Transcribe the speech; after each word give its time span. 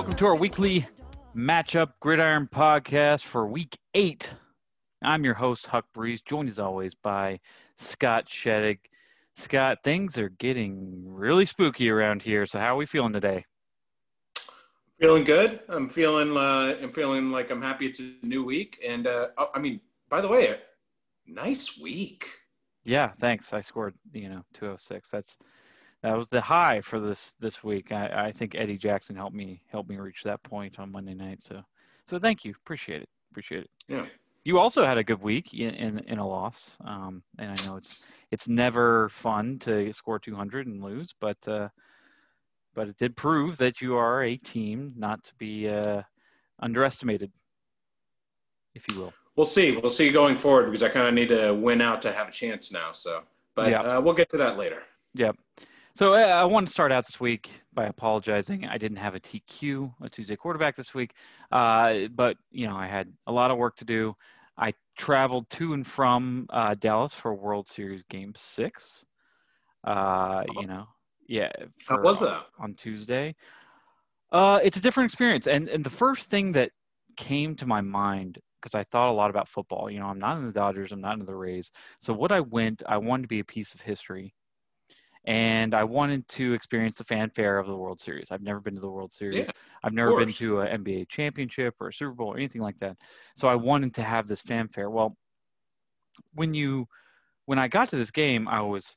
welcome 0.00 0.16
to 0.16 0.24
our 0.24 0.34
weekly 0.34 0.88
matchup 1.36 1.90
gridiron 2.00 2.48
podcast 2.50 3.22
for 3.22 3.46
week 3.46 3.76
eight. 3.92 4.34
I'm 5.02 5.24
your 5.24 5.34
host, 5.34 5.66
Huck 5.66 5.84
Breeze, 5.92 6.22
joined 6.22 6.48
as 6.48 6.58
always 6.58 6.94
by 6.94 7.38
Scott 7.76 8.24
Sheddick. 8.24 8.78
Scott, 9.36 9.76
things 9.84 10.16
are 10.16 10.30
getting 10.30 11.02
really 11.04 11.44
spooky 11.44 11.90
around 11.90 12.22
here. 12.22 12.46
So, 12.46 12.58
how 12.58 12.72
are 12.72 12.78
we 12.78 12.86
feeling 12.86 13.12
today? 13.12 13.44
Feeling 14.98 15.22
good. 15.22 15.60
I'm 15.68 15.90
feeling. 15.90 16.34
Uh, 16.34 16.76
I'm 16.82 16.92
feeling 16.92 17.30
like 17.30 17.50
I'm 17.50 17.60
happy 17.60 17.84
it's 17.84 18.00
a 18.00 18.14
new 18.22 18.42
week. 18.42 18.82
And 18.82 19.06
uh, 19.06 19.28
I 19.54 19.58
mean, 19.58 19.82
by 20.08 20.22
the 20.22 20.28
way, 20.28 20.60
nice 21.26 21.78
week. 21.78 22.24
Yeah, 22.84 23.10
thanks. 23.20 23.52
I 23.52 23.60
scored, 23.60 23.92
you 24.14 24.30
know, 24.30 24.40
206. 24.54 25.10
That's 25.10 25.36
that 26.02 26.16
was 26.16 26.28
the 26.28 26.40
high 26.40 26.80
for 26.80 26.98
this 26.98 27.34
this 27.40 27.62
week. 27.62 27.92
I, 27.92 28.26
I 28.26 28.32
think 28.32 28.54
Eddie 28.54 28.78
Jackson 28.78 29.16
helped 29.16 29.36
me 29.36 29.62
helped 29.68 29.88
me 29.88 29.96
reach 29.96 30.22
that 30.24 30.42
point 30.42 30.78
on 30.78 30.92
Monday 30.92 31.14
night. 31.14 31.42
So 31.42 31.62
so 32.04 32.18
thank 32.18 32.44
you. 32.44 32.54
Appreciate 32.64 33.02
it. 33.02 33.08
Appreciate 33.30 33.64
it. 33.64 33.70
Yeah. 33.88 34.06
You 34.44 34.58
also 34.58 34.86
had 34.86 34.98
a 34.98 35.04
good 35.04 35.22
week 35.22 35.52
in 35.52 35.74
in, 35.74 35.98
in 36.00 36.18
a 36.18 36.26
loss, 36.26 36.76
um, 36.84 37.22
and 37.38 37.50
I 37.50 37.66
know 37.66 37.76
it's 37.76 38.02
it's 38.30 38.48
never 38.48 39.08
fun 39.10 39.58
to 39.60 39.92
score 39.92 40.18
200 40.18 40.66
and 40.66 40.82
lose, 40.82 41.14
but 41.20 41.36
uh, 41.46 41.68
but 42.74 42.88
it 42.88 42.96
did 42.96 43.16
prove 43.16 43.58
that 43.58 43.80
you 43.80 43.96
are 43.96 44.22
a 44.22 44.36
team 44.36 44.94
not 44.96 45.22
to 45.24 45.34
be 45.34 45.68
uh, 45.68 46.02
underestimated, 46.60 47.30
if 48.74 48.88
you 48.88 48.98
will. 48.98 49.12
We'll 49.36 49.46
see. 49.46 49.76
We'll 49.76 49.90
see 49.90 50.10
going 50.10 50.36
forward 50.36 50.66
because 50.66 50.82
I 50.82 50.88
kind 50.88 51.06
of 51.06 51.14
need 51.14 51.28
to 51.28 51.52
win 51.52 51.80
out 51.80 52.02
to 52.02 52.12
have 52.12 52.28
a 52.28 52.32
chance 52.32 52.72
now. 52.72 52.92
So, 52.92 53.22
but 53.54 53.70
yeah. 53.70 53.82
uh, 53.82 54.00
we'll 54.00 54.14
get 54.14 54.28
to 54.30 54.36
that 54.38 54.56
later. 54.56 54.82
Yep. 55.14 55.36
So 55.94 56.14
uh, 56.14 56.18
I 56.18 56.44
want 56.44 56.68
to 56.68 56.72
start 56.72 56.92
out 56.92 57.04
this 57.04 57.20
week 57.20 57.50
by 57.72 57.86
apologizing. 57.86 58.64
I 58.64 58.78
didn't 58.78 58.98
have 58.98 59.14
a 59.14 59.20
TQ, 59.20 59.92
a 60.00 60.08
Tuesday 60.08 60.36
quarterback 60.36 60.76
this 60.76 60.94
week, 60.94 61.14
uh, 61.50 62.08
but 62.14 62.36
you 62.50 62.66
know 62.66 62.76
I 62.76 62.86
had 62.86 63.12
a 63.26 63.32
lot 63.32 63.50
of 63.50 63.58
work 63.58 63.76
to 63.76 63.84
do. 63.84 64.14
I 64.56 64.72
traveled 64.96 65.48
to 65.50 65.72
and 65.72 65.86
from 65.86 66.46
uh, 66.50 66.74
Dallas 66.74 67.14
for 67.14 67.34
World 67.34 67.68
Series 67.68 68.02
Game 68.08 68.32
Six. 68.36 69.04
Uh, 69.84 70.44
you 70.58 70.66
know, 70.66 70.86
yeah. 71.26 71.50
For, 71.78 71.96
How 71.96 72.02
was 72.02 72.20
that 72.20 72.46
on 72.58 72.74
Tuesday? 72.74 73.34
Uh, 74.30 74.60
it's 74.62 74.76
a 74.76 74.82
different 74.82 75.10
experience, 75.10 75.48
and 75.48 75.68
and 75.68 75.82
the 75.82 75.90
first 75.90 76.28
thing 76.28 76.52
that 76.52 76.70
came 77.16 77.56
to 77.56 77.66
my 77.66 77.80
mind 77.80 78.38
because 78.60 78.74
I 78.74 78.84
thought 78.84 79.10
a 79.10 79.12
lot 79.12 79.30
about 79.30 79.48
football. 79.48 79.90
You 79.90 80.00
know, 80.00 80.06
I'm 80.06 80.18
not 80.18 80.36
in 80.36 80.46
the 80.46 80.52
Dodgers, 80.52 80.92
I'm 80.92 81.00
not 81.00 81.18
in 81.18 81.24
the 81.24 81.34
Rays. 81.34 81.70
So 81.98 82.12
what 82.12 82.30
I 82.30 82.40
went, 82.40 82.82
I 82.86 82.98
wanted 82.98 83.22
to 83.22 83.28
be 83.28 83.40
a 83.40 83.44
piece 83.44 83.72
of 83.74 83.80
history 83.80 84.34
and 85.24 85.74
I 85.74 85.84
wanted 85.84 86.26
to 86.28 86.54
experience 86.54 86.98
the 86.98 87.04
fanfare 87.04 87.58
of 87.58 87.66
the 87.66 87.76
World 87.76 88.00
Series. 88.00 88.30
I've 88.30 88.42
never 88.42 88.60
been 88.60 88.74
to 88.74 88.80
the 88.80 88.90
World 88.90 89.12
Series. 89.12 89.46
Yeah, 89.46 89.52
I've 89.84 89.92
never 89.92 90.16
been 90.16 90.32
to 90.34 90.60
an 90.60 90.82
NBA 90.82 91.08
championship 91.08 91.74
or 91.80 91.88
a 91.88 91.92
Super 91.92 92.12
Bowl 92.12 92.32
or 92.32 92.36
anything 92.36 92.62
like 92.62 92.78
that. 92.78 92.96
So 93.36 93.48
I 93.48 93.54
wanted 93.54 93.94
to 93.94 94.02
have 94.02 94.26
this 94.26 94.40
fanfare. 94.40 94.88
Well, 94.88 95.16
when 96.34 96.54
you 96.54 96.86
when 97.46 97.58
I 97.58 97.68
got 97.68 97.88
to 97.90 97.96
this 97.96 98.10
game, 98.10 98.48
I 98.48 98.60
was 98.62 98.96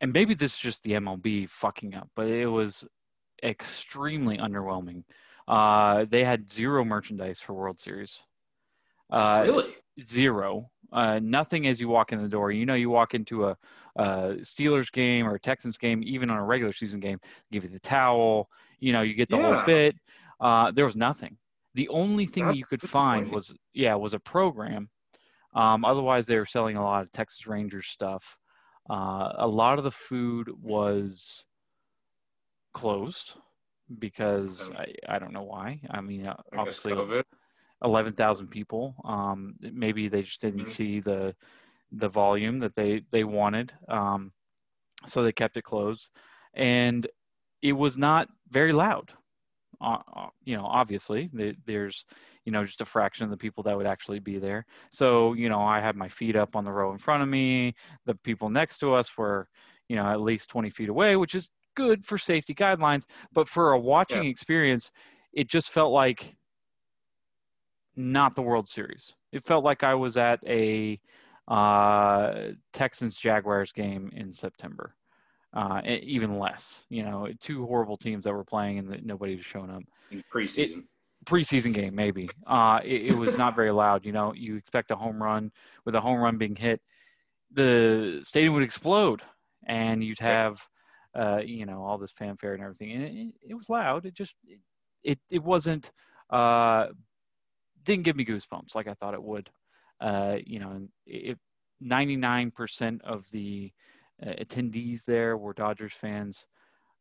and 0.00 0.12
maybe 0.12 0.34
this 0.34 0.54
is 0.54 0.58
just 0.58 0.82
the 0.82 0.92
MLB 0.92 1.48
fucking 1.48 1.94
up, 1.94 2.10
but 2.14 2.28
it 2.28 2.46
was 2.46 2.84
extremely 3.42 4.38
underwhelming. 4.38 5.04
Uh, 5.48 6.06
they 6.08 6.24
had 6.24 6.52
zero 6.52 6.84
merchandise 6.84 7.40
for 7.40 7.54
World 7.54 7.78
Series. 7.78 8.18
Uh, 9.10 9.42
really? 9.46 9.74
Zero. 10.02 10.70
Uh, 10.92 11.18
nothing 11.22 11.66
as 11.66 11.80
you 11.80 11.88
walk 11.88 12.12
in 12.12 12.20
the 12.20 12.28
door. 12.28 12.50
You 12.50 12.66
know, 12.66 12.74
you 12.74 12.90
walk 12.90 13.14
into 13.14 13.46
a, 13.46 13.56
a, 13.96 14.36
Steelers 14.40 14.90
game 14.92 15.26
or 15.26 15.34
a 15.34 15.40
Texans 15.40 15.78
game, 15.78 16.02
even 16.04 16.30
on 16.30 16.38
a 16.38 16.44
regular 16.44 16.72
season 16.72 17.00
game, 17.00 17.18
give 17.50 17.64
you 17.64 17.70
the 17.70 17.78
towel. 17.78 18.48
You 18.80 18.92
know, 18.92 19.02
you 19.02 19.14
get 19.14 19.28
the 19.28 19.36
yeah. 19.36 19.54
whole 19.54 19.62
fit. 19.64 19.96
Uh, 20.40 20.70
there 20.70 20.84
was 20.84 20.96
nothing. 20.96 21.36
The 21.74 21.88
only 21.88 22.26
thing 22.26 22.46
That's 22.46 22.58
you 22.58 22.64
could 22.64 22.82
find 22.82 23.30
was 23.30 23.54
yeah 23.74 23.94
was 23.94 24.14
a 24.14 24.18
program. 24.20 24.88
Um, 25.54 25.84
otherwise, 25.84 26.26
they 26.26 26.36
were 26.36 26.46
selling 26.46 26.76
a 26.76 26.82
lot 26.82 27.02
of 27.02 27.12
Texas 27.12 27.46
Rangers 27.46 27.86
stuff. 27.88 28.38
Uh, 28.88 29.32
a 29.36 29.46
lot 29.46 29.78
of 29.78 29.84
the 29.84 29.90
food 29.90 30.50
was 30.62 31.44
closed 32.72 33.34
because 33.98 34.70
I, 34.76 34.92
I 35.08 35.18
don't 35.18 35.32
know 35.32 35.42
why. 35.42 35.80
I 35.90 36.00
mean, 36.00 36.26
uh, 36.26 36.36
obviously, 36.56 36.94
11,000 37.82 38.48
people. 38.48 38.94
Um, 39.04 39.54
maybe 39.60 40.08
they 40.08 40.22
just 40.22 40.40
didn't 40.40 40.60
mm-hmm. 40.60 40.70
see 40.70 41.00
the 41.00 41.34
the 41.92 42.08
volume 42.08 42.58
that 42.60 42.74
they 42.74 43.02
they 43.10 43.24
wanted, 43.24 43.72
um, 43.88 44.32
so 45.06 45.22
they 45.22 45.32
kept 45.32 45.56
it 45.56 45.62
closed, 45.62 46.10
and 46.54 47.06
it 47.62 47.72
was 47.72 47.96
not 47.96 48.28
very 48.50 48.72
loud. 48.72 49.12
Uh, 49.80 49.98
uh 50.14 50.28
you 50.44 50.56
know, 50.56 50.64
obviously, 50.64 51.30
there's 51.66 52.04
you 52.44 52.52
know 52.52 52.64
just 52.64 52.80
a 52.80 52.84
fraction 52.84 53.24
of 53.24 53.30
the 53.30 53.36
people 53.36 53.62
that 53.64 53.76
would 53.76 53.86
actually 53.86 54.18
be 54.18 54.38
there. 54.38 54.64
So 54.90 55.32
you 55.34 55.48
know, 55.48 55.60
I 55.60 55.80
had 55.80 55.96
my 55.96 56.08
feet 56.08 56.36
up 56.36 56.56
on 56.56 56.64
the 56.64 56.72
row 56.72 56.92
in 56.92 56.98
front 56.98 57.22
of 57.22 57.28
me. 57.28 57.74
The 58.06 58.14
people 58.14 58.48
next 58.48 58.78
to 58.78 58.94
us 58.94 59.16
were 59.16 59.48
you 59.88 59.96
know 59.96 60.06
at 60.06 60.20
least 60.20 60.48
20 60.50 60.70
feet 60.70 60.88
away, 60.88 61.16
which 61.16 61.34
is 61.34 61.50
good 61.76 62.04
for 62.04 62.18
safety 62.18 62.54
guidelines. 62.54 63.04
But 63.32 63.48
for 63.48 63.72
a 63.72 63.78
watching 63.78 64.24
yeah. 64.24 64.30
experience, 64.30 64.90
it 65.32 65.48
just 65.48 65.70
felt 65.70 65.92
like 65.92 66.34
not 67.96 68.34
the 68.34 68.42
World 68.42 68.68
Series. 68.68 69.12
It 69.32 69.46
felt 69.46 69.64
like 69.64 69.82
I 69.82 69.94
was 69.94 70.16
at 70.16 70.40
a 70.46 71.00
uh, 71.48 72.52
Texans 72.72 73.16
Jaguars 73.16 73.72
game 73.72 74.10
in 74.14 74.32
September. 74.32 74.94
Uh, 75.54 75.80
even 75.84 76.38
less, 76.38 76.84
you 76.90 77.02
know, 77.02 77.28
two 77.40 77.64
horrible 77.64 77.96
teams 77.96 78.24
that 78.24 78.32
were 78.34 78.44
playing 78.44 78.78
and 78.78 78.90
that 78.90 79.06
nobody 79.06 79.36
was 79.36 79.46
showing 79.46 79.70
up. 79.70 79.82
Preseason. 80.32 80.78
It, 80.78 80.84
preseason 81.24 81.72
game, 81.72 81.94
maybe. 81.94 82.28
Uh, 82.46 82.80
it, 82.84 83.12
it 83.12 83.14
was 83.16 83.38
not 83.38 83.56
very 83.56 83.70
loud. 83.70 84.04
You 84.04 84.12
know, 84.12 84.34
you 84.34 84.56
expect 84.56 84.90
a 84.90 84.96
home 84.96 85.22
run 85.22 85.50
with 85.84 85.94
a 85.94 86.00
home 86.00 86.20
run 86.20 86.36
being 86.36 86.56
hit, 86.56 86.80
the 87.52 88.20
stadium 88.22 88.54
would 88.54 88.62
explode, 88.62 89.22
and 89.66 90.04
you'd 90.04 90.18
have, 90.18 90.60
uh, 91.14 91.40
you 91.44 91.64
know, 91.64 91.82
all 91.82 91.96
this 91.96 92.12
fanfare 92.12 92.52
and 92.52 92.62
everything. 92.62 92.92
And 92.92 93.04
it, 93.04 93.34
it 93.50 93.54
was 93.54 93.70
loud. 93.70 94.04
It 94.04 94.14
just, 94.14 94.34
it, 95.02 95.18
it 95.30 95.42
wasn't 95.42 95.90
uh, 96.30 96.88
didn't 97.82 98.04
give 98.04 98.16
me 98.16 98.24
goosebumps 98.24 98.74
like 98.74 98.88
I 98.88 98.94
thought 98.94 99.14
it 99.14 99.22
would. 99.22 99.48
Uh, 100.00 100.36
you 100.44 100.58
know, 100.58 100.86
it, 101.06 101.38
99% 101.82 103.02
of 103.02 103.30
the 103.30 103.72
uh, 104.22 104.30
attendees 104.40 105.04
there 105.04 105.36
were 105.36 105.52
Dodgers 105.52 105.92
fans. 105.92 106.46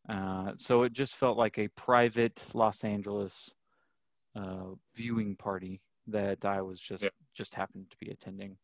Uh, 0.09 0.51
so 0.55 0.83
it 0.83 0.93
just 0.93 1.15
felt 1.15 1.37
like 1.37 1.57
a 1.57 1.67
private 1.69 2.41
Los 2.53 2.83
Angeles 2.83 3.51
uh, 4.35 4.73
viewing 4.95 5.35
party 5.35 5.81
that 6.07 6.45
I 6.45 6.61
was 6.61 6.79
just 6.79 7.03
yeah. 7.03 7.09
just 7.33 7.55
happened 7.55 7.87
to 7.89 7.97
be 7.99 8.11
attending. 8.11 8.57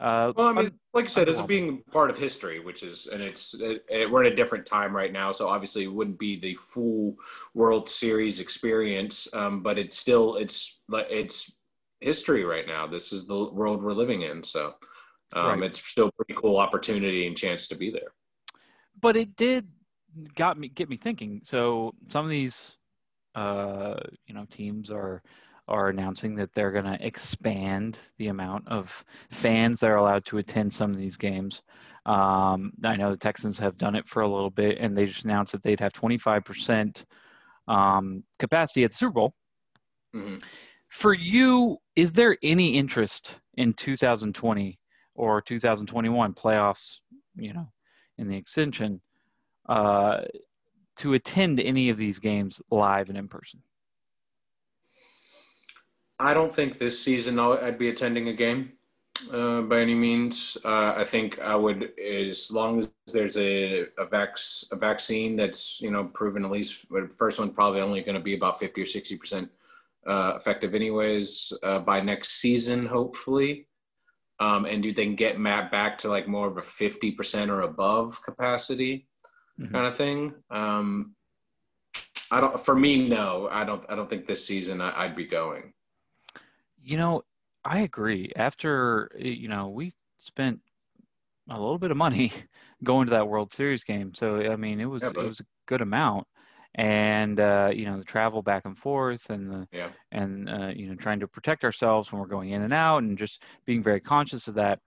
Uh, 0.00 0.32
well, 0.36 0.48
I 0.48 0.52
mean, 0.52 0.70
like 0.92 1.04
I 1.04 1.08
said, 1.08 1.28
it's 1.28 1.40
being 1.42 1.82
part 1.92 2.10
of 2.10 2.18
history, 2.18 2.58
which 2.58 2.82
is, 2.82 3.06
and 3.06 3.22
it's 3.22 3.54
it, 3.54 3.84
it, 3.88 4.10
we're 4.10 4.24
in 4.24 4.32
a 4.32 4.36
different 4.36 4.66
time 4.66 4.94
right 4.94 5.12
now, 5.12 5.30
so 5.30 5.48
obviously 5.48 5.84
it 5.84 5.92
wouldn't 5.92 6.18
be 6.18 6.38
the 6.38 6.54
full 6.56 7.14
World 7.54 7.88
Series 7.88 8.40
experience, 8.40 9.32
um, 9.34 9.62
but 9.62 9.78
it's 9.78 9.96
still 9.96 10.34
it's 10.34 10.82
like 10.88 11.06
it's 11.10 11.52
history 12.04 12.44
right 12.44 12.66
now. 12.66 12.86
This 12.86 13.12
is 13.12 13.26
the 13.26 13.50
world 13.52 13.82
we're 13.82 13.92
living 13.92 14.22
in, 14.22 14.42
so 14.42 14.74
um, 15.34 15.60
right. 15.60 15.70
it's 15.70 15.84
still 15.84 16.08
a 16.08 16.12
pretty 16.12 16.34
cool 16.40 16.58
opportunity 16.58 17.26
and 17.26 17.36
chance 17.36 17.68
to 17.68 17.74
be 17.74 17.90
there. 17.90 18.12
But 19.00 19.16
it 19.16 19.36
did 19.36 19.68
got 20.34 20.58
me 20.58 20.68
get 20.68 20.88
me 20.88 20.96
thinking. 20.96 21.40
So 21.44 21.94
some 22.08 22.24
of 22.24 22.30
these, 22.30 22.76
uh, 23.34 23.96
you 24.26 24.34
know, 24.34 24.46
teams 24.50 24.90
are 24.90 25.22
are 25.66 25.88
announcing 25.88 26.34
that 26.36 26.50
they're 26.54 26.72
going 26.72 26.84
to 26.84 27.06
expand 27.06 27.98
the 28.18 28.28
amount 28.28 28.68
of 28.68 29.04
fans 29.30 29.80
that 29.80 29.90
are 29.90 29.96
allowed 29.96 30.24
to 30.26 30.38
attend 30.38 30.72
some 30.72 30.90
of 30.90 30.98
these 30.98 31.16
games. 31.16 31.62
Um, 32.04 32.72
I 32.84 32.96
know 32.96 33.10
the 33.10 33.16
Texans 33.16 33.58
have 33.58 33.78
done 33.78 33.94
it 33.94 34.06
for 34.06 34.22
a 34.22 34.28
little 34.28 34.50
bit, 34.50 34.76
and 34.78 34.94
they 34.94 35.06
just 35.06 35.24
announced 35.24 35.52
that 35.52 35.62
they'd 35.62 35.80
have 35.80 35.94
25% 35.94 37.02
um, 37.66 38.22
capacity 38.38 38.84
at 38.84 38.90
the 38.90 38.96
Super 38.96 39.12
Bowl. 39.12 39.34
Mm-hmm. 40.14 40.36
For 40.88 41.14
you, 41.14 41.78
is 41.96 42.12
there 42.12 42.36
any 42.42 42.70
interest 42.70 43.40
in 43.56 43.72
2020 43.72 44.78
or 45.14 45.40
2021 45.40 46.34
playoffs? 46.34 46.98
You 47.36 47.52
know, 47.52 47.68
in 48.18 48.28
the 48.28 48.36
extension, 48.36 49.00
uh, 49.68 50.22
to 50.96 51.14
attend 51.14 51.60
any 51.60 51.88
of 51.88 51.96
these 51.96 52.18
games 52.18 52.60
live 52.70 53.08
and 53.08 53.18
in 53.18 53.28
person? 53.28 53.60
I 56.20 56.32
don't 56.32 56.54
think 56.54 56.78
this 56.78 57.00
season 57.00 57.38
I'd 57.38 57.78
be 57.78 57.88
attending 57.88 58.28
a 58.28 58.32
game 58.32 58.72
uh, 59.32 59.62
by 59.62 59.80
any 59.80 59.94
means. 59.94 60.56
Uh, 60.64 60.94
I 60.96 61.04
think 61.04 61.40
I 61.40 61.56
would, 61.56 61.98
as 61.98 62.50
long 62.52 62.78
as 62.78 62.90
there's 63.12 63.36
a 63.36 63.82
a, 63.98 64.06
vax, 64.06 64.70
a 64.72 64.76
vaccine 64.76 65.34
that's 65.34 65.80
you 65.80 65.90
know 65.90 66.04
proven 66.04 66.44
at 66.44 66.50
least 66.50 66.86
the 66.88 67.12
first 67.18 67.40
one 67.40 67.50
probably 67.50 67.80
only 67.80 68.02
going 68.02 68.14
to 68.14 68.22
be 68.22 68.34
about 68.34 68.60
fifty 68.60 68.82
or 68.82 68.86
sixty 68.86 69.16
percent 69.16 69.50
uh, 70.06 70.34
effective 70.36 70.74
anyways 70.74 71.52
uh, 71.62 71.80
by 71.80 72.00
next 72.00 72.40
season, 72.40 72.86
hopefully. 72.86 73.66
Um, 74.40 74.64
and 74.64 74.82
do 74.82 74.92
they 74.92 75.06
get 75.06 75.38
Matt 75.38 75.70
back 75.70 75.96
to 75.98 76.08
like 76.08 76.26
more 76.26 76.48
of 76.48 76.58
a 76.58 76.62
fifty 76.62 77.12
percent 77.12 77.50
or 77.50 77.60
above 77.60 78.20
capacity 78.24 79.06
mm-hmm. 79.60 79.72
kind 79.72 79.86
of 79.86 79.96
thing? 79.96 80.34
Um, 80.50 81.14
I 82.30 82.40
don't. 82.40 82.60
For 82.60 82.74
me, 82.74 83.08
no. 83.08 83.48
I 83.50 83.64
don't. 83.64 83.84
I 83.88 83.94
don't 83.94 84.10
think 84.10 84.26
this 84.26 84.46
season 84.46 84.80
I, 84.80 85.04
I'd 85.04 85.16
be 85.16 85.26
going. 85.26 85.72
You 86.82 86.96
know, 86.96 87.22
I 87.64 87.80
agree. 87.80 88.32
After 88.36 89.10
you 89.16 89.48
know, 89.48 89.68
we 89.68 89.92
spent 90.18 90.60
a 91.48 91.58
little 91.58 91.78
bit 91.78 91.90
of 91.90 91.96
money 91.96 92.32
going 92.84 93.06
to 93.06 93.12
that 93.12 93.28
World 93.28 93.52
Series 93.52 93.84
game, 93.84 94.12
so 94.14 94.40
I 94.50 94.56
mean, 94.56 94.80
it 94.80 94.86
was 94.86 95.02
yeah, 95.02 95.10
it 95.10 95.28
was 95.28 95.40
a 95.40 95.46
good 95.66 95.80
amount, 95.80 96.26
and 96.74 97.38
uh, 97.38 97.70
you 97.72 97.84
know, 97.84 97.98
the 97.98 98.04
travel 98.04 98.42
back 98.42 98.64
and 98.64 98.76
forth, 98.76 99.30
and 99.30 99.50
the 99.50 99.68
yeah. 99.72 99.88
and 100.12 100.48
uh, 100.48 100.72
you 100.74 100.88
know, 100.88 100.94
trying 100.94 101.20
to 101.20 101.28
protect 101.28 101.64
ourselves 101.64 102.10
when 102.10 102.20
we're 102.20 102.26
going 102.26 102.50
in 102.50 102.62
and 102.62 102.72
out, 102.72 103.02
and 103.02 103.18
just 103.18 103.44
being 103.64 103.82
very 103.82 104.00
conscious 104.00 104.48
of 104.48 104.54
that. 104.54 104.80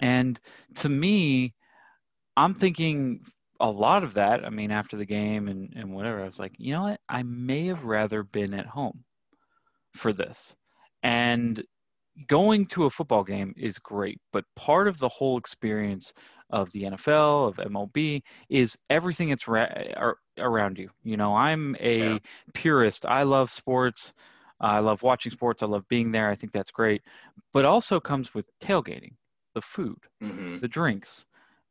And 0.00 0.38
to 0.76 0.88
me, 0.88 1.54
I'm 2.36 2.54
thinking 2.54 3.20
a 3.60 3.70
lot 3.70 4.04
of 4.04 4.14
that. 4.14 4.44
I 4.44 4.50
mean, 4.50 4.70
after 4.70 4.96
the 4.96 5.06
game 5.06 5.48
and 5.48 5.72
and 5.76 5.92
whatever, 5.92 6.22
I 6.22 6.26
was 6.26 6.38
like, 6.38 6.54
you 6.58 6.72
know 6.72 6.82
what, 6.82 7.00
I 7.08 7.22
may 7.24 7.66
have 7.66 7.84
rather 7.84 8.22
been 8.22 8.54
at 8.54 8.66
home 8.66 9.04
for 9.94 10.12
this. 10.12 10.54
And 11.02 11.62
going 12.28 12.66
to 12.66 12.84
a 12.84 12.90
football 12.90 13.24
game 13.24 13.52
is 13.56 13.78
great, 13.78 14.20
but 14.32 14.44
part 14.54 14.86
of 14.88 14.98
the 14.98 15.08
whole 15.08 15.38
experience 15.38 16.12
of 16.50 16.70
the 16.72 16.84
NFL, 16.84 17.48
of 17.48 17.56
MLB, 17.56 18.22
is 18.48 18.76
everything 18.90 19.30
that's 19.30 19.48
ra- 19.48 20.14
around 20.38 20.78
you. 20.78 20.90
You 21.02 21.16
know, 21.16 21.34
I'm 21.34 21.76
a 21.80 21.98
yeah. 21.98 22.18
purist. 22.52 23.06
I 23.06 23.22
love 23.22 23.50
sports. 23.50 24.14
I 24.60 24.78
love 24.78 25.02
watching 25.02 25.32
sports. 25.32 25.62
I 25.62 25.66
love 25.66 25.86
being 25.88 26.12
there. 26.12 26.30
I 26.30 26.34
think 26.34 26.52
that's 26.52 26.70
great. 26.70 27.02
But 27.52 27.64
also 27.64 28.00
comes 28.00 28.34
with 28.34 28.48
tailgating, 28.60 29.14
the 29.54 29.60
food, 29.60 29.98
mm-hmm. 30.22 30.58
the 30.60 30.68
drinks, 30.68 31.26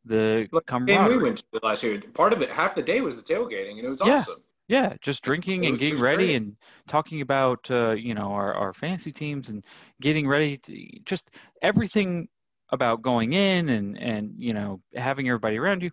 the 0.05 0.47
camaraderie. 0.67 1.13
And 1.13 1.17
we 1.17 1.23
went 1.23 1.37
to 1.37 1.43
the 1.53 1.59
last 1.63 1.83
year. 1.83 2.01
Part 2.13 2.33
of 2.33 2.41
it, 2.41 2.51
half 2.51 2.75
the 2.75 2.81
day 2.81 3.01
was 3.01 3.15
the 3.15 3.23
tailgating, 3.23 3.77
and 3.77 3.85
it 3.85 3.89
was 3.89 4.01
yeah. 4.05 4.15
awesome. 4.15 4.43
Yeah, 4.69 4.95
just 5.01 5.23
drinking 5.23 5.65
and 5.65 5.77
getting 5.77 5.99
ready 5.99 6.27
great. 6.27 6.35
and 6.37 6.55
talking 6.87 7.19
about 7.19 7.69
uh, 7.69 7.91
you 7.91 8.13
know 8.13 8.31
our, 8.31 8.53
our 8.53 8.73
fantasy 8.73 9.11
teams 9.11 9.49
and 9.49 9.65
getting 10.01 10.27
ready 10.27 10.57
to 10.57 10.87
just 11.05 11.31
everything 11.61 12.29
about 12.73 13.03
going 13.03 13.33
in 13.33 13.69
and 13.69 13.97
and 13.97 14.33
you 14.37 14.53
know 14.53 14.81
having 14.95 15.29
everybody 15.29 15.57
around 15.57 15.83
you, 15.83 15.91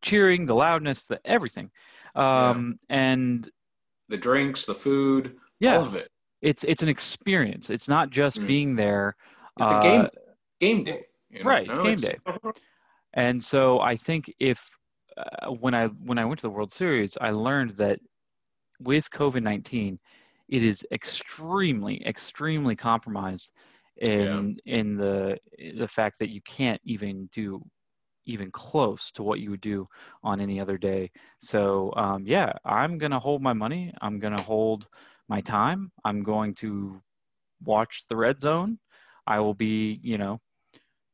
cheering, 0.00 0.46
the 0.46 0.54
loudness, 0.54 1.06
the 1.06 1.20
everything, 1.24 1.70
um, 2.14 2.78
yeah. 2.88 2.96
and 2.96 3.50
the 4.08 4.16
drinks, 4.16 4.64
the 4.64 4.74
food, 4.74 5.36
yeah, 5.58 5.76
all 5.76 5.84
of 5.84 5.96
it. 5.96 6.08
It's 6.40 6.64
it's 6.64 6.82
an 6.82 6.88
experience. 6.88 7.70
It's 7.70 7.88
not 7.88 8.10
just 8.10 8.40
mm. 8.40 8.46
being 8.46 8.76
there. 8.76 9.16
It's 9.58 9.72
uh, 9.72 9.82
game 9.82 10.08
game 10.60 10.84
day, 10.84 11.04
you 11.28 11.42
know? 11.42 11.50
right? 11.50 11.68
It's 11.68 11.78
game 11.78 11.96
day. 11.96 12.16
And 13.16 13.42
so 13.42 13.78
I 13.78 13.94
think 13.94 14.34
if 14.40 14.68
uh, 15.16 15.52
when 15.52 15.72
I 15.72 15.86
when 15.86 16.18
I 16.18 16.24
went 16.24 16.40
to 16.40 16.48
the 16.48 16.50
World 16.50 16.72
Series, 16.72 17.16
I 17.20 17.30
learned 17.30 17.70
that 17.76 18.00
with 18.80 19.08
COVID 19.08 19.40
nineteen, 19.40 20.00
it 20.48 20.64
is 20.64 20.84
extremely 20.90 22.04
extremely 22.04 22.74
compromised 22.74 23.52
in 23.98 24.58
yeah. 24.64 24.74
in 24.74 24.96
the 24.96 25.38
the 25.76 25.88
fact 25.88 26.18
that 26.18 26.30
you 26.30 26.40
can't 26.42 26.80
even 26.84 27.28
do 27.32 27.64
even 28.26 28.50
close 28.50 29.10
to 29.12 29.22
what 29.22 29.40
you 29.40 29.50
would 29.50 29.60
do 29.60 29.86
on 30.22 30.40
any 30.40 30.58
other 30.58 30.78
day. 30.78 31.10
So 31.40 31.92
um, 31.96 32.26
yeah, 32.26 32.52
I'm 32.64 32.98
gonna 32.98 33.20
hold 33.20 33.42
my 33.42 33.52
money. 33.52 33.92
I'm 34.00 34.18
gonna 34.18 34.40
hold 34.42 34.88
my 35.28 35.40
time. 35.40 35.90
I'm 36.04 36.22
going 36.22 36.54
to 36.54 37.00
watch 37.64 38.04
the 38.08 38.16
red 38.16 38.40
zone. 38.40 38.78
I 39.26 39.40
will 39.40 39.54
be, 39.54 40.00
you 40.02 40.18
know, 40.18 40.40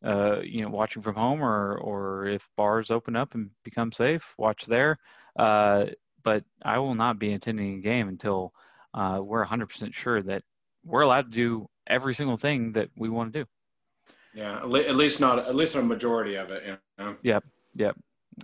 uh, 0.05 0.41
you 0.43 0.62
know, 0.62 0.69
watching 0.69 1.03
from 1.03 1.15
home, 1.15 1.43
or 1.43 1.79
or 1.79 2.26
if 2.26 2.49
bars 2.56 2.91
open 2.91 3.17
up 3.17 3.35
and 3.35 3.50
become 3.65 3.93
safe, 3.93 4.35
watch 4.38 4.67
there. 4.67 4.99
Uh, 5.38 5.87
but 6.23 6.44
I 6.62 6.79
will 6.79 6.94
not 6.94 7.19
be 7.19 7.33
attending 7.33 7.79
a 7.79 7.83
game 7.83 8.09
until 8.09 8.53
uh, 8.94 9.21
we're 9.23 9.44
100% 9.47 9.94
sure 9.94 10.23
that 10.23 10.43
we're 10.85 11.03
allowed 11.03 11.31
to 11.33 11.37
do 11.37 11.69
every 11.90 12.14
single 12.14 12.37
thing 12.37 12.72
that 12.72 12.88
we 12.96 13.08
want 13.08 13.32
to 13.32 13.40
do. 13.40 13.46
Yeah, 14.34 14.58
at 14.58 14.96
least 14.96 15.20
not 15.20 15.40
at 15.40 15.56
least 15.56 15.75
a 15.75 15.82
majority 15.82 16.37
of 16.37 16.50
it. 16.50 16.62
You 16.64 16.78
know? 16.98 17.16
Yep, 17.22 17.44
yep. 17.75 17.96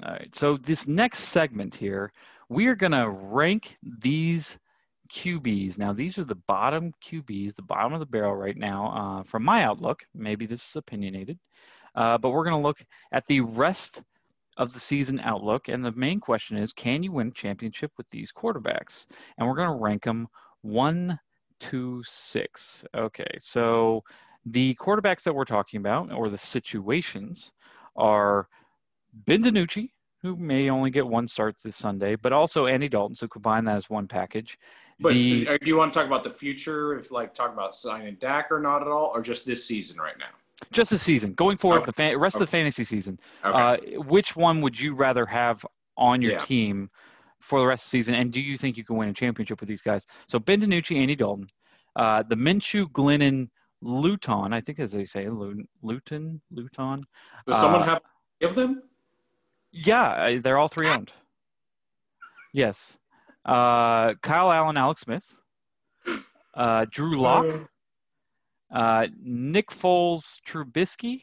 All 0.04 0.12
right. 0.12 0.34
So 0.34 0.56
this 0.56 0.88
next 0.88 1.20
segment 1.20 1.74
here, 1.74 2.12
we 2.48 2.66
are 2.66 2.74
gonna 2.74 3.08
rank 3.08 3.78
these 3.82 4.58
QBs. 5.08 5.78
Now, 5.78 5.92
these 5.92 6.18
are 6.18 6.24
the 6.24 6.34
bottom 6.34 6.92
QBs, 7.04 7.54
the 7.54 7.62
bottom 7.62 7.92
of 7.92 8.00
the 8.00 8.06
barrel 8.06 8.34
right 8.34 8.56
now. 8.56 8.86
Uh, 8.88 9.22
from 9.22 9.44
my 9.44 9.64
outlook, 9.64 10.04
maybe 10.14 10.46
this 10.46 10.68
is 10.68 10.76
opinionated, 10.76 11.38
uh, 11.94 12.18
but 12.18 12.30
we're 12.30 12.44
going 12.44 12.60
to 12.60 12.66
look 12.66 12.84
at 13.12 13.26
the 13.26 13.40
rest 13.40 14.02
of 14.56 14.72
the 14.72 14.80
season 14.80 15.20
outlook. 15.20 15.68
And 15.68 15.84
the 15.84 15.92
main 15.92 16.20
question 16.20 16.56
is 16.56 16.72
can 16.72 17.02
you 17.02 17.12
win 17.12 17.32
championship 17.32 17.92
with 17.96 18.08
these 18.10 18.32
quarterbacks? 18.32 19.06
And 19.38 19.46
we're 19.46 19.56
going 19.56 19.70
to 19.70 19.82
rank 19.82 20.04
them 20.04 20.28
one, 20.62 21.18
two, 21.60 22.02
six. 22.06 22.84
Okay, 22.94 23.30
so 23.38 24.02
the 24.44 24.74
quarterbacks 24.76 25.22
that 25.24 25.34
we're 25.34 25.44
talking 25.44 25.78
about, 25.78 26.12
or 26.12 26.28
the 26.30 26.38
situations, 26.38 27.52
are 27.96 28.48
Ben 29.12 29.42
DiNucci, 29.42 29.90
who 30.22 30.36
may 30.36 30.70
only 30.70 30.90
get 30.90 31.06
one 31.06 31.26
start 31.26 31.56
this 31.62 31.76
Sunday, 31.76 32.16
but 32.16 32.32
also 32.32 32.66
Andy 32.66 32.88
Dalton. 32.88 33.14
So 33.14 33.28
combine 33.28 33.64
that 33.64 33.76
as 33.76 33.90
one 33.90 34.08
package. 34.08 34.58
But 34.98 35.12
the, 35.12 35.48
uh, 35.48 35.58
do 35.58 35.66
you 35.66 35.76
want 35.76 35.92
to 35.92 35.98
talk 35.98 36.06
about 36.06 36.24
the 36.24 36.30
future? 36.30 36.98
If 36.98 37.10
like 37.10 37.34
talk 37.34 37.52
about 37.52 37.74
signing 37.74 38.14
Dak 38.14 38.50
or 38.50 38.60
not 38.60 38.82
at 38.82 38.88
all, 38.88 39.12
or 39.14 39.20
just 39.20 39.44
this 39.44 39.64
season 39.64 40.00
right 40.00 40.18
now? 40.18 40.26
Just 40.72 40.90
this 40.90 41.02
season 41.02 41.34
going 41.34 41.58
forward, 41.58 41.78
okay. 41.78 41.86
the 41.86 41.92
fan, 41.92 42.18
rest 42.18 42.36
okay. 42.36 42.44
of 42.44 42.48
the 42.48 42.50
fantasy 42.50 42.82
season. 42.82 43.18
Okay. 43.44 43.96
Uh, 43.96 44.00
which 44.02 44.36
one 44.36 44.62
would 44.62 44.78
you 44.78 44.94
rather 44.94 45.26
have 45.26 45.64
on 45.98 46.22
your 46.22 46.32
yeah. 46.32 46.38
team 46.38 46.90
for 47.40 47.60
the 47.60 47.66
rest 47.66 47.84
of 47.84 47.90
the 47.90 47.98
season? 47.98 48.14
And 48.14 48.32
do 48.32 48.40
you 48.40 48.56
think 48.56 48.76
you 48.76 48.84
can 48.84 48.96
win 48.96 49.08
a 49.08 49.12
championship 49.12 49.60
with 49.60 49.68
these 49.68 49.82
guys? 49.82 50.06
So 50.28 50.38
Ben 50.38 50.60
DiNucci, 50.60 50.96
Andy 50.96 51.16
Dalton, 51.16 51.48
uh, 51.96 52.22
the 52.22 52.36
Minshew, 52.36 52.90
Glennon, 52.92 53.48
Luton. 53.82 54.52
I 54.52 54.60
think 54.60 54.80
as 54.80 54.92
they 54.92 55.04
say, 55.04 55.28
Luton, 55.28 56.40
Luton. 56.50 57.04
Does 57.46 57.60
someone 57.60 57.82
uh, 57.82 57.86
have 57.86 58.02
give 58.40 58.54
them? 58.54 58.82
Yeah, 59.72 60.38
they're 60.42 60.58
all 60.58 60.68
three 60.68 60.88
owned. 60.88 61.12
Yes. 62.52 62.98
Uh, 63.44 64.14
Kyle 64.22 64.50
Allen, 64.50 64.76
Alex 64.76 65.02
Smith, 65.02 65.38
uh, 66.54 66.86
Drew 66.90 67.20
Lock, 67.20 67.68
uh, 68.74 69.06
Nick 69.22 69.70
Foles, 69.70 70.38
Trubisky, 70.48 71.22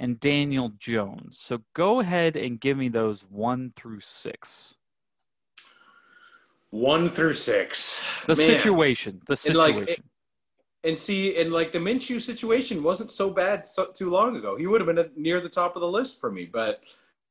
and 0.00 0.20
Daniel 0.20 0.70
Jones. 0.78 1.38
So 1.40 1.60
go 1.74 2.00
ahead 2.00 2.36
and 2.36 2.60
give 2.60 2.76
me 2.76 2.88
those 2.88 3.24
one 3.30 3.72
through 3.76 4.00
six. 4.00 4.74
One 6.74 7.08
through 7.08 7.34
six. 7.34 8.04
The 8.26 8.34
Man. 8.34 8.46
situation. 8.46 9.20
The 9.28 9.36
situation. 9.36 9.78
And, 9.78 9.86
like, 9.86 10.02
and 10.82 10.98
see, 10.98 11.36
and 11.36 11.52
like 11.52 11.70
the 11.70 11.78
Minshew 11.78 12.20
situation 12.20 12.82
wasn't 12.82 13.12
so 13.12 13.30
bad 13.30 13.64
so, 13.64 13.92
too 13.94 14.10
long 14.10 14.34
ago. 14.34 14.56
He 14.56 14.66
would 14.66 14.80
have 14.80 14.92
been 14.92 15.08
near 15.14 15.40
the 15.40 15.48
top 15.48 15.76
of 15.76 15.82
the 15.82 15.88
list 15.88 16.20
for 16.20 16.32
me. 16.32 16.46
But 16.52 16.82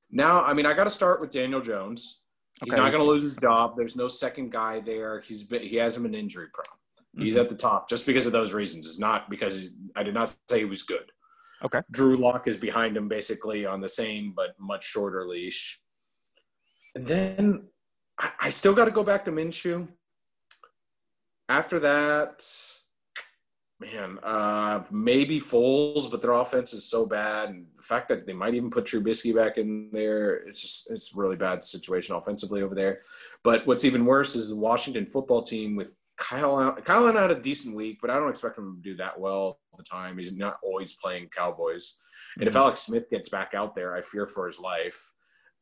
now, 0.09 0.41
I 0.41 0.53
mean, 0.53 0.65
I 0.65 0.71
got 0.71 0.85
to 0.85 0.89
start 0.89 1.19
with 1.19 1.29
Daniel 1.29 1.59
Jones. 1.59 2.23
He's 2.63 2.71
okay. 2.71 2.81
not 2.81 2.93
going 2.93 3.03
to 3.03 3.09
lose 3.09 3.21
his 3.21 3.35
job. 3.35 3.75
There's 3.75 3.97
no 3.97 4.07
second 4.07 4.53
guy 4.53 4.79
there. 4.79 5.19
He's 5.19 5.43
been, 5.43 5.61
he 5.61 5.75
has 5.75 5.97
him 5.97 6.05
an 6.05 6.15
injury 6.15 6.47
prone. 6.53 6.79
He's 7.17 7.35
mm-hmm. 7.35 7.43
at 7.43 7.49
the 7.49 7.57
top 7.57 7.89
just 7.89 8.05
because 8.05 8.25
of 8.25 8.31
those 8.31 8.53
reasons. 8.53 8.87
It's 8.87 8.97
not 8.97 9.29
because 9.29 9.67
I 9.93 10.03
did 10.03 10.13
not 10.13 10.33
say 10.49 10.59
he 10.59 10.65
was 10.65 10.83
good. 10.83 11.11
Okay. 11.65 11.81
Drew 11.91 12.15
Lock 12.15 12.47
is 12.47 12.55
behind 12.55 12.95
him 12.95 13.09
basically 13.09 13.65
on 13.65 13.81
the 13.81 13.89
same 13.89 14.31
but 14.33 14.55
much 14.57 14.85
shorter 14.85 15.27
leash. 15.27 15.81
And 16.95 17.05
then 17.05 17.67
I, 18.23 18.31
I 18.39 18.49
still 18.49 18.73
got 18.73 18.85
to 18.85 18.91
go 18.91 19.03
back 19.03 19.25
to 19.25 19.31
Minshew. 19.31 19.87
After 21.49 21.79
that, 21.81 22.47
man, 23.79 24.17
uh, 24.23 24.83
maybe 24.89 25.41
Foles, 25.41 26.09
but 26.09 26.21
their 26.21 26.31
offense 26.31 26.73
is 26.73 26.89
so 26.89 27.05
bad, 27.05 27.49
and 27.49 27.67
the 27.75 27.83
fact 27.83 28.07
that 28.09 28.25
they 28.25 28.33
might 28.33 28.55
even 28.55 28.69
put 28.69 28.85
Trubisky 28.85 29.35
back 29.35 29.57
in 29.57 29.89
there, 29.91 30.35
it's 30.47 30.61
just 30.61 30.89
it's 30.89 31.13
really 31.15 31.35
bad 31.35 31.63
situation 31.63 32.15
offensively 32.15 32.61
over 32.63 32.73
there. 32.73 33.01
But 33.43 33.67
what's 33.67 33.83
even 33.83 34.05
worse 34.05 34.35
is 34.35 34.49
the 34.49 34.55
Washington 34.55 35.05
football 35.05 35.43
team 35.43 35.75
with 35.75 35.95
Kyle. 36.17 36.59
Allen. 36.59 36.81
Kyle 36.83 37.03
Allen 37.03 37.17
had 37.17 37.31
a 37.31 37.41
decent 37.41 37.75
week, 37.75 37.97
but 38.01 38.09
I 38.09 38.17
don't 38.17 38.29
expect 38.29 38.57
him 38.57 38.77
to 38.77 38.89
do 38.89 38.95
that 38.97 39.19
well 39.19 39.59
all 39.71 39.77
the 39.77 39.83
time. 39.83 40.17
He's 40.17 40.31
not 40.31 40.57
always 40.63 40.93
playing 40.93 41.27
Cowboys, 41.35 41.99
and 42.37 42.41
mm-hmm. 42.41 42.47
if 42.47 42.55
Alex 42.55 42.81
Smith 42.81 43.09
gets 43.09 43.27
back 43.27 43.53
out 43.53 43.75
there, 43.75 43.95
I 43.95 44.01
fear 44.01 44.25
for 44.25 44.47
his 44.47 44.61
life. 44.61 45.13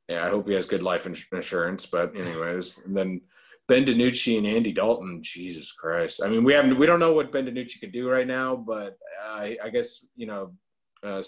Yeah, 0.07 0.25
I 0.25 0.29
hope 0.29 0.47
he 0.47 0.53
has 0.55 0.65
good 0.65 0.83
life 0.83 1.05
insurance. 1.05 1.85
But 1.85 2.15
anyways, 2.15 2.81
and 2.85 2.95
then 2.95 3.21
Ben 3.67 3.85
DiNucci 3.85 4.37
and 4.37 4.45
Andy 4.45 4.73
Dalton, 4.73 5.21
Jesus 5.21 5.71
Christ. 5.71 6.21
I 6.23 6.29
mean, 6.29 6.43
we 6.43 6.53
haven't 6.53 6.77
we 6.77 6.85
don't 6.85 6.99
know 6.99 7.13
what 7.13 7.31
Ben 7.31 7.45
DiNucci 7.45 7.79
can 7.79 7.91
do 7.91 8.09
right 8.09 8.27
now, 8.27 8.55
but 8.55 8.97
I, 9.23 9.57
I 9.63 9.69
guess 9.69 10.05
you 10.15 10.27
know, 10.27 10.53
uh, 11.03 11.23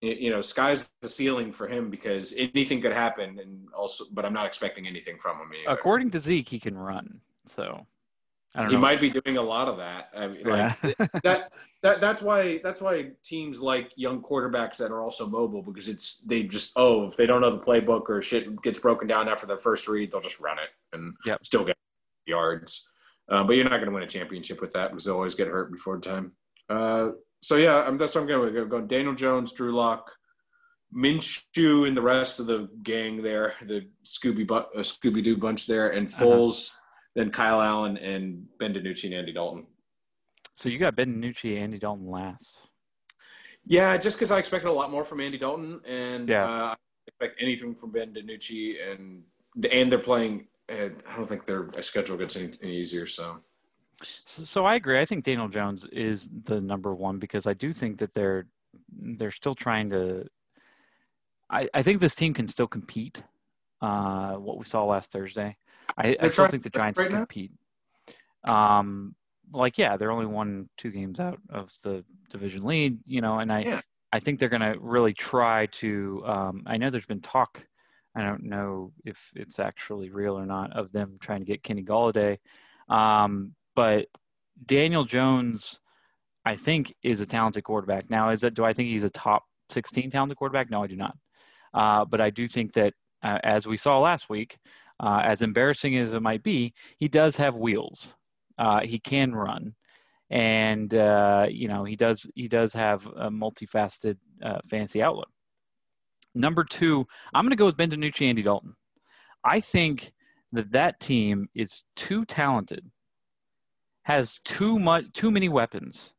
you 0.00 0.30
know, 0.30 0.40
sky's 0.40 0.90
the 1.00 1.08
ceiling 1.08 1.52
for 1.52 1.68
him 1.68 1.90
because 1.90 2.34
anything 2.36 2.80
could 2.80 2.92
happen, 2.92 3.38
and 3.38 3.68
also, 3.72 4.06
but 4.12 4.24
I'm 4.24 4.32
not 4.32 4.46
expecting 4.46 4.86
anything 4.86 5.18
from 5.18 5.36
him. 5.38 5.50
Either. 5.52 5.72
According 5.72 6.10
to 6.10 6.20
Zeke, 6.20 6.48
he 6.48 6.58
can 6.58 6.76
run, 6.76 7.20
so 7.46 7.86
he 8.54 8.74
know. 8.74 8.78
might 8.78 9.00
be 9.00 9.08
doing 9.10 9.38
a 9.38 9.42
lot 9.42 9.68
of 9.68 9.78
that. 9.78 10.10
I 10.14 10.26
mean, 10.26 10.44
like 10.44 10.76
yeah. 10.82 11.06
that, 11.22 11.52
that 11.82 12.00
that's 12.00 12.20
why 12.20 12.60
that's 12.62 12.82
why 12.82 13.10
teams 13.24 13.60
like 13.60 13.90
young 13.96 14.22
quarterbacks 14.22 14.76
that 14.76 14.90
are 14.90 15.02
also 15.02 15.26
mobile 15.26 15.62
because 15.62 15.88
it's 15.88 16.20
they 16.24 16.42
just 16.42 16.72
oh 16.76 17.06
if 17.06 17.16
they 17.16 17.24
don't 17.24 17.40
know 17.40 17.50
the 17.50 17.62
playbook 17.62 18.10
or 18.10 18.20
shit 18.20 18.60
gets 18.62 18.78
broken 18.78 19.08
down 19.08 19.28
after 19.28 19.46
their 19.46 19.56
first 19.56 19.88
read 19.88 20.12
they'll 20.12 20.20
just 20.20 20.38
run 20.38 20.58
it 20.58 20.68
and 20.94 21.14
yep. 21.24 21.44
still 21.44 21.64
get 21.64 21.76
yards. 22.26 22.90
Uh, 23.30 23.42
but 23.42 23.54
you're 23.54 23.64
not 23.64 23.76
going 23.76 23.86
to 23.86 23.92
win 23.92 24.02
a 24.02 24.06
championship 24.06 24.60
with 24.60 24.72
that 24.72 24.90
because 24.90 25.06
they 25.06 25.10
always 25.12 25.34
get 25.34 25.48
hurt 25.48 25.72
before 25.72 25.98
time. 25.98 26.32
Uh, 26.68 27.12
so 27.40 27.56
yeah, 27.56 27.82
I'm, 27.86 27.96
that's 27.96 28.14
what 28.14 28.22
I'm 28.22 28.26
going 28.26 28.52
to 28.52 28.66
go. 28.66 28.80
Daniel 28.82 29.14
Jones, 29.14 29.52
Drew 29.52 29.74
Lock, 29.74 30.12
Minshew, 30.94 31.88
and 31.88 31.96
the 31.96 32.02
rest 32.02 32.38
of 32.40 32.46
the 32.46 32.68
gang 32.82 33.22
there, 33.22 33.54
the 33.62 33.88
Scooby 34.04 34.50
uh, 34.50 34.64
Scooby 34.80 35.24
Doo 35.24 35.36
bunch 35.38 35.66
there, 35.66 35.90
and 35.90 36.08
uh-huh. 36.08 36.22
Foles. 36.22 36.68
Uh-huh 36.68 36.78
then 37.14 37.30
Kyle 37.30 37.60
Allen 37.60 37.96
and 37.98 38.46
Ben 38.58 38.72
DiNucci 38.74 39.04
and 39.04 39.14
Andy 39.14 39.32
Dalton. 39.32 39.66
So 40.54 40.68
you 40.68 40.78
got 40.78 40.96
Ben 40.96 41.14
DiNucci 41.20 41.54
and 41.54 41.64
Andy 41.64 41.78
Dalton 41.78 42.10
last. 42.10 42.60
Yeah, 43.64 43.96
just 43.96 44.16
because 44.18 44.30
I 44.30 44.38
expected 44.38 44.68
a 44.68 44.72
lot 44.72 44.90
more 44.90 45.04
from 45.04 45.20
Andy 45.20 45.38
Dalton, 45.38 45.80
and 45.86 46.28
yeah. 46.28 46.44
uh, 46.44 46.48
I 46.48 46.76
expect 47.06 47.40
anything 47.40 47.74
from 47.74 47.92
Ben 47.92 48.12
DiNucci, 48.12 48.90
and 48.90 49.22
and 49.70 49.92
they're 49.92 49.98
playing. 49.98 50.48
I 50.68 50.90
don't 51.16 51.28
think 51.28 51.44
their 51.44 51.68
schedule 51.80 52.16
gets 52.16 52.36
any, 52.36 52.52
any 52.62 52.76
easier. 52.76 53.06
So. 53.06 53.38
so, 54.02 54.44
so 54.44 54.64
I 54.64 54.76
agree. 54.76 54.98
I 54.98 55.04
think 55.04 55.24
Daniel 55.24 55.48
Jones 55.48 55.86
is 55.92 56.30
the 56.44 56.60
number 56.60 56.94
one 56.94 57.18
because 57.18 57.46
I 57.46 57.52
do 57.52 57.72
think 57.72 57.98
that 57.98 58.14
they're 58.14 58.46
they're 58.90 59.30
still 59.30 59.54
trying 59.54 59.90
to. 59.90 60.26
I, 61.50 61.68
I 61.74 61.82
think 61.82 62.00
this 62.00 62.14
team 62.14 62.32
can 62.34 62.46
still 62.46 62.68
compete. 62.68 63.22
Uh, 63.82 64.34
what 64.34 64.58
we 64.58 64.64
saw 64.64 64.84
last 64.84 65.10
Thursday. 65.10 65.56
I, 65.96 66.16
I 66.20 66.28
still 66.28 66.48
think 66.48 66.62
the 66.62 66.70
Giants 66.70 66.98
right 66.98 67.10
compete. 67.10 67.52
Um, 68.44 69.14
like 69.52 69.78
yeah, 69.78 69.96
they're 69.96 70.10
only 70.10 70.26
one 70.26 70.68
two 70.78 70.90
games 70.90 71.20
out 71.20 71.38
of 71.50 71.70
the 71.82 72.04
division 72.30 72.64
lead, 72.64 72.98
you 73.06 73.20
know, 73.20 73.38
and 73.38 73.52
I 73.52 73.60
yeah. 73.60 73.80
I 74.12 74.20
think 74.20 74.38
they're 74.38 74.48
going 74.48 74.60
to 74.62 74.78
really 74.80 75.14
try 75.14 75.66
to. 75.66 76.22
Um, 76.26 76.62
I 76.66 76.76
know 76.76 76.90
there's 76.90 77.06
been 77.06 77.20
talk. 77.20 77.64
I 78.14 78.22
don't 78.22 78.44
know 78.44 78.92
if 79.04 79.18
it's 79.34 79.58
actually 79.58 80.10
real 80.10 80.38
or 80.38 80.44
not 80.44 80.76
of 80.76 80.92
them 80.92 81.16
trying 81.20 81.40
to 81.40 81.46
get 81.46 81.62
Kenny 81.62 81.82
Golladay, 81.82 82.38
um, 82.90 83.54
but 83.74 84.08
Daniel 84.66 85.04
Jones, 85.04 85.80
I 86.44 86.56
think, 86.56 86.94
is 87.02 87.20
a 87.22 87.26
talented 87.26 87.64
quarterback. 87.64 88.10
Now, 88.10 88.30
is 88.30 88.42
that 88.42 88.54
do 88.54 88.64
I 88.64 88.74
think 88.74 88.88
he's 88.88 89.04
a 89.04 89.10
top 89.10 89.44
16 89.70 90.10
talented 90.10 90.36
quarterback? 90.36 90.70
No, 90.70 90.82
I 90.82 90.86
do 90.86 90.96
not. 90.96 91.16
Uh, 91.72 92.04
but 92.04 92.20
I 92.20 92.28
do 92.28 92.46
think 92.46 92.72
that, 92.74 92.92
uh, 93.22 93.38
as 93.42 93.66
we 93.66 93.78
saw 93.78 93.98
last 93.98 94.28
week, 94.28 94.58
uh, 95.00 95.20
as 95.24 95.42
embarrassing 95.42 95.96
as 95.96 96.14
it 96.14 96.22
might 96.22 96.42
be, 96.42 96.72
he 96.98 97.08
does 97.08 97.36
have 97.36 97.54
wheels. 97.56 98.14
Uh, 98.58 98.80
he 98.84 98.98
can 98.98 99.34
run, 99.34 99.74
and 100.30 100.94
uh, 100.94 101.46
you 101.48 101.68
know 101.68 101.84
he 101.84 101.96
does 101.96 102.26
he 102.34 102.48
does 102.48 102.72
have 102.72 103.06
a 103.06 103.30
multifaceted 103.30 104.16
uh, 104.42 104.58
fancy 104.68 105.02
outlook. 105.02 105.28
Number 106.34 106.64
two, 106.64 107.06
I'm 107.34 107.44
going 107.44 107.50
to 107.50 107.56
go 107.56 107.66
with 107.66 107.76
Ben 107.76 107.90
DiNucci, 107.90 108.26
Andy 108.26 108.42
Dalton. 108.42 108.74
I 109.44 109.60
think 109.60 110.12
that 110.52 110.70
that 110.72 111.00
team 111.00 111.48
is 111.54 111.84
too 111.96 112.24
talented, 112.24 112.88
has 114.02 114.38
too 114.44 114.78
much 114.78 115.04
too 115.12 115.30
many 115.30 115.48
weapons. 115.48 116.14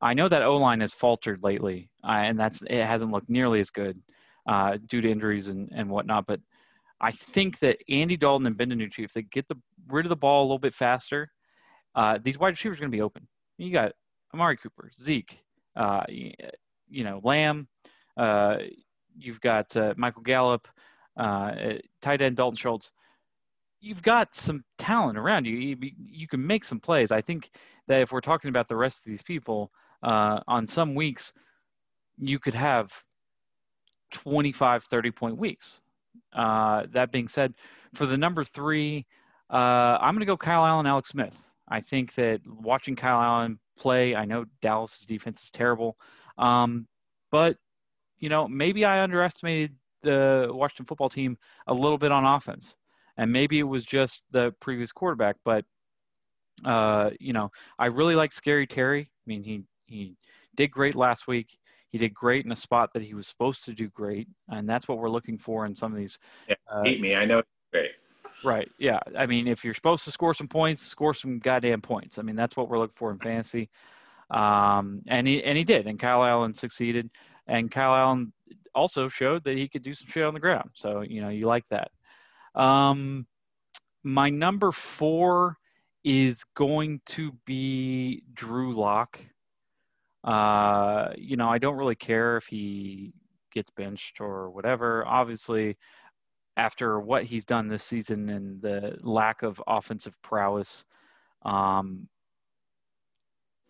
I 0.00 0.14
know 0.14 0.28
that 0.28 0.42
O 0.42 0.56
line 0.56 0.80
has 0.80 0.92
faltered 0.92 1.42
lately, 1.42 1.90
uh, 2.04 2.12
and 2.12 2.38
that's 2.38 2.62
it 2.62 2.84
hasn't 2.84 3.10
looked 3.10 3.30
nearly 3.30 3.60
as 3.60 3.70
good 3.70 4.00
uh, 4.46 4.76
due 4.88 5.00
to 5.00 5.10
injuries 5.10 5.48
and, 5.48 5.70
and 5.74 5.88
whatnot. 5.88 6.26
But 6.26 6.40
I 7.00 7.10
think 7.12 7.58
that 7.58 7.78
Andy 7.88 8.16
Dalton 8.16 8.46
and 8.46 8.56
Ben 8.56 8.70
DiNucci, 8.70 9.04
if 9.04 9.12
they 9.12 9.22
get 9.22 9.48
the 9.48 9.56
rid 9.88 10.04
of 10.06 10.10
the 10.10 10.16
ball 10.16 10.42
a 10.42 10.46
little 10.46 10.58
bit 10.58 10.74
faster, 10.74 11.30
uh, 11.94 12.18
these 12.22 12.38
wide 12.38 12.50
receivers 12.50 12.78
are 12.78 12.80
going 12.80 12.90
to 12.90 12.96
be 12.96 13.02
open. 13.02 13.26
You 13.58 13.72
got 13.72 13.92
Amari 14.32 14.56
Cooper, 14.56 14.90
Zeke, 15.02 15.38
uh, 15.76 16.04
you 16.08 17.04
know, 17.04 17.20
Lamb. 17.22 17.68
Uh, 18.16 18.58
you've 19.16 19.40
got 19.40 19.76
uh, 19.76 19.94
Michael 19.96 20.22
Gallup, 20.22 20.66
uh, 21.16 21.74
tight 22.00 22.20
end 22.20 22.36
Dalton 22.36 22.56
Schultz. 22.56 22.90
You've 23.80 24.02
got 24.02 24.34
some 24.34 24.64
talent 24.78 25.18
around 25.18 25.46
you. 25.46 25.56
you. 25.56 25.76
You 25.98 26.26
can 26.26 26.44
make 26.44 26.64
some 26.64 26.80
plays. 26.80 27.12
I 27.12 27.20
think 27.20 27.50
that 27.86 28.00
if 28.00 28.12
we're 28.12 28.20
talking 28.20 28.48
about 28.48 28.66
the 28.66 28.76
rest 28.76 28.98
of 28.98 29.04
these 29.04 29.22
people, 29.22 29.70
uh, 30.02 30.40
on 30.48 30.66
some 30.66 30.94
weeks, 30.94 31.32
you 32.18 32.38
could 32.38 32.54
have 32.54 32.92
25, 34.10 34.84
30 34.84 35.10
point 35.10 35.36
weeks. 35.36 35.80
Uh, 36.34 36.86
that 36.90 37.12
being 37.12 37.28
said, 37.28 37.54
for 37.94 38.06
the 38.06 38.16
number 38.16 38.44
three, 38.44 39.06
uh, 39.50 39.98
I'm 40.00 40.14
going 40.14 40.20
to 40.20 40.26
go 40.26 40.36
Kyle 40.36 40.64
Allen, 40.64 40.86
Alex 40.86 41.10
Smith. 41.10 41.38
I 41.68 41.80
think 41.80 42.14
that 42.14 42.40
watching 42.46 42.96
Kyle 42.96 43.20
Allen 43.20 43.58
play, 43.76 44.14
I 44.14 44.24
know 44.24 44.44
Dallas's 44.60 45.06
defense 45.06 45.42
is 45.42 45.50
terrible, 45.50 45.96
um, 46.38 46.86
but 47.30 47.56
you 48.18 48.28
know 48.28 48.46
maybe 48.46 48.84
I 48.84 49.02
underestimated 49.02 49.74
the 50.02 50.48
Washington 50.50 50.86
football 50.86 51.08
team 51.08 51.38
a 51.66 51.74
little 51.74 51.98
bit 51.98 52.12
on 52.12 52.24
offense, 52.24 52.74
and 53.16 53.32
maybe 53.32 53.58
it 53.58 53.64
was 53.64 53.84
just 53.84 54.24
the 54.30 54.54
previous 54.60 54.92
quarterback. 54.92 55.36
But 55.44 55.64
uh, 56.64 57.10
you 57.18 57.32
know, 57.32 57.50
I 57.78 57.86
really 57.86 58.14
like 58.14 58.32
Scary 58.32 58.66
Terry. 58.66 59.02
I 59.02 59.24
mean, 59.26 59.42
he 59.42 59.62
he 59.86 60.16
did 60.54 60.70
great 60.70 60.94
last 60.94 61.26
week. 61.26 61.58
He 61.94 61.98
did 61.98 62.12
great 62.12 62.44
in 62.44 62.50
a 62.50 62.56
spot 62.56 62.92
that 62.92 63.02
he 63.02 63.14
was 63.14 63.28
supposed 63.28 63.64
to 63.66 63.72
do 63.72 63.86
great, 63.90 64.26
and 64.48 64.68
that's 64.68 64.88
what 64.88 64.98
we're 64.98 65.08
looking 65.08 65.38
for 65.38 65.64
in 65.64 65.76
some 65.76 65.92
of 65.92 65.96
these. 65.96 66.18
Yeah, 66.48 66.56
uh, 66.68 66.82
me. 66.82 67.14
I 67.14 67.24
know. 67.24 67.44
Great. 67.70 67.92
Right. 68.42 68.68
Yeah. 68.80 68.98
I 69.16 69.26
mean, 69.26 69.46
if 69.46 69.64
you're 69.64 69.74
supposed 69.74 70.02
to 70.02 70.10
score 70.10 70.34
some 70.34 70.48
points, 70.48 70.84
score 70.84 71.14
some 71.14 71.38
goddamn 71.38 71.82
points. 71.82 72.18
I 72.18 72.22
mean, 72.22 72.34
that's 72.34 72.56
what 72.56 72.68
we're 72.68 72.80
looking 72.80 72.96
for 72.96 73.12
in 73.12 73.20
fantasy. 73.20 73.70
Um, 74.30 75.02
and 75.06 75.24
he 75.28 75.44
and 75.44 75.56
he 75.56 75.62
did, 75.62 75.86
and 75.86 75.96
Kyle 75.96 76.24
Allen 76.24 76.52
succeeded, 76.52 77.08
and 77.46 77.70
Kyle 77.70 77.94
Allen 77.94 78.32
also 78.74 79.08
showed 79.08 79.44
that 79.44 79.56
he 79.56 79.68
could 79.68 79.84
do 79.84 79.94
some 79.94 80.08
shit 80.08 80.24
on 80.24 80.34
the 80.34 80.40
ground. 80.40 80.70
So 80.74 81.02
you 81.02 81.22
know, 81.22 81.28
you 81.28 81.46
like 81.46 81.64
that. 81.70 81.92
Um, 82.60 83.24
my 84.02 84.30
number 84.30 84.72
four 84.72 85.58
is 86.02 86.42
going 86.56 87.02
to 87.06 87.30
be 87.46 88.24
Drew 88.34 88.74
Lock. 88.74 89.20
Uh, 90.24 91.12
you 91.16 91.36
know, 91.36 91.48
I 91.48 91.58
don't 91.58 91.76
really 91.76 91.94
care 91.94 92.38
if 92.38 92.46
he 92.46 93.12
gets 93.52 93.70
benched 93.70 94.20
or 94.20 94.50
whatever. 94.50 95.06
Obviously, 95.06 95.76
after 96.56 96.98
what 96.98 97.24
he's 97.24 97.44
done 97.44 97.68
this 97.68 97.84
season 97.84 98.28
and 98.30 98.62
the 98.62 98.96
lack 99.02 99.42
of 99.42 99.62
offensive 99.66 100.14
prowess, 100.22 100.84
um, 101.42 102.08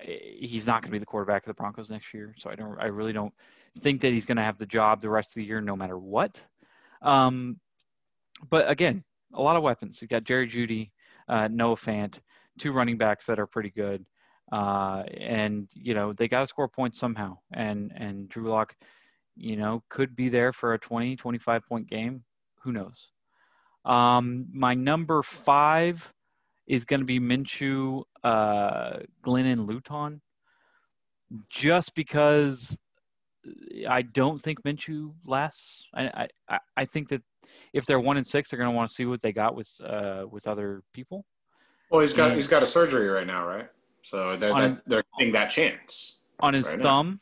he's 0.00 0.66
not 0.66 0.82
going 0.82 0.90
to 0.90 0.92
be 0.92 0.98
the 0.98 1.06
quarterback 1.06 1.42
of 1.42 1.48
the 1.48 1.54
Broncos 1.54 1.90
next 1.90 2.14
year. 2.14 2.34
So 2.38 2.50
I 2.50 2.54
don't, 2.54 2.78
I 2.80 2.86
really 2.86 3.12
don't 3.12 3.34
think 3.80 4.00
that 4.02 4.12
he's 4.12 4.26
going 4.26 4.36
to 4.36 4.42
have 4.42 4.58
the 4.58 4.66
job 4.66 5.00
the 5.00 5.10
rest 5.10 5.30
of 5.30 5.34
the 5.34 5.44
year, 5.44 5.60
no 5.60 5.76
matter 5.76 5.98
what. 5.98 6.44
Um, 7.02 7.58
but 8.48 8.70
again, 8.70 9.02
a 9.32 9.42
lot 9.42 9.56
of 9.56 9.62
weapons. 9.62 10.00
You 10.00 10.08
got 10.08 10.24
Jerry 10.24 10.46
Jeudy, 10.46 10.90
uh, 11.28 11.48
Noah 11.50 11.76
Fant, 11.76 12.20
two 12.58 12.72
running 12.72 12.98
backs 12.98 13.26
that 13.26 13.40
are 13.40 13.46
pretty 13.46 13.70
good. 13.70 14.04
Uh, 14.52 15.02
and 15.18 15.68
you 15.72 15.94
know 15.94 16.12
they 16.12 16.28
got 16.28 16.40
to 16.40 16.46
score 16.46 16.68
points 16.68 16.98
somehow. 16.98 17.38
And 17.52 17.92
and 17.96 18.28
Drew 18.28 18.48
Lock, 18.48 18.74
you 19.36 19.56
know, 19.56 19.82
could 19.88 20.14
be 20.14 20.28
there 20.28 20.52
for 20.52 20.74
a 20.74 20.78
20, 20.78 21.16
25 21.16 21.66
point 21.66 21.88
game. 21.88 22.24
Who 22.60 22.72
knows? 22.72 23.08
Um, 23.84 24.46
my 24.52 24.74
number 24.74 25.22
five 25.22 26.12
is 26.66 26.84
going 26.84 27.00
to 27.00 27.06
be 27.06 27.20
Minshew, 27.20 28.02
uh, 28.22 28.98
Glennon 29.22 29.66
Luton, 29.66 30.22
just 31.50 31.94
because 31.94 32.78
I 33.88 34.02
don't 34.02 34.40
think 34.40 34.62
Minshew 34.62 35.12
lasts. 35.26 35.84
I, 35.94 36.28
I, 36.48 36.58
I 36.76 36.84
think 36.86 37.10
that 37.10 37.22
if 37.72 37.84
they're 37.84 38.00
one 38.00 38.16
and 38.16 38.26
six, 38.26 38.50
they're 38.50 38.58
going 38.58 38.70
to 38.70 38.76
want 38.76 38.88
to 38.88 38.94
see 38.94 39.04
what 39.04 39.20
they 39.20 39.32
got 39.32 39.54
with 39.54 39.68
uh, 39.84 40.24
with 40.30 40.46
other 40.46 40.82
people. 40.92 41.24
Well, 41.90 42.00
he's 42.00 42.14
got 42.14 42.28
and, 42.28 42.36
he's 42.36 42.48
got 42.48 42.62
a 42.62 42.66
surgery 42.66 43.08
right 43.08 43.26
now, 43.26 43.46
right? 43.46 43.68
So 44.04 44.36
they're 44.36 44.52
on, 44.52 44.82
they're 44.86 45.02
getting 45.18 45.32
that 45.32 45.48
chance 45.48 46.20
on 46.40 46.52
his 46.52 46.68
right 46.68 46.82
thumb. 46.82 47.20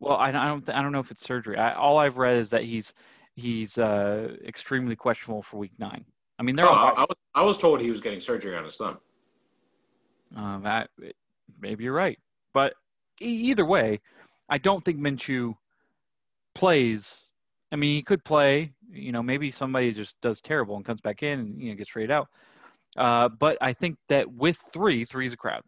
Now. 0.00 0.08
Well, 0.08 0.16
I, 0.16 0.30
I 0.30 0.48
don't 0.48 0.68
I 0.68 0.82
don't 0.82 0.90
know 0.90 0.98
if 0.98 1.12
it's 1.12 1.22
surgery. 1.22 1.56
I, 1.56 1.74
all 1.74 1.98
I've 1.98 2.18
read 2.18 2.36
is 2.36 2.50
that 2.50 2.64
he's 2.64 2.92
he's 3.36 3.78
uh, 3.78 4.34
extremely 4.44 4.96
questionable 4.96 5.40
for 5.40 5.58
week 5.58 5.78
nine. 5.78 6.04
I 6.40 6.42
mean, 6.42 6.56
they're 6.56 6.66
oh, 6.66 6.70
all. 6.70 6.86
I, 6.86 6.90
I, 6.90 7.00
was, 7.02 7.16
I 7.36 7.42
was 7.42 7.58
told 7.58 7.80
he 7.80 7.92
was 7.92 8.00
getting 8.00 8.20
surgery 8.20 8.56
on 8.56 8.64
his 8.64 8.76
thumb. 8.76 8.98
Um, 10.34 10.66
I, 10.66 10.86
maybe 11.60 11.84
you're 11.84 11.92
right, 11.92 12.18
but 12.52 12.74
either 13.20 13.64
way, 13.64 14.00
I 14.48 14.58
don't 14.58 14.84
think 14.84 14.98
Minshew 14.98 15.54
plays. 16.56 17.26
I 17.70 17.76
mean, 17.76 17.94
he 17.94 18.02
could 18.02 18.24
play. 18.24 18.72
You 18.90 19.12
know, 19.12 19.22
maybe 19.22 19.52
somebody 19.52 19.92
just 19.92 20.20
does 20.20 20.40
terrible 20.40 20.74
and 20.74 20.84
comes 20.84 21.00
back 21.00 21.22
in 21.22 21.38
and 21.38 21.62
you 21.62 21.70
know 21.70 21.76
gets 21.76 21.90
traded 21.90 22.10
out. 22.10 22.26
Uh, 22.96 23.28
but 23.28 23.58
I 23.60 23.72
think 23.72 23.96
that 24.08 24.30
with 24.30 24.58
three, 24.72 25.04
three 25.04 25.26
is 25.26 25.32
a 25.32 25.36
crowd, 25.36 25.62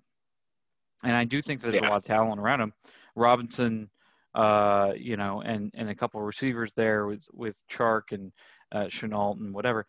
and 1.03 1.13
I 1.13 1.25
do 1.25 1.41
think 1.41 1.61
there's 1.61 1.75
yeah. 1.75 1.89
a 1.89 1.91
lot 1.91 1.97
of 1.97 2.05
talent 2.05 2.41
around 2.41 2.61
him. 2.61 2.73
Robinson, 3.17 3.89
uh, 4.35 4.93
you 4.97 5.17
know, 5.17 5.41
and 5.41 5.71
and 5.75 5.89
a 5.89 5.95
couple 5.95 6.21
of 6.21 6.27
receivers 6.27 6.73
there 6.75 7.07
with 7.07 7.23
with 7.33 7.57
Chark 7.71 8.13
and 8.13 8.33
uh, 8.73 8.85
Shenault 8.85 9.41
and 9.41 9.55
whatever. 9.55 9.87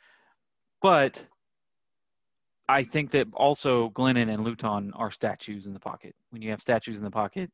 But 0.82 1.26
I 2.68 2.84
think 2.84 3.12
that 3.12 3.28
also 3.34 3.90
Glennon 3.90 4.34
and 4.34 4.44
Luton 4.44 4.94
are 4.94 5.12
statues 5.12 5.66
in 5.66 5.74
the 5.74 5.80
pocket. 5.80 6.16
When 6.30 6.42
you 6.42 6.52
have 6.52 6.62
statues 6.62 6.98
in 6.98 7.04
the 7.04 7.12
pocket, 7.12 7.52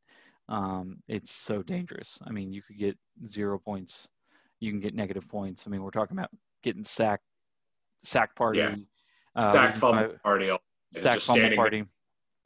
um, 0.48 0.98
it's 1.08 1.32
so 1.32 1.62
dangerous. 1.62 2.20
I 2.26 2.32
mean, 2.32 2.54
you 2.54 2.62
could 2.62 2.78
get 2.78 2.98
zero 3.28 3.58
points, 3.58 4.08
you 4.60 4.72
can 4.72 4.80
get 4.80 4.94
negative 4.94 5.28
points. 5.28 5.66
I 5.66 5.70
mean, 5.70 5.82
we're 5.82 5.92
talking 5.92 6.18
about 6.18 6.30
getting 6.62 6.84
sack, 6.84 7.22
sack 8.04 8.36
party, 8.36 8.60
yeah. 8.60 8.76
Uh, 9.36 9.52
sack 9.52 9.78
fumble 9.78 10.16
party, 10.24 10.52
sack 10.94 11.20
fumble 11.20 11.56
party. 11.56 11.84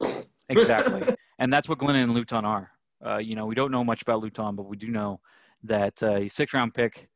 exactly, 0.48 1.02
and 1.38 1.52
that's 1.52 1.68
what 1.68 1.78
Glennon 1.78 2.04
and 2.04 2.14
Luton 2.14 2.44
are. 2.44 2.70
Uh, 3.04 3.18
you 3.18 3.34
know, 3.34 3.46
we 3.46 3.54
don't 3.54 3.70
know 3.70 3.84
much 3.84 4.02
about 4.02 4.20
Luton, 4.20 4.56
but 4.56 4.66
we 4.66 4.76
do 4.76 4.88
know 4.88 5.20
that 5.64 6.02
uh, 6.02 6.16
he's 6.16 6.34
six 6.34 6.54
round 6.54 6.74
pick 6.74 7.08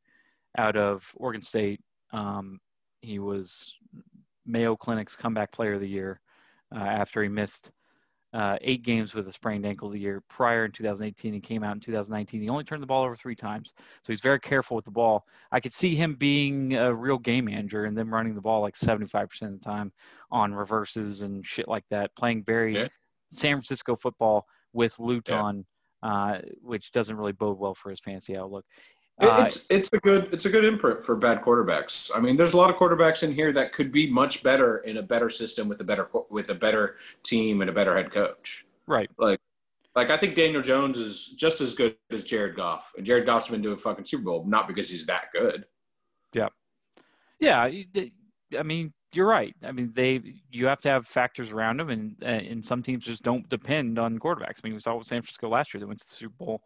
out 0.58 0.76
of 0.76 1.04
Oregon 1.16 1.42
State. 1.42 1.80
Um, 2.12 2.60
he 3.00 3.18
was 3.18 3.72
Mayo 4.46 4.76
Clinic's 4.76 5.16
comeback 5.16 5.52
player 5.52 5.74
of 5.74 5.80
the 5.80 5.88
year 5.88 6.20
uh, 6.74 6.78
after 6.78 7.22
he 7.22 7.28
missed 7.28 7.70
uh, 8.32 8.56
eight 8.60 8.82
games 8.82 9.14
with 9.14 9.26
a 9.26 9.32
sprained 9.32 9.66
ankle 9.66 9.90
the 9.90 9.98
year 9.98 10.22
prior 10.28 10.64
in 10.64 10.72
2018 10.72 11.34
and 11.34 11.42
came 11.42 11.64
out 11.64 11.74
in 11.74 11.80
2019. 11.80 12.40
He 12.40 12.48
only 12.48 12.64
turned 12.64 12.82
the 12.82 12.86
ball 12.86 13.04
over 13.04 13.16
three 13.16 13.34
times, 13.34 13.72
so 14.02 14.12
he's 14.12 14.20
very 14.20 14.38
careful 14.38 14.76
with 14.76 14.84
the 14.84 14.90
ball. 14.90 15.24
I 15.50 15.60
could 15.60 15.72
see 15.72 15.94
him 15.94 16.14
being 16.14 16.76
a 16.76 16.94
real 16.94 17.18
game 17.18 17.46
manager 17.46 17.84
and 17.84 17.96
them 17.96 18.12
running 18.12 18.34
the 18.34 18.40
ball 18.40 18.60
like 18.60 18.76
75% 18.76 19.42
of 19.42 19.52
the 19.52 19.58
time 19.58 19.92
on 20.30 20.54
reverses 20.54 21.22
and 21.22 21.44
shit 21.44 21.66
like 21.66 21.84
that, 21.90 22.14
playing 22.14 22.44
very 22.44 22.74
yeah. 22.74 22.88
San 23.32 23.56
Francisco 23.56 23.96
football 23.96 24.46
with 24.72 24.96
Luton, 24.98 25.64
yeah. 26.02 26.08
uh, 26.08 26.40
which 26.62 26.92
doesn't 26.92 27.16
really 27.16 27.32
bode 27.32 27.58
well 27.58 27.74
for 27.74 27.90
his 27.90 28.00
fantasy 28.00 28.36
outlook. 28.36 28.64
Uh, 29.20 29.42
it's 29.44 29.66
it's 29.70 29.92
a 29.92 29.98
good 29.98 30.32
it's 30.32 30.46
a 30.46 30.50
good 30.50 30.64
imprint 30.64 31.04
for 31.04 31.14
bad 31.14 31.42
quarterbacks. 31.42 32.10
I 32.14 32.20
mean, 32.20 32.36
there's 32.36 32.54
a 32.54 32.56
lot 32.56 32.70
of 32.70 32.76
quarterbacks 32.76 33.22
in 33.22 33.32
here 33.32 33.52
that 33.52 33.72
could 33.72 33.92
be 33.92 34.10
much 34.10 34.42
better 34.42 34.78
in 34.78 34.96
a 34.96 35.02
better 35.02 35.28
system 35.28 35.68
with 35.68 35.80
a 35.80 35.84
better 35.84 36.08
with 36.30 36.48
a 36.48 36.54
better 36.54 36.96
team 37.22 37.60
and 37.60 37.68
a 37.68 37.72
better 37.72 37.94
head 37.94 38.10
coach. 38.10 38.64
Right. 38.86 39.10
Like, 39.18 39.38
like 39.94 40.10
I 40.10 40.16
think 40.16 40.36
Daniel 40.36 40.62
Jones 40.62 40.98
is 40.98 41.34
just 41.36 41.60
as 41.60 41.74
good 41.74 41.96
as 42.10 42.24
Jared 42.24 42.56
Goff, 42.56 42.92
and 42.96 43.04
Jared 43.04 43.26
Goff's 43.26 43.48
been 43.48 43.60
doing 43.60 43.76
fucking 43.76 44.06
Super 44.06 44.24
Bowl 44.24 44.44
not 44.46 44.66
because 44.66 44.88
he's 44.88 45.04
that 45.06 45.26
good. 45.34 45.66
Yeah. 46.32 46.48
Yeah. 47.38 47.70
I 48.58 48.62
mean, 48.62 48.92
you're 49.12 49.26
right. 49.26 49.54
I 49.62 49.72
mean, 49.72 49.92
they 49.94 50.22
you 50.50 50.66
have 50.66 50.80
to 50.82 50.88
have 50.88 51.06
factors 51.06 51.52
around 51.52 51.78
them, 51.78 51.90
and 51.90 52.16
and 52.22 52.64
some 52.64 52.82
teams 52.82 53.04
just 53.04 53.22
don't 53.22 53.46
depend 53.50 53.98
on 53.98 54.18
quarterbacks. 54.18 54.60
I 54.62 54.68
mean, 54.68 54.74
we 54.74 54.80
saw 54.80 54.96
with 54.96 55.06
San 55.06 55.20
Francisco 55.20 55.50
last 55.50 55.74
year; 55.74 55.80
they 55.80 55.86
went 55.86 56.00
to 56.00 56.08
the 56.08 56.14
Super 56.14 56.34
Bowl 56.38 56.62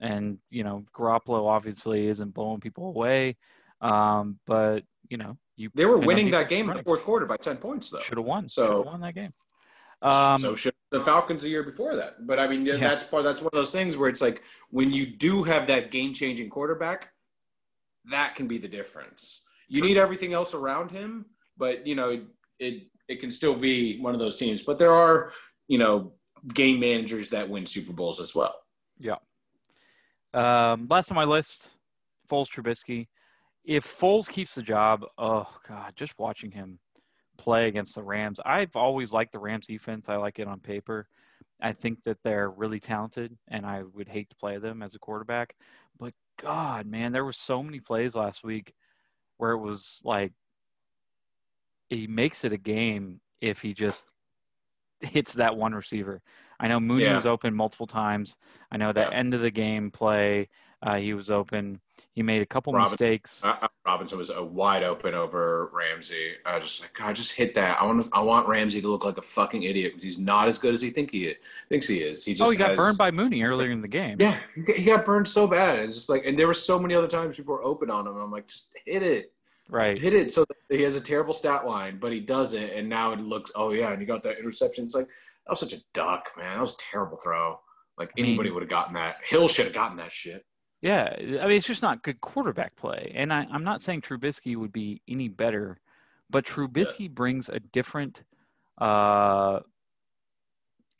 and 0.00 0.38
you 0.50 0.64
know 0.64 0.84
Garoppolo 0.94 1.46
obviously 1.48 2.06
isn't 2.08 2.34
blowing 2.34 2.60
people 2.60 2.88
away, 2.88 3.36
um, 3.80 4.38
but 4.46 4.84
you 5.08 5.16
know 5.16 5.36
you 5.56 5.70
they 5.74 5.86
were 5.86 5.98
winning 5.98 6.30
that 6.32 6.48
game 6.48 6.66
running. 6.66 6.80
in 6.80 6.84
the 6.84 6.88
fourth 6.88 7.02
quarter 7.02 7.26
by 7.26 7.36
ten 7.36 7.56
points 7.56 7.90
though. 7.90 8.00
Should 8.00 8.18
have 8.18 8.26
won. 8.26 8.48
So 8.48 8.66
Should've 8.66 8.86
won 8.86 9.00
that 9.00 9.14
game. 9.14 9.32
Um, 10.02 10.40
so 10.40 10.54
should 10.54 10.74
the 10.90 11.00
Falcons 11.00 11.42
the 11.42 11.48
year 11.48 11.62
before 11.62 11.96
that. 11.96 12.26
But 12.26 12.38
I 12.38 12.46
mean, 12.46 12.64
yeah. 12.66 12.76
that's 12.76 13.04
part. 13.04 13.24
That's 13.24 13.40
one 13.40 13.50
of 13.52 13.58
those 13.58 13.72
things 13.72 13.96
where 13.96 14.08
it's 14.08 14.20
like 14.20 14.42
when 14.70 14.92
you 14.92 15.06
do 15.06 15.42
have 15.42 15.66
that 15.66 15.90
game-changing 15.90 16.50
quarterback, 16.50 17.10
that 18.10 18.34
can 18.34 18.46
be 18.46 18.58
the 18.58 18.68
difference. 18.68 19.44
You 19.68 19.82
need 19.82 19.96
everything 19.96 20.32
else 20.32 20.54
around 20.54 20.90
him, 20.90 21.26
but 21.56 21.86
you 21.86 21.94
know 21.94 22.22
it 22.58 22.82
it 23.08 23.20
can 23.20 23.30
still 23.30 23.54
be 23.54 23.98
one 24.00 24.14
of 24.14 24.20
those 24.20 24.36
teams. 24.36 24.62
But 24.62 24.78
there 24.78 24.92
are 24.92 25.32
you 25.68 25.78
know 25.78 26.12
game 26.52 26.78
managers 26.80 27.30
that 27.30 27.48
win 27.48 27.66
Super 27.66 27.92
Bowls 27.92 28.20
as 28.20 28.34
well. 28.34 28.54
Yeah. 28.98 29.16
Um, 30.34 30.86
last 30.90 31.12
on 31.12 31.14
my 31.14 31.24
list, 31.24 31.70
Foles 32.28 32.48
Trubisky. 32.48 33.06
If 33.64 33.86
Foles 33.86 34.28
keeps 34.28 34.54
the 34.54 34.62
job, 34.62 35.04
oh 35.16 35.48
god, 35.66 35.92
just 35.96 36.18
watching 36.18 36.50
him 36.50 36.78
play 37.38 37.68
against 37.68 37.94
the 37.94 38.02
Rams. 38.02 38.40
I've 38.44 38.74
always 38.74 39.12
liked 39.12 39.32
the 39.32 39.38
Rams 39.38 39.66
defense. 39.66 40.08
I 40.08 40.16
like 40.16 40.40
it 40.40 40.48
on 40.48 40.58
paper. 40.58 41.06
I 41.62 41.72
think 41.72 42.02
that 42.02 42.18
they're 42.24 42.50
really 42.50 42.80
talented, 42.80 43.36
and 43.48 43.64
I 43.64 43.84
would 43.94 44.08
hate 44.08 44.28
to 44.30 44.36
play 44.36 44.58
them 44.58 44.82
as 44.82 44.94
a 44.96 44.98
quarterback. 44.98 45.54
But 45.98 46.12
God, 46.40 46.86
man, 46.86 47.12
there 47.12 47.24
were 47.24 47.32
so 47.32 47.62
many 47.62 47.78
plays 47.78 48.16
last 48.16 48.42
week 48.42 48.74
where 49.36 49.52
it 49.52 49.58
was 49.60 50.00
like 50.04 50.32
he 51.88 52.08
makes 52.08 52.44
it 52.44 52.52
a 52.52 52.58
game 52.58 53.20
if 53.40 53.60
he 53.62 53.72
just 53.72 54.10
hits 55.00 55.34
that 55.34 55.56
one 55.56 55.74
receiver. 55.74 56.20
I 56.60 56.68
know 56.68 56.80
Mooney 56.80 57.04
yeah. 57.04 57.16
was 57.16 57.26
open 57.26 57.54
multiple 57.54 57.86
times. 57.86 58.36
I 58.70 58.76
know 58.76 58.92
that 58.92 59.12
yeah. 59.12 59.18
end 59.18 59.34
of 59.34 59.40
the 59.40 59.50
game 59.50 59.90
play, 59.90 60.48
uh, 60.82 60.96
he 60.96 61.14
was 61.14 61.30
open. 61.30 61.80
He 62.12 62.22
made 62.22 62.42
a 62.42 62.46
couple 62.46 62.72
Robin, 62.72 62.92
mistakes. 62.92 63.42
Uh, 63.44 63.66
Robinson 63.84 64.18
was 64.18 64.30
a 64.30 64.42
wide 64.42 64.84
open 64.84 65.14
over 65.14 65.70
Ramsey. 65.72 66.34
I 66.46 66.60
just 66.60 66.82
like 66.82 66.94
God, 66.94 67.16
just 67.16 67.32
hit 67.32 67.54
that. 67.54 67.80
I 67.80 67.84
want 67.84 68.06
I 68.12 68.20
want 68.20 68.46
Ramsey 68.46 68.80
to 68.80 68.88
look 68.88 69.04
like 69.04 69.18
a 69.18 69.22
fucking 69.22 69.64
idiot 69.64 69.92
because 69.92 70.04
he's 70.04 70.18
not 70.18 70.46
as 70.46 70.58
good 70.58 70.74
as 70.74 70.82
he 70.82 70.90
think 70.90 71.10
he 71.10 71.26
is, 71.26 71.36
thinks 71.68 71.88
he 71.88 71.98
is. 71.98 72.24
He 72.24 72.34
just 72.34 72.46
oh, 72.46 72.50
he 72.50 72.56
got 72.56 72.70
has, 72.70 72.76
burned 72.76 72.98
by 72.98 73.10
Mooney 73.10 73.42
earlier 73.42 73.70
in 73.70 73.80
the 73.80 73.88
game. 73.88 74.18
Yeah, 74.20 74.38
he 74.54 74.84
got 74.84 75.04
burned 75.04 75.26
so 75.26 75.46
bad. 75.46 75.80
It's 75.80 75.96
just 75.96 76.10
like, 76.10 76.24
and 76.24 76.38
there 76.38 76.46
were 76.46 76.54
so 76.54 76.78
many 76.78 76.94
other 76.94 77.08
times 77.08 77.36
people 77.36 77.54
were 77.54 77.64
open 77.64 77.90
on 77.90 78.06
him. 78.06 78.16
I'm 78.16 78.30
like, 78.30 78.46
just 78.46 78.76
hit 78.84 79.02
it. 79.02 79.32
Right. 79.68 80.00
Hit 80.00 80.14
it 80.14 80.30
so 80.30 80.44
he 80.68 80.82
has 80.82 80.94
a 80.94 81.00
terrible 81.00 81.34
stat 81.34 81.66
line, 81.66 81.98
but 81.98 82.12
he 82.12 82.20
doesn't. 82.20 82.70
And 82.70 82.88
now 82.88 83.12
it 83.12 83.20
looks, 83.20 83.50
oh, 83.54 83.72
yeah, 83.72 83.90
and 83.90 84.00
he 84.00 84.06
got 84.06 84.22
that 84.22 84.38
interception. 84.38 84.84
It's 84.84 84.94
like, 84.94 85.08
that 85.46 85.52
was 85.52 85.60
such 85.60 85.72
a 85.72 85.82
duck, 85.92 86.32
man. 86.36 86.54
That 86.54 86.60
was 86.60 86.74
a 86.74 86.78
terrible 86.78 87.16
throw. 87.16 87.58
Like 87.98 88.10
anybody 88.18 88.50
would 88.50 88.62
have 88.62 88.70
gotten 88.70 88.94
that. 88.94 89.16
Hill 89.24 89.48
should 89.48 89.66
have 89.66 89.74
gotten 89.74 89.96
that 89.98 90.12
shit. 90.12 90.44
Yeah, 90.82 91.14
I 91.18 91.46
mean 91.46 91.52
it's 91.52 91.66
just 91.66 91.82
not 91.82 92.02
good 92.02 92.20
quarterback 92.20 92.76
play, 92.76 93.12
and 93.14 93.32
I, 93.32 93.46
am 93.52 93.64
not 93.64 93.80
saying 93.80 94.02
Trubisky 94.02 94.56
would 94.56 94.72
be 94.72 95.00
any 95.08 95.28
better, 95.28 95.78
but 96.28 96.44
Trubisky 96.44 97.00
yeah. 97.00 97.08
brings 97.08 97.48
a 97.48 97.58
different 97.58 98.22
uh, 98.78 99.60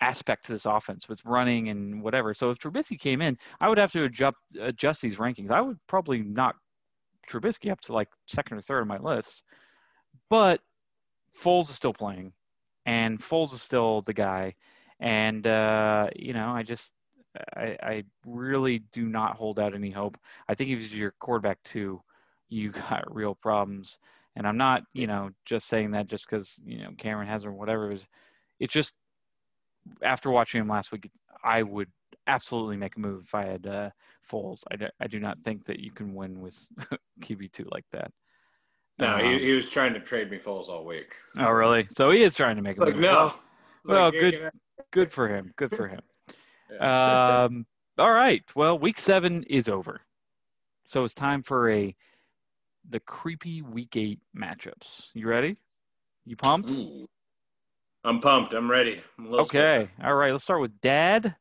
aspect 0.00 0.46
to 0.46 0.52
this 0.52 0.64
offense 0.64 1.08
with 1.08 1.22
running 1.24 1.68
and 1.68 2.02
whatever. 2.02 2.32
So 2.32 2.50
if 2.50 2.58
Trubisky 2.58 2.98
came 2.98 3.20
in, 3.20 3.36
I 3.60 3.68
would 3.68 3.78
have 3.78 3.92
to 3.92 4.04
adjust 4.04 4.36
adjust 4.60 5.02
these 5.02 5.16
rankings. 5.16 5.50
I 5.50 5.60
would 5.60 5.78
probably 5.86 6.22
knock 6.22 6.56
Trubisky 7.28 7.70
up 7.70 7.80
to 7.82 7.92
like 7.92 8.08
second 8.26 8.56
or 8.56 8.60
third 8.62 8.80
on 8.80 8.88
my 8.88 8.98
list, 8.98 9.42
but 10.30 10.60
Foles 11.42 11.68
is 11.68 11.74
still 11.74 11.92
playing 11.92 12.32
and 12.86 13.18
Foles 13.20 13.52
is 13.52 13.62
still 13.62 14.00
the 14.02 14.14
guy. 14.14 14.54
And 15.00 15.46
uh, 15.46 16.08
you 16.16 16.32
know, 16.32 16.50
I 16.50 16.62
just 16.62 16.92
I, 17.56 17.76
I 17.82 18.04
really 18.26 18.80
do 18.92 19.06
not 19.06 19.36
hold 19.36 19.58
out 19.58 19.74
any 19.74 19.90
hope. 19.90 20.18
I 20.48 20.54
think 20.54 20.70
if 20.70 20.80
he's 20.80 20.94
your 20.94 21.12
quarterback 21.20 21.62
too, 21.64 22.02
you 22.48 22.70
got 22.90 23.14
real 23.14 23.34
problems. 23.34 23.98
And 24.36 24.46
I'm 24.46 24.56
not, 24.56 24.82
you 24.92 25.06
know, 25.06 25.30
just 25.44 25.66
saying 25.68 25.92
that 25.92 26.08
just 26.08 26.28
because 26.28 26.54
you 26.64 26.78
know 26.78 26.90
Cameron 26.98 27.28
has 27.28 27.44
or 27.44 27.52
whatever. 27.52 27.92
It's, 27.92 28.06
it's 28.60 28.72
just 28.72 28.94
after 30.02 30.30
watching 30.30 30.60
him 30.60 30.68
last 30.68 30.92
week, 30.92 31.10
I 31.42 31.62
would 31.62 31.90
absolutely 32.26 32.76
make 32.76 32.96
a 32.96 33.00
move 33.00 33.24
if 33.24 33.34
I 33.34 33.44
had 33.44 33.66
uh, 33.66 33.90
Foles. 34.30 34.60
I, 34.70 34.76
do, 34.76 34.86
I 35.00 35.06
do 35.06 35.20
not 35.20 35.38
think 35.44 35.64
that 35.66 35.80
you 35.80 35.90
can 35.90 36.14
win 36.14 36.40
with 36.40 36.56
QB 37.20 37.52
two 37.52 37.66
like 37.70 37.84
that. 37.92 38.10
No, 38.98 39.14
um, 39.14 39.24
he, 39.24 39.38
he 39.38 39.52
was 39.52 39.68
trying 39.68 39.94
to 39.94 40.00
trade 40.00 40.30
me 40.30 40.38
Foles 40.38 40.68
all 40.68 40.84
week. 40.84 41.14
Oh, 41.38 41.50
really? 41.50 41.86
So 41.90 42.10
he 42.10 42.22
is 42.22 42.34
trying 42.34 42.56
to 42.56 42.62
make 42.62 42.78
a 42.78 42.84
like, 42.84 42.94
move. 42.94 43.02
No. 43.02 43.34
Well, 43.86 44.04
like, 44.04 44.12
good, 44.12 44.50
good 44.92 45.12
for 45.12 45.28
him. 45.28 45.52
Good 45.56 45.74
for 45.76 45.88
him. 45.88 46.00
yeah. 46.72 47.44
um, 47.44 47.66
all 47.98 48.12
right. 48.12 48.42
Well, 48.54 48.78
week 48.78 48.98
seven 48.98 49.42
is 49.44 49.68
over, 49.68 50.00
so 50.86 51.04
it's 51.04 51.14
time 51.14 51.42
for 51.42 51.70
a 51.70 51.94
the 52.90 53.00
creepy 53.00 53.62
week 53.62 53.96
eight 53.96 54.20
matchups. 54.36 55.06
You 55.14 55.28
ready? 55.28 55.56
You 56.24 56.36
pumped? 56.36 56.72
I'm 58.04 58.20
pumped. 58.20 58.52
I'm 58.52 58.70
ready. 58.70 59.00
I'm 59.18 59.26
okay. 59.34 59.44
Scared. 59.44 59.90
All 60.02 60.14
right. 60.14 60.32
Let's 60.32 60.44
start 60.44 60.60
with 60.60 60.80
Dad 60.80 61.34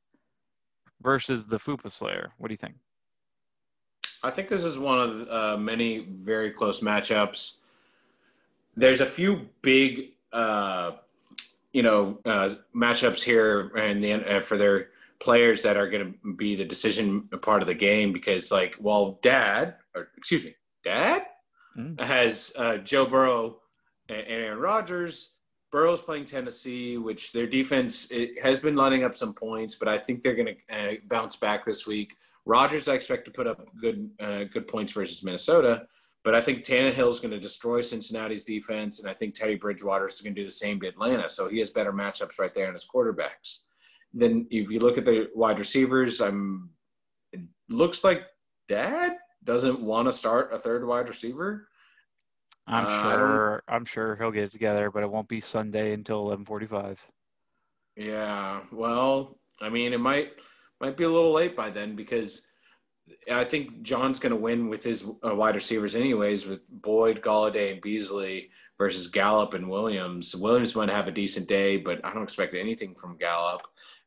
versus 1.01 1.45
the 1.45 1.57
Fupa 1.57 1.91
Slayer. 1.91 2.31
What 2.37 2.47
do 2.47 2.53
you 2.53 2.57
think? 2.57 2.75
I 4.23 4.31
think 4.31 4.47
this 4.47 4.63
is 4.63 4.77
one 4.77 4.99
of 4.99 5.29
uh, 5.29 5.57
many 5.57 5.99
very 5.99 6.51
close 6.51 6.79
matchups. 6.79 7.59
There's 8.75 9.01
a 9.01 9.05
few 9.05 9.49
big, 9.61 10.13
uh, 10.31 10.93
you 11.73 11.83
know, 11.83 12.19
uh, 12.25 12.55
matchups 12.73 13.21
here, 13.21 13.75
and 13.75 14.03
the, 14.03 14.13
uh, 14.13 14.39
for 14.39 14.57
their 14.57 14.89
players 15.19 15.61
that 15.63 15.75
are 15.75 15.89
going 15.89 16.13
to 16.23 16.33
be 16.33 16.55
the 16.55 16.65
decision 16.65 17.23
part 17.41 17.61
of 17.61 17.67
the 17.67 17.73
game 17.73 18.13
because, 18.13 18.51
like, 18.51 18.75
while 18.75 19.19
Dad, 19.21 19.75
or 19.93 20.09
excuse 20.17 20.43
me, 20.43 20.55
Dad 20.83 21.25
mm. 21.77 21.99
has 22.01 22.53
uh, 22.57 22.77
Joe 22.77 23.05
Burrow 23.05 23.57
and 24.07 24.23
Aaron 24.27 24.59
Rodgers. 24.59 25.33
Burrow's 25.71 26.01
playing 26.01 26.25
Tennessee, 26.25 26.97
which 26.97 27.33
their 27.33 27.47
defense 27.47 28.11
has 28.41 28.59
been 28.59 28.75
lining 28.75 29.03
up 29.03 29.15
some 29.15 29.33
points, 29.33 29.75
but 29.75 29.87
I 29.87 29.97
think 29.97 30.21
they're 30.21 30.35
going 30.35 30.55
to 30.69 30.75
uh, 30.75 30.93
bounce 31.07 31.35
back 31.35 31.65
this 31.65 31.87
week. 31.87 32.15
Rodgers, 32.45 32.87
I 32.87 32.95
expect 32.95 33.25
to 33.25 33.31
put 33.31 33.47
up 33.47 33.65
good 33.79 34.09
uh, 34.19 34.43
good 34.45 34.67
points 34.67 34.91
versus 34.91 35.23
Minnesota, 35.23 35.87
but 36.23 36.35
I 36.35 36.41
think 36.41 36.63
Tannehill 36.63 37.09
is 37.09 37.19
going 37.19 37.31
to 37.31 37.39
destroy 37.39 37.81
Cincinnati's 37.81 38.43
defense, 38.43 38.99
and 38.99 39.09
I 39.09 39.13
think 39.13 39.33
Teddy 39.33 39.55
Bridgewater 39.55 40.07
is 40.07 40.21
going 40.21 40.35
to 40.35 40.41
do 40.41 40.45
the 40.45 40.51
same 40.51 40.79
to 40.81 40.87
Atlanta. 40.87 41.29
So 41.29 41.47
he 41.47 41.59
has 41.59 41.69
better 41.69 41.93
matchups 41.93 42.39
right 42.39 42.53
there 42.53 42.67
in 42.67 42.73
his 42.73 42.87
quarterbacks. 42.87 43.59
Then 44.13 44.47
if 44.51 44.69
you 44.69 44.79
look 44.79 44.97
at 44.97 45.05
the 45.05 45.29
wide 45.33 45.59
receivers, 45.59 46.21
I'm 46.21 46.69
it 47.31 47.41
looks 47.69 48.03
like 48.03 48.23
Dad 48.67 49.17
doesn't 49.43 49.81
want 49.81 50.07
to 50.07 50.13
start 50.13 50.53
a 50.53 50.59
third 50.59 50.85
wide 50.85 51.09
receiver. 51.09 51.67
I'm 52.67 52.85
uh, 52.85 53.11
sure. 53.11 53.63
I'm 53.67 53.85
sure 53.85 54.15
he'll 54.15 54.31
get 54.31 54.43
it 54.43 54.51
together, 54.51 54.91
but 54.91 55.03
it 55.03 55.11
won't 55.11 55.27
be 55.27 55.41
Sunday 55.41 55.93
until 55.93 56.25
11:45. 56.25 56.97
Yeah. 57.95 58.61
Well, 58.71 59.37
I 59.61 59.69
mean, 59.69 59.93
it 59.93 59.99
might 59.99 60.33
might 60.83 60.97
be 60.97 61.05
a 61.05 61.09
little 61.09 61.31
late 61.31 61.55
by 61.55 61.69
then 61.69 61.95
because 61.95 62.45
I 63.31 63.45
think 63.45 63.83
John's 63.83 64.19
going 64.19 64.31
to 64.31 64.35
win 64.35 64.67
with 64.67 64.83
his 64.83 65.09
uh, 65.25 65.33
wide 65.33 65.55
receivers 65.55 65.95
anyways, 65.95 66.45
with 66.45 66.59
Boyd, 66.69 67.21
Golladay, 67.21 67.71
and 67.71 67.81
Beasley 67.81 68.49
versus 68.77 69.07
Gallup 69.07 69.53
and 69.53 69.69
Williams. 69.69 70.35
Williams 70.35 70.75
might 70.75 70.89
have 70.89 71.07
a 71.07 71.11
decent 71.11 71.47
day, 71.47 71.77
but 71.77 72.03
I 72.03 72.13
don't 72.13 72.23
expect 72.23 72.53
anything 72.53 72.95
from 72.95 73.17
Gallup. 73.17 73.61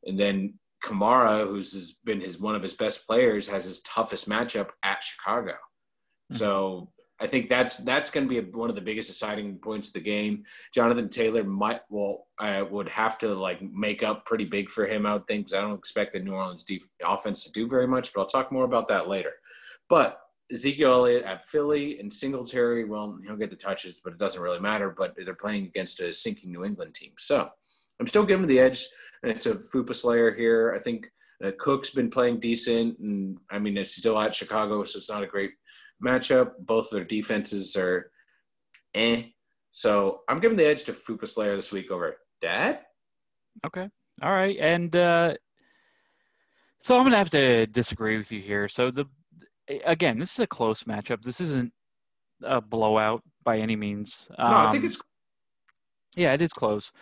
And 0.04 0.20
then 0.20 0.58
Kamara, 0.84 1.46
who's 1.46 1.94
been 2.04 2.20
his 2.20 2.38
one 2.38 2.54
of 2.54 2.62
his 2.62 2.74
best 2.74 3.06
players, 3.06 3.48
has 3.48 3.64
his 3.64 3.80
toughest 3.80 4.28
matchup 4.28 4.68
at 4.82 5.02
Chicago. 5.02 5.52
Mm-hmm. 5.52 6.36
So 6.36 6.90
I 7.18 7.26
think 7.26 7.48
that's 7.48 7.78
that's 7.78 8.10
going 8.10 8.28
to 8.28 8.42
be 8.42 8.50
one 8.50 8.68
of 8.68 8.74
the 8.74 8.82
biggest 8.82 9.08
deciding 9.08 9.58
points 9.58 9.88
of 9.88 9.94
the 9.94 10.00
game. 10.00 10.44
Jonathan 10.74 11.08
Taylor 11.08 11.44
might 11.44 11.80
well 11.88 12.26
I 12.38 12.60
would 12.62 12.88
have 12.88 13.16
to 13.18 13.34
like 13.34 13.62
make 13.62 14.02
up 14.02 14.26
pretty 14.26 14.44
big 14.44 14.68
for 14.68 14.86
him. 14.86 15.06
I 15.06 15.14
would 15.14 15.26
think 15.26 15.46
because 15.46 15.58
I 15.58 15.62
don't 15.62 15.78
expect 15.78 16.12
the 16.12 16.20
New 16.20 16.34
Orleans 16.34 16.64
def- 16.64 16.88
offense 17.04 17.44
to 17.44 17.52
do 17.52 17.68
very 17.68 17.88
much, 17.88 18.12
but 18.12 18.20
I'll 18.20 18.26
talk 18.26 18.52
more 18.52 18.64
about 18.64 18.88
that 18.88 19.08
later. 19.08 19.32
But 19.88 20.20
Ezekiel 20.52 20.92
Elliott 20.92 21.24
at 21.24 21.46
Philly 21.46 21.98
and 21.98 22.12
Singletary, 22.12 22.84
well, 22.84 23.18
he'll 23.24 23.36
get 23.36 23.50
the 23.50 23.56
touches, 23.56 24.00
but 24.04 24.12
it 24.12 24.18
doesn't 24.18 24.42
really 24.42 24.60
matter. 24.60 24.94
But 24.96 25.14
they're 25.16 25.34
playing 25.34 25.66
against 25.66 26.00
a 26.00 26.12
sinking 26.12 26.52
New 26.52 26.64
England 26.64 26.94
team, 26.94 27.12
so 27.16 27.48
I'm 27.98 28.06
still 28.06 28.24
giving 28.24 28.46
the 28.46 28.60
edge 28.60 28.86
to 29.24 29.54
Fupa 29.54 29.94
Slayer 29.94 30.34
here. 30.34 30.74
I 30.78 30.82
think 30.82 31.10
uh, 31.42 31.50
Cook's 31.58 31.90
been 31.90 32.10
playing 32.10 32.40
decent, 32.40 32.98
and 32.98 33.38
I 33.50 33.58
mean 33.58 33.76
it's 33.78 33.96
still 33.96 34.18
at 34.18 34.34
Chicago, 34.34 34.84
so 34.84 34.98
it's 34.98 35.10
not 35.10 35.22
a 35.22 35.26
great 35.26 35.52
matchup. 36.04 36.52
Both 36.58 36.86
of 36.86 36.92
their 36.92 37.04
defenses 37.04 37.76
are 37.76 38.10
eh. 38.94 39.24
So 39.70 40.20
I'm 40.28 40.40
giving 40.40 40.56
the 40.56 40.66
edge 40.66 40.84
to 40.84 40.92
Fupa 40.92 41.28
Slayer 41.28 41.54
this 41.54 41.72
week 41.72 41.90
over 41.90 42.16
Dad. 42.40 42.80
Okay. 43.64 43.88
All 44.22 44.32
right. 44.32 44.56
And 44.58 44.94
uh, 44.96 45.34
so 46.80 46.96
I'm 46.96 47.02
going 47.02 47.12
to 47.12 47.18
have 47.18 47.30
to 47.30 47.66
disagree 47.66 48.16
with 48.16 48.32
you 48.32 48.40
here. 48.40 48.68
So 48.68 48.90
the 48.90 49.06
again, 49.84 50.18
this 50.18 50.32
is 50.32 50.40
a 50.40 50.46
close 50.46 50.84
matchup. 50.84 51.22
This 51.22 51.40
isn't 51.40 51.72
a 52.42 52.60
blowout 52.60 53.22
by 53.44 53.58
any 53.58 53.76
means. 53.76 54.28
Um, 54.38 54.50
no, 54.50 54.56
I 54.56 54.72
think 54.72 54.84
um, 54.84 54.86
it's. 54.86 54.98
Yeah, 56.16 56.32
it 56.32 56.40
is 56.40 56.52
close. 56.52 56.92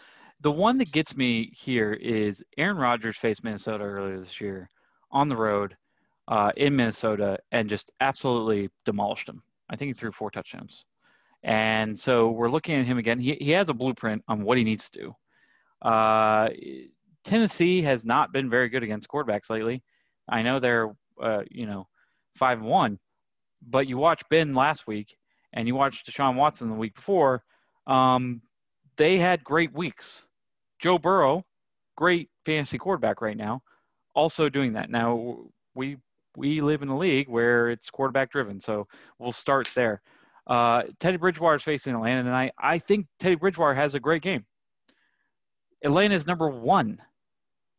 The 0.40 0.50
one 0.50 0.78
that 0.78 0.90
gets 0.90 1.16
me 1.16 1.52
here 1.54 1.92
is 1.92 2.42
Aaron 2.58 2.76
Rodgers 2.76 3.16
faced 3.16 3.44
Minnesota 3.44 3.84
earlier 3.84 4.18
this 4.18 4.40
year 4.40 4.68
on 5.12 5.28
the 5.28 5.36
road 5.36 5.76
uh, 6.28 6.52
in 6.56 6.76
Minnesota 6.76 7.38
and 7.52 7.68
just 7.68 7.92
absolutely 8.00 8.70
demolished 8.84 9.28
him. 9.28 9.42
I 9.68 9.76
think 9.76 9.88
he 9.88 9.92
threw 9.94 10.12
four 10.12 10.30
touchdowns. 10.30 10.84
And 11.42 11.98
so 11.98 12.30
we're 12.30 12.50
looking 12.50 12.80
at 12.80 12.86
him 12.86 12.98
again. 12.98 13.18
He, 13.18 13.36
he 13.40 13.50
has 13.50 13.68
a 13.68 13.74
blueprint 13.74 14.22
on 14.28 14.44
what 14.44 14.56
he 14.56 14.64
needs 14.64 14.88
to 14.90 14.98
do. 15.00 15.88
Uh, 15.88 16.48
Tennessee 17.24 17.82
has 17.82 18.04
not 18.04 18.32
been 18.32 18.48
very 18.48 18.68
good 18.68 18.82
against 18.82 19.08
quarterbacks 19.08 19.50
lately. 19.50 19.82
I 20.28 20.42
know 20.42 20.58
they're, 20.58 20.90
uh, 21.22 21.42
you 21.50 21.66
know, 21.66 21.86
5 22.36 22.62
1, 22.62 22.98
but 23.66 23.86
you 23.86 23.98
watch 23.98 24.22
Ben 24.30 24.54
last 24.54 24.86
week 24.86 25.16
and 25.52 25.68
you 25.68 25.74
watch 25.74 26.04
Deshaun 26.04 26.36
Watson 26.36 26.68
the 26.68 26.74
week 26.74 26.94
before. 26.94 27.42
Um, 27.86 28.40
they 28.96 29.18
had 29.18 29.44
great 29.44 29.72
weeks. 29.74 30.26
Joe 30.78 30.98
Burrow, 30.98 31.44
great 31.96 32.28
fantasy 32.44 32.78
quarterback 32.78 33.20
right 33.20 33.36
now, 33.36 33.62
also 34.14 34.48
doing 34.48 34.72
that. 34.74 34.90
Now, 34.90 35.38
we 35.74 35.98
we 36.36 36.60
live 36.60 36.82
in 36.82 36.88
a 36.88 36.98
league 36.98 37.28
where 37.28 37.70
it's 37.70 37.90
quarterback 37.90 38.30
driven. 38.30 38.60
So 38.60 38.86
we'll 39.18 39.32
start 39.32 39.68
there. 39.74 40.02
Uh, 40.46 40.82
Teddy 40.98 41.16
Bridgewater 41.16 41.56
is 41.56 41.62
facing 41.62 41.94
Atlanta 41.94 42.22
tonight. 42.22 42.52
I 42.58 42.78
think 42.78 43.06
Teddy 43.18 43.36
Bridgewater 43.36 43.74
has 43.74 43.94
a 43.94 44.00
great 44.00 44.22
game. 44.22 44.44
Atlanta 45.82 46.14
is 46.14 46.26
number 46.26 46.48
one 46.48 47.00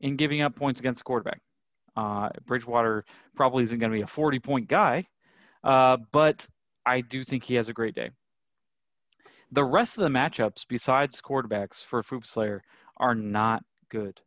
in 0.01 0.15
giving 0.15 0.41
up 0.41 0.55
points 0.55 0.79
against 0.79 0.99
the 0.99 1.03
quarterback. 1.03 1.41
Uh, 1.95 2.29
Bridgewater 2.45 3.05
probably 3.35 3.63
isn't 3.63 3.79
going 3.79 3.91
to 3.91 3.97
be 3.97 4.03
a 4.03 4.07
40 4.07 4.39
point 4.39 4.67
guy, 4.67 5.05
uh, 5.63 5.97
but 6.11 6.47
I 6.85 7.01
do 7.01 7.23
think 7.23 7.43
he 7.43 7.55
has 7.55 7.69
a 7.69 7.73
great 7.73 7.95
day. 7.95 8.09
The 9.51 9.63
rest 9.63 9.97
of 9.97 10.03
the 10.03 10.09
matchups, 10.09 10.65
besides 10.67 11.21
quarterbacks 11.21 11.83
for 11.83 12.03
Foop 12.03 12.25
Slayer, 12.25 12.63
are 12.97 13.15
not 13.15 13.63
good. 13.89 14.19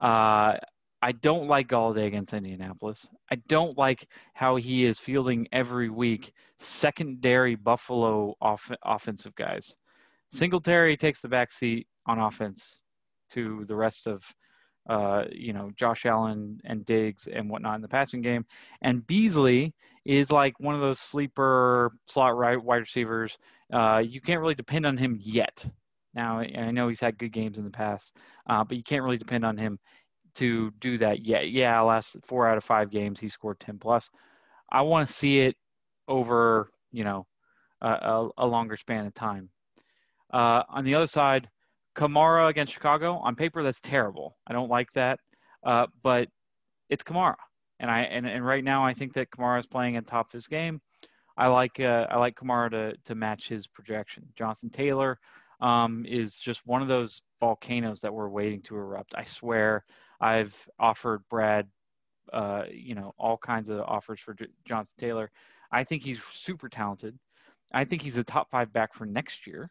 Uh, 0.00 0.56
I 1.04 1.12
don't 1.12 1.48
like 1.48 1.68
Golladay 1.68 2.06
against 2.06 2.32
Indianapolis. 2.32 3.10
I 3.30 3.34
don't 3.46 3.76
like 3.76 4.08
how 4.32 4.56
he 4.56 4.86
is 4.86 4.98
fielding 4.98 5.46
every 5.52 5.90
week 5.90 6.32
secondary 6.56 7.56
Buffalo 7.56 8.34
off- 8.40 8.72
offensive 8.82 9.34
guys. 9.34 9.74
Singletary 10.30 10.96
takes 10.96 11.20
the 11.20 11.28
back 11.28 11.52
seat 11.52 11.88
on 12.06 12.18
offense 12.18 12.80
to 13.32 13.66
the 13.66 13.76
rest 13.76 14.06
of, 14.06 14.24
uh, 14.88 15.24
you 15.30 15.52
know, 15.52 15.70
Josh 15.76 16.06
Allen 16.06 16.58
and 16.64 16.86
Diggs 16.86 17.28
and 17.30 17.50
whatnot 17.50 17.74
in 17.74 17.82
the 17.82 17.88
passing 17.88 18.22
game. 18.22 18.46
And 18.80 19.06
Beasley 19.06 19.74
is 20.06 20.32
like 20.32 20.58
one 20.58 20.74
of 20.74 20.80
those 20.80 21.00
sleeper 21.00 21.92
slot 22.06 22.34
right 22.34 22.56
wide 22.56 22.76
receivers. 22.76 23.36
Uh, 23.70 23.98
you 23.98 24.22
can't 24.22 24.40
really 24.40 24.54
depend 24.54 24.86
on 24.86 24.96
him 24.96 25.18
yet. 25.20 25.70
Now 26.14 26.38
I 26.38 26.70
know 26.70 26.88
he's 26.88 27.00
had 27.00 27.18
good 27.18 27.32
games 27.32 27.58
in 27.58 27.64
the 27.64 27.70
past, 27.70 28.16
uh, 28.48 28.64
but 28.64 28.78
you 28.78 28.82
can't 28.82 29.02
really 29.02 29.18
depend 29.18 29.44
on 29.44 29.58
him 29.58 29.78
to 30.36 30.70
do 30.80 30.98
that 30.98 31.24
yet. 31.26 31.50
Yeah, 31.50 31.80
last 31.80 32.16
four 32.24 32.48
out 32.48 32.56
of 32.56 32.64
five 32.64 32.90
games 32.90 33.20
he 33.20 33.28
scored 33.28 33.60
10 33.60 33.78
plus. 33.78 34.08
I 34.70 34.82
want 34.82 35.06
to 35.06 35.12
see 35.12 35.40
it 35.40 35.56
over, 36.08 36.70
you 36.92 37.04
know, 37.04 37.26
a, 37.80 38.28
a 38.38 38.46
longer 38.46 38.76
span 38.76 39.06
of 39.06 39.14
time. 39.14 39.50
Uh, 40.32 40.62
on 40.68 40.84
the 40.84 40.94
other 40.94 41.06
side, 41.06 41.48
Kamara 41.94 42.48
against 42.48 42.72
Chicago 42.72 43.16
on 43.18 43.36
paper 43.36 43.62
that's 43.62 43.80
terrible. 43.80 44.36
I 44.46 44.52
don't 44.52 44.70
like 44.70 44.90
that, 44.92 45.20
uh, 45.64 45.86
but 46.02 46.28
it's 46.88 47.04
Kamara, 47.04 47.36
and 47.78 47.90
I 47.90 48.00
and, 48.00 48.26
and 48.26 48.44
right 48.44 48.64
now 48.64 48.84
I 48.84 48.94
think 48.94 49.12
that 49.14 49.30
Kamara 49.30 49.60
is 49.60 49.66
playing 49.66 49.96
at 49.96 50.06
top 50.06 50.26
of 50.26 50.32
his 50.32 50.48
game. 50.48 50.80
I 51.36 51.46
like 51.48 51.78
uh, 51.78 52.06
I 52.10 52.18
like 52.18 52.34
Kamara 52.36 52.70
to 52.70 52.94
to 53.04 53.14
match 53.14 53.48
his 53.48 53.66
projection. 53.66 54.26
Jonathan 54.36 54.70
Taylor 54.70 55.18
um, 55.60 56.04
is 56.08 56.36
just 56.36 56.66
one 56.66 56.82
of 56.82 56.88
those 56.88 57.22
volcanoes 57.40 58.00
that 58.00 58.12
we're 58.12 58.28
waiting 58.28 58.62
to 58.62 58.76
erupt. 58.76 59.14
I 59.16 59.24
swear 59.24 59.84
I've 60.20 60.56
offered 60.78 61.22
Brad, 61.28 61.68
uh, 62.32 62.64
you 62.70 62.94
know, 62.94 63.14
all 63.18 63.36
kinds 63.36 63.68
of 63.70 63.80
offers 63.80 64.20
for 64.20 64.34
J- 64.34 64.46
Jonathan 64.66 64.92
Taylor. 64.98 65.30
I 65.70 65.84
think 65.84 66.02
he's 66.02 66.20
super 66.30 66.68
talented. 66.68 67.18
I 67.72 67.84
think 67.84 68.02
he's 68.02 68.18
a 68.18 68.24
top 68.24 68.50
five 68.50 68.72
back 68.72 68.94
for 68.94 69.06
next 69.06 69.46
year. 69.46 69.70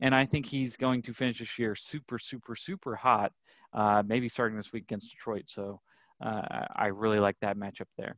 And 0.00 0.14
I 0.14 0.26
think 0.26 0.46
he's 0.46 0.76
going 0.76 1.02
to 1.02 1.12
finish 1.12 1.40
this 1.40 1.58
year 1.58 1.74
super, 1.74 2.18
super, 2.18 2.54
super 2.54 2.94
hot, 2.94 3.32
uh, 3.72 4.02
maybe 4.06 4.28
starting 4.28 4.56
this 4.56 4.72
week 4.72 4.84
against 4.84 5.10
Detroit. 5.10 5.44
So 5.46 5.80
uh, 6.24 6.66
I 6.74 6.86
really 6.86 7.18
like 7.18 7.36
that 7.40 7.56
matchup 7.56 7.88
there. 7.96 8.16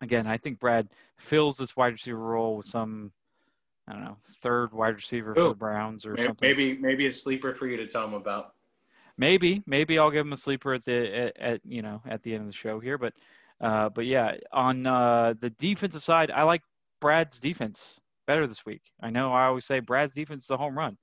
Again, 0.00 0.26
I 0.26 0.36
think 0.36 0.58
Brad 0.58 0.88
fills 1.18 1.56
this 1.56 1.76
wide 1.76 1.92
receiver 1.92 2.18
role 2.18 2.56
with 2.56 2.66
some, 2.66 3.12
I 3.88 3.92
don't 3.92 4.04
know, 4.04 4.16
third 4.42 4.72
wide 4.72 4.94
receiver 4.94 5.30
Ooh, 5.32 5.34
for 5.34 5.48
the 5.48 5.54
Browns 5.54 6.04
or 6.04 6.12
maybe, 6.12 6.26
something. 6.26 6.48
Maybe, 6.48 6.78
maybe 6.78 7.06
a 7.06 7.12
sleeper 7.12 7.54
for 7.54 7.66
you 7.66 7.76
to 7.78 7.86
tell 7.86 8.06
him 8.06 8.14
about 8.14 8.54
maybe 9.18 9.62
maybe 9.66 9.98
I'll 9.98 10.10
give 10.10 10.26
him 10.26 10.32
a 10.32 10.36
sleeper 10.36 10.74
at 10.74 10.84
the 10.84 11.14
at, 11.14 11.36
at 11.38 11.60
you 11.64 11.82
know 11.82 12.02
at 12.08 12.22
the 12.22 12.34
end 12.34 12.42
of 12.42 12.48
the 12.48 12.54
show 12.54 12.80
here, 12.80 12.98
but 12.98 13.14
uh, 13.60 13.88
but 13.88 14.06
yeah, 14.06 14.36
on 14.52 14.86
uh, 14.86 15.34
the 15.40 15.50
defensive 15.50 16.02
side, 16.02 16.30
I 16.30 16.42
like 16.42 16.62
Brad's 17.00 17.38
defense 17.38 18.00
better 18.26 18.46
this 18.46 18.66
week. 18.66 18.82
I 19.00 19.10
know 19.10 19.32
I 19.32 19.46
always 19.46 19.64
say 19.64 19.80
Brad's 19.80 20.14
defense 20.14 20.44
is 20.44 20.50
a 20.50 20.56
home 20.56 20.76
run. 20.76 20.96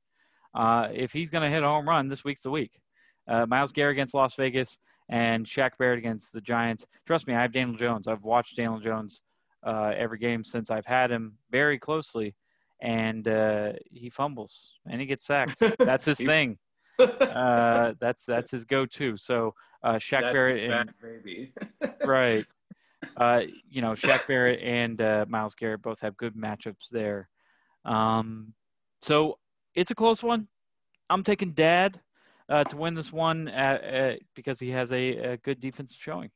Uh, 0.54 0.89
if 0.93 1.13
he's 1.13 1.30
going 1.30 1.43
to 1.43 1.50
hit 1.50 1.63
a 1.63 1.67
home 1.67 1.88
run, 1.88 2.08
this 2.08 2.24
week's 2.24 2.41
the 2.41 2.50
week. 2.50 2.82
Uh, 3.28 3.45
Myles 3.45 3.72
Garrett 3.72 3.93
against 3.93 4.13
Las 4.13 4.36
Vegas 4.36 4.80
and 5.10 5.45
Shaq 5.45 5.72
Barrett 5.78 6.00
against 6.00 6.34
the 6.34 6.41
Giants. 6.41 6.86
Trust 7.06 7.28
me, 7.28 7.34
I 7.34 7.41
have 7.41 7.54
Daniel 7.54 7.78
Jones. 7.78 8.08
I've 8.08 8.24
watched 8.24 8.58
Daniel 8.58 8.80
Jones 8.80 9.22
uh, 9.63 9.93
every 9.95 10.17
game 10.17 10.43
since 10.43 10.72
I've 10.72 10.86
had 10.86 11.12
him 11.12 11.38
very 11.52 11.78
closely, 11.80 12.36
and 12.82 13.28
uh, 13.28 13.74
he 13.91 14.10
fumbles 14.10 14.74
and 14.89 15.00
he 15.00 15.08
gets 15.08 15.26
sacked. 15.26 15.62
That's 15.80 16.06
his 16.06 16.17
thing. 16.17 16.58
Uh, 17.00 17.94
that's 18.00 18.26
that's 18.26 18.52
his 18.52 18.66
go-to. 18.66 19.18
So 19.18 19.54
uh, 19.84 19.94
Shaq 19.94 20.22
That's 20.22 20.34
Barrett 20.34 20.72
and 20.72 20.94
baby. 21.02 21.54
right, 22.06 22.46
uh, 23.18 23.42
you 23.70 23.82
know 23.82 23.92
Shaq 23.92 24.28
Barrett 24.28 24.60
and 24.62 25.02
uh, 25.02 25.26
Myles 25.28 25.56
Garrett 25.56 25.82
both 25.82 26.00
have 26.02 26.18
good 26.18 26.36
matchups 26.36 26.90
there. 26.92 27.30
Um, 27.86 28.54
so 29.02 29.38
it's 29.76 29.92
a 29.92 29.96
close 29.96 30.22
one. 30.22 30.48
I'm 31.10 31.24
taking 31.24 31.54
Dad 31.54 32.00
uh, 32.50 32.64
to 32.66 32.78
win 32.78 32.94
this 32.94 33.12
one 33.12 33.48
at, 33.48 33.84
at, 33.84 34.20
because 34.36 34.60
he 34.60 34.70
has 34.72 34.92
a, 34.92 35.18
a 35.18 35.38
good 35.38 35.60
defense 35.60 35.96
showing. 35.98 36.30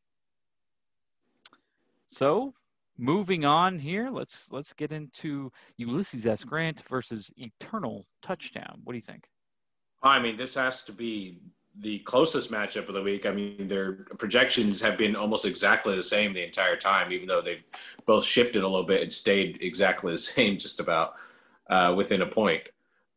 So 2.07 2.53
moving 2.97 3.43
on 3.43 3.79
here, 3.79 4.09
let's 4.09 4.51
let's 4.51 4.73
get 4.73 4.91
into 4.91 5.51
Ulysses 5.77 6.27
S. 6.27 6.43
Grant 6.43 6.81
versus 6.87 7.31
Eternal 7.37 8.05
Touchdown. 8.21 8.81
What 8.83 8.93
do 8.93 8.97
you 8.97 9.03
think? 9.03 9.27
I 10.03 10.19
mean, 10.19 10.37
this 10.37 10.55
has 10.55 10.83
to 10.83 10.91
be 10.91 11.39
the 11.79 11.99
closest 11.99 12.51
matchup 12.51 12.87
of 12.87 12.93
the 12.93 13.01
week. 13.01 13.25
I 13.25 13.31
mean, 13.31 13.67
their 13.67 13.93
projections 14.17 14.81
have 14.81 14.97
been 14.97 15.15
almost 15.15 15.45
exactly 15.45 15.95
the 15.95 16.03
same 16.03 16.33
the 16.33 16.43
entire 16.43 16.75
time, 16.75 17.11
even 17.11 17.27
though 17.27 17.41
they've 17.41 17.63
both 18.05 18.25
shifted 18.25 18.63
a 18.63 18.67
little 18.67 18.85
bit 18.85 19.01
and 19.01 19.11
stayed 19.11 19.59
exactly 19.61 20.11
the 20.11 20.17
same, 20.17 20.57
just 20.57 20.79
about 20.79 21.13
uh, 21.69 21.93
within 21.95 22.21
a 22.21 22.27
point. 22.27 22.69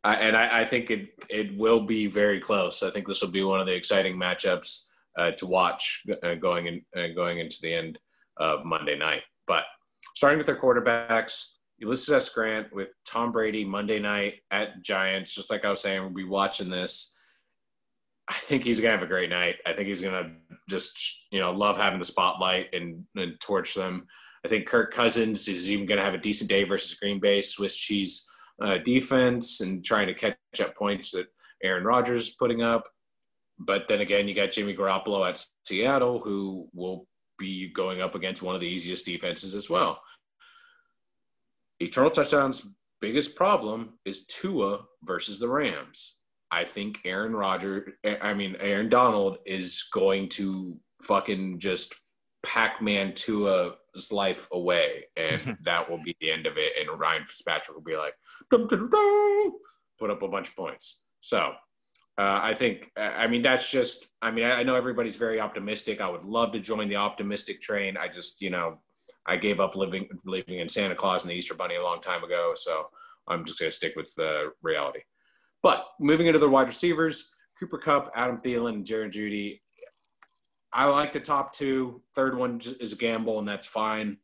Uh, 0.05 0.17
and 0.21 0.37
I, 0.37 0.61
I, 0.61 0.65
think 0.65 0.93
it 0.93 1.09
it 1.29 1.57
will 1.59 1.81
be 1.81 2.07
very 2.07 2.39
close. 2.39 2.85
I 2.85 2.91
think 2.91 3.09
this 3.09 3.21
will 3.23 3.31
be 3.31 3.43
one 3.43 3.61
of 3.61 3.67
the 3.67 3.75
exciting 3.75 4.17
matchups 4.17 4.87
uh, 5.19 5.33
to 5.33 5.47
watch 5.47 6.07
uh, 6.23 6.35
going 6.35 6.67
in 6.67 6.83
uh, 6.97 7.13
going 7.13 7.41
into 7.41 7.61
the 7.61 7.75
end 7.75 7.99
of 8.37 8.65
Monday 8.65 8.97
night. 8.97 9.23
But 9.49 9.65
starting 10.15 10.39
with 10.39 10.47
their 10.47 10.57
quarterbacks, 10.57 11.55
Ulysses 11.79 12.11
S. 12.11 12.29
Grant 12.31 12.73
with 12.73 12.89
Tom 13.05 13.33
Brady 13.33 13.65
Monday 13.65 13.99
night 13.99 14.35
at 14.51 14.83
Giants. 14.83 15.35
Just 15.35 15.51
like 15.51 15.65
I 15.65 15.71
was 15.71 15.81
saying, 15.81 16.01
we'll 16.01 16.11
be 16.11 16.25
watching 16.25 16.71
this. 16.71 17.17
I 18.29 18.35
think 18.35 18.65
he's 18.65 18.81
gonna 18.81 18.93
have 18.93 19.03
a 19.03 19.07
great 19.07 19.31
night. 19.31 19.57
I 19.67 19.73
think 19.73 19.89
he's 19.89 20.01
gonna 20.01 20.33
just 20.69 20.99
you 21.31 21.41
know 21.41 21.53
love 21.53 21.77
having 21.77 21.99
the 21.99 22.05
spotlight 22.05 22.75
and, 22.75 23.05
and 23.15 23.39
torch 23.41 23.75
them. 23.75 24.07
I 24.45 24.49
think 24.49 24.67
Kirk 24.67 24.93
Cousins 24.93 25.47
is 25.49 25.71
even 25.71 25.87
gonna 25.87 26.03
have 26.03 26.15
a 26.15 26.19
decent 26.19 26.51
day 26.51 26.65
versus 26.65 26.95
Green 26.95 27.21
Bay 27.21 27.41
Swiss 27.41 27.77
cheese 27.77 28.29
uh, 28.63 28.79
defense 28.79 29.61
and 29.61 29.85
trying 29.85 30.07
to 30.07 30.15
catch 30.15 30.37
up 30.61 30.75
points 30.75 31.11
that 31.13 31.27
Aaron 31.63 31.85
Rodgers 31.85 32.29
is 32.29 32.35
putting 32.35 32.63
up. 32.63 32.89
But 33.59 33.85
then 33.89 34.01
again, 34.01 34.29
you 34.29 34.35
got 34.35 34.51
Jimmy 34.51 34.75
Garoppolo 34.75 35.29
at 35.29 35.45
Seattle, 35.65 36.21
who 36.21 36.69
will 36.75 37.07
be 37.39 37.71
going 37.73 38.01
up 38.01 38.15
against 38.15 38.43
one 38.43 38.55
of 38.55 38.61
the 38.61 38.67
easiest 38.67 39.07
defenses 39.07 39.55
as 39.55 39.71
well. 39.71 40.01
Eternal 41.81 42.11
Touchdown's 42.11 42.67
biggest 43.01 43.35
problem 43.37 43.95
is 44.05 44.27
Tua 44.27 44.81
versus 45.03 45.39
the 45.39 45.49
Rams. 45.49 46.21
I 46.51 46.65
think 46.65 47.01
Aaron 47.05 47.35
Rodgers, 47.35 47.93
I 48.05 48.33
mean, 48.35 48.57
Aaron 48.61 48.89
Donald 48.89 49.39
is 49.45 49.89
going 49.93 50.29
to 50.31 50.77
fucking 51.03 51.59
just 51.59 51.95
Pac 52.43 52.81
Man 52.81 53.13
Tua's 53.15 54.13
life 54.13 54.49
away. 54.53 55.05
And 55.17 55.59
that 55.63 55.91
will 55.91 56.03
be 56.03 56.17
the 56.21 56.31
end 56.31 56.47
of 56.47 56.57
it. 56.57 56.73
And 56.79 56.99
Ryan 56.99 57.27
Fitzpatrick 57.27 57.77
will 57.77 57.83
be 57.83 57.97
like, 57.97 58.15
put 58.51 60.11
up 60.11 60.23
a 60.23 60.29
bunch 60.29 60.49
of 60.49 60.57
points. 60.57 61.03
So 61.21 61.53
uh, 62.19 62.41
I 62.43 62.55
think, 62.55 62.91
I 62.97 63.27
mean, 63.27 63.43
that's 63.43 63.71
just, 63.71 64.07
I 64.23 64.31
mean, 64.31 64.45
I 64.45 64.63
know 64.63 64.75
everybody's 64.75 65.17
very 65.17 65.41
optimistic. 65.41 66.01
I 66.01 66.09
would 66.09 66.25
love 66.25 66.53
to 66.53 66.61
join 66.61 66.89
the 66.89 66.97
optimistic 66.97 67.61
train. 67.61 67.97
I 67.97 68.09
just, 68.09 68.41
you 68.41 68.51
know, 68.51 68.79
I 69.27 69.37
gave 69.37 69.61
up 69.61 69.77
living, 69.77 70.09
living 70.25 70.61
in 70.61 70.69
Santa 70.69 70.95
Claus 70.95 71.25
and 71.25 71.31
the 71.31 71.37
Easter 71.37 71.55
Bunny 71.55 71.77
a 71.77 71.83
long 71.83 72.01
time 72.01 72.25
ago. 72.25 72.53
So 72.55 72.89
I'm 73.29 73.45
just 73.45 73.59
going 73.59 73.71
to 73.71 73.77
stick 73.77 73.95
with 73.97 74.15
the 74.15 74.53
reality. 74.63 75.01
But 75.63 75.87
moving 75.99 76.27
into 76.27 76.39
the 76.39 76.49
wide 76.49 76.69
receivers, 76.69 77.35
Cooper 77.59 77.79
Kupp, 77.79 78.11
Adam 78.15 78.39
Thielen, 78.39 78.75
and 78.75 78.87
Jared 78.87 79.13
Jeudy. 79.13 79.61
I 80.73 80.87
like 80.87 81.13
the 81.13 81.21
top 81.21 81.53
two. 81.53 82.03
Third 82.15 82.37
one 82.37 82.61
is 82.81 82.93
a 82.93 82.97
gamble, 82.97 83.39
and 83.39 83.49
that's 83.49 83.67
fine. 83.67 84.19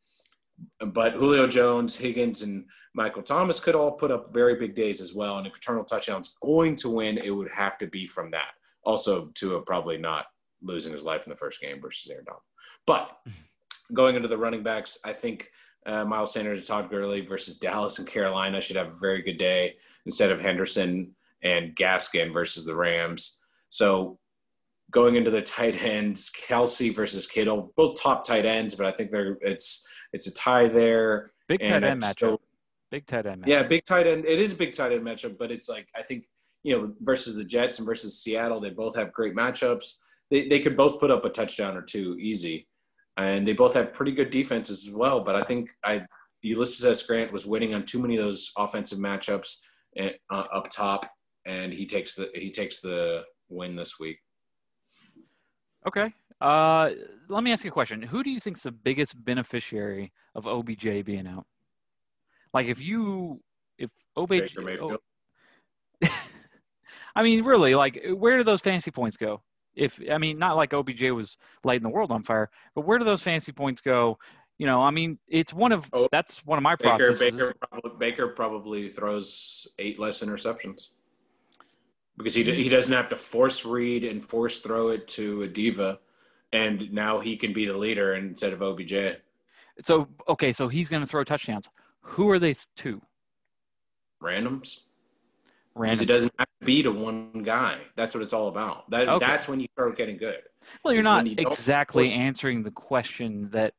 But 0.85 1.13
Julio 1.13 1.47
Jones, 1.47 1.95
Higgins, 1.95 2.43
and 2.43 2.65
Michael 2.93 3.23
Thomas 3.23 3.59
could 3.59 3.75
all 3.75 3.91
put 3.91 4.11
up 4.11 4.31
very 4.31 4.55
big 4.55 4.75
days 4.75 5.01
as 5.01 5.15
well. 5.15 5.37
And 5.39 5.47
if 5.47 5.57
Eternal 5.57 5.83
Touchdown's 5.83 6.37
going 6.43 6.75
to 6.77 6.89
win, 6.89 7.17
it 7.17 7.31
would 7.31 7.51
have 7.51 7.77
to 7.79 7.87
be 7.87 8.05
from 8.05 8.29
that. 8.31 8.51
Also, 8.85 9.31
Tua 9.33 9.61
probably 9.61 9.97
not 9.97 10.25
losing 10.61 10.93
his 10.93 11.03
life 11.03 11.25
in 11.25 11.31
the 11.31 11.37
first 11.37 11.59
game 11.59 11.81
versus 11.81 12.09
Aaron 12.09 12.25
Donald. 12.25 12.43
But 12.85 13.17
going 13.93 14.15
into 14.15 14.27
the 14.27 14.37
running 14.37 14.63
backs, 14.63 14.99
I 15.03 15.13
think 15.13 15.49
uh, 15.85 16.05
Miles 16.05 16.33
Sanders 16.33 16.59
and 16.59 16.67
Todd 16.67 16.89
Gurley 16.89 17.21
versus 17.21 17.57
Dallas 17.57 17.99
and 17.99 18.07
Carolina 18.07 18.61
should 18.61 18.75
have 18.75 18.91
a 18.91 18.95
very 18.95 19.21
good 19.21 19.37
day 19.37 19.75
instead 20.05 20.31
of 20.31 20.39
Henderson 20.39 21.15
and 21.43 21.75
Gaskin 21.75 22.31
versus 22.31 22.65
the 22.65 22.75
Rams. 22.75 23.43
So 23.69 24.19
going 24.91 25.15
into 25.15 25.31
the 25.31 25.41
tight 25.41 25.81
ends, 25.81 26.31
Kelce 26.31 26.93
versus 26.95 27.27
Kittle, 27.27 27.73
both 27.75 28.01
top 28.01 28.25
tight 28.25 28.45
ends, 28.45 28.75
but 28.75 28.85
I 28.85 28.91
think 28.91 29.11
they're 29.11 29.37
it's 29.41 29.85
it's 30.13 30.27
a 30.27 30.33
tie 30.33 30.67
there. 30.67 31.31
Big 31.47 31.59
tight 31.59 31.83
end 31.83 32.01
matchup. 32.01 32.37
Big 32.91 33.05
tight 33.05 33.25
end. 33.25 33.43
Matchup. 33.43 33.47
Yeah, 33.47 33.63
big 33.63 33.83
tight 33.85 34.07
end. 34.07 34.25
It 34.25 34.39
is 34.39 34.53
a 34.53 34.55
big 34.55 34.73
tight 34.73 34.93
end 34.93 35.03
matchup, 35.03 35.37
but 35.37 35.51
it's 35.51 35.67
like 35.67 35.87
I 35.95 36.03
think 36.03 36.25
you 36.63 36.77
know 36.77 36.93
versus 37.01 37.35
the 37.35 37.43
Jets 37.43 37.79
and 37.79 37.85
versus 37.85 38.21
Seattle, 38.21 38.59
they 38.59 38.69
both 38.69 38.95
have 38.95 39.11
great 39.11 39.35
matchups. 39.35 39.99
They 40.31 40.47
they 40.47 40.59
could 40.59 40.77
both 40.77 40.99
put 40.99 41.11
up 41.11 41.25
a 41.25 41.29
touchdown 41.29 41.75
or 41.75 41.81
two 41.81 42.15
easy, 42.19 42.67
and 43.17 43.47
they 43.47 43.53
both 43.53 43.73
have 43.73 43.93
pretty 43.93 44.11
good 44.11 44.29
defenses 44.29 44.87
as 44.87 44.93
well. 44.93 45.21
But 45.21 45.35
I 45.35 45.41
think 45.41 45.71
I 45.83 46.05
Ulysses 46.41 46.85
S. 46.85 47.03
Grant 47.03 47.31
was 47.31 47.45
winning 47.45 47.73
on 47.73 47.85
too 47.85 47.99
many 47.99 48.17
of 48.17 48.23
those 48.23 48.51
offensive 48.57 48.99
matchups 48.99 49.59
eh, 49.97 50.11
uh, 50.29 50.45
up 50.53 50.69
top, 50.69 51.09
and 51.45 51.73
he 51.73 51.85
takes 51.85 52.15
the 52.15 52.29
he 52.35 52.51
takes 52.51 52.81
the 52.81 53.23
win 53.49 53.75
this 53.75 53.99
week. 53.99 54.17
Okay. 55.87 56.13
Uh, 56.41 56.91
let 57.29 57.43
me 57.43 57.53
ask 57.53 57.63
you 57.63 57.69
a 57.69 57.73
question. 57.73 58.01
Who 58.01 58.23
do 58.23 58.29
you 58.29 58.39
think 58.39 58.57
is 58.57 58.63
the 58.63 58.71
biggest 58.71 59.21
beneficiary 59.23 60.11
of 60.35 60.45
OBJ 60.45 61.05
being 61.05 61.27
out? 61.27 61.45
Like 62.53 62.67
if 62.67 62.81
you 62.81 63.41
if 63.77 63.89
OBJ 64.17 64.57
oh, 64.81 64.97
I 67.15 67.23
mean 67.23 67.43
really 67.43 67.75
like 67.75 68.03
where 68.15 68.37
do 68.37 68.43
those 68.43 68.61
fantasy 68.61 68.91
points 68.91 69.17
go? 69.17 69.41
If 69.75 69.99
I 70.11 70.17
mean 70.17 70.37
not 70.37 70.55
like 70.55 70.73
OBJ 70.73 71.01
was 71.11 71.37
lighting 71.63 71.83
the 71.83 71.89
world 71.89 72.11
on 72.11 72.23
fire, 72.23 72.49
but 72.75 72.81
where 72.81 72.99
do 72.99 73.05
those 73.05 73.21
fantasy 73.21 73.51
points 73.51 73.81
go? 73.81 74.17
You 74.59 74.67
know, 74.67 74.81
I 74.81 74.91
mean, 74.91 75.17
it's 75.27 75.53
one 75.53 75.71
of 75.71 75.89
oh, 75.93 76.07
that's 76.11 76.45
one 76.45 76.57
of 76.57 76.63
my 76.63 76.75
Baker, 76.75 76.97
processes. 76.97 77.19
Baker 77.19 77.53
probably, 77.59 77.97
Baker 77.97 78.27
probably 78.27 78.89
throws 78.89 79.67
eight 79.79 79.99
less 79.99 80.21
interceptions 80.21 80.89
because 82.17 82.35
he 82.35 82.43
he 82.43 82.69
doesn't 82.69 82.93
have 82.93 83.09
to 83.09 83.15
force 83.15 83.65
read 83.65 84.03
and 84.03 84.23
force 84.23 84.59
throw 84.59 84.89
it 84.89 85.07
to 85.09 85.43
a 85.43 85.47
diva, 85.47 85.99
and 86.51 86.91
now 86.91 87.19
he 87.19 87.35
can 87.35 87.53
be 87.53 87.65
the 87.65 87.75
leader 87.75 88.15
instead 88.15 88.53
of 88.53 88.61
OBJ. 88.61 89.17
So 89.83 90.07
okay, 90.27 90.53
so 90.53 90.67
he's 90.67 90.89
going 90.89 91.01
to 91.01 91.07
throw 91.07 91.23
touchdowns. 91.23 91.67
Who 92.01 92.29
are 92.29 92.39
they 92.39 92.55
to? 92.77 93.01
Randoms. 94.21 94.83
He 95.75 96.05
doesn't 96.05 96.33
have 96.37 96.47
to 96.59 96.65
be 96.65 96.83
to 96.83 96.91
one 96.91 97.43
guy. 97.43 97.79
That's 97.95 98.13
what 98.13 98.23
it's 98.23 98.33
all 98.33 98.47
about. 98.47 98.89
That 98.91 99.09
okay. 99.09 99.25
that's 99.25 99.47
when 99.47 99.59
you 99.59 99.67
start 99.73 99.97
getting 99.97 100.17
good. 100.17 100.41
Well, 100.83 100.93
you're 100.93 101.03
not 101.03 101.25
you 101.25 101.35
exactly 101.37 102.11
answering 102.13 102.63
the 102.63 102.71
question 102.71 103.49
that 103.51 103.73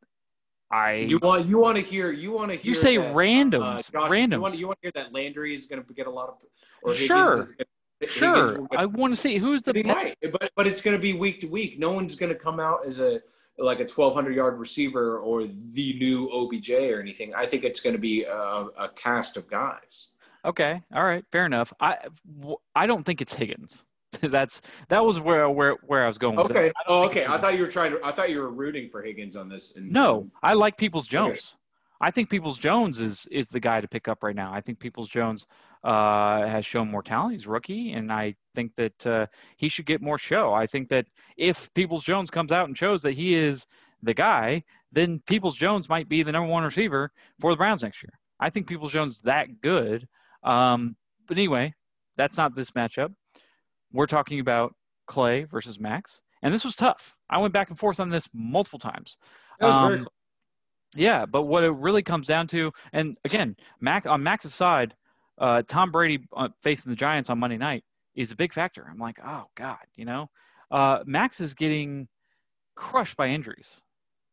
I. 0.70 0.94
You 0.94 1.18
want 1.18 1.46
you 1.46 1.58
want 1.58 1.76
to 1.76 1.82
hear 1.82 2.10
you 2.10 2.32
want 2.32 2.50
to 2.50 2.56
hear. 2.56 2.70
You 2.70 2.74
say 2.74 2.96
that, 2.96 3.14
randoms. 3.14 3.88
Uh, 3.88 3.92
Josh, 3.92 4.10
randoms. 4.10 4.32
You 4.32 4.40
want, 4.40 4.58
you 4.58 4.66
want 4.66 4.78
to 4.82 4.86
hear 4.86 4.92
that 4.96 5.12
Landry 5.12 5.54
is 5.54 5.66
going 5.66 5.84
to 5.84 5.94
get 5.94 6.06
a 6.06 6.10
lot 6.10 6.28
of. 6.28 6.36
Or 6.82 6.94
sure. 6.94 7.44
Sure, 8.06 8.66
I 8.76 8.84
want 8.84 9.14
to 9.14 9.20
see 9.20 9.38
who's 9.38 9.62
the. 9.62 9.82
Might, 9.84 10.16
but 10.32 10.50
but 10.56 10.66
it's 10.66 10.82
going 10.82 10.96
to 10.96 11.00
be 11.00 11.14
week 11.14 11.40
to 11.40 11.46
week. 11.46 11.78
No 11.78 11.92
one's 11.92 12.16
going 12.16 12.30
to 12.30 12.38
come 12.38 12.60
out 12.60 12.84
as 12.84 13.00
a 13.00 13.20
like 13.58 13.78
a 13.78 13.82
1200 13.82 14.34
yard 14.34 14.58
receiver 14.58 15.18
or 15.18 15.46
the 15.46 15.94
new 15.94 16.28
OBJ 16.30 16.70
or 16.70 17.00
anything. 17.00 17.34
I 17.34 17.46
think 17.46 17.64
it's 17.64 17.80
going 17.80 17.94
to 17.94 18.00
be 18.00 18.24
a, 18.24 18.66
a, 18.76 18.90
cast 18.96 19.36
of 19.36 19.48
guys. 19.48 20.10
Okay, 20.44 20.82
all 20.94 21.04
right, 21.04 21.24
fair 21.32 21.46
enough. 21.46 21.72
I 21.80 21.96
I 22.74 22.86
don't 22.86 23.02
think 23.04 23.20
it's 23.20 23.34
Higgins. 23.34 23.82
That's 24.20 24.60
that 24.88 25.04
was 25.04 25.20
where 25.20 25.48
where 25.50 25.76
where 25.86 26.04
I 26.04 26.06
was 26.06 26.18
going. 26.18 26.38
okay. 26.38 26.70
Oh, 26.86 27.04
okay. 27.04 27.26
I 27.26 27.38
thought 27.38 27.54
you 27.54 27.60
were 27.60 27.70
trying 27.70 27.92
to. 27.92 28.00
I 28.04 28.12
thought 28.12 28.30
you 28.30 28.38
were 28.38 28.50
rooting 28.50 28.88
for 28.88 29.02
Higgins 29.02 29.36
on 29.36 29.48
this. 29.48 29.76
And, 29.76 29.90
no, 29.90 30.30
I 30.42 30.54
like 30.54 30.76
Peoples 30.76 31.06
Jones. 31.06 31.32
Okay. 31.32 31.60
I 32.00 32.10
think 32.10 32.28
Peoples 32.28 32.58
Jones 32.58 33.00
is 33.00 33.26
is 33.30 33.48
the 33.48 33.60
guy 33.60 33.80
to 33.80 33.88
pick 33.88 34.08
up 34.08 34.22
right 34.22 34.36
now. 34.36 34.52
I 34.52 34.60
think 34.60 34.78
Peoples 34.78 35.08
Jones 35.08 35.46
uh, 35.84 36.46
has 36.46 36.66
shown 36.66 36.90
more 36.90 37.02
talent. 37.02 37.34
He's 37.34 37.46
rookie, 37.46 37.92
and 37.92 38.12
I 38.12 38.34
think 38.54 38.72
that 38.76 39.06
uh, 39.06 39.26
he 39.56 39.68
should 39.68 39.86
get 39.86 40.02
more 40.02 40.18
show. 40.18 40.52
I 40.52 40.66
think 40.66 40.88
that 40.90 41.06
if 41.36 41.72
Peoples 41.74 42.04
Jones 42.04 42.30
comes 42.30 42.52
out 42.52 42.68
and 42.68 42.76
shows 42.76 43.02
that 43.02 43.12
he 43.14 43.34
is 43.34 43.66
the 44.02 44.14
guy, 44.14 44.62
then 44.92 45.20
Peoples 45.26 45.56
Jones 45.56 45.88
might 45.88 46.08
be 46.08 46.22
the 46.22 46.32
number 46.32 46.50
one 46.50 46.64
receiver 46.64 47.10
for 47.40 47.50
the 47.50 47.56
Browns 47.56 47.82
next 47.82 48.02
year. 48.02 48.12
I 48.40 48.50
think 48.50 48.66
Peoples 48.66 48.92
Jones 48.92 49.22
that 49.22 49.60
good. 49.60 50.06
Um, 50.44 50.96
but 51.26 51.36
anyway, 51.36 51.74
that's 52.16 52.36
not 52.36 52.54
this 52.54 52.72
matchup. 52.72 53.12
We're 53.92 54.06
talking 54.06 54.40
about 54.40 54.74
Clay 55.06 55.44
versus 55.44 55.80
Max, 55.80 56.20
and 56.42 56.52
this 56.52 56.64
was 56.64 56.76
tough. 56.76 57.16
I 57.30 57.38
went 57.38 57.52
back 57.52 57.70
and 57.70 57.78
forth 57.78 58.00
on 58.00 58.10
this 58.10 58.28
multiple 58.32 58.78
times. 58.78 59.16
Um, 59.72 59.92
Yeah, 60.96 61.26
but 61.26 61.42
what 61.42 61.64
it 61.64 61.72
really 61.72 62.02
comes 62.02 62.26
down 62.26 62.46
to, 62.48 62.72
and 62.92 63.16
again, 63.24 63.56
Mac 63.80 64.06
on 64.06 64.22
Max's 64.22 64.54
side, 64.54 64.94
uh, 65.38 65.62
Tom 65.66 65.90
Brady 65.90 66.24
uh, 66.36 66.48
facing 66.62 66.90
the 66.90 66.96
Giants 66.96 67.30
on 67.30 67.38
Monday 67.38 67.56
night 67.56 67.84
is 68.14 68.30
a 68.30 68.36
big 68.36 68.52
factor. 68.52 68.86
I'm 68.88 68.98
like, 68.98 69.18
oh 69.24 69.46
god, 69.56 69.78
you 69.96 70.04
know, 70.04 70.30
uh, 70.70 71.00
Max 71.04 71.40
is 71.40 71.54
getting 71.54 72.06
crushed 72.76 73.16
by 73.16 73.28
injuries. 73.28 73.80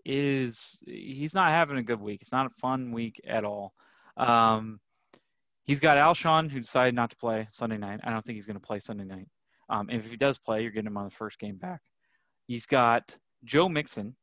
Is 0.05 0.77
he's 0.85 1.33
not 1.33 1.49
having 1.49 1.77
a 1.77 1.83
good 1.83 1.99
week? 2.01 2.21
It's 2.21 2.31
not 2.31 2.47
a 2.47 2.59
fun 2.59 2.91
week 2.91 3.21
at 3.27 3.43
all. 3.43 3.73
Um, 4.17 4.79
he's 5.71 5.79
got 5.79 5.95
Alshon 5.95 6.51
who 6.51 6.59
decided 6.59 6.93
not 6.93 7.11
to 7.11 7.15
play 7.15 7.47
Sunday 7.49 7.77
night. 7.77 8.01
I 8.03 8.11
don't 8.11 8.25
think 8.25 8.35
he's 8.35 8.45
going 8.45 8.59
to 8.59 8.67
play 8.67 8.79
Sunday 8.79 9.05
night. 9.05 9.29
Um, 9.69 9.89
if 9.89 10.11
he 10.11 10.17
does 10.17 10.37
play, 10.37 10.63
you're 10.63 10.71
getting 10.71 10.87
him 10.87 10.97
on 10.97 11.05
the 11.05 11.11
first 11.11 11.39
game 11.39 11.55
back. 11.55 11.79
He's 12.45 12.65
got 12.65 13.17
Joe 13.45 13.69
Mixon, 13.69 14.17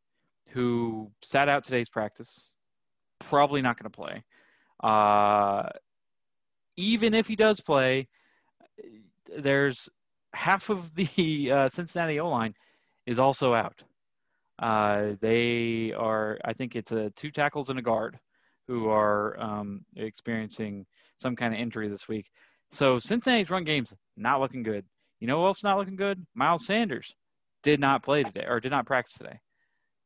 who 0.48 1.11
sat 1.22 1.48
out 1.48 1.64
today's 1.64 1.88
practice, 1.88 2.52
probably 3.18 3.62
not 3.62 3.78
going 3.78 3.90
to 3.90 3.96
play. 3.96 4.22
Uh, 4.82 5.70
even 6.76 7.14
if 7.14 7.26
he 7.26 7.34
does 7.34 7.62
play, 7.62 8.08
there's 9.34 9.88
half 10.34 10.68
of 10.68 10.94
the 10.94 11.50
uh, 11.50 11.68
Cincinnati 11.70 12.20
O 12.20 12.28
line 12.28 12.52
is 13.06 13.18
also 13.18 13.54
out. 13.54 13.82
Uh, 14.58 15.12
they 15.22 15.94
are, 15.96 16.37
I 16.44 16.52
think 16.52 16.76
it's 16.76 16.92
a 16.92 17.08
two 17.16 17.30
tackles 17.30 17.70
and 17.70 17.78
a 17.78 17.82
guard 17.82 18.18
who 18.68 18.88
are 18.88 19.40
um, 19.40 19.85
experiencing 19.96 20.87
some 21.16 21.35
kind 21.35 21.52
of 21.52 21.59
injury 21.59 21.88
this 21.88 22.07
week. 22.07 22.31
So 22.70 22.98
Cincinnati's 22.98 23.50
run 23.50 23.64
game's 23.64 23.94
not 24.16 24.40
looking 24.40 24.62
good. 24.62 24.85
You 25.20 25.26
know 25.26 25.40
who 25.40 25.46
else 25.46 25.64
not 25.64 25.78
looking 25.78 25.96
good? 25.96 26.24
Miles 26.35 26.66
Sanders 26.66 27.12
did 27.62 27.81
not 27.81 28.04
play 28.04 28.22
today 28.22 28.44
or 28.46 28.61
did 28.61 28.70
not 28.70 28.87
practice 28.87 29.14
today. 29.14 29.40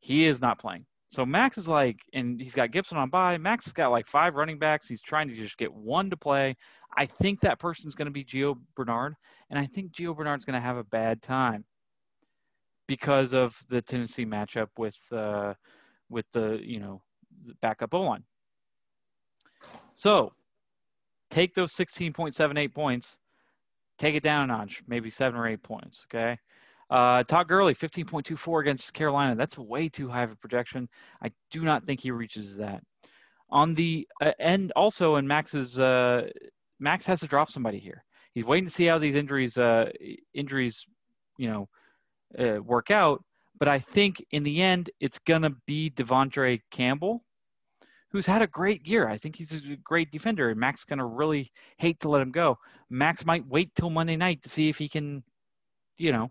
He 0.00 0.24
is 0.26 0.40
not 0.40 0.58
playing. 0.58 0.86
So 1.10 1.26
Max 1.26 1.58
is 1.58 1.68
like, 1.68 1.98
and 2.14 2.40
he's 2.40 2.54
got 2.54 2.70
Gibson 2.70 2.96
on 2.96 3.10
bye. 3.10 3.36
Max 3.36 3.66
has 3.66 3.74
got 3.74 3.90
like 3.90 4.06
five 4.06 4.34
running 4.34 4.58
backs. 4.58 4.88
He's 4.88 5.02
trying 5.02 5.28
to 5.28 5.34
just 5.34 5.58
get 5.58 5.72
one 5.72 6.08
to 6.08 6.16
play. 6.16 6.56
I 6.96 7.04
think 7.04 7.40
that 7.40 7.58
person's 7.58 7.94
going 7.94 8.06
to 8.06 8.12
be 8.12 8.24
Gio 8.24 8.56
Bernard, 8.76 9.14
and 9.50 9.58
I 9.58 9.66
think 9.66 9.92
Gio 9.92 10.16
Bernard's 10.16 10.46
going 10.46 10.54
to 10.54 10.66
have 10.66 10.78
a 10.78 10.84
bad 10.84 11.20
time 11.20 11.64
because 12.86 13.34
of 13.34 13.54
the 13.68 13.82
Tennessee 13.82 14.24
matchup 14.24 14.68
with 14.78 14.96
uh, 15.10 15.52
with 16.08 16.26
the 16.32 16.58
you 16.62 16.80
know 16.80 17.02
backup 17.60 17.94
O 17.94 18.00
line. 18.00 18.24
So 20.02 20.32
take 21.30 21.54
those 21.54 21.72
16.78 21.74 22.74
points, 22.74 23.20
take 23.98 24.16
it 24.16 24.24
down 24.24 24.42
a 24.42 24.46
notch, 24.48 24.82
maybe 24.88 25.08
seven 25.10 25.38
or 25.38 25.46
eight 25.46 25.62
points. 25.62 26.06
Okay. 26.10 26.36
Uh, 26.90 27.22
Todd 27.22 27.46
Gurley, 27.46 27.72
15.24 27.72 28.62
against 28.62 28.92
Carolina. 28.94 29.36
That's 29.36 29.56
way 29.56 29.88
too 29.88 30.08
high 30.08 30.24
of 30.24 30.32
a 30.32 30.36
projection. 30.36 30.88
I 31.22 31.30
do 31.52 31.62
not 31.62 31.84
think 31.84 32.00
he 32.00 32.10
reaches 32.10 32.56
that. 32.56 32.82
On 33.48 33.74
the 33.74 34.08
uh, 34.20 34.32
end, 34.40 34.72
also 34.74 35.14
in 35.16 35.26
Max's, 35.28 35.78
uh, 35.78 36.28
Max 36.80 37.06
has 37.06 37.20
to 37.20 37.28
drop 37.28 37.48
somebody 37.48 37.78
here. 37.78 38.02
He's 38.34 38.44
waiting 38.44 38.66
to 38.66 38.72
see 38.72 38.86
how 38.86 38.98
these 38.98 39.14
injuries, 39.14 39.56
uh, 39.56 39.88
injuries, 40.34 40.84
you 41.38 41.48
know, 41.48 41.68
uh, 42.36 42.60
work 42.60 42.90
out. 42.90 43.22
But 43.56 43.68
I 43.68 43.78
think 43.78 44.26
in 44.32 44.42
the 44.42 44.62
end, 44.62 44.90
it's 44.98 45.20
gonna 45.20 45.50
be 45.64 45.90
De'Vondre 45.90 46.60
Campbell 46.72 47.22
who's 48.12 48.26
had 48.26 48.42
a 48.42 48.46
great 48.46 48.86
year. 48.86 49.08
I 49.08 49.16
think 49.16 49.36
he's 49.36 49.52
a 49.54 49.76
great 49.76 50.12
defender, 50.12 50.50
and 50.50 50.60
Max 50.60 50.84
going 50.84 50.98
to 50.98 51.04
really 51.04 51.50
hate 51.78 52.00
to 52.00 52.10
let 52.10 52.22
him 52.22 52.30
go. 52.30 52.58
Max 52.90 53.24
might 53.24 53.46
wait 53.46 53.74
till 53.74 53.90
Monday 53.90 54.16
night 54.16 54.42
to 54.42 54.50
see 54.50 54.68
if 54.68 54.76
he 54.76 54.88
can, 54.88 55.24
you 55.96 56.12
know, 56.12 56.30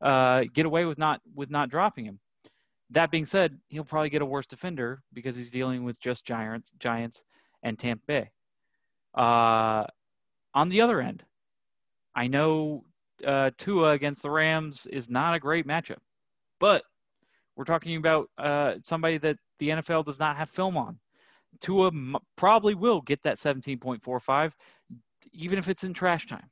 uh, 0.00 0.44
get 0.52 0.66
away 0.66 0.84
with 0.84 0.98
not 0.98 1.20
with 1.34 1.50
not 1.50 1.68
dropping 1.68 2.04
him. 2.04 2.20
That 2.90 3.10
being 3.10 3.24
said, 3.24 3.58
he'll 3.68 3.84
probably 3.84 4.10
get 4.10 4.22
a 4.22 4.26
worse 4.26 4.46
defender 4.46 5.02
because 5.12 5.34
he's 5.34 5.50
dealing 5.50 5.82
with 5.82 6.00
just 6.00 6.24
Giants, 6.24 6.70
Giants, 6.78 7.24
and 7.64 7.76
Tampa 7.76 8.04
Bay. 8.06 8.30
Uh, 9.12 9.84
on 10.54 10.68
the 10.68 10.82
other 10.82 11.00
end, 11.00 11.24
I 12.14 12.28
know 12.28 12.84
uh, 13.26 13.50
Tua 13.58 13.90
against 13.90 14.22
the 14.22 14.30
Rams 14.30 14.86
is 14.86 15.10
not 15.10 15.34
a 15.34 15.40
great 15.40 15.66
matchup, 15.66 15.98
but 16.60 16.84
we're 17.56 17.64
talking 17.64 17.96
about 17.96 18.30
uh, 18.38 18.74
somebody 18.82 19.18
that 19.18 19.38
the 19.58 19.70
NFL 19.70 20.04
does 20.04 20.20
not 20.20 20.36
have 20.36 20.50
film 20.50 20.76
on. 20.76 21.00
Tua 21.60 21.90
probably 22.36 22.74
will 22.74 23.00
get 23.00 23.22
that 23.22 23.36
17.45, 23.36 24.52
even 25.32 25.58
if 25.58 25.68
it's 25.68 25.84
in 25.84 25.92
trash 25.92 26.26
time. 26.26 26.48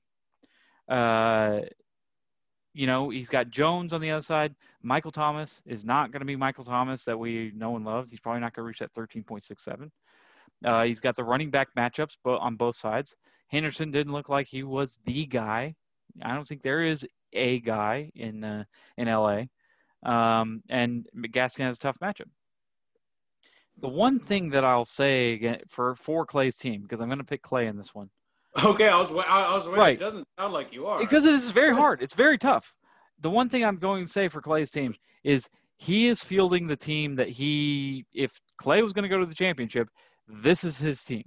Uh, 0.89 1.61
you 2.73 2.87
know, 2.87 3.09
he's 3.09 3.29
got 3.29 3.51
Jones 3.51 3.93
on 3.93 4.01
the 4.01 4.11
other 4.11 4.23
side. 4.23 4.55
Michael 4.83 5.13
Thomas 5.13 5.63
is 5.65 5.85
not 5.85 6.11
going 6.11 6.21
to 6.21 6.27
be 6.27 6.37
Michael 6.37 6.65
Thomas 6.65 7.05
that 7.05 7.19
we 7.19 7.53
know 7.55 7.77
and 7.77 7.85
love. 7.85 8.11
He's 8.11 8.21
probably 8.21 8.41
not 8.41 8.53
going 8.53 8.65
to 8.65 8.69
reach 8.69 8.81
that 8.81 8.93
13.67. 8.95 9.91
Uh, 10.65 10.85
he's 10.85 11.01
got 11.01 11.15
the 11.15 11.25
running 11.25 11.51
back 11.51 11.69
matchups 11.77 12.17
but 12.25 12.39
on 12.39 12.57
both 12.57 12.77
sides. 12.77 13.15
Henderson 13.49 13.91
didn't 13.91 14.13
look 14.13 14.29
like 14.29 14.49
he 14.49 14.63
was 14.63 14.97
the 15.05 15.27
guy. 15.27 15.75
I 16.23 16.35
don't 16.35 16.47
think 16.47 16.63
there 16.63 16.83
is 16.83 17.07
a 17.33 17.61
guy 17.61 18.11
in 18.15 18.43
uh, 18.43 18.65
in 18.97 19.09
LA. 19.09 19.45
Um, 20.05 20.63
and 20.69 21.07
Gaskin 21.17 21.65
has 21.65 21.77
a 21.77 21.81
tough 21.81 21.99
matchup 22.01 22.29
the 23.81 23.89
one 23.89 24.19
thing 24.19 24.51
that 24.51 24.65
I'll 24.65 24.85
say 24.85 25.59
for 25.69 25.95
for 25.97 26.25
Clay's 26.27 26.57
team 26.57 26.83
because 26.83 27.01
I'm 27.01 27.09
going 27.09 27.19
to 27.19 27.25
pick 27.25 27.43
Clay 27.43 27.67
in 27.67 27.77
this 27.77 27.95
one. 27.95 28.11
Okay, 28.65 28.89
I 28.89 29.01
was 29.01 29.11
I 29.11 29.55
was 29.55 29.67
waiting. 29.67 29.81
right. 29.81 29.95
It 29.95 30.01
doesn't 30.01 30.29
sound 30.39 30.53
like 30.53 30.73
you 30.73 30.87
are 30.87 31.01
because 31.01 31.25
it 31.25 31.35
is 31.35 31.51
very 31.51 31.75
hard. 31.75 32.03
It's 32.03 32.15
very 32.15 32.39
tough. 32.39 32.73
The 33.21 33.31
one 33.31 33.49
thing 33.49 33.65
I'm 33.65 33.79
going 33.79 34.07
to 34.07 34.11
say 34.11 34.29
for 34.29 34.41
Clay's 34.41 34.71
team 34.71 34.95
is 35.25 35.49
he 35.77 36.07
is 36.07 36.23
fielding 36.23 36.67
the 36.67 36.77
team 36.77 37.17
that 37.17 37.29
he 37.29 38.05
if 38.13 38.41
Clay 38.57 38.83
was 38.83 38.93
going 38.93 39.03
to 39.03 39.09
go 39.09 39.19
to 39.19 39.27
the 39.27 39.35
championship, 39.35 39.89
this 40.29 40.63
is 40.65 40.79
his 40.79 41.03
team. 41.03 41.25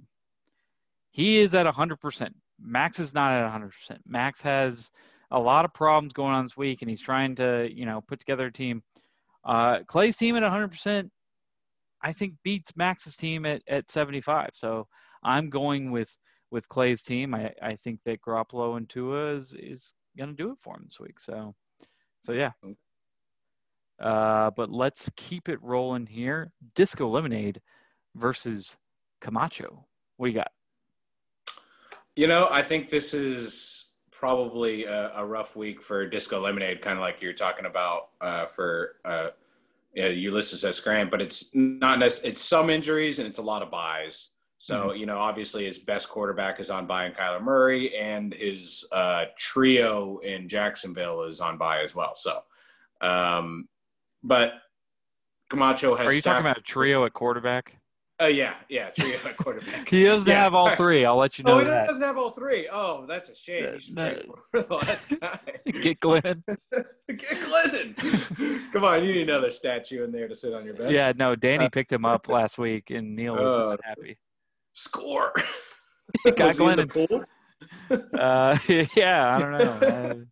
He 1.11 1.39
is 1.39 1.53
at 1.53 1.65
100%. 1.65 2.29
Max 2.59 2.99
is 2.99 3.13
not 3.13 3.33
at 3.33 3.51
100%. 3.51 3.71
Max 4.05 4.41
has 4.41 4.91
a 5.31 5.39
lot 5.39 5.65
of 5.65 5.73
problems 5.73 6.13
going 6.13 6.33
on 6.33 6.45
this 6.45 6.57
week, 6.57 6.81
and 6.81 6.89
he's 6.89 7.01
trying 7.01 7.35
to, 7.35 7.67
you 7.71 7.85
know, 7.85 8.01
put 8.01 8.19
together 8.19 8.47
a 8.47 8.53
team. 8.53 8.83
Uh, 9.43 9.79
Clay's 9.87 10.17
team 10.17 10.35
at 10.35 10.43
100%, 10.43 11.09
I 12.01 12.13
think 12.13 12.35
beats 12.43 12.75
Max's 12.75 13.15
team 13.15 13.45
at, 13.45 13.61
at 13.67 13.91
75. 13.91 14.51
So 14.53 14.87
I'm 15.23 15.49
going 15.49 15.91
with 15.91 16.15
with 16.49 16.69
Clay's 16.69 17.01
team. 17.01 17.33
I, 17.33 17.51
I 17.61 17.75
think 17.75 17.99
that 18.05 18.21
Garoppolo 18.21 18.77
and 18.77 18.87
Tua 18.87 19.33
is 19.33 19.55
is 19.57 19.93
going 20.17 20.29
to 20.29 20.35
do 20.35 20.51
it 20.51 20.57
for 20.61 20.75
him 20.75 20.83
this 20.85 20.99
week. 20.99 21.19
So 21.19 21.55
so 22.19 22.33
yeah. 22.33 22.51
Uh, 23.99 24.51
but 24.51 24.69
let's 24.69 25.09
keep 25.15 25.49
it 25.49 25.61
rolling 25.61 26.05
here. 26.05 26.51
Disco 26.75 27.07
Lemonade 27.07 27.61
versus 28.15 28.77
Camacho. 29.21 29.85
What 30.17 30.27
do 30.27 30.31
you 30.31 30.37
got? 30.37 30.51
You 32.15 32.27
know, 32.27 32.47
I 32.51 32.61
think 32.63 32.89
this 32.89 33.13
is 33.13 33.91
probably 34.11 34.85
a, 34.85 35.11
a 35.15 35.25
rough 35.25 35.55
week 35.55 35.81
for 35.81 36.07
Disco 36.07 36.41
Lemonade, 36.41 36.81
kind 36.81 36.97
of 36.97 37.01
like 37.01 37.21
you're 37.21 37.33
talking 37.33 37.65
about 37.65 38.09
uh, 38.21 38.45
for 38.45 38.95
uh, 39.05 39.29
yeah, 39.97 40.09
Ulysses 40.09 40.63
S. 40.63 40.79
Grant, 40.79 41.09
but 41.09 41.23
it's 41.23 41.55
not 41.55 41.97
necessarily, 41.97 42.29
it's 42.29 42.41
some 42.41 42.69
injuries 42.69 43.17
and 43.17 43.27
it's 43.27 43.39
a 43.39 43.41
lot 43.41 43.63
of 43.63 43.71
byes. 43.71 44.29
So, 44.59 44.89
mm-hmm. 44.89 44.97
you 44.97 45.05
know, 45.07 45.17
obviously 45.17 45.65
his 45.65 45.79
best 45.79 46.07
quarterback 46.07 46.59
is 46.59 46.69
on 46.69 46.85
bye 46.85 47.07
in 47.07 47.13
Kyler 47.13 47.41
Murray 47.41 47.97
and 47.97 48.31
his 48.31 48.87
uh, 48.91 49.25
trio 49.35 50.19
in 50.19 50.47
Jacksonville 50.47 51.23
is 51.23 51.41
on 51.41 51.57
bye 51.57 51.81
as 51.81 51.95
well. 51.95 52.13
So, 52.13 52.41
um, 53.01 53.67
but 54.21 54.53
Camacho 55.49 55.95
has. 55.95 56.05
Are 56.05 56.13
you 56.13 56.21
talking 56.21 56.45
about 56.45 56.59
a 56.59 56.61
trio 56.61 57.03
at 57.05 57.13
quarterback? 57.13 57.79
Oh 58.19 58.25
uh, 58.25 58.29
yeah, 58.29 58.55
yeah, 58.67 58.89
three 58.89 59.13
at 59.13 59.37
quarterback. 59.37 59.87
he 59.87 60.03
doesn't 60.03 60.31
have 60.31 60.55
all 60.55 60.71
three. 60.71 61.05
I'll 61.05 61.17
let 61.17 61.37
you 61.37 61.43
know. 61.43 61.55
Oh, 61.55 61.59
he 61.59 61.65
that. 61.65 61.87
doesn't 61.87 62.01
have 62.01 62.17
all 62.17 62.31
three. 62.31 62.67
Oh, 62.71 63.05
that's 63.07 63.29
a 63.29 63.35
shame. 63.35 63.73
You 63.73 63.79
should 63.79 64.25
for 64.49 64.63
the 64.63 64.73
last 64.73 65.19
guy. 65.19 65.39
Get 65.65 65.99
Glennon. 65.99 66.41
Get 67.07 67.19
Glennon. 67.19 68.73
Come 68.73 68.83
on, 68.83 69.03
you 69.05 69.13
need 69.13 69.29
another 69.29 69.51
statue 69.51 70.03
in 70.03 70.11
there 70.11 70.27
to 70.27 70.33
sit 70.33 70.55
on 70.55 70.65
your 70.65 70.73
bench. 70.73 70.93
Yeah, 70.93 71.13
no, 71.15 71.35
Danny 71.35 71.65
uh, 71.65 71.69
picked 71.69 71.91
him 71.91 72.05
up 72.05 72.27
last 72.27 72.57
week, 72.57 72.89
and 72.89 73.15
Neil 73.15 73.35
was 73.35 73.51
uh, 73.51 73.69
not 73.69 73.79
happy. 73.83 74.17
Score. 74.73 75.31
Got 76.25 76.55
Glennon. 76.55 77.25
uh, 78.17 78.57
yeah, 78.95 79.35
I 79.35 79.39
don't 79.39 79.51
know. 79.51 80.25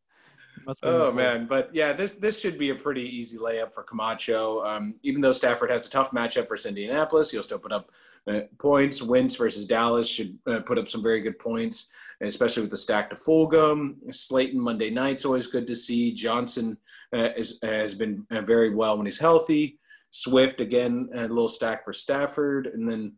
Uh, 0.68 0.74
oh 0.84 1.12
man, 1.12 1.46
but 1.48 1.70
yeah, 1.74 1.94
this 1.94 2.14
this 2.14 2.40
should 2.40 2.58
be 2.58 2.70
a 2.70 2.76
pretty 2.76 3.04
easy 3.04 3.38
layup 3.38 3.72
for 3.72 3.84
Camacho. 3.84 4.66
Um, 4.66 4.96
even 5.04 5.22
though 5.22 5.32
Stafford 5.32 5.70
has 5.70 5.88
a 5.88 5.90
tough 5.90 6.12
matchup 6.12 6.48
versus 6.48 6.66
Indianapolis, 6.66 7.32
he'll 7.32 7.44
still 7.44 7.60
put 7.60 7.72
up 7.72 7.92
uh, 8.28 8.42
points. 8.58 9.02
Wentz 9.02 9.36
versus 9.36 9.66
Dallas 9.66 10.08
should 10.08 10.38
uh, 10.48 10.62
put 10.62 10.78
up 10.78 10.88
some 10.88 11.04
very 11.04 11.22
good 11.22 11.38
points, 11.40 11.94
especially 12.22 12.62
with 12.62 12.72
the 12.72 12.78
stack 12.78 13.10
to 13.10 13.16
Fulgham. 13.16 13.96
Slayton 14.14 14.60
Monday 14.60 14.90
night's 14.90 15.26
always 15.26 15.48
good 15.48 15.68
to 15.68 15.76
see. 15.76 16.14
Johnson 16.14 16.78
uh, 17.14 17.30
is, 17.38 17.60
has 17.62 17.94
been 17.94 18.26
uh, 18.32 18.42
very 18.42 18.74
well 18.74 18.98
when 18.98 19.06
he's 19.06 19.20
healthy. 19.20 19.80
Swift 20.12 20.62
again, 20.62 21.10
a 21.14 21.28
little 21.28 21.50
stack 21.50 21.84
for 21.84 21.92
Stafford, 21.92 22.68
and 22.68 22.90
then 22.90 23.14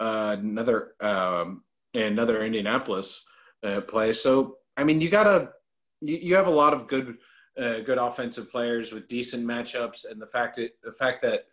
uh, 0.00 0.36
another 0.38 0.94
um, 1.00 1.62
another 1.94 2.44
Indianapolis 2.44 3.26
uh, 3.62 3.80
play. 3.82 4.12
So 4.12 4.56
I 4.76 4.84
mean, 4.84 5.00
you 5.00 5.10
gotta 5.10 5.50
you, 6.00 6.16
you 6.16 6.34
have 6.34 6.46
a 6.46 6.50
lot 6.50 6.72
of 6.72 6.86
good 6.86 7.18
uh, 7.60 7.80
good 7.80 7.98
offensive 7.98 8.50
players 8.50 8.92
with 8.92 9.08
decent 9.08 9.46
matchups, 9.46 10.10
and 10.10 10.20
the 10.20 10.26
fact 10.26 10.56
that 10.56 10.70
the 10.82 10.92
fact 10.92 11.22
that 11.22 11.44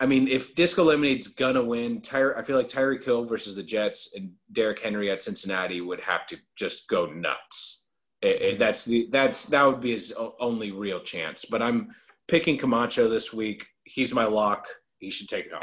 I 0.00 0.06
mean, 0.06 0.28
if 0.28 0.54
Disco 0.54 0.84
Lemonade's 0.84 1.28
gonna 1.28 1.64
win, 1.64 2.00
Tyre, 2.00 2.36
I 2.36 2.42
feel 2.42 2.56
like 2.56 2.68
Tyreek 2.68 3.04
Hill 3.04 3.24
versus 3.24 3.56
the 3.56 3.62
Jets 3.62 4.14
and 4.14 4.30
Derrick 4.52 4.80
Henry 4.80 5.10
at 5.10 5.22
Cincinnati 5.22 5.80
would 5.80 6.00
have 6.00 6.26
to 6.28 6.36
just 6.56 6.88
go 6.88 7.06
nuts. 7.06 7.88
It, 8.22 8.42
it, 8.42 8.58
that's 8.58 8.84
the 8.84 9.08
that's 9.10 9.46
that 9.46 9.64
would 9.64 9.80
be 9.80 9.92
his 9.92 10.14
only 10.40 10.70
real 10.70 11.00
chance. 11.00 11.44
But 11.44 11.62
I'm 11.62 11.90
picking 12.28 12.58
Camacho 12.58 13.08
this 13.08 13.32
week. 13.32 13.66
He's 13.84 14.14
my 14.14 14.24
lock. 14.24 14.66
He 14.98 15.10
should 15.10 15.28
take 15.28 15.46
it 15.46 15.52
home. 15.52 15.62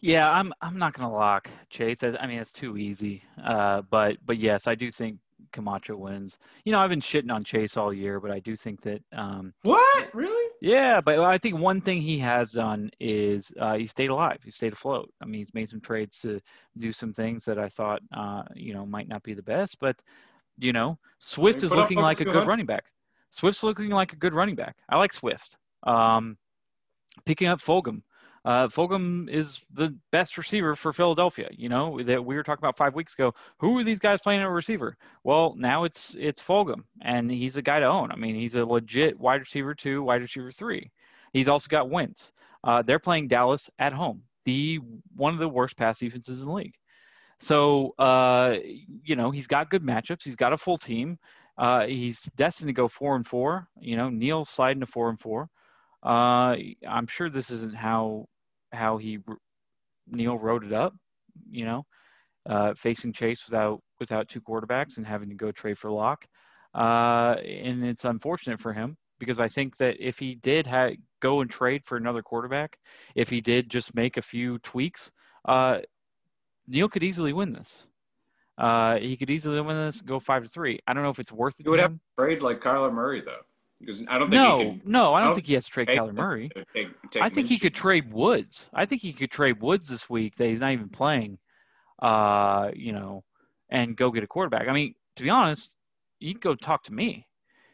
Yeah, 0.00 0.30
I'm 0.30 0.52
I'm 0.60 0.78
not 0.78 0.92
gonna 0.92 1.14
lock 1.14 1.48
Chase. 1.70 2.04
I 2.04 2.26
mean, 2.26 2.38
it's 2.38 2.52
too 2.52 2.76
easy. 2.76 3.22
Uh, 3.42 3.80
but 3.88 4.18
but 4.26 4.36
yes, 4.36 4.66
I 4.66 4.74
do 4.74 4.90
think 4.90 5.18
Camacho 5.54 5.96
wins. 5.96 6.36
You 6.64 6.72
know, 6.72 6.80
I've 6.80 6.90
been 6.90 7.00
shitting 7.00 7.32
on 7.32 7.44
Chase 7.44 7.76
all 7.76 7.92
year, 7.92 8.20
but 8.20 8.30
I 8.30 8.40
do 8.40 8.56
think 8.56 8.82
that. 8.82 9.02
Um, 9.12 9.54
what 9.62 10.10
really? 10.12 10.50
Yeah, 10.60 11.00
but 11.00 11.18
I 11.20 11.38
think 11.38 11.58
one 11.58 11.80
thing 11.80 12.02
he 12.02 12.18
has 12.18 12.52
done 12.52 12.90
is 13.00 13.52
uh, 13.58 13.76
he 13.76 13.86
stayed 13.86 14.10
alive. 14.10 14.40
He 14.44 14.50
stayed 14.50 14.72
afloat. 14.72 15.10
I 15.22 15.24
mean, 15.24 15.40
he's 15.40 15.54
made 15.54 15.70
some 15.70 15.80
trades 15.80 16.18
to 16.20 16.40
do 16.76 16.92
some 16.92 17.12
things 17.12 17.44
that 17.46 17.58
I 17.58 17.68
thought, 17.68 18.02
uh, 18.14 18.42
you 18.54 18.74
know, 18.74 18.84
might 18.84 19.08
not 19.08 19.22
be 19.22 19.34
the 19.34 19.42
best. 19.42 19.78
But 19.78 19.96
you 20.58 20.72
know, 20.72 20.98
Swift 21.18 21.62
is 21.62 21.70
looking 21.70 21.98
like 21.98 22.20
a 22.20 22.24
good 22.24 22.46
running 22.46 22.66
back. 22.66 22.84
Swift's 23.30 23.62
looking 23.62 23.90
like 23.90 24.12
a 24.12 24.16
good 24.16 24.34
running 24.34 24.54
back. 24.54 24.76
I 24.88 24.98
like 24.98 25.12
Swift. 25.12 25.56
Um, 25.84 26.36
picking 27.24 27.48
up 27.48 27.60
Fulgham 27.60 28.02
uh, 28.44 28.68
Fulgham 28.68 29.28
is 29.28 29.60
the 29.72 29.96
best 30.12 30.36
receiver 30.36 30.74
for 30.74 30.92
Philadelphia. 30.92 31.48
You 31.52 31.70
know 31.70 32.02
that 32.02 32.24
we 32.24 32.36
were 32.36 32.42
talking 32.42 32.62
about 32.62 32.76
five 32.76 32.94
weeks 32.94 33.14
ago. 33.14 33.34
Who 33.58 33.78
are 33.78 33.84
these 33.84 33.98
guys 33.98 34.20
playing 34.20 34.40
at 34.40 34.46
a 34.46 34.50
receiver? 34.50 34.96
Well, 35.22 35.54
now 35.56 35.84
it's 35.84 36.14
it's 36.18 36.42
Fulgham, 36.42 36.84
and 37.00 37.30
he's 37.30 37.56
a 37.56 37.62
guy 37.62 37.80
to 37.80 37.86
own. 37.86 38.12
I 38.12 38.16
mean, 38.16 38.34
he's 38.34 38.54
a 38.54 38.64
legit 38.64 39.18
wide 39.18 39.40
receiver 39.40 39.74
two, 39.74 40.02
wide 40.02 40.20
receiver 40.20 40.52
three. 40.52 40.90
He's 41.32 41.48
also 41.48 41.68
got 41.68 41.88
Wentz. 41.88 42.32
Uh, 42.62 42.82
they're 42.82 42.98
playing 42.98 43.28
Dallas 43.28 43.70
at 43.78 43.92
home, 43.94 44.22
the 44.44 44.78
one 45.16 45.32
of 45.32 45.40
the 45.40 45.48
worst 45.48 45.76
pass 45.76 45.98
defenses 45.98 46.40
in 46.40 46.46
the 46.46 46.52
league. 46.52 46.74
So 47.38 47.94
uh, 47.98 48.56
you 49.02 49.16
know 49.16 49.30
he's 49.30 49.46
got 49.46 49.70
good 49.70 49.82
matchups. 49.82 50.24
He's 50.24 50.36
got 50.36 50.52
a 50.52 50.58
full 50.58 50.76
team. 50.76 51.18
Uh, 51.56 51.86
he's 51.86 52.20
destined 52.36 52.68
to 52.68 52.74
go 52.74 52.88
four 52.88 53.16
and 53.16 53.26
four. 53.26 53.68
You 53.80 53.96
know, 53.96 54.10
Neil's 54.10 54.50
sliding 54.50 54.80
to 54.80 54.86
four 54.86 55.08
and 55.08 55.18
four. 55.18 55.48
Uh, 56.02 56.56
I'm 56.86 57.06
sure 57.06 57.30
this 57.30 57.50
isn't 57.50 57.74
how 57.74 58.26
how 58.74 58.96
he 58.96 59.18
Neil 60.06 60.38
wrote 60.38 60.64
it 60.64 60.72
up, 60.72 60.94
you 61.50 61.64
know, 61.64 61.86
uh, 62.46 62.74
facing 62.74 63.12
Chase 63.12 63.42
without 63.46 63.80
without 64.00 64.28
two 64.28 64.40
quarterbacks 64.40 64.96
and 64.96 65.06
having 65.06 65.28
to 65.28 65.34
go 65.34 65.52
trade 65.52 65.78
for 65.78 65.90
Lock. 65.90 66.26
Uh, 66.74 67.36
and 67.44 67.84
it's 67.84 68.04
unfortunate 68.04 68.60
for 68.60 68.72
him 68.72 68.96
because 69.18 69.38
I 69.38 69.48
think 69.48 69.76
that 69.78 69.96
if 70.00 70.18
he 70.18 70.34
did 70.34 70.66
ha- 70.66 70.96
go 71.20 71.40
and 71.40 71.50
trade 71.50 71.82
for 71.84 71.96
another 71.96 72.22
quarterback, 72.22 72.78
if 73.14 73.30
he 73.30 73.40
did 73.40 73.70
just 73.70 73.94
make 73.94 74.16
a 74.16 74.22
few 74.22 74.58
tweaks, 74.58 75.10
uh, 75.46 75.80
Neil 76.66 76.88
could 76.88 77.04
easily 77.04 77.32
win 77.32 77.52
this. 77.52 77.86
Uh, 78.58 78.98
he 78.98 79.16
could 79.16 79.30
easily 79.30 79.60
win 79.60 79.76
this, 79.76 80.00
go 80.00 80.18
five 80.18 80.42
to 80.42 80.48
three. 80.48 80.78
I 80.86 80.94
don't 80.94 81.02
know 81.02 81.10
if 81.10 81.18
it's 81.18 81.32
worth 81.32 81.58
it. 81.58 81.64
You 81.64 81.72
would 81.72 81.80
have 81.80 81.92
to 81.92 82.00
trade 82.18 82.42
like 82.42 82.60
Kyler 82.60 82.92
Murray 82.92 83.22
though. 83.24 83.42
Because 83.80 84.02
I 84.08 84.18
don't 84.18 84.30
think 84.30 84.42
no, 84.42 84.58
can, 84.58 84.82
no, 84.84 85.14
I 85.14 85.18
don't, 85.18 85.22
I 85.22 85.24
don't 85.26 85.34
think 85.34 85.46
he 85.46 85.54
has 85.54 85.66
to 85.66 85.70
trade 85.70 85.88
Kyler 85.88 86.14
Murray. 86.14 86.50
Take, 86.74 86.88
take 87.10 87.22
I 87.22 87.28
think 87.28 87.48
he 87.48 87.58
could 87.58 87.74
trade 87.74 88.12
Woods. 88.12 88.68
I 88.72 88.86
think 88.86 89.02
he 89.02 89.12
could 89.12 89.30
trade 89.30 89.60
Woods 89.60 89.88
this 89.88 90.08
week 90.08 90.36
that 90.36 90.48
he's 90.48 90.60
not 90.60 90.72
even 90.72 90.88
playing. 90.88 91.38
Uh, 92.00 92.70
you 92.74 92.92
know, 92.92 93.24
and 93.70 93.96
go 93.96 94.10
get 94.10 94.24
a 94.24 94.26
quarterback. 94.26 94.68
I 94.68 94.72
mean, 94.72 94.94
to 95.16 95.22
be 95.22 95.30
honest, 95.30 95.74
you 96.20 96.32
can 96.32 96.40
go 96.40 96.54
talk 96.54 96.84
to 96.84 96.92
me. 96.92 97.26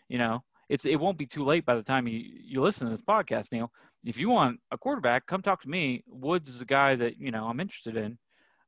You 0.09 0.19
know, 0.19 0.43
it's 0.69 0.87
it 0.87 0.97
won't 0.97 1.19
be 1.19 1.27
too 1.27 1.45
late 1.45 1.65
by 1.65 1.75
the 1.75 1.83
time 1.83 2.09
you 2.09 2.23
you 2.25 2.61
listen 2.61 2.87
to 2.87 2.93
this 2.93 3.05
podcast, 3.05 3.53
Neil. 3.53 3.71
If 4.05 4.17
you 4.17 4.31
want 4.31 4.61
a 4.71 4.79
quarterback, 4.79 5.27
come 5.27 5.43
talk 5.43 5.63
to 5.63 5.69
me. 5.69 6.03
Woods 6.09 6.49
is 6.49 6.63
a 6.63 6.67
guy 6.67 6.97
that 6.97 7.21
you 7.21 7.31
know 7.31 7.47
I'm 7.47 7.61
interested 7.61 7.97
in. 7.97 8.19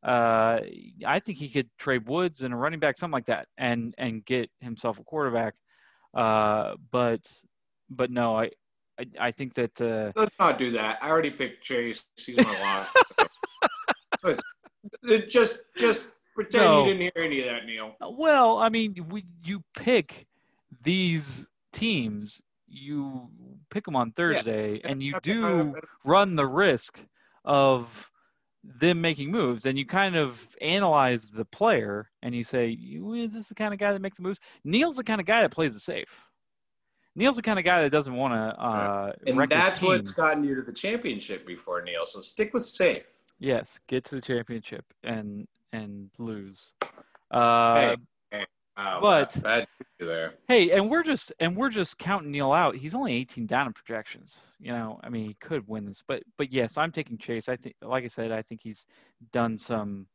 Uh, 0.04 0.60
I 1.06 1.20
think 1.20 1.38
he 1.38 1.48
could 1.48 1.70
trade 1.78 2.08
Woods 2.08 2.42
and 2.42 2.52
a 2.52 2.56
running 2.56 2.80
back, 2.80 2.98
something 2.98 3.12
like 3.12 3.26
that, 3.26 3.48
and 3.56 3.94
and 3.98 4.24
get 4.24 4.50
himself 4.60 4.98
a 4.98 5.04
quarterback 5.04 5.54
uh, 6.14 6.74
but 6.90 7.30
but 7.90 8.10
no, 8.10 8.36
I 8.36 8.50
I, 8.98 9.06
I 9.18 9.30
think 9.30 9.54
that 9.54 9.80
uh, 9.80 10.12
let's 10.14 10.32
not 10.38 10.58
do 10.58 10.70
that. 10.72 10.98
I 11.02 11.10
already 11.10 11.30
picked 11.30 11.64
Chase. 11.64 12.02
He's 12.16 12.36
my 12.36 12.84
lock. 14.24 14.38
just 15.28 15.60
just 15.76 16.08
pretend 16.34 16.64
no. 16.64 16.84
you 16.84 16.92
didn't 16.92 17.02
hear 17.02 17.24
any 17.24 17.40
of 17.40 17.46
that, 17.46 17.66
Neil. 17.66 17.96
Well, 18.00 18.58
I 18.58 18.68
mean, 18.68 19.06
we 19.08 19.24
you 19.44 19.62
pick 19.74 20.26
these 20.82 21.46
teams. 21.72 22.40
You 22.68 23.28
pick 23.70 23.84
them 23.84 23.96
on 23.96 24.12
Thursday, 24.12 24.74
yeah. 24.74 24.90
and 24.90 25.02
you 25.02 25.14
do 25.22 25.74
run 26.04 26.36
the 26.36 26.46
risk 26.46 27.00
of 27.44 28.10
them 28.64 29.00
making 29.00 29.30
moves 29.30 29.66
and 29.66 29.76
you 29.78 29.84
kind 29.84 30.16
of 30.16 30.56
analyze 30.60 31.28
the 31.28 31.44
player 31.44 32.10
and 32.22 32.34
you 32.34 32.44
say, 32.44 32.70
is 32.70 33.32
this 33.32 33.48
the 33.48 33.54
kind 33.54 33.74
of 33.74 33.80
guy 33.80 33.92
that 33.92 34.00
makes 34.00 34.18
the 34.18 34.22
moves? 34.22 34.40
Neil's 34.64 34.96
the 34.96 35.04
kind 35.04 35.20
of 35.20 35.26
guy 35.26 35.42
that 35.42 35.50
plays 35.50 35.74
it 35.74 35.80
safe. 35.80 36.20
Neil's 37.14 37.36
the 37.36 37.42
kind 37.42 37.58
of 37.58 37.64
guy 37.64 37.82
that 37.82 37.90
doesn't 37.90 38.14
want 38.14 38.34
to. 38.34 38.62
Uh, 38.62 39.12
and 39.26 39.50
that's 39.50 39.82
what's 39.82 40.12
gotten 40.12 40.44
you 40.44 40.54
to 40.54 40.62
the 40.62 40.72
championship 40.72 41.46
before, 41.46 41.82
Neil. 41.82 42.06
So 42.06 42.20
stick 42.20 42.54
with 42.54 42.64
safe. 42.64 43.04
Yes, 43.38 43.80
get 43.88 44.04
to 44.04 44.14
the 44.14 44.20
championship 44.20 44.84
and 45.02 45.46
and 45.72 46.10
lose. 46.18 46.72
Uh, 47.30 47.74
hey, 47.74 47.96
Oh, 48.76 49.00
but 49.00 49.40
bad. 49.42 49.66
Hey, 50.48 50.70
and 50.70 50.90
we're 50.90 51.02
just 51.02 51.32
and 51.38 51.56
we're 51.56 51.68
just 51.68 51.98
counting 51.98 52.30
Neil 52.30 52.52
out. 52.52 52.74
He's 52.74 52.94
only 52.94 53.14
18 53.14 53.46
down 53.46 53.66
in 53.66 53.72
projections. 53.72 54.40
You 54.58 54.72
know, 54.72 54.98
I 55.02 55.10
mean, 55.10 55.26
he 55.26 55.34
could 55.34 55.66
win 55.68 55.84
this, 55.84 56.02
but 56.06 56.22
but 56.38 56.52
yes, 56.52 56.78
I'm 56.78 56.90
taking 56.90 57.18
Chase. 57.18 57.48
I 57.48 57.56
think, 57.56 57.76
like 57.82 58.04
I 58.04 58.08
said, 58.08 58.32
I 58.32 58.42
think 58.42 58.60
he's 58.62 58.86
done 59.32 59.58
some 59.58 60.06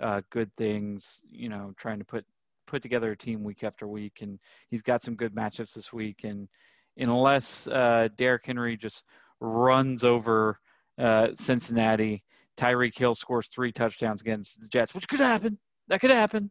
uh, 0.00 0.22
good 0.30 0.50
things. 0.56 1.20
You 1.30 1.50
know, 1.50 1.74
trying 1.76 1.98
to 1.98 2.04
put 2.04 2.24
put 2.66 2.82
together 2.82 3.12
a 3.12 3.16
team 3.16 3.44
week 3.44 3.62
after 3.62 3.86
week, 3.86 4.18
and 4.22 4.38
he's 4.70 4.82
got 4.82 5.02
some 5.02 5.14
good 5.14 5.34
matchups 5.34 5.74
this 5.74 5.92
week. 5.92 6.24
And 6.24 6.48
unless 6.96 7.68
uh, 7.68 8.08
Derrick 8.16 8.46
Henry 8.46 8.78
just 8.78 9.04
runs 9.40 10.04
over 10.04 10.58
uh, 10.98 11.28
Cincinnati, 11.34 12.24
Tyreek 12.56 12.96
Hill 12.96 13.14
scores 13.14 13.48
three 13.48 13.72
touchdowns 13.72 14.22
against 14.22 14.58
the 14.60 14.68
Jets, 14.68 14.94
which 14.94 15.06
could 15.06 15.20
happen. 15.20 15.58
That 15.88 16.00
could 16.00 16.10
happen 16.10 16.50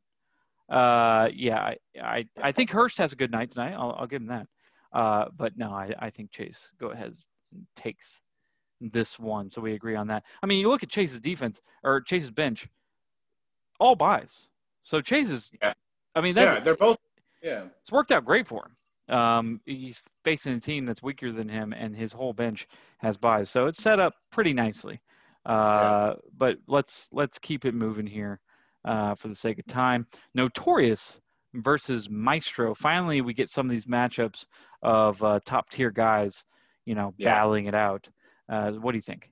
uh, 0.70 1.30
yeah, 1.34 1.60
I, 1.60 1.78
I, 2.02 2.26
I 2.42 2.52
think 2.52 2.72
Hurst 2.72 2.98
has 2.98 3.14
a 3.14 3.16
good 3.16 3.32
night 3.32 3.52
tonight. 3.52 3.74
I'll, 3.74 3.96
I'll 4.00 4.08
give 4.08 4.22
him 4.22 4.28
that. 4.28 4.48
Uh, 4.94 5.26
but 5.36 5.58
no, 5.58 5.72
I, 5.72 5.94
I 6.00 6.10
think 6.10 6.32
Chase 6.32 6.72
go 6.80 6.92
ahead 6.92 7.16
takes 7.76 8.22
this 8.80 9.20
one. 9.20 9.50
So 9.50 9.62
we 9.62 9.74
agree 9.74 9.96
on 9.96 10.08
that. 10.08 10.24
I 10.42 10.46
mean, 10.46 10.60
you 10.60 10.70
look 10.70 10.84
at 10.84 10.90
Chase's 10.90 11.20
defense 11.20 11.62
or 11.84 12.02
Chase's 12.02 12.32
bench, 12.32 12.68
all 13.80 13.96
byes. 13.96 14.48
So 14.84 15.02
Chase 15.02 15.30
is, 15.30 15.50
yeah. 15.62 15.74
I 16.16 16.22
mean, 16.22 16.36
yeah, 16.36 16.60
they're 16.60 16.76
both, 16.76 16.98
yeah, 17.42 17.64
it's 17.82 17.92
worked 17.92 18.12
out 18.12 18.26
great 18.26 18.48
for 18.48 18.66
him. 18.66 19.16
Um, 19.16 19.62
he's 19.66 20.02
facing 20.24 20.54
a 20.54 20.60
team 20.60 20.86
that's 20.86 21.04
weaker 21.04 21.32
than 21.32 21.50
him, 21.50 21.74
and 21.74 21.96
his 21.96 22.12
whole 22.12 22.34
bench 22.34 22.68
has 23.00 23.18
byes. 23.18 23.50
So 23.50 23.68
it's 23.68 23.82
set 23.82 24.00
up 24.00 24.14
pretty 24.32 24.54
nicely. 24.54 25.02
Uh, 25.46 25.52
yeah. 25.52 26.14
But 26.38 26.58
let's 26.68 27.08
let's 27.12 27.38
keep 27.38 27.66
it 27.66 27.76
moving 27.76 28.08
here 28.08 28.40
uh, 28.86 29.16
for 29.16 29.28
the 29.28 29.36
sake 29.36 29.60
of 29.60 29.66
time. 29.66 30.08
Notorious 30.34 31.20
versus 31.56 32.10
Maestro. 32.10 32.74
Finally, 32.74 33.22
we 33.22 33.34
get 33.34 33.50
some 33.50 33.66
of 33.66 33.72
these 33.72 33.86
matchups 33.86 34.46
of 34.84 35.22
uh, 35.24 35.40
top 35.46 35.70
tier 35.70 35.92
guys, 35.92 36.44
you 36.86 36.96
know, 36.96 37.14
yeah. 37.18 37.34
battling 37.34 37.66
it 37.66 37.76
out. 37.76 38.08
Uh, 38.50 38.72
what 38.72 38.92
do 38.92 38.98
you 38.98 39.02
think? 39.02 39.30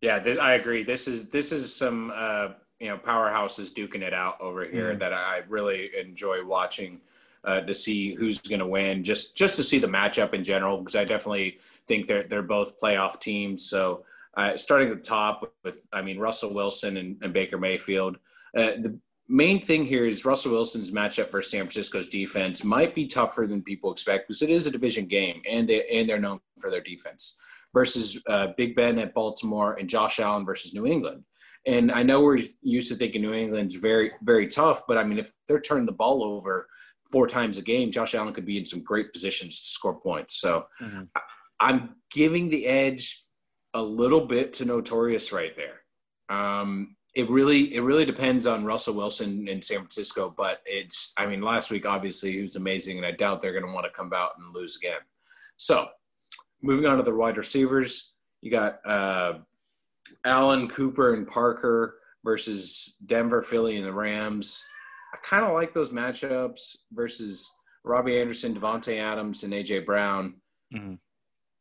Yeah, 0.00 0.18
this, 0.18 0.38
I 0.38 0.54
agree. 0.54 0.82
This 0.82 1.06
is 1.06 1.28
this 1.28 1.52
is 1.52 1.74
some 1.74 2.12
uh, 2.14 2.48
you 2.78 2.88
know 2.88 2.96
powerhouses 2.96 3.72
duking 3.72 4.02
it 4.02 4.14
out 4.14 4.40
over 4.40 4.64
here 4.64 4.94
mm. 4.94 4.98
that 4.98 5.12
I 5.12 5.42
really 5.48 5.90
enjoy 5.98 6.44
watching. 6.44 7.00
Uh, 7.42 7.58
to 7.62 7.72
see 7.72 8.12
who's 8.16 8.38
going 8.38 8.60
to 8.60 8.66
win, 8.66 9.02
just 9.02 9.34
just 9.34 9.56
to 9.56 9.64
see 9.64 9.78
the 9.78 9.86
matchup 9.86 10.34
in 10.34 10.44
general, 10.44 10.76
because 10.76 10.94
I 10.94 11.06
definitely 11.06 11.56
think 11.86 12.06
they're 12.06 12.24
they're 12.24 12.42
both 12.42 12.78
playoff 12.78 13.18
teams. 13.18 13.64
So 13.64 14.04
uh, 14.36 14.58
starting 14.58 14.90
at 14.90 14.96
the 14.98 15.02
top 15.02 15.50
with, 15.64 15.86
I 15.90 16.02
mean, 16.02 16.18
Russell 16.18 16.52
Wilson 16.52 16.98
and, 16.98 17.16
and 17.22 17.32
Baker 17.32 17.56
Mayfield. 17.56 18.18
Uh, 18.56 18.72
the 18.80 18.98
main 19.28 19.60
thing 19.60 19.84
here 19.84 20.06
is 20.06 20.24
Russell 20.24 20.52
Wilson's 20.52 20.90
matchup 20.90 21.30
versus 21.30 21.52
San 21.52 21.60
Francisco's 21.60 22.08
defense 22.08 22.64
might 22.64 22.94
be 22.94 23.06
tougher 23.06 23.46
than 23.46 23.62
people 23.62 23.92
expect 23.92 24.26
because 24.26 24.42
it 24.42 24.50
is 24.50 24.66
a 24.66 24.70
division 24.70 25.06
game 25.06 25.40
and 25.48 25.68
they 25.68 25.86
and 25.88 26.08
they're 26.08 26.18
known 26.18 26.40
for 26.58 26.70
their 26.70 26.80
defense 26.80 27.38
versus 27.72 28.20
uh, 28.26 28.48
Big 28.56 28.74
Ben 28.74 28.98
at 28.98 29.14
Baltimore 29.14 29.74
and 29.74 29.88
Josh 29.88 30.18
Allen 30.18 30.44
versus 30.44 30.74
New 30.74 30.86
England. 30.86 31.24
And 31.66 31.92
I 31.92 32.02
know 32.02 32.22
we're 32.22 32.40
used 32.62 32.88
to 32.88 32.96
thinking 32.96 33.22
New 33.22 33.34
England's 33.34 33.76
very 33.76 34.10
very 34.22 34.48
tough, 34.48 34.82
but 34.88 34.98
I 34.98 35.04
mean 35.04 35.18
if 35.18 35.30
they're 35.46 35.60
turning 35.60 35.86
the 35.86 35.92
ball 35.92 36.24
over 36.24 36.66
four 37.10 37.26
times 37.26 37.58
a 37.58 37.62
game, 37.62 37.92
Josh 37.92 38.14
Allen 38.14 38.34
could 38.34 38.46
be 38.46 38.58
in 38.58 38.66
some 38.66 38.82
great 38.82 39.12
positions 39.12 39.60
to 39.60 39.66
score 39.66 40.00
points. 40.00 40.40
So 40.40 40.66
mm-hmm. 40.80 41.02
I'm 41.60 41.96
giving 42.10 42.48
the 42.48 42.66
edge 42.66 43.24
a 43.74 43.82
little 43.82 44.26
bit 44.26 44.54
to 44.54 44.64
Notorious 44.64 45.32
right 45.32 45.54
there. 45.56 45.82
Um, 46.36 46.96
it 47.14 47.28
really 47.28 47.74
it 47.74 47.80
really 47.82 48.04
depends 48.04 48.46
on 48.46 48.64
Russell 48.64 48.94
Wilson 48.94 49.48
in 49.48 49.60
San 49.60 49.78
Francisco, 49.78 50.32
but 50.36 50.60
it's 50.64 51.12
I 51.18 51.26
mean 51.26 51.42
last 51.42 51.70
week 51.70 51.86
obviously 51.86 52.32
he 52.32 52.42
was 52.42 52.56
amazing, 52.56 52.98
and 52.98 53.06
I 53.06 53.12
doubt 53.12 53.40
they're 53.40 53.52
going 53.52 53.66
to 53.66 53.72
want 53.72 53.86
to 53.86 53.92
come 53.92 54.12
out 54.12 54.32
and 54.38 54.54
lose 54.54 54.76
again. 54.76 55.00
So 55.56 55.88
moving 56.62 56.86
on 56.86 56.96
to 56.98 57.02
the 57.02 57.14
wide 57.14 57.36
receivers, 57.36 58.14
You 58.40 58.50
got 58.50 58.80
uh, 58.86 59.38
Allen, 60.24 60.68
Cooper, 60.68 61.14
and 61.14 61.26
Parker 61.26 61.98
versus 62.24 62.96
Denver, 63.06 63.42
Philly, 63.42 63.76
and 63.76 63.86
the 63.86 63.92
Rams. 63.92 64.64
I 65.12 65.18
kind 65.22 65.44
of 65.44 65.52
like 65.52 65.74
those 65.74 65.90
matchups 65.90 66.76
versus 66.92 67.50
Robbie 67.84 68.20
Anderson, 68.20 68.54
Davante 68.54 68.98
Adams, 68.98 69.42
and 69.42 69.52
AJ 69.52 69.86
Brown. 69.86 70.34
Mm-hmm. 70.74 70.94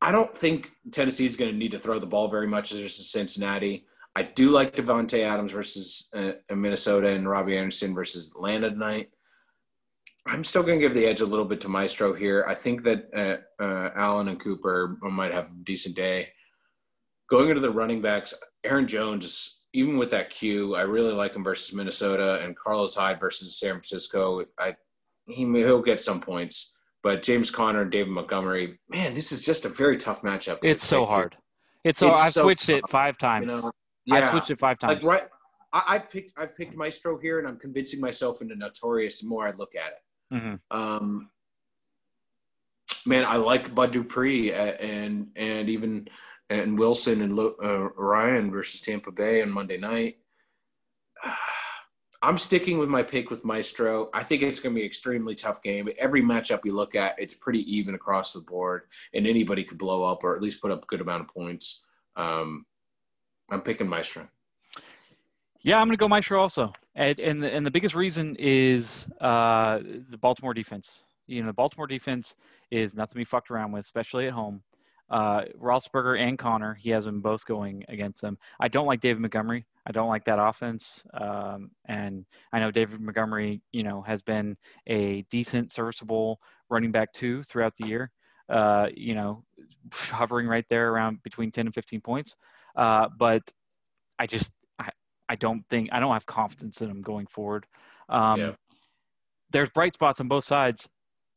I 0.01 0.11
don't 0.11 0.37
think 0.37 0.71
Tennessee 0.91 1.25
is 1.25 1.35
going 1.35 1.51
to 1.51 1.57
need 1.57 1.71
to 1.71 1.79
throw 1.79 1.99
the 1.99 2.05
ball 2.05 2.29
very 2.29 2.47
much 2.47 2.71
versus 2.71 3.11
Cincinnati. 3.11 3.85
I 4.15 4.23
do 4.23 4.49
like 4.49 4.75
Davante 4.75 5.19
Adams 5.19 5.51
versus 5.51 6.09
uh, 6.15 6.33
Minnesota 6.53 7.09
and 7.09 7.29
Robbie 7.29 7.57
Anderson 7.57 7.93
versus 7.93 8.31
Atlanta 8.35 8.69
tonight. 8.69 9.09
I'm 10.27 10.43
still 10.43 10.63
going 10.63 10.79
to 10.79 10.85
give 10.85 10.93
the 10.93 11.05
edge 11.05 11.21
a 11.21 11.25
little 11.25 11.45
bit 11.45 11.61
to 11.61 11.69
Maestro 11.69 12.13
here. 12.13 12.45
I 12.47 12.53
think 12.53 12.83
that 12.83 13.09
uh, 13.15 13.63
uh, 13.63 13.91
Allen 13.95 14.27
and 14.27 14.39
Cooper 14.39 14.97
might 15.01 15.33
have 15.33 15.45
a 15.45 15.63
decent 15.63 15.95
day. 15.95 16.29
Going 17.29 17.49
into 17.49 17.61
the 17.61 17.71
running 17.71 18.01
backs, 18.01 18.33
Aaron 18.63 18.87
Jones, 18.87 19.65
even 19.73 19.97
with 19.97 20.11
that 20.11 20.29
Q, 20.29 20.75
I 20.75 20.81
really 20.81 21.13
like 21.13 21.35
him 21.35 21.43
versus 21.43 21.73
Minnesota 21.73 22.41
and 22.43 22.55
Carlos 22.55 22.95
Hyde 22.95 23.19
versus 23.19 23.59
San 23.59 23.71
Francisco. 23.71 24.43
I 24.59 24.75
he 25.27 25.45
he'll 25.45 25.81
get 25.81 25.99
some 25.99 26.19
points, 26.19 26.79
but 27.03 27.21
James 27.23 27.51
Conner 27.51 27.83
and 27.83 27.91
David 27.91 28.09
Montgomery, 28.09 28.79
man, 28.89 29.13
this 29.13 29.31
is 29.31 29.45
just 29.45 29.65
a 29.65 29.69
very 29.69 29.95
tough 29.97 30.23
matchup. 30.23 30.57
It's 30.63 30.83
so 30.83 31.05
hard. 31.05 31.37
It's 31.83 31.99
so 31.99 32.09
it's 32.09 32.19
I've 32.19 32.33
so 32.33 32.43
switched 32.43 32.67
tough, 32.67 32.77
it 32.77 32.89
five 32.89 33.17
times. 33.17 33.51
You 33.51 33.61
know? 33.61 33.71
Yeah. 34.09 34.17
I've 34.17 34.31
switched 34.31 34.51
it 34.51 34.59
five 34.59 34.79
times. 34.79 35.03
Like 35.03 35.21
right, 35.21 35.29
I, 35.71 35.93
have 35.93 36.09
picked 36.09 36.33
I've 36.37 36.55
picked 36.55 36.75
Maestro 36.75 37.17
here, 37.17 37.39
and 37.39 37.47
I'm 37.47 37.57
convincing 37.57 37.99
myself 37.99 38.41
into 38.41 38.55
Notorious 38.55 39.21
the 39.21 39.27
more 39.27 39.47
I 39.47 39.51
look 39.51 39.73
at 39.75 39.93
it. 39.93 40.35
Mm-hmm. 40.35 40.77
Um, 40.77 41.29
man, 43.05 43.25
I 43.25 43.37
like 43.37 43.73
Bud 43.73 43.91
Dupree 43.91 44.53
and 44.53 45.27
and 45.35 45.69
even 45.69 46.07
and 46.49 46.77
Wilson 46.77 47.21
and 47.21 47.37
uh, 47.39 47.89
Ryan 47.91 48.51
versus 48.51 48.81
Tampa 48.81 49.11
Bay 49.11 49.41
on 49.41 49.51
Monday 49.51 49.77
night. 49.77 50.17
I'm 52.21 52.37
sticking 52.37 52.79
with 52.79 52.89
my 52.89 53.01
pick 53.01 53.29
with 53.29 53.45
Maestro. 53.45 54.09
I 54.13 54.23
think 54.23 54.41
it's 54.41 54.59
going 54.59 54.75
to 54.75 54.75
be 54.75 54.81
an 54.81 54.87
extremely 54.87 55.35
tough 55.35 55.63
game. 55.63 55.87
Every 55.97 56.21
matchup 56.21 56.65
you 56.65 56.73
look 56.73 56.93
at, 56.93 57.15
it's 57.17 57.33
pretty 57.33 57.59
even 57.77 57.95
across 57.95 58.33
the 58.33 58.41
board, 58.41 58.81
and 59.13 59.25
anybody 59.25 59.63
could 59.63 59.77
blow 59.77 60.03
up 60.03 60.25
or 60.25 60.35
at 60.35 60.41
least 60.41 60.61
put 60.61 60.69
up 60.69 60.83
a 60.83 60.87
good 60.87 60.99
amount 60.99 61.21
of 61.21 61.29
points. 61.29 61.85
Um, 62.17 62.65
I'm 63.51 63.61
picking 63.61 63.87
Maestro. 63.87 64.27
Yeah, 65.61 65.79
I'm 65.79 65.87
going 65.87 65.97
to 65.97 65.99
go 65.99 66.07
Maestro 66.07 66.41
also, 66.41 66.71
and 66.95 67.19
and 67.19 67.43
the, 67.43 67.53
and 67.53 67.65
the 67.65 67.71
biggest 67.71 67.93
reason 67.93 68.35
is 68.39 69.07
uh, 69.19 69.79
the 70.09 70.17
Baltimore 70.17 70.53
defense. 70.53 71.03
You 71.27 71.41
know, 71.41 71.47
the 71.47 71.53
Baltimore 71.53 71.87
defense 71.87 72.35
is 72.71 72.95
nothing 72.95 73.13
to 73.13 73.17
be 73.17 73.25
fucked 73.25 73.51
around 73.51 73.71
with, 73.73 73.83
especially 73.83 74.27
at 74.27 74.33
home. 74.33 74.63
Uh, 75.09 75.45
Roethlisberger 75.59 76.19
and 76.19 76.37
Conner, 76.37 76.75
he 76.75 76.91
has 76.91 77.05
them 77.05 77.19
both 77.19 77.43
going 77.45 77.83
against 77.89 78.21
them. 78.21 78.37
I 78.59 78.67
don't 78.67 78.85
like 78.85 78.99
David 78.99 79.21
Montgomery. 79.21 79.65
I 79.85 79.91
don't 79.91 80.07
like 80.07 80.23
that 80.25 80.39
offense. 80.39 81.03
Um, 81.15 81.71
and 81.87 82.25
I 82.53 82.59
know 82.59 82.69
David 82.69 83.01
Montgomery, 83.01 83.61
you 83.71 83.83
know, 83.83 84.01
has 84.03 84.21
been 84.21 84.55
a 84.87 85.23
decent, 85.23 85.71
serviceable 85.71 86.39
running 86.69 86.91
back 86.91 87.11
too 87.11 87.43
throughout 87.43 87.75
the 87.75 87.87
year. 87.87 88.11
Uh, 88.49 88.87
you 88.95 89.15
know, 89.15 89.43
hovering 89.91 90.47
right 90.47 90.65
there 90.69 90.91
around 90.91 91.21
between 91.23 91.51
10 91.51 91.67
and 91.67 91.73
15 91.73 92.01
points. 92.01 92.35
Uh, 92.75 93.09
but 93.17 93.43
I 94.17 94.27
just 94.27 94.51
I, 94.77 94.89
I 95.27 95.35
don't 95.35 95.63
think 95.69 95.89
I 95.91 95.99
don't 95.99 96.13
have 96.13 96.25
confidence 96.25 96.81
in 96.81 96.89
him 96.89 97.01
going 97.01 97.27
forward. 97.27 97.65
Um, 98.07 98.39
yeah. 98.39 98.51
There's 99.51 99.69
bright 99.69 99.93
spots 99.93 100.19
on 100.19 100.27
both 100.27 100.43
sides. 100.43 100.87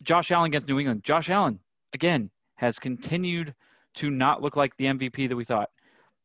Josh 0.02 0.30
Allen 0.30 0.46
against 0.46 0.68
New 0.68 0.78
England. 0.78 1.04
Josh 1.04 1.30
Allen 1.30 1.60
again 1.94 2.30
has 2.56 2.78
continued 2.78 3.54
to 3.94 4.10
not 4.10 4.42
look 4.42 4.56
like 4.56 4.76
the 4.76 4.86
MVP 4.86 5.28
that 5.28 5.36
we 5.36 5.44
thought. 5.44 5.70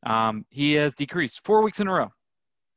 Um, 0.05 0.45
he 0.49 0.74
has 0.74 0.93
decreased 0.93 1.43
four 1.43 1.62
weeks 1.62 1.80
in 1.80 1.88
a 1.88 1.93
row. 1.93 2.12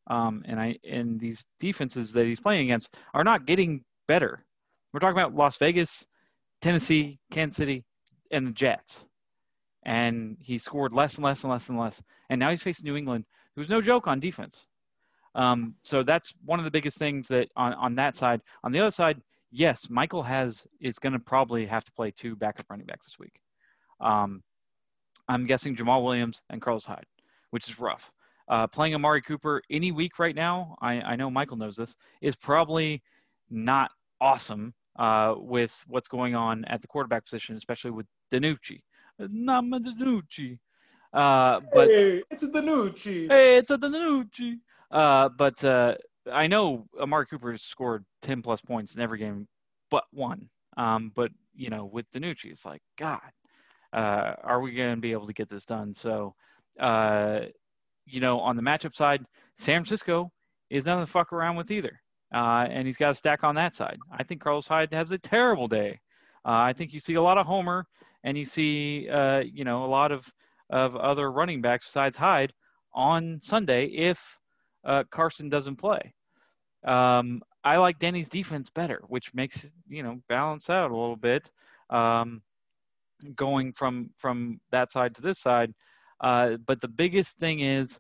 Um, 0.07 0.43
and 0.47 0.61
I 0.61 0.79
and 0.89 1.21
these 1.21 1.45
defenses 1.61 2.13
that 2.13 2.27
he's 2.27 2.41
playing 2.41 2.65
against 2.65 2.97
are 3.15 3.25
not 3.25 3.47
getting 3.47 3.85
better. 4.09 4.45
We're 4.93 5.01
talking 5.01 5.19
about 5.19 5.35
Las 5.35 5.57
Vegas, 5.59 6.05
Tennessee, 6.61 7.21
Kansas 7.31 7.57
City, 7.57 7.85
and 8.33 8.47
the 8.47 8.51
Jets 8.51 9.07
and 9.85 10.37
he 10.41 10.59
scored 10.59 10.93
less 10.93 11.17
and 11.17 11.25
less 11.25 11.43
and 11.45 11.51
less 11.51 11.69
and 11.69 11.79
less. 11.79 12.03
And 12.29 12.39
now 12.39 12.51
he's 12.51 12.63
facing 12.63 12.85
New 12.85 12.97
England, 12.97 13.25
who's 13.57 13.69
no 13.69 13.81
joke 13.81 14.07
on 14.07 14.21
defense. 14.21 14.65
Um, 15.35 15.75
so 15.83 16.03
that's 16.03 16.33
one 16.45 16.59
of 16.59 16.65
the 16.65 16.71
biggest 16.71 16.99
things 16.99 17.29
that 17.29 17.49
on, 17.57 17.73
on 17.75 17.95
that 17.97 18.17
side. 18.17 18.41
On 18.65 18.73
the 18.73 18.81
other 18.81 18.91
side, 18.91 19.21
yes, 19.51 19.89
Michael 19.89 20.23
has 20.23 20.67
is 20.81 20.99
going 20.99 21.13
to 21.13 21.19
probably 21.19 21.67
have 21.67 21.85
to 21.85 21.93
play 21.93 22.11
two 22.11 22.37
backup 22.37 22.67
running 22.69 22.87
backs 22.87 23.07
this 23.07 23.19
week. 23.19 23.41
Um, 24.01 24.43
I'm 25.29 25.47
guessing 25.47 25.77
Jamaal 25.77 26.03
Williams 26.03 26.43
and 26.51 26.61
Carlos 26.61 26.85
Hyde, 26.85 27.07
which 27.51 27.69
is 27.69 27.79
rough. 27.79 28.11
Uh, 28.49 28.67
playing 28.67 28.97
Amari 28.97 29.23
Cooper 29.23 29.63
any 29.71 29.93
week 29.93 30.19
right 30.19 30.35
now, 30.35 30.77
I, 30.81 31.01
I 31.01 31.17
know 31.17 31.31
Michael 31.31 31.57
knows 31.57 31.77
this, 31.77 31.95
is 32.21 32.35
probably 32.35 33.01
not 33.49 33.93
awesome 34.21 34.75
uh, 34.99 35.35
with 35.37 35.77
what's 35.87 36.09
going 36.09 36.35
on 36.35 36.65
at 36.65 36.83
the 36.83 36.89
quarterback 36.89 37.25
position, 37.25 37.57
especially 37.57 37.93
with 37.93 38.07
DiNucci. 38.33 38.81
Nama 39.31 39.81
DiNucci. 39.81 40.59
Uh, 41.13 41.61
but 41.73 41.89
hey, 41.89 42.23
it's 42.31 42.43
a 42.43 42.49
DiNucci. 42.49 43.29
Hey, 43.29 43.57
it's 43.57 43.71
a 43.71 43.79
DiNucci. 43.79 44.59
Uh, 44.91 45.29
but 45.29 45.63
uh, 45.65 45.95
I 46.31 46.47
know 46.47 46.87
Amari 47.01 47.27
Cooper 47.27 47.57
scored 47.59 48.05
10 48.23 48.43
plus 48.43 48.61
points 48.61 48.95
in 48.95 49.01
every 49.01 49.19
game 49.19 49.47
but 49.91 50.05
one. 50.13 50.49
Um, 50.77 51.13
but, 51.15 51.31
you 51.55 51.69
know, 51.69 51.85
with 51.85 52.11
DiNucci, 52.13 52.47
it's 52.47 52.65
like, 52.65 52.83
God, 52.97 53.21
uh, 53.93 54.35
are 54.43 54.61
we 54.61 54.73
going 54.73 54.95
to 54.95 55.01
be 55.01 55.13
able 55.13 55.27
to 55.27 55.33
get 55.33 55.49
this 55.49 55.65
done? 55.65 55.95
So, 55.95 56.35
uh, 56.79 57.41
you 58.07 58.21
know, 58.21 58.41
on 58.41 58.57
the 58.57 58.63
matchup 58.63 58.95
side, 58.95 59.25
San 59.57 59.83
Francisco 59.85 60.31
is 60.71 60.87
nothing 60.87 61.05
to 61.05 61.11
fuck 61.11 61.33
around 61.33 61.57
with 61.57 61.71
either. 61.71 62.01
Uh, 62.33 62.67
and 62.71 62.87
he's 62.87 62.97
got 62.97 63.11
a 63.11 63.15
stack 63.15 63.43
on 63.43 63.57
that 63.57 63.75
side. 63.75 63.99
I 64.17 64.23
think 64.23 64.41
Carlos 64.41 64.67
Hyde 64.67 64.93
has 64.93 65.11
a 65.11 65.19
terrible 65.19 65.67
day. 65.67 65.99
Uh, 66.45 66.53
I 66.53 66.73
think 66.73 66.93
you 66.93 67.01
see 67.01 67.15
a 67.15 67.23
lot 67.23 67.39
of 67.39 67.47
Homer 67.47 67.87
and 68.25 68.37
you 68.37 68.45
see, 68.45 69.09
uh, 69.09 69.41
you 69.41 69.65
know, 69.65 69.85
a 69.85 69.87
lot 69.87 70.13
of 70.13 70.31
of 70.71 70.95
other 70.97 71.31
running 71.33 71.61
backs 71.61 71.87
besides 71.87 72.17
Hyde 72.17 72.53
on 72.95 73.41
Sunday 73.43 73.87
if 73.87 74.39
uh, 74.85 75.05
Carson 75.11 75.49
doesn't 75.49 75.77
play. 75.77 76.15
Um, 76.85 77.43
I 77.65 77.77
like 77.77 77.99
Danny's 77.99 78.29
defense 78.29 78.71
better, 78.71 79.03
which 79.09 79.35
makes 79.35 79.69
you 79.89 80.03
know 80.03 80.21
balance 80.29 80.71
out 80.71 80.91
a 80.91 80.97
little 80.97 81.17
bit. 81.17 81.51
Um, 81.91 82.43
going 83.35 83.73
from 83.73 84.11
from 84.17 84.61
that 84.71 84.91
side 84.91 85.15
to 85.15 85.23
this 85.23 85.39
side, 85.39 85.75
uh, 86.21 86.57
but 86.67 86.81
the 86.81 86.89
biggest 86.89 87.37
thing 87.39 87.61
is 87.61 87.99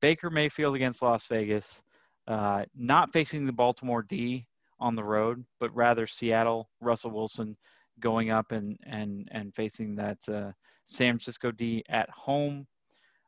Baker 0.00 0.30
Mayfield 0.30 0.76
against 0.76 1.02
Las 1.02 1.26
Vegas, 1.26 1.82
uh, 2.28 2.64
not 2.76 3.12
facing 3.12 3.46
the 3.46 3.52
Baltimore 3.52 4.02
D 4.02 4.46
on 4.78 4.94
the 4.94 5.04
road, 5.04 5.44
but 5.58 5.74
rather 5.74 6.06
Seattle, 6.06 6.70
Russell 6.80 7.10
Wilson, 7.10 7.56
going 8.00 8.30
up 8.30 8.52
and 8.52 8.78
and 8.84 9.28
and 9.32 9.54
facing 9.54 9.96
that 9.96 10.18
uh, 10.28 10.52
San 10.84 11.14
Francisco 11.14 11.50
D 11.50 11.84
at 11.88 12.08
home. 12.10 12.66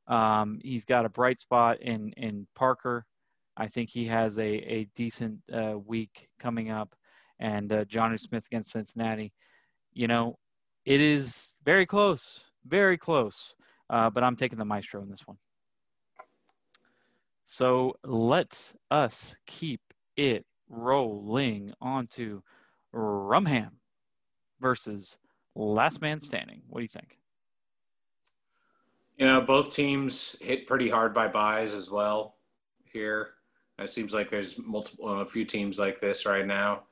Um, 0.08 0.58
he's 0.62 0.84
got 0.84 1.04
a 1.04 1.10
bright 1.10 1.40
spot 1.40 1.80
in 1.80 2.12
in 2.16 2.46
Parker. 2.54 3.04
I 3.56 3.68
think 3.68 3.90
he 3.90 4.06
has 4.06 4.38
a 4.38 4.42
a 4.42 4.84
decent 4.94 5.38
uh, 5.52 5.78
week 5.78 6.28
coming 6.38 6.70
up, 6.70 6.94
and 7.38 7.72
uh, 7.72 7.84
Jonnu 7.84 8.18
Smith 8.18 8.46
against 8.46 8.72
Cincinnati. 8.72 9.32
You 9.92 10.08
know, 10.08 10.38
it 10.84 11.00
is 11.00 11.52
very 11.64 11.86
close, 11.86 12.40
very 12.66 12.98
close. 12.98 13.54
Uh, 13.90 14.08
but 14.08 14.24
I'm 14.24 14.36
taking 14.36 14.58
the 14.58 14.64
Maestro 14.64 15.02
in 15.02 15.10
this 15.10 15.26
one. 15.26 15.36
So 17.44 17.94
let's 18.04 18.74
us 18.90 19.36
keep 19.46 19.82
it 20.16 20.46
rolling 20.70 21.74
onto 21.82 22.40
Rumham 22.94 23.72
versus 24.62 25.18
Last 25.54 26.00
Man 26.00 26.18
Standing. 26.20 26.62
What 26.70 26.78
do 26.78 26.82
you 26.82 26.88
think? 26.88 27.18
You 29.18 29.26
know, 29.26 29.42
both 29.42 29.74
teams 29.74 30.34
hit 30.40 30.66
pretty 30.66 30.88
hard 30.88 31.12
by 31.12 31.28
byes 31.28 31.74
as 31.74 31.90
well 31.90 32.36
here. 32.84 33.30
It 33.78 33.90
seems 33.90 34.14
like 34.14 34.30
there's 34.30 34.58
multiple, 34.58 35.20
a 35.20 35.26
few 35.26 35.44
teams 35.44 35.78
like 35.78 36.00
this 36.00 36.24
right 36.24 36.46
now. 36.46 36.84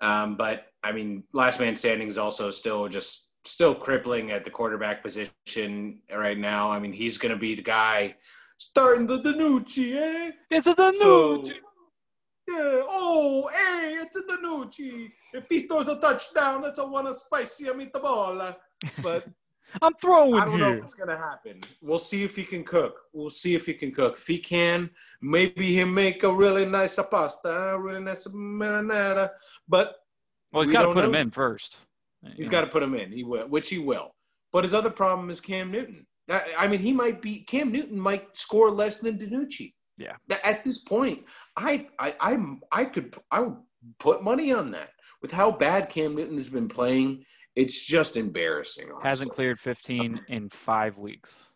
Um, 0.00 0.36
but 0.36 0.66
I 0.82 0.92
mean, 0.92 1.22
Last 1.32 1.60
Man 1.60 1.76
Standing 1.76 2.08
is 2.08 2.18
also 2.18 2.50
still 2.50 2.88
just 2.88 3.28
still 3.44 3.74
crippling 3.74 4.30
at 4.30 4.44
the 4.44 4.50
quarterback 4.50 5.02
position 5.02 6.00
right 6.14 6.38
now. 6.38 6.70
I 6.70 6.78
mean, 6.78 6.92
he's 6.92 7.18
going 7.18 7.32
to 7.32 7.38
be 7.38 7.54
the 7.54 7.62
guy 7.62 8.16
starting 8.58 9.06
the 9.06 9.18
DiNucci, 9.18 9.96
eh? 9.96 10.32
It's 10.50 10.66
a 10.66 10.74
DiNucci. 10.74 10.98
So, 10.98 11.44
yeah. 12.48 12.82
Oh, 12.88 13.48
hey, 13.52 13.98
it's 14.00 14.16
a 14.16 14.22
DiNucci. 14.22 15.10
If 15.34 15.48
he 15.48 15.66
throws 15.66 15.88
a 15.88 15.96
touchdown, 15.96 16.62
that's 16.62 16.78
a 16.78 16.86
one 16.86 17.06
of 17.06 17.16
spicy 17.16 17.66
meatball. 17.66 18.56
But 19.02 19.26
I'm 19.82 19.92
throwing 20.00 20.40
I 20.40 20.44
don't 20.44 20.58
here. 20.58 20.76
know 20.76 20.82
it's 20.82 20.94
gonna 20.94 21.16
happen. 21.16 21.60
We'll 21.82 21.98
see 21.98 22.24
if 22.24 22.36
he 22.36 22.44
can 22.44 22.64
cook. 22.64 23.00
We'll 23.12 23.30
see 23.30 23.54
if 23.54 23.66
he 23.66 23.74
can 23.74 23.92
cook. 23.92 24.16
If 24.16 24.26
he 24.26 24.38
can, 24.38 24.90
maybe 25.20 25.74
he 25.74 25.84
make 25.84 26.22
a 26.22 26.32
really 26.32 26.64
nice 26.64 26.98
pasta, 27.10 27.48
a 27.74 27.78
really 27.78 28.00
nice 28.00 28.26
marinara. 28.26 29.30
But 29.68 29.96
well, 30.52 30.62
he's 30.62 30.68
we 30.68 30.72
got 30.72 30.82
to 30.82 30.92
put 30.94 31.04
know. 31.04 31.10
him 31.10 31.14
in 31.14 31.30
first. 31.30 31.80
He's 32.36 32.48
got 32.48 32.62
to 32.62 32.66
put 32.66 32.82
him 32.82 32.94
in. 32.94 33.12
He 33.12 33.22
will, 33.24 33.46
which 33.46 33.68
he 33.68 33.78
will. 33.78 34.10
But 34.52 34.64
his 34.64 34.74
other 34.74 34.90
problem 34.90 35.30
is 35.30 35.40
Cam 35.40 35.70
Newton. 35.70 36.06
I 36.58 36.66
mean, 36.66 36.80
he 36.80 36.92
might 36.92 37.22
be 37.22 37.40
Cam 37.44 37.70
Newton 37.70 37.98
might 37.98 38.36
score 38.36 38.70
less 38.70 38.98
than 38.98 39.18
DiNucci. 39.18 39.72
Yeah. 39.98 40.16
At 40.44 40.64
this 40.64 40.78
point, 40.78 41.24
I 41.56 41.88
I 41.98 42.14
I'm 42.20 42.60
I 42.72 42.84
could 42.84 43.16
I 43.30 43.40
would 43.40 43.56
put 43.98 44.22
money 44.22 44.52
on 44.52 44.70
that 44.70 44.90
with 45.20 45.32
how 45.32 45.50
bad 45.50 45.90
Cam 45.90 46.14
Newton 46.14 46.36
has 46.36 46.48
been 46.48 46.68
playing. 46.68 47.24
It's 47.56 47.84
just 47.84 48.16
embarrassing. 48.16 48.84
Honestly. 48.90 49.08
Hasn't 49.08 49.32
cleared 49.32 49.58
15 49.58 50.20
in 50.28 50.48
five 50.50 50.96
weeks. 50.96 51.48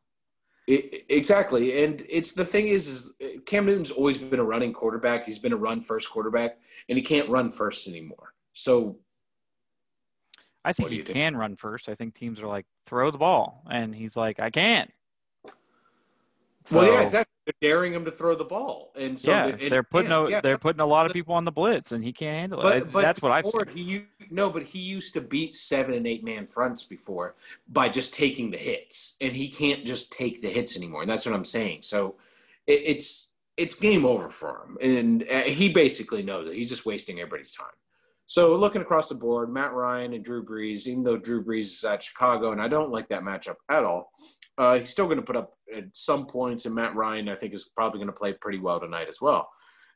It, 0.66 1.07
exactly, 1.09 1.84
and 1.84 2.05
it's 2.09 2.34
the 2.34 2.45
thing 2.45 2.68
is, 2.68 2.86
is 2.86 3.14
uh, 3.20 3.40
Cam 3.47 3.66
Newton's 3.66 3.90
always 3.90 4.18
been 4.18 4.38
a 4.38 4.45
running 4.45 4.72
quarterback. 4.72 5.24
He's 5.24 5.40
been 5.40 5.53
a 5.53 5.57
run 5.57 5.80
first 5.80 6.09
quarterback, 6.09 6.59
and 6.88 6.97
he 6.97 7.03
can't 7.03 7.28
run 7.28 7.51
first 7.51 7.88
anymore. 7.88 8.32
So, 8.53 8.99
I 10.64 10.72
think 10.72 10.90
he 10.90 11.03
can 11.03 11.36
run 11.36 11.57
first. 11.57 11.88
I 11.88 11.97
think 11.97 12.14
teams 12.14 12.40
are 12.40 12.47
like 12.47 12.64
throw 12.86 13.11
the 13.11 13.18
ball, 13.18 13.64
and 13.70 13.93
he's 13.93 14.16
like, 14.16 14.38
I 14.38 14.51
can't. 14.51 14.88
So, 16.64 16.78
well, 16.78 16.93
yeah, 16.93 17.01
exactly. 17.03 17.32
They're 17.45 17.55
daring 17.61 17.93
him 17.93 18.05
to 18.05 18.11
throw 18.12 18.36
the 18.36 18.45
ball, 18.45 18.93
and 18.95 19.18
so 19.18 19.32
yeah, 19.32 19.51
they, 19.51 19.76
are 19.76 19.82
putting 19.82 20.12
a, 20.12 20.28
yeah. 20.28 20.40
they're 20.40 20.57
putting 20.57 20.80
a 20.80 20.86
lot 20.86 21.07
of 21.07 21.12
people 21.12 21.34
on 21.34 21.45
the 21.45 21.51
blitz, 21.51 21.90
and 21.90 22.05
he 22.05 22.12
can't 22.12 22.38
handle 22.38 22.64
it. 22.68 22.93
But, 22.93 23.03
That's 23.03 23.20
what 23.20 23.32
I've 23.32 23.47
seen. 23.47 23.66
He 23.74 24.05
no, 24.30 24.49
but 24.49 24.62
he 24.62 24.78
used 24.78 25.12
to 25.14 25.20
beat 25.20 25.57
seven 25.57 25.95
and 25.95 26.07
eight 26.07 26.22
man 26.22 26.47
fronts 26.47 26.84
before 26.84 27.34
by 27.68 27.88
just 27.88 28.14
taking 28.14 28.53
the 28.53 28.59
hits, 28.59 29.16
and 29.20 29.34
he 29.34 29.49
can't 29.49 29.84
just 29.84 30.12
take 30.12 30.40
the 30.40 30.51
hits 30.51 30.76
anymore. 30.76 31.03
And 31.03 31.11
that's 31.11 31.26
what 31.26 31.34
I'm 31.34 31.45
saying. 31.45 31.82
So 31.82 32.14
it, 32.68 32.80
it's 32.84 33.32
it's 33.57 33.74
game 33.74 34.07
over 34.07 34.30
for 34.30 34.64
him, 34.64 34.78
and 34.80 35.22
uh, 35.28 35.40
he 35.40 35.72
basically 35.72 36.22
knows 36.22 36.49
it. 36.49 36.55
He's 36.55 36.68
just 36.68 36.86
wasting 36.86 37.18
everybody's 37.18 37.53
time. 37.53 37.66
So 38.26 38.56
looking 38.56 38.82
across 38.82 39.08
the 39.08 39.14
board, 39.14 39.52
Matt 39.52 39.72
Ryan 39.72 40.14
and 40.14 40.24
Drew 40.24 40.44
Brees, 40.44 40.86
even 40.86 41.02
though 41.02 41.16
Drew 41.16 41.44
Brees 41.44 41.66
is 41.66 41.84
at 41.84 42.02
Chicago, 42.02 42.52
and 42.52 42.62
I 42.62 42.68
don't 42.68 42.90
like 42.90 43.08
that 43.08 43.22
matchup 43.22 43.56
at 43.68 43.84
all, 43.84 44.10
uh, 44.58 44.78
he's 44.78 44.90
still 44.90 45.06
going 45.06 45.18
to 45.18 45.24
put 45.24 45.36
up 45.36 45.52
at 45.74 45.84
some 45.92 46.26
points, 46.26 46.66
and 46.66 46.74
Matt 46.74 46.94
Ryan, 46.94 47.28
I 47.28 47.36
think, 47.36 47.54
is 47.54 47.70
probably 47.74 47.98
going 47.98 48.08
to 48.08 48.12
play 48.12 48.32
pretty 48.34 48.58
well 48.58 48.80
tonight 48.80 49.08
as 49.08 49.20
well. 49.20 49.48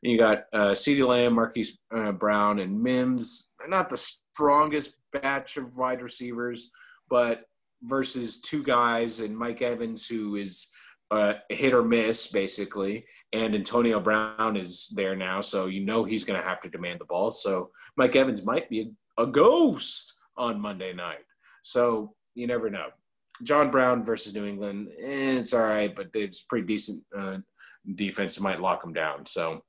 And 0.02 0.12
you 0.12 0.18
got 0.18 0.44
uh, 0.52 0.72
CeeDee 0.72 1.06
Lamb, 1.06 1.34
Marquise 1.34 1.78
uh, 1.94 2.12
Brown, 2.12 2.58
and 2.58 2.82
Mims. 2.82 3.54
They're 3.58 3.68
not 3.68 3.90
the 3.90 3.96
strongest 3.96 4.96
batch 5.12 5.56
of 5.56 5.76
wide 5.76 6.02
receivers, 6.02 6.70
but 7.08 7.42
versus 7.82 8.40
two 8.40 8.62
guys 8.62 9.20
and 9.20 9.36
Mike 9.36 9.62
Evans, 9.62 10.06
who 10.06 10.36
is 10.36 10.70
uh, 11.10 11.34
hit 11.48 11.74
or 11.74 11.82
miss 11.82 12.26
basically, 12.28 13.06
and 13.32 13.54
Antonio 13.54 14.00
Brown 14.00 14.56
is 14.56 14.88
there 14.94 15.16
now, 15.16 15.40
so 15.40 15.66
you 15.66 15.84
know 15.84 16.04
he's 16.04 16.24
going 16.24 16.40
to 16.40 16.46
have 16.46 16.60
to 16.62 16.68
demand 16.68 17.00
the 17.00 17.04
ball. 17.04 17.30
So 17.30 17.70
Mike 17.96 18.16
Evans 18.16 18.44
might 18.44 18.68
be 18.68 18.92
a, 19.18 19.22
a 19.22 19.26
ghost 19.26 20.14
on 20.36 20.60
Monday 20.60 20.92
night. 20.92 21.24
So 21.62 22.14
you 22.34 22.46
never 22.46 22.70
know. 22.70 22.88
John 23.42 23.70
Brown 23.70 24.04
versus 24.04 24.34
New 24.34 24.46
England, 24.46 24.88
eh, 24.98 25.38
it's 25.38 25.52
all 25.52 25.66
right, 25.66 25.94
but 25.94 26.08
it's 26.14 26.42
pretty 26.42 26.66
decent 26.66 27.04
uh, 27.16 27.38
defense. 27.94 28.40
Might 28.40 28.60
lock 28.60 28.82
them 28.82 28.92
down. 28.92 29.26
So 29.26 29.62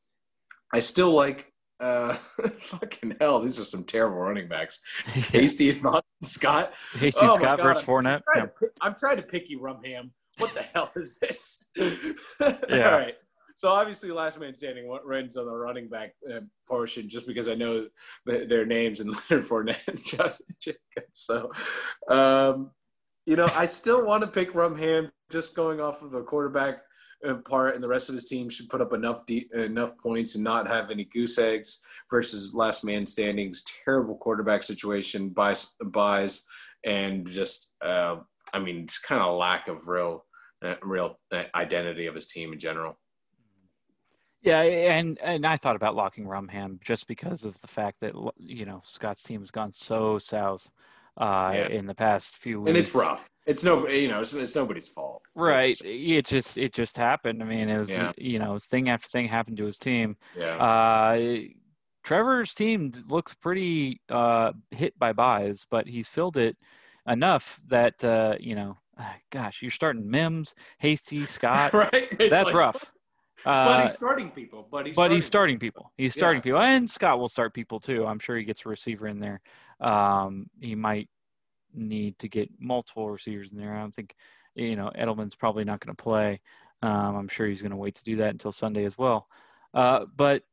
I 0.74 0.80
still 0.80 1.12
like. 1.12 1.52
Uh, 1.80 2.14
fucking 2.62 3.16
hell, 3.22 3.40
these 3.40 3.60
are 3.60 3.64
some 3.64 3.84
terrible 3.84 4.18
running 4.18 4.48
backs. 4.48 4.80
Hasty 5.06 5.70
and 5.70 5.80
Scott. 6.24 6.74
Hasty 6.96 7.24
oh 7.24 7.36
Scott 7.36 7.62
versus 7.62 7.84
Fournette. 7.84 8.16
I'm 8.16 8.34
trying, 8.34 8.46
yeah. 8.46 8.60
pick, 8.60 8.70
I'm 8.82 8.96
trying 8.96 9.18
to 9.18 9.22
pick 9.22 9.48
you, 9.48 9.60
Rumham. 9.60 10.10
What 10.38 10.54
the 10.54 10.62
hell 10.62 10.92
is 10.96 11.20
this? 11.20 11.66
yeah. 11.78 12.56
All 12.72 13.00
right. 13.00 13.16
So 13.56 13.70
obviously, 13.70 14.12
last 14.12 14.40
man 14.40 14.54
standing 14.54 14.88
runs 15.04 15.36
on 15.36 15.48
the 15.48 15.52
running 15.52 15.88
back 15.88 16.14
uh, 16.32 16.42
portion, 16.68 17.10
just 17.10 17.26
because 17.26 17.48
I 17.48 17.56
know 17.56 17.88
their 18.26 18.68
names 18.68 19.00
and 19.00 19.10
Leonard 19.30 19.48
Fournette 19.48 19.88
and 19.88 20.04
Josh 20.04 20.36
Jacobs. 20.62 20.80
So, 21.14 21.52
um, 22.08 22.70
you 23.26 23.36
know, 23.36 23.48
I 23.56 23.66
still 23.66 24.06
want 24.06 24.22
to 24.22 24.28
pick 24.28 24.54
Rumham 24.54 25.10
just 25.32 25.56
going 25.56 25.82
off 25.82 26.04
of 26.04 26.14
a 26.14 26.22
quarterback 26.22 26.84
uh, 27.28 27.34
part, 27.50 27.74
and 27.74 27.84
the 27.84 27.88
rest 27.88 28.10
of 28.10 28.16
his 28.16 28.26
team 28.26 28.48
should 28.48 28.70
put 28.70 28.80
up 28.80 28.94
enough 28.94 29.26
de- 29.26 29.50
enough 29.56 29.98
points 29.98 30.36
and 30.36 30.44
not 30.44 30.68
have 30.68 30.92
any 30.92 31.06
goose 31.06 31.40
eggs 31.40 31.84
versus 32.12 32.54
last 32.54 32.84
man 32.84 33.08
standings. 33.08 33.64
Terrible 33.84 34.18
quarterback 34.18 34.62
situation, 34.62 35.30
byes, 35.30 35.76
byes, 35.84 36.46
and 36.84 37.26
just 37.28 37.72
uh, 37.84 38.18
I 38.54 38.60
mean, 38.60 38.84
it's 38.84 39.00
kind 39.00 39.22
of 39.22 39.38
lack 39.38 39.68
of 39.68 39.88
real 39.88 40.26
uh, 40.64 40.76
real 40.82 41.20
uh, 41.32 41.44
identity 41.56 42.08
of 42.08 42.16
his 42.16 42.28
team 42.28 42.54
in 42.54 42.60
general. 42.60 42.98
Yeah, 44.42 44.62
and 44.62 45.18
and 45.20 45.46
I 45.46 45.58
thought 45.58 45.76
about 45.76 45.96
locking 45.96 46.26
Rumham 46.26 46.82
just 46.82 47.08
because 47.08 47.44
of 47.44 47.60
the 47.62 47.68
fact 47.68 48.00
that 48.02 48.14
you 48.38 48.66
know 48.66 48.82
Scott's 48.86 49.24
team 49.24 49.42
has 49.42 49.52
gone 49.52 49.74
so 49.74 50.20
south 50.20 50.70
uh, 51.18 51.52
yeah. 51.54 51.68
in 51.68 51.86
the 51.86 51.96
past 51.96 52.38
few 52.38 52.62
weeks. 52.62 52.70
And 52.70 52.78
it's 52.78 52.94
rough. 52.94 53.30
It's 53.46 53.64
no, 53.64 53.88
you 53.88 54.08
know, 54.08 54.20
it's, 54.20 54.34
it's 54.34 54.56
nobody's 54.56 54.88
fault. 54.88 55.24
Right. 55.36 55.72
It's, 55.72 55.82
it 55.84 56.26
just 56.26 56.58
it 56.58 56.74
just 56.74 56.96
happened. 56.96 57.42
I 57.42 57.46
mean, 57.46 57.70
it 57.70 57.78
was 57.78 57.90
yeah. 57.90 58.12
you 58.18 58.40
know 58.40 58.60
thing 58.60 58.90
after 58.90 59.08
thing 59.08 59.28
happened 59.28 59.58
to 59.58 59.66
his 59.66 59.78
team. 59.78 60.18
Yeah. 60.38 60.58
Uh, 60.58 61.40
Trevor's 62.04 62.54
team 62.54 62.92
looks 63.10 63.34
pretty 63.34 64.02
uh, 64.10 64.54
hit 64.72 64.98
by 64.98 65.12
byes, 65.12 65.66
but 65.70 65.88
he's 65.88 66.08
filled 66.08 66.38
it 66.38 66.56
enough 67.08 67.60
that 67.68 68.04
uh, 68.04 68.36
you 68.40 68.56
know, 68.56 68.78
gosh, 69.32 69.62
you're 69.62 69.72
starting 69.72 70.10
Mims, 70.10 70.56
Hasty, 70.80 71.26
Scott. 71.28 71.74
right. 71.74 71.90
It's 71.94 72.30
That's 72.30 72.46
like, 72.46 72.56
rough. 72.56 72.92
but 73.44 73.84
he's 73.84 73.92
uh, 73.92 73.94
starting 73.94 74.30
people. 74.32 74.68
But 74.72 74.86
he's 74.86 74.96
but 74.96 75.02
starting 75.02 75.16
he's 75.16 75.26
starting 75.26 75.60
people. 75.60 75.84
people. 75.84 75.94
He's 75.98 76.14
starting 76.14 76.40
yeah, 76.40 76.44
people, 76.44 76.62
and 76.62 76.90
Scott 76.90 77.20
will 77.20 77.30
start 77.30 77.54
people 77.54 77.80
too. 77.80 78.06
I'm 78.06 78.20
sure 78.20 78.38
he 78.38 78.44
gets 78.44 78.66
a 78.66 78.70
receiver 78.70 79.08
in 79.08 79.20
there. 79.20 79.42
Um, 79.80 80.50
he 80.60 80.76
might 80.76 81.10
need 81.74 82.18
to 82.20 82.28
get 82.30 82.50
multiple 82.60 83.10
receivers 83.10 83.52
in 83.52 83.58
there. 83.58 83.76
I 83.76 83.80
don't 83.80 83.94
think, 83.94 84.16
you 84.56 84.76
know, 84.76 84.92
Edelman's 84.98 85.36
probably 85.36 85.64
not 85.64 85.80
going 85.80 85.96
to 85.96 86.04
play. 86.04 86.42
Um, 86.82 87.16
I'm 87.16 87.28
sure 87.28 87.48
he's 87.48 87.62
going 87.62 87.72
to 87.72 87.78
wait 87.78 87.96
to 87.96 88.04
do 88.04 88.18
that 88.18 88.30
until 88.30 88.52
Sunday 88.52 88.86
as 88.86 88.98
well. 88.98 89.28
Uh, 89.74 90.06
but 90.16 90.44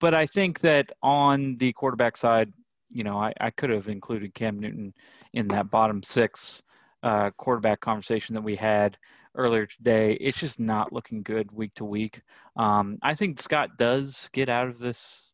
but 0.00 0.14
I 0.14 0.26
think 0.26 0.60
that 0.60 0.90
on 1.02 1.56
the 1.58 1.72
quarterback 1.72 2.16
side, 2.16 2.52
you 2.90 3.04
know, 3.04 3.18
I, 3.18 3.32
I 3.40 3.50
could 3.50 3.70
have 3.70 3.88
included 3.88 4.34
Cam 4.34 4.58
Newton 4.58 4.94
in 5.34 5.46
that 5.48 5.70
bottom 5.70 6.02
six 6.02 6.62
uh, 7.02 7.30
quarterback 7.36 7.80
conversation 7.80 8.34
that 8.34 8.42
we 8.42 8.56
had 8.56 8.96
earlier 9.34 9.66
today. 9.66 10.14
It's 10.14 10.38
just 10.38 10.58
not 10.60 10.92
looking 10.92 11.22
good 11.22 11.50
week 11.52 11.74
to 11.74 11.84
week. 11.84 12.22
Um, 12.56 12.98
I 13.02 13.14
think 13.14 13.40
Scott 13.40 13.70
does 13.78 14.28
get 14.32 14.48
out 14.48 14.68
of 14.68 14.78
this 14.78 15.32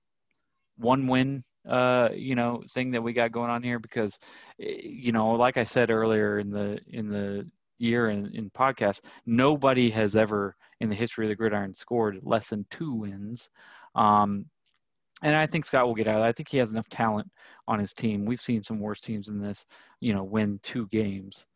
one 0.76 1.06
win 1.06 1.42
uh, 1.68 2.10
you 2.14 2.34
know, 2.34 2.62
thing 2.70 2.92
that 2.92 3.02
we 3.02 3.12
got 3.12 3.32
going 3.32 3.50
on 3.50 3.62
here 3.62 3.78
because, 3.78 4.18
eh, 4.60 4.80
you 4.82 5.12
know, 5.12 5.32
like 5.32 5.56
I 5.56 5.64
said 5.64 5.90
earlier 5.90 6.38
in 6.38 6.50
the 6.50 6.78
in 6.88 7.08
the 7.08 7.48
year 7.78 8.08
in, 8.10 8.34
in 8.34 8.50
podcast, 8.50 9.00
nobody 9.26 9.90
has 9.90 10.16
ever 10.16 10.56
in 10.80 10.88
the 10.88 10.94
history 10.94 11.26
of 11.26 11.30
the 11.30 11.36
gridiron 11.36 11.74
scored 11.74 12.20
less 12.22 12.48
than 12.48 12.66
two 12.70 12.92
wins. 12.92 13.50
Um, 13.94 14.46
and 15.22 15.34
I 15.34 15.46
think 15.46 15.64
Scott 15.64 15.86
will 15.86 15.94
get 15.94 16.08
out. 16.08 16.22
I 16.22 16.32
think 16.32 16.48
he 16.48 16.58
has 16.58 16.70
enough 16.70 16.88
talent 16.88 17.30
on 17.66 17.78
his 17.78 17.92
team. 17.92 18.26
We've 18.26 18.40
seen 18.40 18.62
some 18.62 18.80
worse 18.80 19.00
teams 19.00 19.28
in 19.28 19.40
this, 19.40 19.66
you 20.00 20.12
know, 20.14 20.22
win 20.22 20.60
two 20.62 20.86
games. 20.88 21.46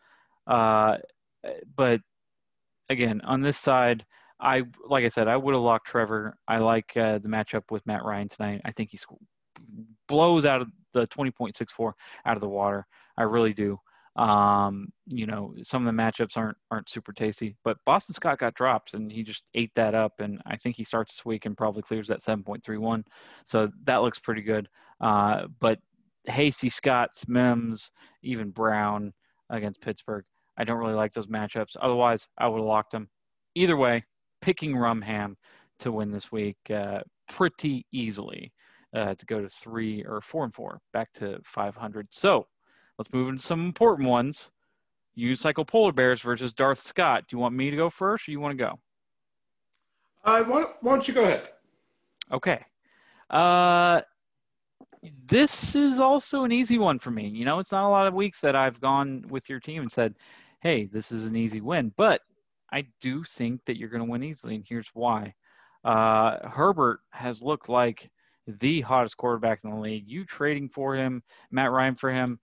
Uh, 0.50 0.96
but 1.76 2.00
again, 2.88 3.20
on 3.22 3.40
this 3.40 3.56
side, 3.56 4.04
I 4.40 4.64
like 4.86 5.04
I 5.04 5.08
said, 5.08 5.28
I 5.28 5.36
would 5.36 5.54
have 5.54 5.62
locked 5.62 5.86
Trevor. 5.86 6.36
I 6.48 6.58
like 6.58 6.96
uh, 6.96 7.18
the 7.18 7.28
matchup 7.28 7.62
with 7.70 7.86
Matt 7.86 8.04
Ryan 8.04 8.28
tonight. 8.28 8.62
I 8.64 8.72
think 8.72 8.90
he's 8.90 9.06
blows 10.08 10.46
out 10.46 10.62
of 10.62 10.68
the 10.92 11.06
20.64 11.08 11.92
out 12.26 12.36
of 12.36 12.40
the 12.40 12.48
water. 12.48 12.86
I 13.16 13.22
really 13.22 13.52
do. 13.52 13.78
Um, 14.16 14.88
you 15.06 15.26
know, 15.26 15.54
some 15.62 15.86
of 15.86 15.94
the 15.94 16.02
matchups 16.02 16.36
aren't 16.36 16.56
aren't 16.70 16.90
super 16.90 17.12
tasty, 17.12 17.56
but 17.64 17.76
Boston 17.86 18.14
Scott 18.14 18.38
got 18.38 18.54
dropped 18.54 18.94
and 18.94 19.10
he 19.10 19.22
just 19.22 19.44
ate 19.54 19.70
that 19.76 19.94
up. 19.94 20.14
And 20.18 20.42
I 20.46 20.56
think 20.56 20.76
he 20.76 20.84
starts 20.84 21.14
this 21.14 21.24
week 21.24 21.46
and 21.46 21.56
probably 21.56 21.82
clears 21.82 22.08
that 22.08 22.22
7.31. 22.22 23.04
So 23.44 23.70
that 23.84 24.02
looks 24.02 24.18
pretty 24.18 24.42
good. 24.42 24.68
Uh, 25.00 25.42
but 25.60 25.78
Hasty, 26.26 26.68
Scotts, 26.68 27.28
Mims, 27.28 27.92
even 28.22 28.50
Brown 28.50 29.12
against 29.48 29.80
Pittsburgh. 29.80 30.24
I 30.56 30.64
don't 30.64 30.78
really 30.78 30.94
like 30.94 31.12
those 31.12 31.26
matchups. 31.26 31.76
Otherwise, 31.80 32.28
I 32.38 32.48
would 32.48 32.58
have 32.58 32.66
locked 32.66 32.92
them. 32.92 33.08
Either 33.54 33.76
way, 33.76 34.04
picking 34.40 34.74
Rumham 34.74 35.36
to 35.80 35.92
win 35.92 36.10
this 36.10 36.30
week 36.30 36.58
uh, 36.72 37.00
pretty 37.28 37.86
easily 37.92 38.52
uh, 38.94 39.14
to 39.14 39.26
go 39.26 39.40
to 39.40 39.48
three 39.48 40.04
or 40.04 40.20
four 40.20 40.44
and 40.44 40.54
four, 40.54 40.80
back 40.92 41.12
to 41.14 41.40
500. 41.44 42.08
So 42.10 42.46
let's 42.98 43.12
move 43.12 43.28
into 43.28 43.42
some 43.42 43.64
important 43.64 44.08
ones. 44.08 44.50
Unicycle 45.18 45.66
Polar 45.66 45.92
Bears 45.92 46.20
versus 46.20 46.52
Darth 46.52 46.78
Scott. 46.78 47.24
Do 47.28 47.36
you 47.36 47.40
want 47.40 47.54
me 47.54 47.70
to 47.70 47.76
go 47.76 47.90
first 47.90 48.28
or 48.28 48.30
you 48.30 48.40
want 48.40 48.56
to 48.56 48.64
go? 48.64 48.78
Uh, 50.24 50.44
why, 50.44 50.66
why 50.80 50.92
don't 50.92 51.08
you 51.08 51.14
go 51.14 51.24
ahead? 51.24 51.50
Okay. 52.32 52.64
Uh, 53.28 54.00
this 55.26 55.74
is 55.74 55.98
also 55.98 56.44
an 56.44 56.52
easy 56.52 56.78
one 56.78 56.98
for 56.98 57.10
me. 57.10 57.28
You 57.28 57.44
know, 57.44 57.58
it's 57.58 57.72
not 57.72 57.86
a 57.86 57.88
lot 57.88 58.06
of 58.06 58.14
weeks 58.14 58.40
that 58.40 58.56
I've 58.56 58.80
gone 58.80 59.24
with 59.28 59.48
your 59.48 59.60
team 59.60 59.82
and 59.82 59.90
said, 59.90 60.14
hey, 60.60 60.86
this 60.86 61.10
is 61.10 61.26
an 61.26 61.36
easy 61.36 61.60
win. 61.60 61.92
But 61.96 62.20
I 62.72 62.86
do 63.00 63.24
think 63.24 63.64
that 63.64 63.78
you're 63.78 63.88
going 63.88 64.04
to 64.04 64.10
win 64.10 64.22
easily, 64.22 64.54
and 64.54 64.64
here's 64.66 64.90
why. 64.92 65.34
Uh, 65.84 66.48
Herbert 66.48 67.00
has 67.10 67.40
looked 67.40 67.68
like 67.68 68.10
the 68.46 68.82
hottest 68.82 69.16
quarterback 69.16 69.64
in 69.64 69.70
the 69.70 69.76
league. 69.76 70.04
You 70.06 70.24
trading 70.24 70.68
for 70.68 70.94
him, 70.94 71.22
Matt 71.50 71.70
Ryan 71.70 71.94
for 71.94 72.10
him. 72.10 72.38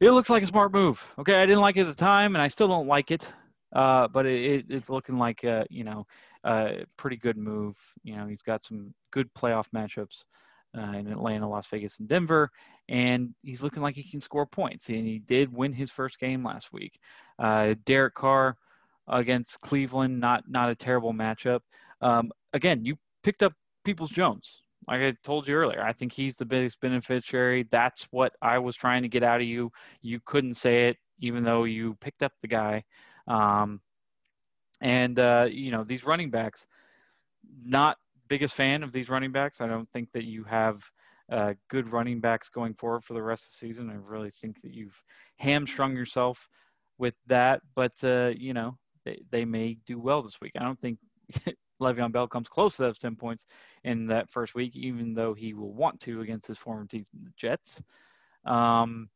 It 0.00 0.12
looks 0.12 0.30
like 0.30 0.44
a 0.44 0.46
smart 0.46 0.72
move. 0.72 1.04
Okay, 1.18 1.34
I 1.34 1.46
didn't 1.46 1.60
like 1.60 1.76
it 1.76 1.80
at 1.80 1.88
the 1.88 1.94
time, 1.94 2.36
and 2.36 2.42
I 2.42 2.48
still 2.48 2.68
don't 2.68 2.86
like 2.86 3.10
it. 3.10 3.32
Uh, 3.74 4.06
but 4.08 4.26
it, 4.26 4.66
it's 4.68 4.88
looking 4.88 5.18
like 5.18 5.44
a 5.44 5.66
you 5.68 5.84
know 5.84 6.06
a 6.44 6.84
pretty 6.96 7.16
good 7.16 7.36
move. 7.36 7.76
You 8.04 8.16
know, 8.16 8.26
he's 8.26 8.42
got 8.42 8.64
some 8.64 8.94
good 9.10 9.28
playoff 9.34 9.66
matchups 9.74 10.24
uh, 10.76 10.96
in 10.96 11.06
Atlanta, 11.08 11.48
Las 11.48 11.66
Vegas, 11.66 11.98
and 11.98 12.08
Denver, 12.08 12.50
and 12.88 13.34
he's 13.42 13.62
looking 13.62 13.82
like 13.82 13.94
he 13.94 14.08
can 14.08 14.20
score 14.20 14.46
points. 14.46 14.88
And 14.88 15.06
he 15.06 15.18
did 15.18 15.52
win 15.52 15.72
his 15.72 15.90
first 15.90 16.18
game 16.18 16.42
last 16.42 16.72
week. 16.72 16.98
Uh, 17.38 17.74
Derek 17.84 18.14
Carr 18.14 18.56
against 19.06 19.60
Cleveland, 19.60 20.20
not 20.20 20.44
not 20.48 20.70
a 20.70 20.74
terrible 20.74 21.12
matchup. 21.12 21.60
Um, 22.00 22.30
again, 22.52 22.84
you 22.84 22.96
picked 23.22 23.42
up 23.42 23.52
Peoples 23.84 24.10
Jones. 24.10 24.62
Like 24.86 25.00
I 25.02 25.14
told 25.22 25.46
you 25.46 25.54
earlier, 25.54 25.82
I 25.82 25.92
think 25.92 26.12
he's 26.12 26.36
the 26.36 26.46
biggest 26.46 26.80
beneficiary. 26.80 27.66
That's 27.70 28.08
what 28.10 28.32
I 28.40 28.58
was 28.58 28.74
trying 28.74 29.02
to 29.02 29.08
get 29.08 29.22
out 29.22 29.40
of 29.40 29.46
you. 29.46 29.70
You 30.00 30.20
couldn't 30.24 30.54
say 30.54 30.88
it, 30.88 30.96
even 31.20 31.44
though 31.44 31.64
you 31.64 31.94
picked 32.00 32.22
up 32.22 32.32
the 32.40 32.48
guy. 32.48 32.84
Um, 33.26 33.80
and 34.80 35.18
uh, 35.18 35.48
you 35.50 35.70
know 35.70 35.84
these 35.84 36.04
running 36.04 36.30
backs, 36.30 36.66
not 37.64 37.98
biggest 38.28 38.54
fan 38.54 38.82
of 38.82 38.92
these 38.92 39.08
running 39.08 39.32
backs. 39.32 39.60
I 39.60 39.66
don't 39.66 39.88
think 39.90 40.12
that 40.12 40.24
you 40.24 40.44
have 40.44 40.82
uh, 41.30 41.54
good 41.68 41.92
running 41.92 42.20
backs 42.20 42.48
going 42.48 42.74
forward 42.74 43.04
for 43.04 43.14
the 43.14 43.22
rest 43.22 43.44
of 43.44 43.50
the 43.50 43.66
season. 43.66 43.90
I 43.90 43.94
really 43.94 44.30
think 44.30 44.60
that 44.62 44.72
you've 44.72 45.02
hamstrung 45.36 45.94
yourself 45.94 46.48
with 46.98 47.14
that. 47.26 47.60
But 47.74 47.92
uh, 48.02 48.32
you 48.36 48.54
know 48.54 48.76
they, 49.04 49.20
they 49.30 49.44
may 49.44 49.78
do 49.86 49.98
well 49.98 50.22
this 50.22 50.40
week. 50.40 50.52
I 50.58 50.62
don't 50.62 50.80
think 50.80 50.98
Le'Veon 51.80 52.12
Bell 52.12 52.26
comes 52.26 52.48
close 52.48 52.76
to 52.76 52.82
those 52.82 52.98
10 52.98 53.16
points 53.16 53.46
in 53.84 54.06
that 54.08 54.28
first 54.30 54.54
week, 54.54 54.74
even 54.74 55.14
though 55.14 55.34
he 55.34 55.54
will 55.54 55.72
want 55.72 56.00
to 56.00 56.20
against 56.20 56.46
his 56.46 56.58
former 56.58 56.86
team, 56.86 57.06
the 57.22 57.30
Jets. 57.36 57.82
Um, 58.44 59.08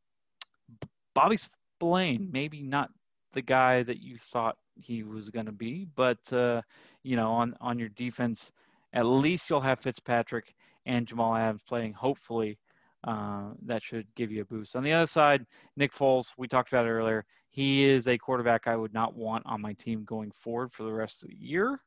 Bobby 1.15 1.37
Spillane, 1.37 2.29
maybe 2.31 2.63
not 2.63 2.91
the 3.33 3.43
guy 3.43 3.83
that 3.83 4.01
you 4.01 4.19
thought 4.19 4.57
he 4.77 5.03
was 5.03 5.31
going 5.31 5.47
to 5.47 5.53
be, 5.53 5.87
but 5.97 6.33
uh, 6.33 6.63
you 7.03 7.17
know, 7.17 7.33
on 7.33 7.55
on 7.61 7.79
your 7.79 7.89
defense, 7.91 8.53
at 8.93 9.07
least 9.07 9.49
you'll 9.49 9.61
have 9.61 9.81
Fitzpatrick 9.81 10.55
and 10.87 11.07
Jamal 11.07 11.35
Adams 11.35 11.63
playing. 11.67 11.93
Hopefully, 11.93 12.59
uh, 13.05 13.51
that 13.65 13.83
should 13.83 14.07
give 14.15 14.31
you 14.31 14.43
a 14.43 14.47
boost. 14.47 14.77
On 14.77 14.83
the 14.83 14.93
other 14.93 15.07
side, 15.07 15.45
Nick 15.77 15.93
Foles, 15.93 16.33
we 16.37 16.47
talked 16.49 16.73
about 16.73 16.87
earlier. 16.87 17.25
He 17.51 17.85
is 17.85 18.09
a 18.09 18.17
quarterback 18.17 18.67
I 18.67 18.77
would 18.77 18.95
not 18.95 19.15
want 19.15 19.45
on 19.47 19.61
my 19.61 19.75
team 19.75 20.05
going 20.05 20.31
forward 20.31 20.73
for 20.73 20.85
the 20.85 20.93
rest 20.93 21.23
of 21.23 21.29
the 21.29 21.37
year. 21.37 21.81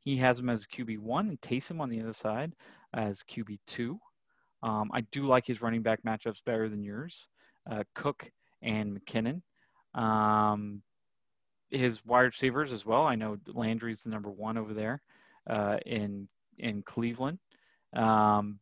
He 0.00 0.16
has 0.18 0.38
him 0.38 0.50
as 0.50 0.66
QB 0.66 0.98
one 0.98 1.28
and 1.28 1.40
Taysom 1.40 1.80
on 1.80 1.88
the 1.88 2.00
other 2.00 2.12
side 2.12 2.52
as 2.94 3.22
QB 3.22 3.58
two. 3.66 3.98
Um, 4.62 4.90
I 4.92 5.00
do 5.00 5.26
like 5.26 5.46
his 5.46 5.62
running 5.62 5.82
back 5.82 6.02
matchups 6.04 6.44
better 6.44 6.68
than 6.68 6.82
yours, 6.82 7.28
uh, 7.70 7.84
Cook 7.94 8.30
and 8.62 8.98
McKinnon. 8.98 9.42
Um, 10.00 10.82
his 11.70 12.04
wide 12.04 12.22
receivers 12.22 12.72
as 12.72 12.84
well. 12.84 13.02
I 13.04 13.14
know 13.14 13.36
Landry's 13.46 14.02
the 14.02 14.10
number 14.10 14.30
one 14.30 14.56
over 14.56 14.74
there 14.74 15.02
uh, 15.48 15.78
in 15.84 16.28
in 16.58 16.82
Cleveland. 16.82 17.38
Um, 17.94 18.58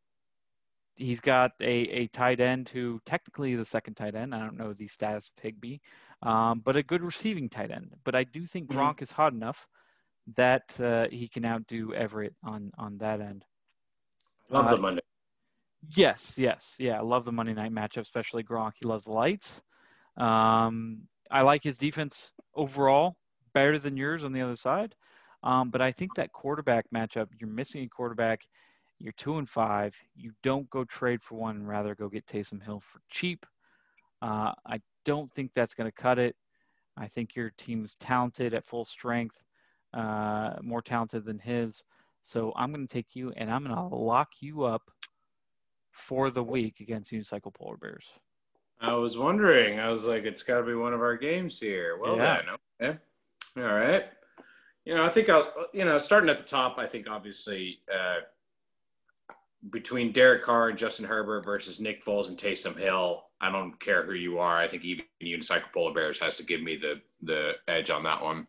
he's 0.97 1.21
got 1.21 1.53
a, 1.61 1.65
a 1.67 2.07
tight 2.09 2.41
end 2.41 2.69
who 2.69 3.01
technically 3.05 3.53
is 3.53 3.61
a 3.61 3.65
second 3.65 3.95
tight 3.95 4.15
end. 4.15 4.35
I 4.35 4.41
don't 4.41 4.57
know 4.57 4.73
the 4.73 4.87
status 4.87 5.31
of 5.37 5.43
Higbee, 5.43 5.79
um, 6.23 6.63
but 6.65 6.77
a 6.77 6.83
good 6.83 7.03
receiving 7.03 7.49
tight 7.49 7.71
end. 7.71 7.93
But 8.05 8.15
I 8.15 8.25
do 8.25 8.47
think 8.47 8.69
mm-hmm. 8.69 8.79
Gronk 8.79 8.95
mm-hmm. 8.95 9.05
is 9.05 9.13
hot 9.13 9.33
enough 9.33 9.67
that 10.37 10.81
uh, 10.81 11.07
he 11.11 11.29
can 11.29 11.45
outdo 11.45 11.93
Everett 11.93 12.35
on 12.43 12.73
on 12.79 12.99
that 12.99 13.21
end. 13.21 13.45
Love 14.51 14.67
uh, 14.67 14.71
the 14.71 14.81
Monday. 14.81 15.03
Yes, 15.97 16.39
yes, 16.39 16.77
yeah. 16.79 16.99
I 16.99 17.03
love 17.03 17.25
the 17.25 17.33
Monday 17.33 17.55
night 17.55 17.73
matchup, 17.73 18.03
especially 18.03 18.43
Gronk. 18.43 18.73
He 18.81 18.87
loves 18.87 19.05
the 19.05 19.13
lights. 19.13 19.63
Um, 20.17 21.03
I 21.31 21.43
like 21.43 21.63
his 21.63 21.77
defense 21.77 22.33
overall 22.55 23.17
better 23.53 23.79
than 23.79 23.97
yours 23.97 24.25
on 24.25 24.33
the 24.33 24.41
other 24.41 24.57
side. 24.57 24.95
Um, 25.45 25.71
but 25.71 25.81
I 25.81 25.93
think 25.93 26.15
that 26.15 26.33
quarterback 26.33 26.87
matchup, 26.93 27.29
you're 27.39 27.49
missing 27.49 27.85
a 27.85 27.89
quarterback. 27.89 28.41
You're 28.99 29.13
two 29.13 29.39
and 29.39 29.49
five. 29.49 29.95
You 30.17 30.33
don't 30.43 30.69
go 30.71 30.85
trade 30.85 31.23
for 31.23 31.37
one, 31.37 31.57
and 31.57 31.69
rather 31.69 31.95
go 31.95 32.09
get 32.09 32.27
Taysom 32.27 32.63
Hill 32.63 32.81
for 32.81 33.01
cheap. 33.11 33.45
Uh, 34.23 34.53
I 34.67 34.81
don't 35.05 35.33
think 35.35 35.53
that's 35.53 35.75
going 35.75 35.89
to 35.89 36.03
cut 36.03 36.19
it. 36.19 36.35
I 36.97 37.09
think 37.09 37.37
your 37.37 37.53
team's 37.59 37.95
talented 37.97 38.55
at 38.55 38.65
full 38.65 38.85
strength 38.85 39.43
uh, 39.95 40.55
more 40.63 40.83
talented 40.83 41.25
than 41.25 41.39
his. 41.39 41.85
So 42.23 42.53
I'm 42.57 42.73
going 42.73 42.87
to 42.87 42.93
take 42.93 43.15
you 43.15 43.33
and 43.37 43.51
I'm 43.51 43.65
going 43.65 43.77
to 43.77 43.95
lock 43.95 44.31
you 44.41 44.65
up 44.65 44.91
for 45.93 46.31
the 46.31 46.43
week 46.43 46.81
against 46.81 47.13
Unicycle 47.13 47.55
Polar 47.55 47.77
Bears. 47.77 48.07
I 48.81 48.95
was 48.95 49.17
wondering. 49.17 49.79
I 49.79 49.89
was 49.89 50.07
like, 50.07 50.25
it's 50.25 50.43
got 50.43 50.59
to 50.59 50.65
be 50.65 50.75
one 50.75 50.93
of 50.93 51.01
our 51.01 51.17
games 51.17 51.61
here. 51.61 51.99
Well, 52.01 52.17
yeah. 52.17 52.41
then, 52.81 52.89
okay. 52.91 52.99
All 53.57 53.75
right. 53.75 54.05
You 54.85 54.95
know, 54.95 55.03
I 55.03 55.09
think 55.09 55.29
I'll, 55.29 55.51
you 55.73 55.85
know, 55.85 55.99
starting 55.99 56.29
at 56.29 56.39
the 56.39 56.45
top, 56.45 56.79
I 56.79 56.87
think 56.87 57.09
obviously 57.09 57.81
uh, 57.93 58.21
between 59.71 60.13
Derek 60.13 60.43
Carr 60.43 60.69
and 60.69 60.79
Justin 60.79 61.07
Herbert 61.07 61.45
versus 61.45 61.81
Nick 61.81 62.05
Foles 62.05 62.29
and 62.29 62.37
Taysom 62.37 62.77
Hill, 62.77 63.25
I 63.41 63.51
don't 63.51 63.79
care 63.81 64.05
who 64.05 64.13
you 64.13 64.39
are. 64.39 64.59
I 64.59 64.69
think 64.69 64.85
even 64.85 65.05
you, 65.21 65.39
Unicycle 65.39 65.73
Polar 65.73 65.95
Bears 65.95 66.19
has 66.21 66.37
to 66.37 66.45
give 66.45 66.63
me 66.63 66.77
the 66.77 67.01
the 67.23 67.53
edge 67.69 67.91
on 67.91 68.03
that 68.05 68.23
one. 68.23 68.47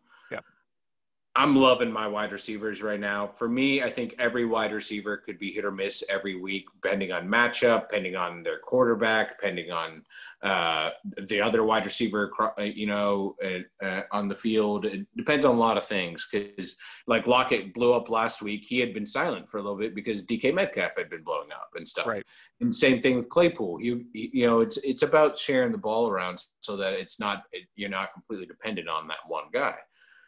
I'm 1.38 1.54
loving 1.54 1.92
my 1.92 2.08
wide 2.08 2.32
receivers 2.32 2.82
right 2.82 2.98
now. 2.98 3.26
For 3.26 3.46
me, 3.46 3.82
I 3.82 3.90
think 3.90 4.14
every 4.18 4.46
wide 4.46 4.72
receiver 4.72 5.18
could 5.18 5.38
be 5.38 5.52
hit 5.52 5.66
or 5.66 5.70
miss 5.70 6.02
every 6.08 6.40
week, 6.40 6.64
depending 6.80 7.12
on 7.12 7.28
matchup, 7.28 7.90
depending 7.90 8.16
on 8.16 8.42
their 8.42 8.58
quarterback, 8.58 9.38
depending 9.38 9.70
on 9.70 10.02
uh, 10.42 10.90
the 11.28 11.42
other 11.42 11.62
wide 11.62 11.84
receiver, 11.84 12.32
uh, 12.40 12.62
you 12.62 12.86
know, 12.86 13.36
uh, 13.44 13.84
uh, 13.84 14.02
on 14.12 14.28
the 14.28 14.34
field. 14.34 14.86
It 14.86 15.06
depends 15.14 15.44
on 15.44 15.54
a 15.54 15.58
lot 15.58 15.76
of 15.76 15.84
things. 15.84 16.26
Because 16.32 16.74
like 17.06 17.26
Lockett 17.26 17.74
blew 17.74 17.92
up 17.92 18.08
last 18.08 18.40
week, 18.40 18.64
he 18.66 18.78
had 18.78 18.94
been 18.94 19.06
silent 19.06 19.50
for 19.50 19.58
a 19.58 19.62
little 19.62 19.78
bit 19.78 19.94
because 19.94 20.24
DK 20.24 20.54
Metcalf 20.54 20.92
had 20.96 21.10
been 21.10 21.22
blowing 21.22 21.52
up 21.52 21.68
and 21.74 21.86
stuff. 21.86 22.06
Right. 22.06 22.24
And 22.62 22.74
same 22.74 23.02
thing 23.02 23.14
with 23.14 23.28
Claypool. 23.28 23.82
You 23.82 24.06
you 24.14 24.46
know, 24.46 24.60
it's 24.60 24.78
it's 24.78 25.02
about 25.02 25.36
sharing 25.36 25.72
the 25.72 25.78
ball 25.78 26.08
around 26.08 26.42
so 26.60 26.78
that 26.78 26.94
it's 26.94 27.20
not 27.20 27.42
it, 27.52 27.64
you're 27.76 27.90
not 27.90 28.14
completely 28.14 28.46
dependent 28.46 28.88
on 28.88 29.06
that 29.08 29.18
one 29.26 29.44
guy. 29.52 29.74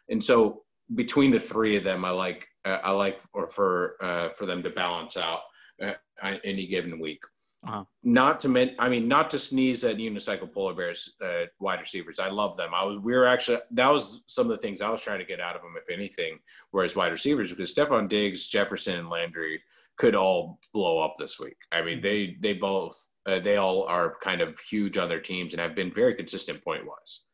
And 0.09 0.23
so 0.23 0.63
between 0.95 1.31
the 1.31 1.39
three 1.39 1.75
of 1.75 1.83
them, 1.83 2.03
I 2.05 2.11
like 2.11 2.47
uh, 2.65 2.79
I 2.83 2.91
like 2.91 3.21
or 3.33 3.47
for 3.47 3.95
uh, 4.01 4.29
for 4.29 4.45
them 4.45 4.63
to 4.63 4.69
balance 4.69 5.17
out 5.17 5.41
uh, 5.81 5.93
any 6.21 6.67
given 6.67 6.99
week. 6.99 7.21
Uh-huh. 7.67 7.83
Not 8.03 8.39
to 8.41 8.49
men- 8.49 8.75
I 8.79 8.87
mean, 8.87 9.09
not 9.09 9.29
to 9.31 9.39
sneeze 9.39 9.83
at 9.83 9.97
unicycle 9.97 10.51
polar 10.51 10.73
bears 10.73 11.15
uh, 11.21 11.45
wide 11.59 11.81
receivers. 11.81 12.17
I 12.17 12.29
love 12.29 12.55
them. 12.55 12.69
I 12.73 12.83
was 12.83 12.99
we 12.99 13.13
were 13.13 13.27
actually 13.27 13.59
that 13.71 13.91
was 13.91 14.23
some 14.27 14.45
of 14.45 14.51
the 14.51 14.61
things 14.61 14.81
I 14.81 14.89
was 14.89 15.01
trying 15.01 15.19
to 15.19 15.25
get 15.25 15.41
out 15.41 15.55
of 15.55 15.61
them, 15.61 15.75
if 15.77 15.89
anything, 15.89 16.39
whereas 16.71 16.95
wide 16.95 17.11
receivers 17.11 17.49
because 17.49 17.73
Stefon 17.73 18.07
Diggs, 18.07 18.49
Jefferson, 18.49 18.97
and 18.97 19.09
Landry 19.09 19.61
could 19.97 20.15
all 20.15 20.59
blow 20.73 20.99
up 20.99 21.15
this 21.19 21.39
week. 21.39 21.57
I 21.71 21.81
mean, 21.81 21.97
mm-hmm. 21.97 22.03
they 22.03 22.37
they 22.39 22.53
both 22.53 23.05
uh, 23.27 23.39
they 23.39 23.57
all 23.57 23.83
are 23.83 24.15
kind 24.23 24.41
of 24.41 24.57
huge 24.59 24.97
on 24.97 25.09
their 25.09 25.19
teams 25.21 25.53
and 25.53 25.61
have 25.61 25.75
been 25.75 25.93
very 25.93 26.15
consistent 26.15 26.63
point 26.63 26.85
wise. 26.87 27.25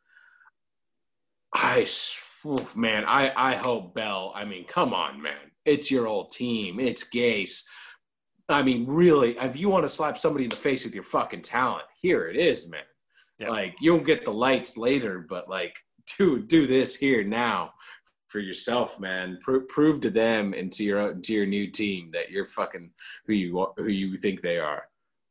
I 1.54 1.86
Oof, 2.46 2.76
man, 2.76 3.04
I, 3.06 3.32
I 3.36 3.56
hope 3.56 3.96
Bell. 3.96 4.32
I 4.36 4.46
mean, 4.46 4.66
come 4.66 4.94
on, 4.94 5.22
man. 5.22 5.52
It's 5.66 5.90
your 5.90 6.08
old 6.08 6.32
team. 6.32 6.80
It's 6.80 7.10
Gase. 7.10 7.64
I 8.48 8.62
mean, 8.62 8.86
really, 8.86 9.38
if 9.40 9.58
you 9.58 9.70
want 9.70 9.84
to 9.86 9.90
slap 9.90 10.18
somebody 10.18 10.44
in 10.44 10.52
the 10.52 10.56
face 10.56 10.86
with 10.86 10.94
your 10.94 11.04
fucking 11.04 11.42
talent, 11.42 11.86
here 12.00 12.28
it 12.28 12.36
is, 12.36 12.70
man. 12.70 12.82
Yeah. 13.40 13.50
Like 13.50 13.76
you'll 13.82 14.00
get 14.00 14.24
the 14.24 14.32
lights 14.32 14.78
later, 14.78 15.26
but 15.28 15.50
like 15.50 15.76
do 16.18 16.42
do 16.42 16.68
this 16.68 16.96
here 16.96 17.24
now 17.24 17.74
for 18.28 18.40
yourself, 18.40 19.00
man. 19.00 19.40
Pro- 19.42 19.62
prove 19.62 20.00
to 20.02 20.10
them 20.10 20.54
and 20.54 20.72
to 20.74 20.84
your 20.84 21.16
to 21.16 21.34
your 21.34 21.46
new 21.46 21.72
team 21.72 22.12
that 22.14 22.30
you're 22.30 22.46
fucking 22.46 22.92
who 23.26 23.34
you 23.34 23.68
who 23.78 23.88
you 23.88 24.18
think 24.18 24.42
they 24.42 24.60
are. 24.60 24.84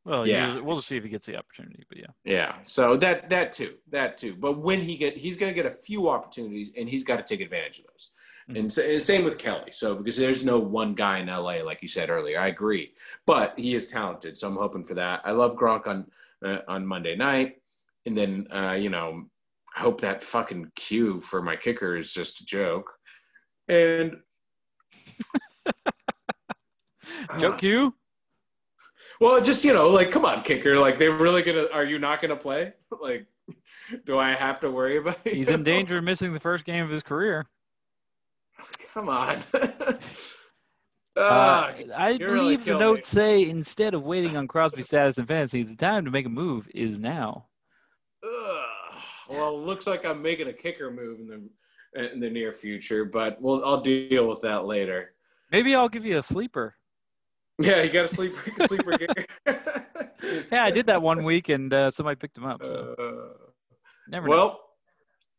Well, 0.05 0.26
yeah, 0.26 0.61
we'll 0.61 0.76
just 0.76 0.88
see 0.88 0.98
if 0.98 1.02
he 1.02 1.09
gets 1.09 1.26
the 1.26 1.36
opportunity, 1.36 1.84
but 1.88 1.98
yeah. 1.98 2.07
Yeah. 2.24 2.55
So 2.62 2.96
that 2.98 3.30
that 3.30 3.52
too, 3.52 3.76
that 3.90 4.18
too. 4.18 4.36
But 4.38 4.59
when 4.59 4.82
he 4.82 4.96
get, 4.96 5.16
he's 5.16 5.36
going 5.38 5.50
to 5.50 5.55
get 5.55 5.64
a 5.64 5.74
few 5.74 6.11
opportunities, 6.11 6.72
and 6.76 6.88
he's 6.88 7.05
got 7.05 7.16
to 7.16 7.22
take 7.22 7.40
advantage 7.40 7.78
of 7.78 7.86
those. 7.86 8.11
Mm-hmm. 8.50 8.57
And, 8.57 8.78
and 8.78 9.02
same 9.02 9.24
with 9.24 9.38
Kelley. 9.38 9.70
So 9.72 9.94
because 9.94 10.18
there's 10.18 10.44
no 10.44 10.59
one 10.59 10.94
guy 10.94 11.20
in 11.20 11.28
LA, 11.28 11.62
like 11.64 11.80
you 11.80 11.88
said 11.88 12.11
earlier, 12.11 12.38
I 12.38 12.48
agree. 12.48 12.92
But 13.24 13.59
he 13.59 13.74
is 13.74 13.88
talented, 13.90 14.36
so 14.36 14.46
I'm 14.48 14.57
hoping 14.57 14.84
for 14.84 14.94
that. 14.94 15.22
I 15.24 15.30
love 15.30 15.57
Gronk 15.57 15.86
on 15.86 16.07
uh, 16.44 16.59
on 16.68 16.86
Monday 16.86 17.16
night, 17.16 17.62
and 18.05 18.16
then 18.16 18.46
uh, 18.52 18.72
you 18.72 18.90
know, 18.90 19.24
I 19.74 19.80
hope 19.80 20.02
that 20.02 20.22
fucking 20.22 20.72
cue 20.76 21.22
for 21.22 21.40
my 21.40 21.57
kicker 21.57 21.96
is 21.96 22.12
just 22.12 22.40
a 22.40 22.44
joke. 22.44 22.92
And 23.68 24.18
joke 27.40 27.59
cue. 27.59 27.94
Well, 29.21 29.41
just 29.41 29.65
you 29.65 29.73
know, 29.73 29.89
like, 29.89 30.11
come 30.11 30.25
on, 30.25 30.43
kicker. 30.43 30.79
Like, 30.79 30.99
they 30.99 31.09
really 31.09 31.43
gonna? 31.43 31.67
Are 31.73 31.85
you 31.85 31.99
not 31.99 32.21
gonna 32.21 32.37
play? 32.37 32.75
Like, 33.01 33.27
do 34.07 34.19
I 34.19 34.35
have 34.35 34.61
to 34.61 34.71
worry 34.71 34.99
about? 34.99 35.19
It, 35.25 35.35
He's 35.35 35.49
in 35.49 35.65
danger 35.65 35.99
of 35.99 36.05
missing 36.05 36.33
the 36.33 36.41
first 36.41 36.65
game 36.65 36.85
of 36.85 36.91
his 36.91 37.03
career. 37.03 37.45
Come 38.95 39.09
on. 39.09 39.43
uh, 41.17 41.73
I 41.97 42.17
believe 42.17 42.21
really 42.21 42.57
the 42.57 42.79
notes 42.79 43.09
say 43.09 43.51
instead 43.51 43.95
of 43.95 44.05
waiting 44.05 44.37
on 44.37 44.47
Crosby's 44.47 44.87
status 44.87 45.19
in 45.19 45.27
fantasy, 45.27 45.65
the 45.65 45.75
time 45.75 46.05
to 46.05 46.11
make 46.12 46.25
a 46.25 46.31
move 46.31 46.69
is 46.73 47.01
now. 47.01 47.47
Ugh. 48.25 48.65
well, 49.29 49.61
looks 49.61 49.87
like 49.89 50.07
I'm 50.07 50.23
making 50.23 50.49
a 50.49 50.53
kicker 50.53 50.91
move 50.91 51.19
in 51.19 51.27
the 51.27 52.12
in 52.12 52.21
the 52.21 52.31
near 52.31 52.53
future, 52.53 53.05
but 53.05 53.41
we'll 53.43 53.65
I'll 53.65 53.81
deal 53.81 54.29
with 54.29 54.41
that 54.43 54.67
later. 54.67 55.15
Maybe 55.51 55.75
I'll 55.75 55.89
give 55.89 56.07
you 56.07 56.19
a 56.19 56.23
sleeper. 56.23 56.77
Yeah, 57.59 57.82
you 57.82 57.92
got 57.92 58.05
a 58.05 58.09
sleeper 58.09 58.50
sleeper 58.66 58.98
kicker. 58.98 59.26
yeah, 60.50 60.64
I 60.64 60.70
did 60.70 60.86
that 60.86 61.00
one 61.00 61.22
week, 61.22 61.48
and 61.48 61.72
uh, 61.72 61.90
somebody 61.90 62.16
picked 62.16 62.36
him 62.36 62.46
up. 62.46 62.64
So. 62.64 62.94
Uh, 62.98 63.48
never. 64.09 64.28
Well, 64.28 64.48
know. 64.48 64.61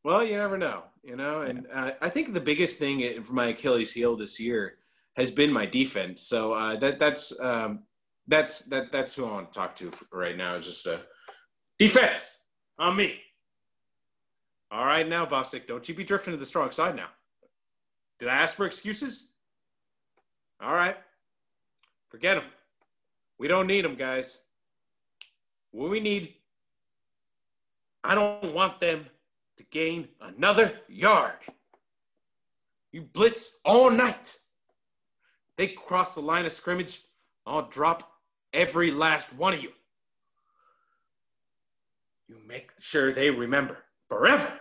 well, 0.04 0.24
you 0.24 0.38
never 0.38 0.58
know, 0.58 0.84
you 1.04 1.16
know. 1.16 1.42
And 1.42 1.68
uh, 1.74 1.92
I 2.02 2.10
think 2.10 2.34
the 2.34 2.40
biggest 2.40 2.80
thing 2.80 3.22
for 3.24 3.34
my 3.34 3.48
Achilles 3.48 3.92
heel 3.92 4.16
this 4.16 4.40
year 4.40 4.76
has 5.18 5.30
been 5.30 5.52
my 5.52 5.66
defense. 5.66 6.22
So 6.22 6.54
uh, 6.54 6.78
that 6.78 7.00
that's 7.00 7.38
um, 7.42 7.84
that's 8.28 8.60
that 8.66 8.94
that's 8.94 9.14
who 9.14 9.26
I 9.26 9.32
want 9.32 9.52
to 9.52 9.60
talk 9.60 9.76
to 9.78 9.92
right 10.14 10.38
now. 10.38 10.56
Is 10.56 10.68
just 10.68 10.88
a 10.88 11.02
defense 11.78 12.44
on 12.80 12.96
me. 12.96 13.20
All 14.72 14.86
right, 14.86 15.08
now, 15.08 15.26
Bostic, 15.26 15.68
don't 15.68 15.88
you 15.88 15.96
be 15.96 16.04
drifting 16.04 16.34
to 16.34 16.38
the 16.38 16.46
strong 16.46 16.72
side 16.72 16.96
now. 16.96 17.08
Did 18.20 18.30
I 18.30 18.36
ask 18.36 18.56
for 18.56 18.66
excuses? 18.66 19.30
All 20.62 20.74
right. 20.74 20.98
Forget 22.16 22.38
them. 22.38 22.46
We 23.38 23.50
don't 23.50 23.68
need 23.68 23.84
them, 23.84 23.96
guys. 23.96 24.40
What 25.72 25.90
we 25.90 26.00
need, 26.00 26.34
I 28.06 28.16
don't 28.16 28.54
want 28.54 28.80
them 28.80 29.06
to 29.58 29.64
gain 29.66 30.08
another 30.22 30.80
yard. 30.88 31.34
You 32.94 33.02
blitz 33.02 33.60
all 33.66 33.92
night. 33.92 34.38
They 35.58 35.68
cross 35.68 36.16
the 36.16 36.22
line 36.22 36.46
of 36.46 36.54
scrimmage, 36.54 37.02
I'll 37.46 37.68
drop 37.68 38.10
every 38.54 38.92
last 38.92 39.38
one 39.38 39.54
of 39.54 39.62
you. 39.62 39.74
You 42.30 42.38
make 42.48 42.72
sure 42.80 43.12
they 43.12 43.30
remember 43.30 43.80
forever. 44.08 44.58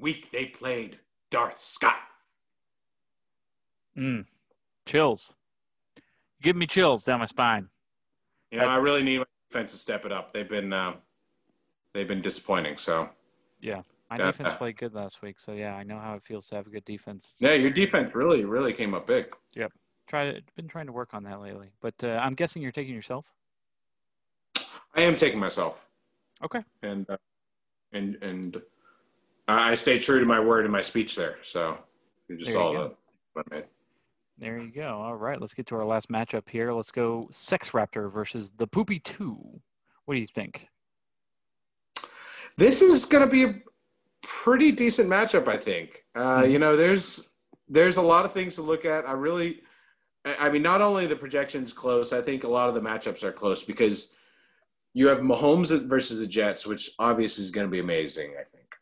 Week 0.00 0.30
they 0.32 0.46
played 0.46 0.98
Darth 1.30 1.58
Scott. 1.58 1.98
Mm. 3.98 4.24
Chills. 4.86 5.34
Give 6.42 6.56
me 6.56 6.66
chills 6.66 7.02
down 7.02 7.18
my 7.18 7.26
spine. 7.26 7.68
You 8.50 8.58
know, 8.58 8.64
I 8.64 8.76
really 8.76 9.02
need 9.02 9.18
my 9.18 9.24
defense 9.50 9.72
to 9.72 9.78
step 9.78 10.06
it 10.06 10.12
up. 10.12 10.32
They've 10.32 10.48
been 10.48 10.72
uh, 10.72 10.94
they've 11.94 12.08
been 12.08 12.22
disappointing. 12.22 12.78
So 12.78 13.08
yeah, 13.60 13.82
my 14.10 14.16
defense 14.16 14.54
played 14.54 14.76
good 14.78 14.94
last 14.94 15.20
week. 15.22 15.38
So 15.38 15.52
yeah, 15.52 15.74
I 15.74 15.82
know 15.82 15.98
how 15.98 16.14
it 16.14 16.22
feels 16.22 16.46
to 16.48 16.54
have 16.54 16.66
a 16.66 16.70
good 16.70 16.84
defense. 16.84 17.34
Yeah, 17.38 17.54
your 17.54 17.70
defense 17.70 18.14
really 18.14 18.44
really 18.44 18.72
came 18.72 18.94
up 18.94 19.06
big. 19.06 19.34
Yep. 19.54 19.72
Try 20.06 20.40
been 20.56 20.68
trying 20.68 20.86
to 20.86 20.92
work 20.92 21.12
on 21.12 21.22
that 21.24 21.40
lately, 21.40 21.70
but 21.82 21.94
uh, 22.02 22.18
I'm 22.22 22.34
guessing 22.34 22.62
you're 22.62 22.72
taking 22.72 22.94
yourself. 22.94 23.26
I 24.94 25.02
am 25.02 25.16
taking 25.16 25.38
myself. 25.38 25.86
Okay. 26.42 26.60
And 26.82 27.08
uh, 27.10 27.16
and 27.92 28.16
and 28.22 28.62
I 29.46 29.74
stay 29.74 29.98
true 29.98 30.20
to 30.20 30.26
my 30.26 30.40
word 30.40 30.64
in 30.64 30.70
my 30.70 30.80
speech 30.80 31.14
there. 31.14 31.36
So 31.42 31.78
you 32.28 32.36
just 32.36 32.52
saw 32.52 32.72
that. 33.50 33.68
There 34.40 34.56
you 34.56 34.70
go. 34.70 35.00
All 35.00 35.16
right, 35.16 35.40
let's 35.40 35.54
get 35.54 35.66
to 35.66 35.74
our 35.74 35.84
last 35.84 36.08
matchup 36.10 36.48
here. 36.48 36.72
Let's 36.72 36.92
go 36.92 37.28
Sex 37.32 37.70
Raptor 37.70 38.12
versus 38.12 38.52
the 38.56 38.68
Poopy 38.68 39.00
Two. 39.00 39.60
What 40.04 40.14
do 40.14 40.20
you 40.20 40.26
think? 40.26 40.68
This 42.56 42.80
is 42.80 43.04
going 43.04 43.24
to 43.24 43.30
be 43.30 43.44
a 43.44 43.54
pretty 44.22 44.70
decent 44.70 45.08
matchup, 45.08 45.48
I 45.48 45.56
think. 45.56 46.04
Uh, 46.14 46.42
mm-hmm. 46.42 46.52
You 46.52 46.58
know, 46.60 46.76
there's 46.76 47.34
there's 47.68 47.96
a 47.96 48.02
lot 48.02 48.24
of 48.24 48.32
things 48.32 48.54
to 48.54 48.62
look 48.62 48.84
at. 48.84 49.08
I 49.08 49.12
really, 49.12 49.62
I 50.24 50.48
mean, 50.50 50.62
not 50.62 50.80
only 50.80 51.06
the 51.06 51.16
projections 51.16 51.72
close, 51.72 52.12
I 52.12 52.20
think 52.20 52.44
a 52.44 52.48
lot 52.48 52.68
of 52.68 52.76
the 52.76 52.80
matchups 52.80 53.24
are 53.24 53.32
close 53.32 53.64
because 53.64 54.16
you 54.94 55.08
have 55.08 55.18
Mahomes 55.18 55.86
versus 55.86 56.20
the 56.20 56.26
Jets, 56.26 56.64
which 56.64 56.90
obviously 57.00 57.44
is 57.44 57.50
going 57.50 57.66
to 57.66 57.70
be 57.70 57.80
amazing. 57.80 58.34
I 58.40 58.44
think, 58.44 58.76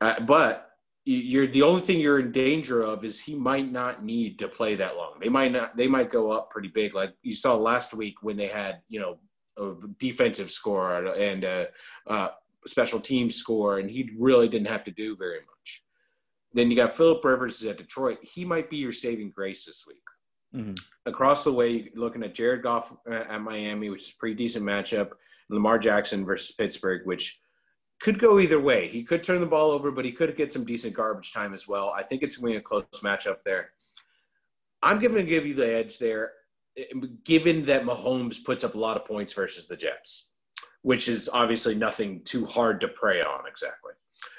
uh, 0.00 0.20
but 0.20 0.71
you're 1.04 1.48
the 1.48 1.62
only 1.62 1.80
thing 1.80 1.98
you're 1.98 2.20
in 2.20 2.30
danger 2.30 2.82
of 2.82 3.04
is 3.04 3.20
he 3.20 3.34
might 3.34 3.70
not 3.70 4.04
need 4.04 4.38
to 4.38 4.48
play 4.48 4.76
that 4.76 4.96
long. 4.96 5.14
They 5.20 5.28
might 5.28 5.50
not. 5.50 5.76
They 5.76 5.88
might 5.88 6.10
go 6.10 6.30
up 6.30 6.50
pretty 6.50 6.68
big, 6.68 6.94
like 6.94 7.12
you 7.22 7.34
saw 7.34 7.56
last 7.56 7.92
week 7.92 8.22
when 8.22 8.36
they 8.36 8.46
had 8.46 8.80
you 8.88 9.00
know 9.00 9.18
a 9.58 9.74
defensive 9.98 10.50
score 10.50 11.04
and 11.14 11.44
a, 11.44 11.68
a 12.06 12.30
special 12.66 13.00
team 13.00 13.30
score, 13.30 13.78
and 13.78 13.90
he 13.90 14.10
really 14.16 14.48
didn't 14.48 14.68
have 14.68 14.84
to 14.84 14.92
do 14.92 15.16
very 15.16 15.40
much. 15.40 15.84
Then 16.54 16.70
you 16.70 16.76
got 16.76 16.92
Philip 16.92 17.24
Rivers 17.24 17.64
at 17.64 17.78
Detroit. 17.78 18.18
He 18.22 18.44
might 18.44 18.70
be 18.70 18.76
your 18.76 18.92
saving 18.92 19.30
grace 19.30 19.64
this 19.64 19.84
week. 19.88 20.02
Mm-hmm. 20.54 20.74
Across 21.06 21.44
the 21.44 21.52
way, 21.52 21.90
looking 21.94 22.22
at 22.22 22.34
Jared 22.34 22.62
Goff 22.62 22.94
at 23.10 23.40
Miami, 23.40 23.90
which 23.90 24.02
is 24.02 24.14
a 24.14 24.18
pretty 24.18 24.36
decent 24.36 24.64
matchup. 24.64 25.10
Lamar 25.48 25.78
Jackson 25.78 26.24
versus 26.24 26.54
Pittsburgh, 26.54 27.06
which 27.06 27.40
could 28.02 28.18
go 28.18 28.40
either 28.40 28.58
way. 28.58 28.88
He 28.88 29.04
could 29.04 29.22
turn 29.22 29.40
the 29.40 29.46
ball 29.46 29.70
over, 29.70 29.92
but 29.92 30.04
he 30.04 30.10
could 30.10 30.36
get 30.36 30.52
some 30.52 30.64
decent 30.64 30.92
garbage 30.92 31.32
time 31.32 31.54
as 31.54 31.68
well. 31.68 31.94
I 31.96 32.02
think 32.02 32.22
it's 32.22 32.36
going 32.36 32.52
to 32.52 32.58
be 32.58 32.60
a 32.60 32.62
close 32.62 32.84
matchup 33.02 33.44
there. 33.44 33.70
I'm 34.82 34.98
going 34.98 35.14
to 35.14 35.22
give 35.22 35.46
you 35.46 35.54
the 35.54 35.72
edge 35.72 35.98
there, 35.98 36.32
given 37.22 37.64
that 37.66 37.84
Mahomes 37.84 38.44
puts 38.44 38.64
up 38.64 38.74
a 38.74 38.78
lot 38.78 38.96
of 38.96 39.04
points 39.04 39.32
versus 39.32 39.68
the 39.68 39.76
Jets, 39.76 40.32
which 40.82 41.08
is 41.08 41.30
obviously 41.32 41.76
nothing 41.76 42.22
too 42.24 42.44
hard 42.44 42.80
to 42.80 42.88
prey 42.88 43.22
on 43.22 43.46
exactly. 43.46 43.92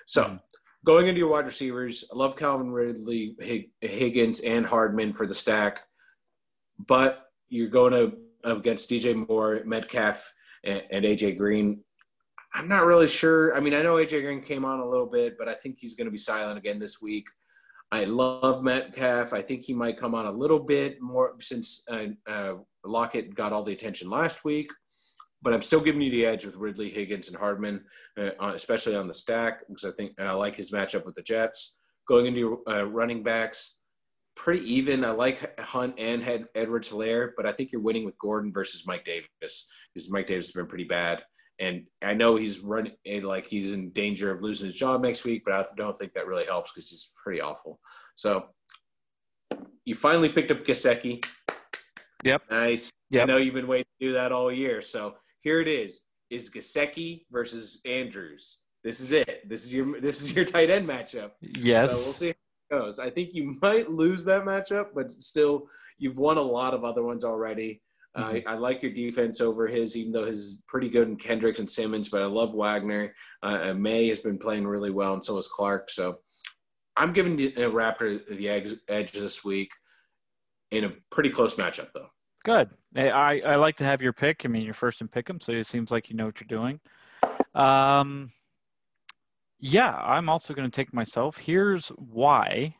So, 0.07 0.24
mm-hmm. 0.26 0.36
going 0.84 1.07
into 1.07 1.20
your 1.20 1.30
wide 1.30 1.45
receivers, 1.45 2.03
I 2.14 2.18
love 2.18 2.36
Calvin 2.36 2.70
Ridley, 2.70 3.38
Higgins, 3.80 4.41
and 4.41 4.66
Hardman 4.66 5.14
for 5.14 5.26
the 5.26 5.34
stack, 5.34 5.80
but 6.86 7.28
you're 7.47 7.70
going 7.70 7.93
to 7.93 8.18
against 8.43 8.89
DJ 8.89 9.26
Moore, 9.28 9.61
Metcalf, 9.66 10.34
and, 10.66 10.84
and 10.91 11.05
AJ 11.05 11.38
Green. 11.38 11.80
I'm 12.53 12.67
not 12.67 12.85
really 12.85 13.07
sure. 13.07 13.55
I 13.55 13.59
mean, 13.59 13.73
I 13.73 13.81
know 13.81 13.95
AJ 13.95 14.21
Green 14.21 14.41
came 14.41 14.63
on 14.63 14.79
a 14.79 14.85
little 14.85 15.07
bit, 15.07 15.37
but 15.37 15.49
I 15.49 15.53
think 15.53 15.77
he's 15.79 15.95
going 15.95 16.05
to 16.05 16.11
be 16.11 16.17
silent 16.17 16.57
again 16.57 16.79
this 16.79 17.01
week. 17.01 17.27
I 17.91 18.05
love 18.05 18.63
Metcalf. 18.63 19.33
I 19.33 19.41
think 19.41 19.63
he 19.63 19.73
might 19.73 19.99
come 19.99 20.15
on 20.15 20.25
a 20.25 20.31
little 20.31 20.59
bit 20.59 21.01
more 21.01 21.35
since 21.39 21.83
uh, 21.89 22.07
uh, 22.27 22.55
Lockett 22.83 23.35
got 23.35 23.53
all 23.53 23.63
the 23.63 23.73
attention 23.73 24.09
last 24.09 24.45
week. 24.45 24.71
But 25.41 25.53
I'm 25.53 25.61
still 25.61 25.81
giving 25.81 26.01
you 26.01 26.09
the 26.09 26.25
edge 26.25 26.45
with 26.45 26.55
Ridley, 26.55 26.89
Higgins, 26.89 27.27
and 27.27 27.37
Hardman, 27.37 27.83
uh, 28.17 28.31
especially 28.53 28.95
on 28.95 29.07
the 29.07 29.13
stack 29.13 29.67
because 29.67 29.85
I 29.85 29.91
think 29.91 30.13
I 30.19 30.31
like 30.31 30.55
his 30.55 30.71
matchup 30.71 31.05
with 31.05 31.15
the 31.15 31.21
Jets. 31.21 31.79
Going 32.07 32.25
into 32.25 32.63
uh, 32.67 32.85
running 32.85 33.23
backs, 33.23 33.81
pretty 34.35 34.61
even. 34.73 35.03
I 35.03 35.11
like 35.11 35.59
Hunt 35.59 35.99
and 35.99 36.47
Edwards-Helaire, 36.55 37.31
but 37.35 37.45
I 37.45 37.51
think 37.51 37.71
you're 37.71 37.81
winning 37.81 38.05
with 38.05 38.17
Gordon 38.17 38.51
versus 38.51 38.87
Mike 38.87 39.05
Davis 39.05 39.69
because 39.93 40.11
Mike 40.11 40.27
Davis 40.27 40.47
has 40.47 40.53
been 40.53 40.67
pretty 40.67 40.85
bad. 40.85 41.23
And 41.59 41.85
I 42.01 42.13
know 42.13 42.35
he's 42.35 42.59
running 42.59 42.93
eh, 43.05 43.21
like 43.23 43.47
he's 43.47 43.73
in 43.73 43.91
danger 43.91 44.31
of 44.31 44.41
losing 44.41 44.67
his 44.67 44.75
job 44.75 45.01
next 45.01 45.23
week, 45.23 45.43
but 45.45 45.53
I 45.53 45.65
don't 45.77 45.97
think 45.97 46.13
that 46.13 46.27
really 46.27 46.45
helps 46.45 46.71
because 46.71 46.89
he's 46.89 47.11
pretty 47.23 47.41
awful. 47.41 47.79
So 48.15 48.47
you 49.85 49.95
finally 49.95 50.29
picked 50.29 50.51
up 50.51 50.65
Gesicki. 50.65 51.23
Yep. 52.23 52.43
Nice. 52.49 52.91
Yep. 53.09 53.23
I 53.23 53.25
know 53.25 53.37
you've 53.37 53.53
been 53.53 53.67
waiting 53.67 53.85
to 53.99 54.07
do 54.07 54.13
that 54.13 54.31
all 54.31 54.51
year. 54.51 54.81
So 54.81 55.15
here 55.41 55.61
it 55.61 55.67
is: 55.67 56.05
is 56.29 56.49
Gesicki 56.49 57.25
versus 57.31 57.81
Andrews. 57.85 58.61
This 58.83 58.99
is 58.99 59.11
it. 59.11 59.47
This 59.47 59.63
is 59.63 59.73
your 59.73 59.99
this 59.99 60.21
is 60.21 60.33
your 60.33 60.45
tight 60.55 60.69
end 60.69 60.87
matchup. 60.87 61.31
Yes. 61.41 61.91
So 61.91 61.97
we'll 61.97 62.13
see 62.13 62.27
how 62.69 62.77
it 62.77 62.81
goes. 62.81 62.99
I 62.99 63.09
think 63.09 63.33
you 63.33 63.57
might 63.61 63.89
lose 63.89 64.25
that 64.25 64.43
matchup, 64.43 64.87
but 64.95 65.11
still, 65.11 65.67
you've 65.97 66.17
won 66.17 66.37
a 66.37 66.41
lot 66.41 66.73
of 66.73 66.83
other 66.83 67.03
ones 67.03 67.23
already. 67.23 67.81
Mm-hmm. 68.16 68.47
I 68.47 68.53
like 68.53 68.84
your 68.84 68.91
defense 68.91 69.41
over 69.41 69.68
his, 69.68 69.97
even 69.97 70.11
though 70.11 70.26
his 70.26 70.39
is 70.39 70.64
pretty 70.68 70.88
good 70.88 71.07
in 71.07 71.16
Kendricks 71.16 71.59
and 71.59 71.70
Simmons. 71.70 72.09
But 72.09 72.22
I 72.22 72.26
love 72.26 72.53
Wagner. 72.53 73.14
Uh, 73.41 73.74
Maye 73.74 74.09
has 74.09 74.20
been 74.20 74.38
playing 74.38 74.68
really 74.68 74.91
well, 74.91 75.14
and 75.14 75.24
so 75.24 75.36
has 75.36 75.47
Clark. 75.47 75.89
So 75.89 76.18
I'm 76.95 77.14
giving 77.14 77.36
the 77.36 77.51
Raptor 77.53 78.22
the 78.38 78.49
edge, 78.49 78.76
edge 78.88 79.11
this 79.14 79.43
week 79.43 79.72
in 80.72 80.84
a 80.84 80.93
pretty 81.09 81.30
close 81.30 81.55
matchup, 81.55 81.88
though. 81.93 82.09
Good. 82.43 82.70
I, 82.95 83.41
I 83.45 83.55
like 83.55 83.76
to 83.78 83.84
have 83.84 84.01
your 84.01 84.14
pick. 84.14 84.41
I 84.45 84.47
mean, 84.47 84.64
you're 84.64 84.74
first 84.74 85.01
in 85.01 85.07
pick 85.07 85.30
'em, 85.30 85.39
so 85.39 85.51
it 85.53 85.66
seems 85.66 85.89
like 85.91 86.09
you 86.09 86.16
know 86.16 86.26
what 86.26 86.39
you're 86.39 86.59
doing. 86.59 86.80
Um, 87.55 88.30
yeah, 89.59 89.95
I'm 89.95 90.30
also 90.30 90.53
going 90.53 90.70
to 90.70 90.76
take 90.76 90.93
myself. 90.93 91.38
Here's 91.38 91.88
why. 91.89 92.76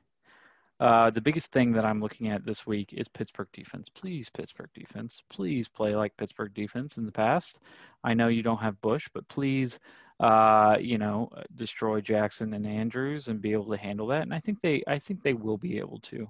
Uh, 0.80 1.10
the 1.10 1.22
biggest 1.22 1.52
thing 1.52 1.72
that 1.72 1.86
I'm 1.86 2.02
looking 2.02 2.30
at 2.30 2.46
this 2.46 2.66
week 2.66 2.94
is 2.94 3.08
Pittsburgh 3.08 3.48
defense. 3.54 3.90
Please, 3.90 4.30
Pittsburgh 4.30 4.72
defense, 4.74 5.22
please 5.30 5.68
play 5.68 5.96
like 5.96 6.18
Pittsburgh 6.18 6.54
defense 6.54 6.98
in 6.98 7.06
the 7.06 7.12
past. 7.12 7.60
I 8.04 8.14
know 8.14 8.28
you 8.28 8.44
don't 8.44 8.62
have 8.62 8.82
Bush, 8.82 9.08
but 9.14 9.28
please, 9.28 9.80
uh, 10.20 10.78
you 10.80 10.98
know, 10.98 11.30
destroy 11.56 12.02
Jackson 12.02 12.54
and 12.54 12.66
Andrews 12.66 13.28
and 13.28 13.42
be 13.42 13.54
able 13.54 13.70
to 13.72 13.78
handle 13.78 14.08
that. 14.08 14.24
And 14.24 14.34
I 14.34 14.40
think 14.40 14.62
they, 14.62 14.84
I 14.88 15.00
think 15.00 15.22
they 15.22 15.34
will 15.34 15.58
be 15.58 15.78
able 15.78 16.00
to. 16.00 16.28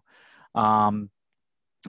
Um, 0.55 1.09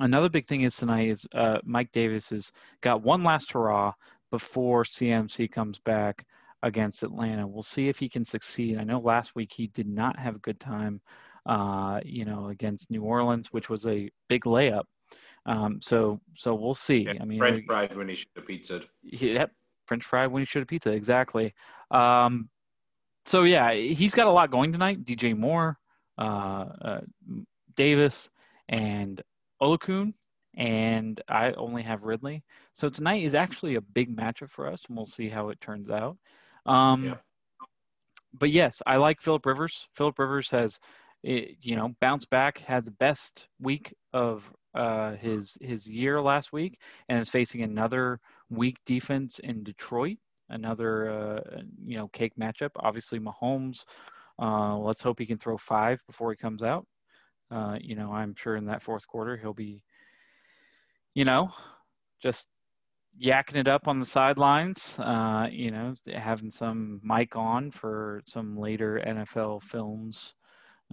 another 0.00 0.28
big 0.28 0.46
thing 0.46 0.62
is 0.62 0.76
tonight 0.76 1.08
is 1.08 1.26
uh, 1.34 1.58
Mike 1.64 1.92
Davis 1.92 2.30
has 2.30 2.52
got 2.80 3.02
one 3.02 3.24
last 3.24 3.52
hurrah 3.52 3.92
before 4.30 4.84
CMC 4.84 5.50
comes 5.50 5.80
back 5.80 6.24
against 6.62 7.02
Atlanta. 7.02 7.46
We'll 7.46 7.62
see 7.62 7.88
if 7.88 7.98
he 7.98 8.08
can 8.08 8.24
succeed. 8.24 8.78
I 8.78 8.84
know 8.84 9.00
last 9.00 9.34
week 9.34 9.52
he 9.52 9.66
did 9.66 9.86
not 9.86 10.18
have 10.18 10.36
a 10.36 10.40
good 10.40 10.58
time 10.58 11.00
uh, 11.46 12.00
you 12.04 12.24
know, 12.24 12.48
against 12.48 12.90
New 12.90 13.02
Orleans, 13.02 13.48
which 13.52 13.68
was 13.68 13.86
a 13.86 14.10
big 14.28 14.44
layup. 14.44 14.84
Um, 15.46 15.80
so 15.82 16.20
so 16.36 16.54
we'll 16.54 16.74
see. 16.74 17.04
Yeah, 17.04 17.14
I 17.20 17.24
mean, 17.24 17.38
French 17.38 17.64
fried 17.66 17.96
when 17.96 18.08
he 18.08 18.14
should 18.14 18.28
have 18.36 18.46
pizza. 18.46 18.82
Yep, 19.02 19.50
French 19.86 20.04
fried 20.04 20.30
when 20.30 20.40
he 20.40 20.46
should 20.46 20.60
have 20.60 20.68
pizza. 20.68 20.90
Exactly. 20.90 21.54
Um, 21.90 22.48
so 23.26 23.44
yeah, 23.44 23.72
he's 23.72 24.14
got 24.14 24.26
a 24.26 24.30
lot 24.30 24.50
going 24.50 24.72
tonight. 24.72 25.04
DJ 25.04 25.36
Moore, 25.36 25.78
uh, 26.18 26.66
uh, 26.82 27.00
Davis, 27.74 28.30
and 28.68 29.20
Oluokun, 29.62 30.14
and 30.56 31.20
I 31.28 31.52
only 31.52 31.82
have 31.82 32.02
Ridley. 32.02 32.42
So 32.74 32.88
tonight 32.88 33.22
is 33.22 33.34
actually 33.34 33.76
a 33.76 33.80
big 33.80 34.14
matchup 34.14 34.50
for 34.50 34.66
us, 34.66 34.84
and 34.88 34.96
we'll 34.96 35.06
see 35.06 35.28
how 35.28 35.50
it 35.50 35.60
turns 35.60 35.90
out. 35.90 36.16
Um, 36.66 37.04
yeah. 37.04 37.14
But 38.36 38.50
yes, 38.50 38.82
I 38.86 38.96
like 38.96 39.20
Philip 39.20 39.46
Rivers. 39.46 39.86
Philip 39.94 40.18
Rivers 40.18 40.50
has, 40.50 40.80
eh, 41.24 41.46
you 41.60 41.76
know, 41.76 41.94
bounced 42.00 42.30
back, 42.30 42.58
had 42.58 42.84
the 42.84 42.90
best 42.92 43.48
week 43.60 43.94
of 44.12 44.50
uh, 44.74 45.12
his 45.16 45.56
his 45.60 45.88
year 45.88 46.20
last 46.20 46.52
week, 46.52 46.78
and 47.08 47.18
is 47.18 47.28
facing 47.30 47.62
another 47.62 48.20
weak 48.50 48.76
defense 48.86 49.38
in 49.38 49.62
Detroit. 49.62 50.18
Another 50.50 51.10
uh, 51.10 51.60
you 51.84 51.96
know 51.96 52.08
cake 52.08 52.34
matchup. 52.38 52.70
Obviously, 52.76 53.18
Mahomes. 53.18 53.84
Uh, 54.40 54.76
let's 54.78 55.02
hope 55.02 55.18
he 55.18 55.26
can 55.26 55.38
throw 55.38 55.56
five 55.56 56.02
before 56.06 56.30
he 56.30 56.36
comes 56.36 56.62
out. 56.62 56.86
Uh, 57.50 57.76
you 57.80 57.94
know, 57.94 58.12
I'm 58.12 58.34
sure 58.34 58.56
in 58.56 58.66
that 58.66 58.82
fourth 58.82 59.06
quarter 59.06 59.36
he'll 59.36 59.54
be, 59.54 59.82
you 61.14 61.24
know, 61.24 61.50
just 62.20 62.48
yakking 63.20 63.56
it 63.56 63.68
up 63.68 63.88
on 63.88 64.00
the 64.00 64.06
sidelines. 64.06 64.98
Uh, 64.98 65.46
you 65.50 65.70
know, 65.70 65.94
having 66.12 66.50
some 66.50 67.00
mic 67.02 67.36
on 67.36 67.70
for 67.70 68.22
some 68.26 68.56
later 68.58 69.00
NFL 69.06 69.62
films. 69.62 70.34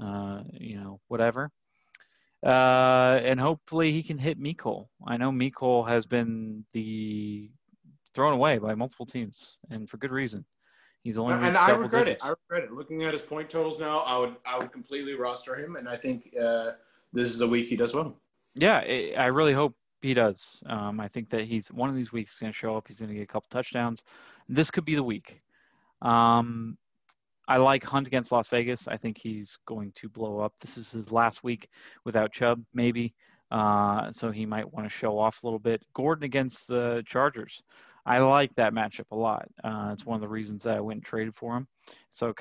Uh, 0.01 0.43
you 0.53 0.77
know, 0.77 0.99
whatever. 1.07 1.51
Uh, 2.43 3.19
and 3.23 3.39
hopefully 3.39 3.91
he 3.91 4.01
can 4.01 4.17
hit 4.17 4.39
Mecole. 4.39 4.87
I 5.05 5.17
know 5.17 5.31
Mecole 5.31 5.87
has 5.87 6.05
been 6.05 6.65
the 6.73 7.51
thrown 8.13 8.33
away 8.33 8.57
by 8.57 8.73
multiple 8.73 9.05
teams, 9.05 9.57
and 9.69 9.87
for 9.87 9.97
good 9.97 10.11
reason. 10.11 10.43
He's 11.03 11.17
only 11.17 11.33
and 11.33 11.57
I 11.57 11.71
regret 11.71 12.05
digits. 12.05 12.23
it. 12.23 12.27
I 12.27 12.29
regret 12.29 12.69
it. 12.69 12.75
Looking 12.75 13.03
at 13.03 13.13
his 13.13 13.21
point 13.21 13.49
totals 13.49 13.79
now, 13.79 13.99
I 13.99 14.17
would 14.17 14.35
I 14.45 14.57
would 14.57 14.71
completely 14.71 15.13
roster 15.13 15.55
him, 15.55 15.75
and 15.75 15.87
I 15.87 15.97
think 15.97 16.33
uh, 16.39 16.71
this 17.13 17.29
is 17.29 17.41
a 17.41 17.47
week 17.47 17.69
he 17.69 17.75
does 17.75 17.93
well. 17.93 18.15
Yeah, 18.55 18.77
I 19.17 19.27
really 19.27 19.53
hope 19.53 19.75
he 20.01 20.13
does. 20.13 20.61
Um, 20.65 20.99
I 20.99 21.07
think 21.07 21.29
that 21.29 21.45
he's 21.45 21.71
one 21.71 21.89
of 21.89 21.95
these 21.95 22.11
weeks 22.11 22.37
going 22.39 22.51
to 22.51 22.57
show 22.57 22.75
up. 22.75 22.87
He's 22.87 22.99
going 22.99 23.09
to 23.09 23.15
get 23.15 23.23
a 23.23 23.27
couple 23.27 23.47
touchdowns. 23.49 24.03
This 24.49 24.69
could 24.69 24.85
be 24.85 24.95
the 24.95 25.03
week. 25.03 25.41
Um, 26.01 26.77
I 27.47 27.57
like 27.57 27.83
Hunt 27.83 28.07
against 28.07 28.31
Las 28.31 28.49
Vegas. 28.49 28.87
I 28.87 28.97
think 28.97 29.17
he's 29.17 29.57
going 29.65 29.91
to 29.95 30.09
blow 30.09 30.39
up. 30.39 30.53
This 30.61 30.77
is 30.77 30.91
his 30.91 31.11
last 31.11 31.43
week 31.43 31.69
without 32.05 32.31
Chubb, 32.31 32.63
maybe. 32.73 33.13
Uh, 33.49 34.11
so 34.11 34.31
he 34.31 34.45
might 34.45 34.71
want 34.71 34.85
to 34.85 34.89
show 34.89 35.19
off 35.19 35.43
a 35.43 35.45
little 35.45 35.59
bit. 35.59 35.83
Gordon 35.93 36.23
against 36.23 36.67
the 36.67 37.03
Chargers. 37.05 37.61
I 38.05 38.19
like 38.19 38.55
that 38.55 38.73
matchup 38.73 39.11
a 39.11 39.15
lot. 39.15 39.47
Uh, 39.63 39.89
it's 39.91 40.05
one 40.05 40.15
of 40.15 40.21
the 40.21 40.27
reasons 40.27 40.63
that 40.63 40.77
I 40.77 40.81
went 40.81 40.97
and 40.97 41.05
traded 41.05 41.35
for 41.35 41.55
him. 41.55 41.67
So 42.09 42.33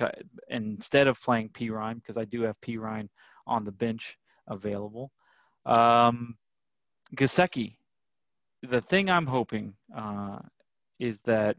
instead 0.48 1.07
of 1.07 1.20
playing 1.20 1.51
Perine, 1.51 1.96
because 1.96 2.16
I 2.16 2.24
do 2.24 2.42
have 2.42 2.61
Perine 2.61 3.09
on 3.46 3.64
the 3.64 3.72
bench 3.72 4.16
available, 4.46 5.11
um, 5.66 6.36
Gesicki. 7.14 7.76
The 8.62 8.80
thing 8.80 9.11
I'm 9.11 9.26
hoping 9.26 9.74
uh, 9.96 10.38
is 10.98 11.20
that 11.22 11.57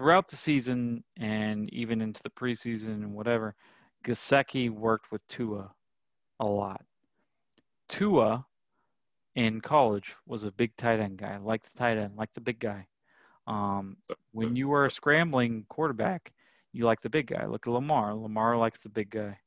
throughout 0.00 0.28
the 0.28 0.36
season 0.36 1.04
and 1.18 1.70
even 1.74 2.00
into 2.00 2.22
the 2.22 2.30
preseason 2.30 2.86
and 2.86 3.12
whatever, 3.12 3.54
Gesicki 4.02 4.70
worked 4.70 5.12
with 5.12 5.26
Tua 5.28 5.70
a 6.40 6.46
lot. 6.46 6.82
Tua 7.86 8.46
in 9.34 9.60
college 9.60 10.14
was 10.26 10.44
a 10.44 10.52
big 10.52 10.74
tight 10.74 11.00
end 11.00 11.18
guy, 11.18 11.36
like 11.36 11.62
the 11.64 11.78
tight 11.78 11.98
end, 11.98 12.16
like 12.16 12.32
the 12.32 12.40
big 12.40 12.58
guy. 12.58 12.86
Um, 13.46 13.98
when 14.32 14.56
you 14.56 14.72
are 14.72 14.86
a 14.86 14.90
scrambling 14.90 15.66
quarterback, 15.68 16.32
you 16.72 16.86
like 16.86 17.02
the 17.02 17.10
big 17.10 17.26
guy. 17.26 17.44
Look 17.44 17.66
at 17.66 17.70
Lamar. 17.70 18.14
Lamar 18.14 18.56
likes 18.56 18.78
the 18.78 18.88
big 18.88 19.10
guy. 19.10 19.38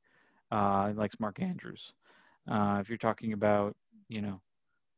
Uh, 0.51 0.89
he 0.89 0.93
likes 0.93 1.20
Mark 1.20 1.41
Andrews. 1.41 1.93
Uh, 2.47 2.78
if 2.80 2.89
you're 2.89 2.99
talking 2.99 3.34
about, 3.34 3.76
you 4.08 4.22
know, 4.22 4.41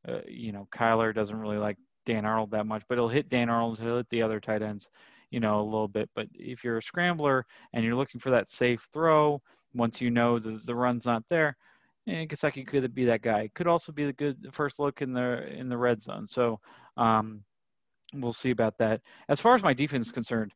uh, 0.05 0.19
you 0.27 0.51
know, 0.51 0.67
Kyler 0.75 1.15
doesn't 1.15 1.39
really 1.39 1.59
like 1.59 1.77
Dan 2.05 2.25
Arnold 2.25 2.51
that 2.51 2.65
much, 2.65 2.83
but 2.89 2.97
he'll 2.97 3.07
hit 3.07 3.29
Dan 3.29 3.49
Arnold, 3.49 3.79
he'll 3.79 3.97
hit 3.97 4.09
the 4.09 4.21
other 4.21 4.41
tight 4.41 4.61
ends, 4.61 4.89
you 5.31 5.39
know, 5.39 5.61
a 5.61 5.63
little 5.63 5.87
bit. 5.87 6.09
But 6.15 6.27
if 6.33 6.63
you're 6.63 6.77
a 6.77 6.83
scrambler 6.83 7.45
and 7.73 7.83
you're 7.83 7.95
looking 7.95 8.19
for 8.19 8.29
that 8.31 8.49
safe 8.49 8.87
throw, 8.93 9.41
once 9.73 9.99
you 10.01 10.09
know 10.09 10.39
the, 10.39 10.59
the 10.65 10.75
run's 10.75 11.05
not 11.05 11.23
there, 11.29 11.57
and 12.07 12.29
Gesicki 12.29 12.65
could 12.65 12.93
be 12.93 13.05
that 13.05 13.21
guy. 13.21 13.49
Could 13.55 13.67
also 13.67 13.91
be 13.91 14.05
the 14.05 14.13
good 14.13 14.49
first 14.51 14.79
look 14.79 15.01
in 15.01 15.13
the 15.13 15.47
in 15.51 15.69
the 15.69 15.77
red 15.77 16.01
zone. 16.01 16.27
So 16.27 16.59
um, 16.97 17.43
we'll 18.13 18.33
see 18.33 18.51
about 18.51 18.77
that. 18.77 19.01
As 19.27 19.39
far 19.39 19.55
as 19.55 19.63
my 19.63 19.73
defense 19.73 20.07
is 20.07 20.11
concerned, 20.11 20.53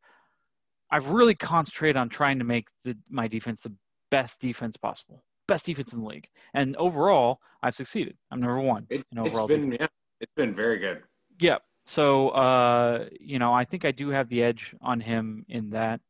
I've 0.92 1.10
really 1.10 1.36
concentrated 1.36 1.98
on 1.98 2.10
trying 2.10 2.40
to 2.40 2.46
make 2.46 2.68
the, 2.84 2.96
my 3.10 3.28
defense 3.28 3.62
the 3.62 3.74
best 4.12 4.40
defense 4.42 4.78
possible, 4.78 5.24
best 5.48 5.66
defense 5.66 5.94
in 5.94 6.02
the 6.02 6.06
league. 6.06 6.28
And 6.54 6.76
overall, 6.78 7.40
I've 7.62 7.76
succeeded. 7.76 8.16
I'm 8.32 8.40
number 8.40 8.60
one 8.60 8.86
it, 8.90 9.04
in 9.12 9.20
overall. 9.20 9.46
It's 9.46 9.60
been, 9.60 9.72
yeah, 9.72 9.88
it's 10.20 10.34
been 10.36 10.54
very 10.54 10.80
good. 10.80 11.04
Yeah. 11.40 11.58
So 11.86 12.30
uh, 12.30 13.06
you 13.20 13.40
know, 13.40 13.54
I 13.54 13.66
think 13.66 13.86
I 13.86 13.92
do 13.92 14.10
have 14.10 14.30
the 14.30 14.44
edge 14.44 14.76
on 14.82 15.00
him 15.00 15.46
in 15.50 15.72
that. 15.72 16.02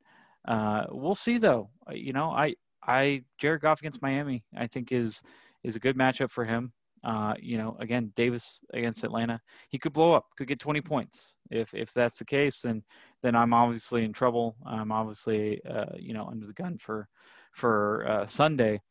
Uh, 0.47 0.86
we'll 0.89 1.15
see 1.15 1.38
though. 1.38 1.70
You 1.91 2.13
know, 2.13 2.32
I 2.32 2.55
I 2.84 3.24
Jared 3.38 3.61
Goff 3.61 3.80
against 3.80 4.01
Miami, 4.01 4.43
I 4.57 4.67
think 4.67 4.91
is 4.91 5.22
is 5.63 5.76
a 5.76 5.80
good 5.80 5.97
matchup 5.97 6.32
for 6.32 6.45
him. 6.45 6.72
Uh, 7.03 7.34
you 7.39 7.57
know, 7.57 7.78
again, 7.80 8.11
Davis 8.15 8.59
against 8.74 9.05
Atlanta, 9.05 9.39
he 9.70 9.80
could 9.80 9.93
blow 9.93 10.11
up, 10.13 10.26
could 10.38 10.47
get 10.47 10.59
20 10.59 10.82
points. 10.82 11.36
If 11.49 11.74
if 11.74 11.93
that's 11.93 12.20
the 12.20 12.26
case, 12.26 12.61
then 12.61 12.84
then 13.22 13.36
I'm 13.36 13.53
obviously 13.53 14.03
in 14.03 14.13
trouble. 14.13 14.55
I'm 14.65 14.91
obviously 14.91 15.61
uh, 15.70 15.95
you 15.97 16.13
know 16.13 16.28
under 16.28 16.45
the 16.45 16.53
gun 16.53 16.78
for 16.78 17.07
for 17.53 18.05
uh, 18.07 18.26
Sunday. 18.26 18.82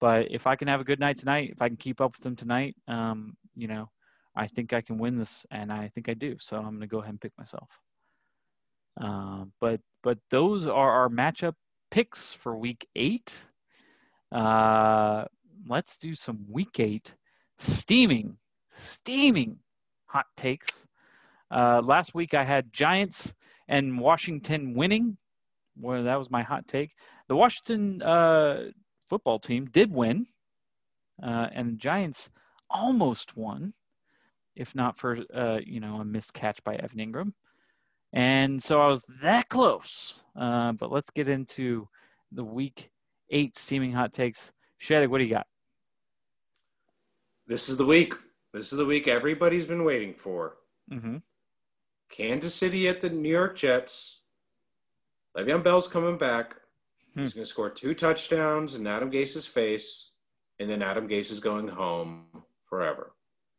But 0.00 0.30
if 0.30 0.46
I 0.46 0.56
can 0.56 0.68
have 0.68 0.80
a 0.80 0.84
good 0.84 1.00
night 1.00 1.18
tonight, 1.18 1.50
if 1.52 1.62
I 1.62 1.68
can 1.68 1.76
keep 1.76 2.00
up 2.00 2.12
with 2.12 2.22
them 2.22 2.36
tonight, 2.36 2.76
um, 2.86 3.36
you 3.54 3.66
know, 3.66 3.88
I 4.36 4.46
think 4.46 4.72
I 4.72 4.80
can 4.80 4.98
win 4.98 5.18
this, 5.18 5.46
and 5.50 5.72
I 5.72 5.88
think 5.88 6.08
I 6.08 6.14
do. 6.14 6.36
So 6.38 6.56
I'm 6.56 6.64
going 6.64 6.80
to 6.80 6.86
go 6.86 6.98
ahead 6.98 7.10
and 7.10 7.20
pick 7.20 7.32
myself. 7.38 7.68
Uh, 9.00 9.44
but 9.60 9.80
but 10.02 10.18
those 10.30 10.66
are 10.66 10.90
our 10.90 11.08
matchup 11.08 11.54
picks 11.90 12.32
for 12.32 12.56
week 12.56 12.86
eight. 12.96 13.34
Uh, 14.32 15.24
let's 15.68 15.96
do 15.98 16.14
some 16.14 16.44
week 16.50 16.80
eight 16.80 17.14
steaming, 17.58 18.36
steaming 18.74 19.58
hot 20.06 20.26
takes. 20.36 20.86
Uh, 21.50 21.80
last 21.84 22.14
week 22.14 22.34
I 22.34 22.44
had 22.44 22.72
Giants 22.72 23.34
and 23.68 23.98
Washington 23.98 24.74
winning. 24.74 25.16
Well, 25.78 26.04
that 26.04 26.18
was 26.18 26.30
my 26.30 26.42
hot 26.42 26.66
take. 26.66 26.92
The 27.28 27.36
Washington 27.36 28.02
uh, 28.02 28.70
football 29.08 29.38
team 29.38 29.66
did 29.66 29.92
win, 29.92 30.26
uh, 31.22 31.48
and 31.52 31.72
the 31.72 31.76
Giants 31.76 32.30
almost 32.70 33.36
won, 33.36 33.74
if 34.56 34.74
not 34.74 34.98
for 34.98 35.18
uh, 35.32 35.60
you 35.64 35.80
know 35.80 35.96
a 35.96 36.04
missed 36.04 36.32
catch 36.32 36.62
by 36.64 36.74
Evan 36.76 36.98
Engram. 36.98 37.32
And 38.12 38.62
so 38.62 38.80
I 38.80 38.88
was 38.88 39.02
that 39.22 39.48
close. 39.48 40.22
Uh, 40.34 40.72
but 40.72 40.90
let's 40.90 41.10
get 41.10 41.28
into 41.28 41.88
the 42.32 42.44
week 42.44 42.90
eight 43.30 43.56
steaming 43.56 43.92
hot 43.92 44.12
takes. 44.12 44.52
Sheddick, 44.80 45.08
what 45.08 45.18
do 45.18 45.24
you 45.24 45.30
got? 45.30 45.46
This 47.46 47.68
is 47.68 47.76
the 47.76 47.86
week. 47.86 48.14
This 48.52 48.72
is 48.72 48.78
the 48.78 48.86
week 48.86 49.06
everybody's 49.06 49.66
been 49.66 49.84
waiting 49.84 50.14
for. 50.14 50.56
Mm-hmm. 50.90 51.18
Kansas 52.08 52.54
City 52.54 52.88
at 52.88 53.02
the 53.02 53.10
New 53.10 53.28
York 53.28 53.56
Jets. 53.56 54.20
Le'Veon 55.36 55.62
Bell's 55.62 55.88
coming 55.88 56.16
back. 56.16 56.56
Hmm. 57.14 57.22
He's 57.22 57.34
going 57.34 57.44
to 57.44 57.50
score 57.50 57.70
two 57.70 57.94
touchdowns 57.94 58.74
in 58.74 58.86
Adam 58.86 59.10
Gase's 59.10 59.46
face, 59.46 60.12
and 60.58 60.70
then 60.70 60.82
Adam 60.82 61.08
Gase 61.08 61.30
is 61.30 61.40
going 61.40 61.68
home 61.68 62.26
forever. 62.68 63.12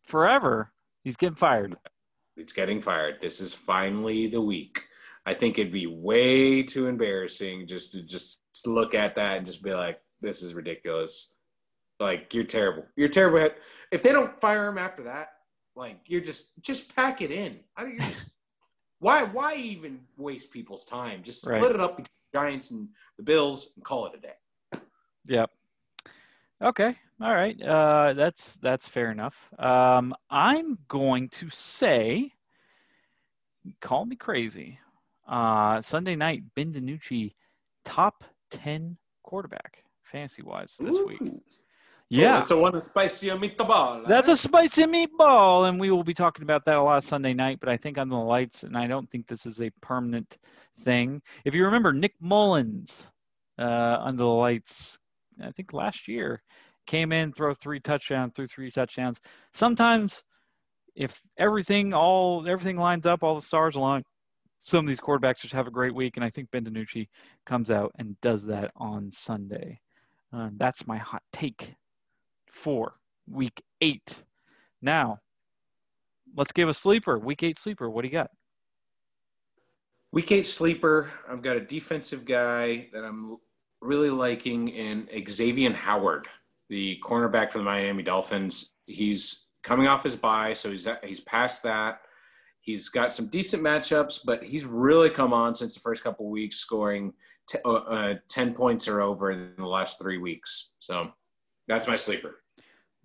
Forever? 0.04 0.72
He's 1.08 1.16
getting 1.16 1.36
fired 1.36 1.78
it's 2.38 2.54
getting 2.54 2.82
fired. 2.82 3.18
This 3.20 3.42
is 3.42 3.54
finally 3.54 4.28
the 4.28 4.42
week. 4.42 4.84
I 5.26 5.34
think 5.34 5.60
it'd 5.60 5.74
be 5.74 5.88
way 5.88 6.64
too 6.64 6.88
embarrassing 6.88 7.68
just 7.68 7.92
to 7.94 8.02
just 8.02 8.44
look 8.66 8.96
at 8.96 9.16
that 9.16 9.38
and 9.38 9.46
just 9.46 9.64
be 9.64 9.74
like, 9.74 10.00
this 10.22 10.42
is 10.42 10.54
ridiculous. 10.54 11.36
Like 12.00 12.34
you're 12.34 12.46
terrible. 12.46 12.86
You're 12.96 13.10
terrible. 13.10 13.50
If 13.92 14.04
they 14.04 14.12
don't 14.12 14.40
fire 14.40 14.68
him 14.68 14.78
after 14.78 15.04
that, 15.04 15.30
like 15.76 16.00
you're 16.06 16.22
just 16.22 16.52
just 16.62 16.96
pack 16.96 17.22
it 17.22 17.32
in. 17.32 17.60
I 17.76 17.86
mean, 17.86 18.00
just, 18.00 18.30
why 19.00 19.24
why 19.24 19.56
even 19.56 20.00
waste 20.16 20.52
people's 20.52 20.86
time? 20.86 21.24
Just 21.24 21.42
split 21.42 21.62
right. 21.62 21.72
it 21.72 21.82
up 21.82 21.98
between 21.98 22.06
the 22.32 22.40
Giants 22.40 22.72
and 22.72 22.88
the 23.18 23.24
Bills 23.24 23.74
and 23.76 23.84
call 23.84 24.06
it 24.06 24.14
a 24.16 24.22
day. 24.22 24.82
Yep. 25.26 25.50
Okay. 26.64 26.96
All 27.20 27.34
right. 27.34 27.60
Uh, 27.62 28.14
that's 28.14 28.58
that's 28.58 28.88
fair 28.88 29.12
enough. 29.12 29.36
Um, 29.58 30.14
I'm 30.30 30.78
going 30.88 31.30
to 31.30 31.50
say, 31.50 32.32
call 33.82 34.06
me 34.06 34.16
crazy. 34.16 34.80
Uh, 35.28 35.82
Sunday 35.82 36.16
night, 36.16 36.44
Ben 36.56 36.72
DiNucci, 36.72 37.34
top 37.84 38.24
ten 38.52 38.98
quarterback 39.24 39.84
fantasy 40.04 40.42
wise 40.42 40.76
this 40.80 40.96
Ooh. 40.96 41.08
week. 41.08 41.42
Yeah, 42.10 42.38
oh, 42.38 42.42
it's 42.42 42.52
a 42.52 42.58
one 42.58 42.80
spicy 42.80 43.28
meatball. 43.32 44.08
That's 44.08 44.30
a 44.30 44.36
spicy 44.38 44.86
meatball, 44.86 45.68
and 45.68 45.78
we 45.78 45.92
will 45.92 46.06
be 46.06 46.14
talking 46.14 46.44
about 46.44 46.64
that 46.64 46.78
a 46.78 46.82
lot 46.82 47.04
Sunday 47.04 47.34
night. 47.34 47.60
But 47.60 47.68
I 47.68 47.76
think 47.76 47.98
on 47.98 48.08
the 48.08 48.16
lights, 48.16 48.64
and 48.64 48.78
I 48.78 48.88
don't 48.88 49.10
think 49.10 49.28
this 49.28 49.46
is 49.46 49.62
a 49.62 49.70
permanent 49.82 50.38
thing. 50.80 51.22
If 51.44 51.54
you 51.54 51.66
remember, 51.66 51.92
Nick 51.92 52.14
Mullens 52.22 53.12
uh, 53.60 53.98
under 54.00 54.20
the 54.20 54.26
lights, 54.26 54.98
I 55.44 55.52
think 55.52 55.74
last 55.74 56.08
year, 56.08 56.42
came 56.88 57.12
in, 57.12 57.32
throw 57.32 57.54
three 57.54 57.80
touchdowns, 57.80 58.34
threw 58.36 58.48
three 58.48 58.72
touchdowns. 58.72 59.20
Sometimes, 59.54 60.24
if 60.96 61.22
everything 61.38 61.94
all 61.94 62.48
everything 62.48 62.78
lines 62.78 63.06
up, 63.06 63.24
all 63.24 63.36
the 63.36 63.46
stars 63.46 63.76
align. 63.76 64.04
Some 64.60 64.86
of 64.86 64.88
these 64.88 65.00
quarterbacks 65.00 65.42
just 65.42 65.54
have 65.54 65.68
a 65.68 65.72
great 65.72 65.94
week, 65.94 66.18
and 66.18 66.26
I 66.26 66.32
think 66.32 66.50
Ben 66.50 66.66
DiNucci 66.66 67.08
comes 67.46 67.70
out 67.70 67.92
and 68.00 68.20
does 68.22 68.44
that 68.46 68.72
on 68.76 69.12
Sunday. 69.12 69.80
Uh, 70.34 70.50
that's 70.58 70.88
my 70.88 70.98
hot 70.98 71.22
take 71.32 71.76
for 72.52 72.96
week 73.30 73.62
eight. 73.82 74.24
Now, 74.82 75.20
let's 76.36 76.52
give 76.52 76.70
a 76.70 76.74
sleeper. 76.74 77.20
Week 77.20 77.44
eight 77.44 77.60
sleeper. 77.60 77.90
What 77.90 78.02
do 78.02 78.08
you 78.08 78.14
got? 78.14 78.32
Week 80.12 80.32
eight 80.32 80.48
sleeper. 80.48 81.12
I've 81.30 81.42
got 81.42 81.58
a 81.58 81.62
defensive 81.62 82.26
guy 82.26 82.88
that 82.94 83.04
I'm 83.04 83.38
really 83.82 84.10
liking 84.10 84.70
in 84.70 85.08
Xavier 85.30 85.74
Howard, 85.74 86.28
the 86.70 87.00
cornerback 87.04 87.52
for 87.52 87.58
the 87.58 87.64
Miami 87.64 88.04
Dolphins. 88.04 88.74
He's 88.86 89.48
coming 89.64 89.88
off 89.88 90.04
his 90.04 90.16
bye, 90.16 90.54
so 90.54 90.72
he's 90.72 90.88
he's 91.04 91.22
past 91.22 91.64
that. 91.64 92.02
He's 92.62 92.90
got 92.90 93.14
some 93.14 93.28
decent 93.28 93.64
matchups, 93.64 94.20
but 94.26 94.44
he's 94.44 94.66
really 94.66 95.10
come 95.10 95.34
on 95.34 95.56
since 95.56 95.74
the 95.74 95.80
first 95.80 96.04
couple 96.04 96.30
weeks, 96.30 96.58
scoring 96.58 97.14
t- 97.48 97.60
uh, 97.64 97.74
uh, 97.74 98.16
ten 98.28 98.54
points 98.54 98.88
or 98.88 99.02
over 99.02 99.32
in 99.32 99.54
the 99.58 99.66
last 99.66 100.00
three 100.02 100.18
weeks. 100.18 100.72
So 100.80 101.12
that's 101.68 101.88
my 101.88 101.96
sleeper. 101.96 102.42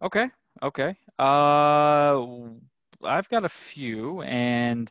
Okay. 0.03 0.31
Okay. 0.63 0.97
Uh, 1.19 2.27
I've 3.05 3.29
got 3.29 3.45
a 3.45 3.49
few, 3.49 4.23
and 4.23 4.91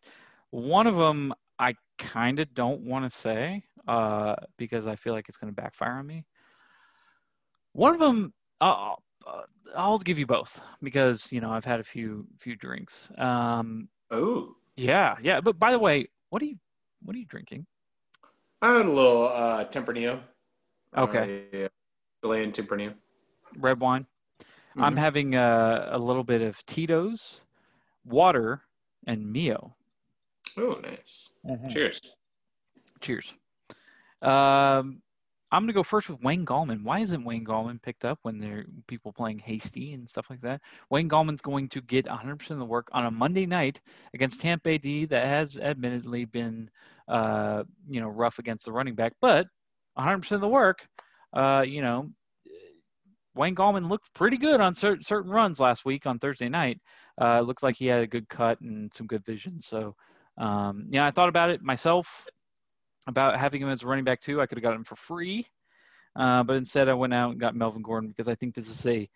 one 0.52 0.88
of 0.88 0.96
them 0.96 1.34
I 1.60 1.76
kind 1.98 2.40
of 2.40 2.54
don't 2.54 2.82
want 2.82 3.06
to 3.06 3.10
say 3.10 3.64
uh, 3.88 4.36
because 4.58 4.88
I 4.88 4.96
feel 4.96 5.14
like 5.14 5.30
it's 5.30 5.38
going 5.38 5.54
to 5.54 5.62
backfire 5.62 5.92
on 5.92 6.08
me. 6.08 6.26
One 7.74 7.94
of 7.94 8.00
them, 8.00 8.34
uh, 8.62 8.96
uh, 9.28 9.42
I'll 9.76 9.98
give 9.98 10.20
you 10.20 10.26
both 10.26 10.62
because 10.82 11.32
you 11.32 11.42
know 11.42 11.52
I've 11.52 11.66
had 11.66 11.80
a 11.80 11.84
few 11.84 12.26
few 12.40 12.56
drinks. 12.56 13.10
Um, 13.18 13.90
oh. 14.12 14.56
Yeah, 14.78 15.18
yeah. 15.22 15.42
But 15.42 15.60
by 15.60 15.72
the 15.72 15.80
way, 15.80 16.08
what 16.30 16.42
are 16.42 16.46
you 16.46 16.58
what 17.04 17.16
are 17.16 17.20
you 17.20 17.26
drinking? 17.26 17.66
I 18.62 18.78
had 18.78 18.86
a 18.86 18.92
little 18.92 19.28
uh, 19.28 19.66
Tempranillo. 19.66 20.22
Okay. 20.96 21.46
Uh, 21.54 21.58
yeah. 21.58 21.68
Chilean 22.24 22.52
Tempranillo. 22.52 22.94
Red 23.58 23.80
wine. 23.80 24.06
Mm-hmm. 24.42 24.84
I'm 24.84 24.96
having 24.96 25.36
a, 25.36 25.90
a, 25.92 25.98
little 25.98 26.24
bit 26.24 26.42
of 26.42 26.64
Tito's, 26.66 27.42
water, 28.06 28.62
and 29.08 29.30
Mio. 29.30 29.76
Oh, 30.58 30.80
nice. 30.82 31.32
Mm-hmm. 31.46 31.68
Cheers. 31.68 32.16
Cheers. 33.02 33.34
Um, 34.22 35.02
I'm 35.52 35.64
gonna 35.64 35.74
go 35.74 35.84
first 35.84 36.10
with 36.10 36.22
Wayne 36.22 36.46
Gallman. 36.46 36.84
Why 36.84 37.00
isn't 37.00 37.24
Wayne 37.26 37.46
Gallman 37.46 37.82
picked 37.82 38.06
up 38.06 38.20
when 38.22 38.40
there 38.40 38.60
are 38.60 38.66
people 38.88 39.12
playing 39.12 39.40
Hasty 39.40 39.94
and 39.94 40.10
stuff 40.10 40.30
like 40.30 40.42
that? 40.42 40.62
Wayne 40.90 41.10
Gallman's 41.10 41.42
going 41.42 41.68
to 41.70 41.82
get 41.82 42.06
100% 42.06 42.52
of 42.52 42.60
the 42.60 42.66
work 42.66 42.88
on 42.94 43.06
a 43.06 43.12
Monday 43.12 43.46
night 43.46 43.82
against 44.14 44.40
Tampa 44.40 44.80
Bay 44.80 45.06
that 45.06 45.28
has 45.28 45.58
admittedly 45.58 46.24
been, 46.26 46.70
uh, 47.10 47.64
you 47.90 48.00
know, 48.00 48.08
rough 48.08 48.40
against 48.40 48.66
the 48.66 48.72
running 48.72 48.96
back, 48.96 49.14
but 49.20 49.48
100% 49.98 50.32
of 50.32 50.42
the 50.42 50.48
work. 50.48 50.88
Uh, 51.34 51.64
you 51.68 51.82
know, 51.82 52.10
Wayne 53.36 53.56
Gallman 53.56 53.90
looked 53.90 54.14
pretty 54.14 54.38
good 54.38 54.62
on 54.62 54.74
certain 54.74 55.04
certain 55.04 55.32
runs 55.32 55.60
last 55.60 55.86
week 55.86 56.06
on 56.06 56.20
Thursday 56.20 56.50
night. 56.50 56.80
Uh, 57.20 57.42
looked 57.42 57.64
like 57.64 57.76
he 57.76 57.88
had 57.88 58.02
a 58.02 58.08
good 58.08 58.28
cut 58.30 58.60
and 58.62 58.94
some 58.94 59.08
good 59.08 59.26
vision. 59.26 59.60
So, 59.62 59.96
um, 60.38 60.88
yeah, 60.90 61.06
I 61.06 61.12
thought 61.12 61.30
about 61.30 61.50
it 61.50 61.62
myself 61.62 62.26
about 63.08 63.40
having 63.40 63.62
him 63.62 63.70
as 63.70 63.84
a 63.84 63.88
running 63.88 64.04
back 64.06 64.22
too. 64.22 64.42
I 64.42 64.46
could 64.46 64.58
have 64.58 64.64
got 64.64 64.76
him 64.76 64.84
for 64.84 64.96
free, 64.96 65.48
uh, 66.16 66.44
but 66.44 66.56
instead 66.56 66.90
I 66.90 66.94
went 66.94 67.14
out 67.14 67.32
and 67.32 67.40
got 67.40 67.56
Melvin 67.56 67.82
Gordon 67.82 68.10
because 68.10 68.28
I 68.28 68.36
think 68.36 68.56
this 68.56 68.70
is 68.70 68.86
a 68.86 69.10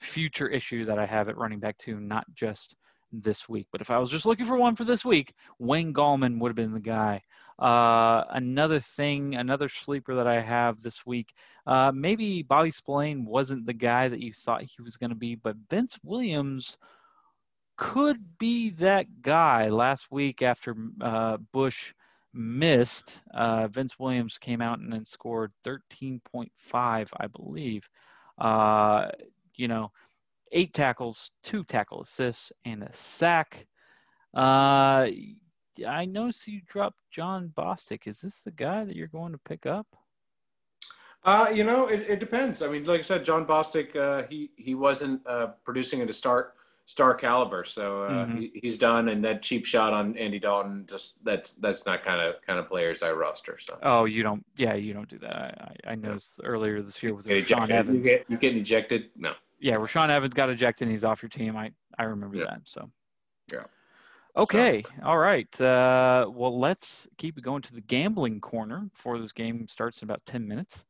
future 0.00 0.48
issue 0.48 0.84
that 0.86 0.98
I 0.98 1.06
have 1.06 1.28
at 1.28 1.36
running 1.36 1.58
back 1.58 1.78
too, 1.78 1.98
not 1.98 2.24
just 2.34 2.76
this 3.12 3.48
week. 3.48 3.66
But 3.72 3.80
if 3.80 3.90
I 3.90 3.98
was 3.98 4.10
just 4.10 4.26
looking 4.26 4.46
for 4.46 4.56
one 4.56 4.76
for 4.76 4.84
this 4.84 5.04
week, 5.04 5.32
Wayne 5.58 5.92
Gallman 5.92 6.38
would 6.38 6.50
have 6.50 6.56
been 6.56 6.72
the 6.72 6.80
guy. 6.80 7.22
Uh, 7.58 8.24
another 8.30 8.78
thing, 8.78 9.34
another 9.34 9.68
sleeper 9.68 10.14
that 10.14 10.28
I 10.28 10.40
have 10.40 10.80
this 10.80 11.04
week, 11.04 11.32
uh, 11.66 11.90
maybe 11.92 12.42
Bobby 12.42 12.70
Spillane 12.70 13.24
wasn't 13.24 13.66
the 13.66 13.72
guy 13.72 14.08
that 14.08 14.20
you 14.20 14.32
thought 14.32 14.62
he 14.62 14.82
was 14.82 14.96
going 14.96 15.10
to 15.10 15.16
be, 15.16 15.34
but 15.34 15.56
Vince 15.68 15.98
Williams 16.04 16.78
could 17.76 18.38
be 18.38 18.70
that 18.70 19.22
guy. 19.22 19.68
Last 19.70 20.10
week 20.10 20.42
after 20.42 20.76
uh, 21.00 21.38
Bush 21.52 21.94
missed, 22.32 23.20
uh, 23.34 23.68
Vince 23.68 23.98
Williams 23.98 24.38
came 24.38 24.60
out 24.60 24.78
and 24.78 25.06
scored 25.06 25.52
13.5, 25.64 26.50
I 26.74 27.26
believe. 27.26 27.88
Uh, 28.38 29.08
you 29.54 29.68
know, 29.68 29.90
eight 30.52 30.72
tackles, 30.72 31.30
two 31.42 31.64
tackle 31.64 32.02
assists, 32.02 32.52
and 32.64 32.82
a 32.82 32.92
sack. 32.92 33.66
Uh, 34.36 35.08
I 35.86 36.04
noticed 36.06 36.46
you 36.46 36.60
dropped 36.66 36.98
Jon 37.10 37.52
Bostic. 37.56 38.06
Is 38.06 38.20
this 38.20 38.40
the 38.40 38.50
guy 38.50 38.84
that 38.84 38.96
you're 38.96 39.08
going 39.08 39.32
to 39.32 39.38
pick 39.38 39.66
up? 39.66 39.86
Uh, 41.24 41.50
you 41.52 41.64
know, 41.64 41.86
it, 41.86 42.00
it 42.08 42.20
depends. 42.20 42.62
I 42.62 42.68
mean, 42.68 42.84
like 42.84 43.00
I 43.00 43.02
said, 43.02 43.24
Jon 43.24 43.44
Bostic, 43.44 43.96
uh, 43.96 44.26
he 44.28 44.50
he 44.56 44.74
wasn't 44.74 45.26
uh, 45.26 45.48
producing 45.64 46.00
at 46.00 46.10
a 46.10 46.12
start 46.12 46.54
star 46.88 47.14
caliber, 47.14 47.64
so 47.64 48.04
uh, 48.04 48.10
mm-hmm. 48.10 48.38
he, 48.38 48.50
he's 48.62 48.78
done. 48.78 49.10
And 49.10 49.22
that 49.22 49.42
cheap 49.42 49.66
shot 49.66 49.92
on 49.92 50.16
Andy 50.16 50.38
Dalton, 50.38 50.86
just 50.88 51.22
that's 51.22 51.52
that's 51.52 51.84
not 51.84 52.02
kind 52.02 52.20
of 52.20 52.36
kind 52.46 52.58
of 52.58 52.66
players 52.66 53.02
I 53.02 53.12
roster. 53.12 53.58
So. 53.60 53.78
Oh, 53.82 54.06
you 54.06 54.22
don't? 54.22 54.44
Yeah, 54.56 54.74
you 54.74 54.94
don't 54.94 55.08
do 55.08 55.18
that. 55.18 55.36
I 55.36 55.90
I, 55.90 55.92
I 55.92 55.94
noticed 55.94 56.40
earlier 56.42 56.80
this 56.82 57.00
year 57.02 57.14
with 57.14 57.26
Rashaan 57.26 57.68
Evans. 57.70 57.98
You 57.98 58.02
get 58.02 58.24
you 58.28 58.38
get 58.38 58.56
ejected? 58.56 59.10
No. 59.16 59.34
Yeah, 59.60 59.74
Rashaan 59.74 60.08
Evans 60.08 60.32
got 60.32 60.48
ejected. 60.48 60.88
and 60.88 60.92
He's 60.92 61.04
off 61.04 61.22
your 61.22 61.28
team. 61.28 61.56
I 61.56 61.70
I 61.98 62.04
remember 62.04 62.36
yeah. 62.36 62.44
that. 62.44 62.62
So. 62.64 62.90
Yeah. 63.52 63.64
Okay. 64.34 64.82
So. 64.82 65.06
All 65.06 65.18
right. 65.18 65.60
Uh, 65.60 66.30
well, 66.32 66.58
let's 66.58 67.06
keep 67.18 67.36
it 67.36 67.44
going 67.44 67.60
to 67.62 67.74
the 67.74 67.82
gambling 67.82 68.40
corner 68.40 68.88
before 68.94 69.18
this 69.18 69.32
game 69.32 69.68
starts 69.68 70.00
in 70.00 70.06
about 70.06 70.24
10 70.24 70.46
minutes. 70.46 70.84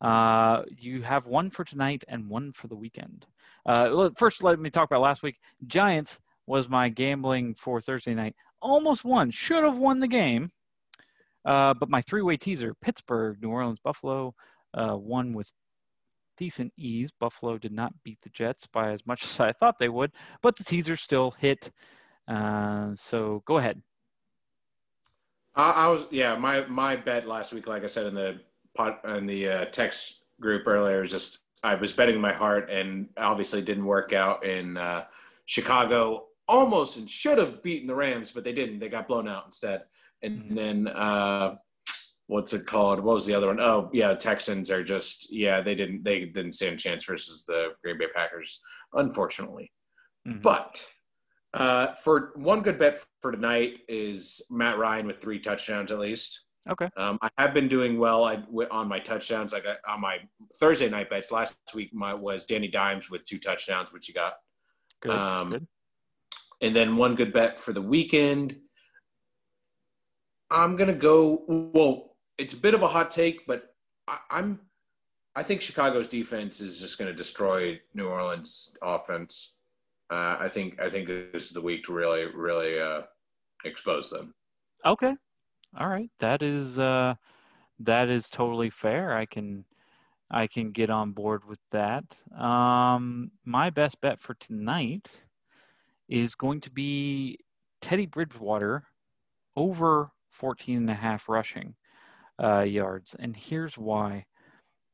Uh, 0.00 0.62
you 0.78 1.02
have 1.02 1.26
one 1.26 1.50
for 1.50 1.64
tonight 1.64 2.04
and 2.08 2.28
one 2.28 2.52
for 2.52 2.68
the 2.68 2.76
weekend. 2.76 3.26
Uh, 3.66 4.10
first, 4.16 4.42
let 4.42 4.58
me 4.58 4.70
talk 4.70 4.90
about 4.90 5.02
last 5.02 5.22
week. 5.22 5.36
Giants 5.66 6.20
was 6.46 6.68
my 6.68 6.88
gambling 6.88 7.54
for 7.54 7.80
Thursday 7.80 8.14
night. 8.14 8.34
Almost 8.60 9.04
won. 9.04 9.30
Should 9.30 9.64
have 9.64 9.78
won 9.78 10.00
the 10.00 10.08
game. 10.08 10.50
Uh, 11.44 11.74
but 11.74 11.88
my 11.88 12.02
three 12.02 12.22
way 12.22 12.36
teaser 12.36 12.74
Pittsburgh, 12.82 13.40
New 13.40 13.50
Orleans, 13.50 13.78
Buffalo 13.82 14.34
uh, 14.74 14.96
won 14.96 15.32
with 15.32 15.50
decent 16.36 16.72
ease. 16.76 17.10
Buffalo 17.18 17.58
did 17.58 17.72
not 17.72 17.92
beat 18.02 18.18
the 18.22 18.30
Jets 18.30 18.66
by 18.66 18.90
as 18.90 19.06
much 19.06 19.24
as 19.24 19.40
I 19.40 19.52
thought 19.52 19.78
they 19.78 19.88
would, 19.88 20.12
but 20.42 20.56
the 20.56 20.64
teaser 20.64 20.96
still 20.96 21.30
hit. 21.32 21.70
Uh, 22.28 22.94
so 22.94 23.42
go 23.46 23.58
ahead. 23.58 23.80
I, 25.54 25.70
I, 25.70 25.88
was 25.88 26.06
yeah 26.10 26.36
my 26.36 26.64
my 26.66 26.94
bet 26.96 27.26
last 27.26 27.52
week, 27.52 27.66
like 27.66 27.82
I 27.82 27.86
said 27.86 28.06
in 28.06 28.14
the 28.14 28.40
pot 28.74 29.00
in 29.04 29.26
the 29.26 29.48
uh, 29.48 29.64
text 29.66 30.22
group 30.40 30.66
earlier, 30.66 31.00
was 31.00 31.10
just 31.10 31.40
I 31.62 31.74
was 31.74 31.92
betting 31.92 32.20
my 32.20 32.32
heart, 32.32 32.70
and 32.70 33.08
obviously 33.16 33.62
didn't 33.62 33.84
work 33.84 34.12
out 34.12 34.44
in 34.44 34.76
uh, 34.76 35.04
Chicago. 35.46 36.26
Almost 36.48 36.98
and 36.98 37.08
should 37.08 37.38
have 37.38 37.62
beaten 37.62 37.86
the 37.86 37.94
Rams, 37.94 38.32
but 38.32 38.44
they 38.44 38.52
didn't. 38.52 38.80
They 38.80 38.88
got 38.88 39.06
blown 39.06 39.28
out 39.28 39.46
instead. 39.46 39.82
And 40.22 40.42
mm-hmm. 40.42 40.54
then 40.54 40.88
uh, 40.88 41.56
what's 42.26 42.52
it 42.52 42.66
called? 42.66 43.00
What 43.00 43.14
was 43.14 43.26
the 43.26 43.34
other 43.34 43.48
one? 43.48 43.60
Oh 43.60 43.90
yeah, 43.92 44.14
Texans 44.14 44.70
are 44.70 44.84
just 44.84 45.32
yeah 45.32 45.60
they 45.60 45.74
didn't 45.74 46.04
they 46.04 46.26
didn't 46.26 46.54
stand 46.54 46.74
a 46.74 46.78
chance 46.78 47.04
versus 47.04 47.44
the 47.44 47.70
Green 47.82 47.98
Bay 47.98 48.06
Packers, 48.14 48.62
unfortunately. 48.94 49.70
Mm-hmm. 50.26 50.40
But 50.40 50.84
uh, 51.52 51.94
for 51.94 52.32
one 52.36 52.62
good 52.62 52.78
bet 52.78 53.04
for 53.20 53.32
tonight 53.32 53.78
is 53.88 54.42
Matt 54.50 54.78
Ryan 54.78 55.06
with 55.06 55.20
three 55.20 55.40
touchdowns 55.40 55.90
at 55.90 55.98
least. 55.98 56.46
Okay. 56.68 56.88
Um, 56.96 57.18
I 57.22 57.30
have 57.38 57.54
been 57.54 57.68
doing 57.68 57.98
well 57.98 58.24
I, 58.24 58.42
on 58.70 58.86
my 58.86 58.98
touchdowns. 58.98 59.54
I 59.54 59.60
got 59.60 59.78
on 59.88 60.00
my 60.00 60.18
Thursday 60.54 60.90
night 60.90 61.08
bets 61.08 61.30
last 61.32 61.56
week. 61.74 61.92
My 61.94 62.12
was 62.12 62.44
Danny 62.44 62.68
Dimes 62.68 63.10
with 63.10 63.24
two 63.24 63.38
touchdowns, 63.38 63.92
which 63.92 64.08
you 64.08 64.14
got. 64.14 64.34
Good. 65.00 65.12
Um, 65.12 65.50
good. 65.50 65.66
And 66.60 66.76
then 66.76 66.96
one 66.96 67.14
good 67.14 67.32
bet 67.32 67.58
for 67.58 67.72
the 67.72 67.80
weekend. 67.80 68.56
I'm 70.50 70.76
gonna 70.76 70.92
go. 70.92 71.44
Well, 71.48 72.16
it's 72.36 72.54
a 72.54 72.58
bit 72.58 72.74
of 72.74 72.82
a 72.82 72.88
hot 72.88 73.10
take, 73.10 73.46
but 73.46 73.74
I, 74.06 74.18
I'm. 74.30 74.60
I 75.34 75.42
think 75.42 75.62
Chicago's 75.62 76.08
defense 76.08 76.60
is 76.60 76.80
just 76.80 76.98
going 76.98 77.08
to 77.08 77.16
destroy 77.16 77.78
New 77.94 78.08
Orleans' 78.08 78.76
offense. 78.82 79.56
Uh, 80.10 80.36
I 80.40 80.50
think 80.52 80.80
I 80.80 80.90
think 80.90 81.06
this 81.06 81.46
is 81.46 81.52
the 81.52 81.60
week 81.60 81.84
to 81.84 81.92
really 81.92 82.26
really 82.34 82.80
uh, 82.80 83.02
expose 83.64 84.10
them. 84.10 84.34
Okay, 84.84 85.14
all 85.78 85.88
right, 85.88 86.10
that 86.18 86.42
is 86.42 86.78
uh, 86.78 87.14
that 87.80 88.08
is 88.10 88.28
totally 88.28 88.70
fair. 88.70 89.16
I 89.16 89.26
can 89.26 89.64
I 90.30 90.46
can 90.46 90.72
get 90.72 90.90
on 90.90 91.12
board 91.12 91.44
with 91.44 91.60
that. 91.72 92.04
Um, 92.38 93.30
my 93.44 93.70
best 93.70 94.00
bet 94.00 94.20
for 94.20 94.34
tonight 94.34 95.10
is 96.08 96.34
going 96.34 96.60
to 96.62 96.70
be 96.70 97.38
Teddy 97.80 98.06
Bridgewater 98.06 98.84
over 99.56 100.08
14 100.30 100.76
and 100.78 100.90
a 100.90 100.94
half 100.94 101.28
rushing 101.28 101.74
uh, 102.42 102.60
yards. 102.60 103.16
And 103.18 103.36
here's 103.36 103.78
why. 103.78 104.26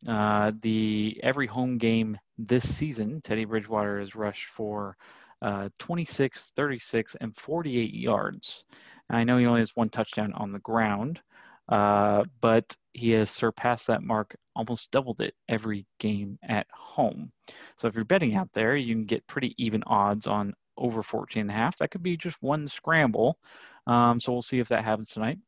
Uh, 0.07 0.53
the 0.61 1.19
every 1.23 1.47
home 1.47 1.79
game 1.79 2.19
this 2.39 2.69
season, 2.77 3.21
Teddy 3.23 3.45
Bridgewater 3.45 3.99
has 3.99 4.15
rushed 4.15 4.47
for 4.47 4.97
uh, 5.43 5.69
26, 5.79 6.53
36, 6.55 7.17
and 7.21 7.37
48 7.37 7.95
yards. 7.95 8.65
I 9.11 9.25
know 9.25 9.39
he 9.39 9.47
only 9.47 9.61
has 9.61 9.77
one 9.77 9.89
touchdown 9.89 10.33
on 10.33 10.53
the 10.53 10.59
ground, 10.59 11.21
uh, 11.69 12.25
but 12.41 12.77
he 12.93 13.11
has 13.13 13.31
surpassed 13.31 13.87
that 13.89 14.03
mark, 14.03 14.37
almost 14.55 14.91
doubled 14.91 15.21
it 15.21 15.35
every 15.49 15.87
game 15.99 16.39
at 16.43 16.67
home. 16.73 17.31
So 17.77 17.89
if 17.89 17.95
you're 17.95 18.05
betting 18.05 18.35
out 18.35 18.51
there, 18.53 18.77
you 18.77 18.95
can 18.95 19.05
get 19.05 19.27
pretty 19.27 19.55
even 19.59 19.83
odds 19.85 20.27
on 20.27 20.55
over 20.77 21.03
14 21.03 21.43
and 21.43 21.51
a 21.51 21.55
half. 21.55 21.79
That 21.79 21.91
could 21.91 22.03
be 22.03 22.17
just 22.17 22.43
one 22.43 22.69
scramble. 22.69 23.39
Um, 23.87 24.21
so 24.21 24.33
we'll 24.33 24.43
see 24.43 24.59
if 24.59 24.69
that 24.69 24.85
happens 24.85 25.11
tonight. 25.11 25.39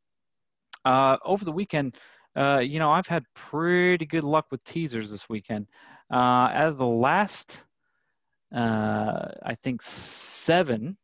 Uh, 0.85 1.17
over 1.25 1.45
the 1.45 1.53
weekend, 1.53 1.97
uh, 2.37 2.59
you 2.59 2.79
know, 2.79 2.91
I've 2.91 3.09
had 3.09 3.25
pretty 3.35 4.07
good 4.07 4.25
luck 4.25 4.47
with 4.51 4.63
teasers 4.65 5.11
this 5.11 5.29
weekend. 5.29 5.67
Uh, 6.11 6.49
as 6.53 6.77
the 6.77 6.87
last, 6.87 7.65
uh, 8.55 9.29
I 9.43 9.57
think, 9.63 9.83
seven 9.83 10.97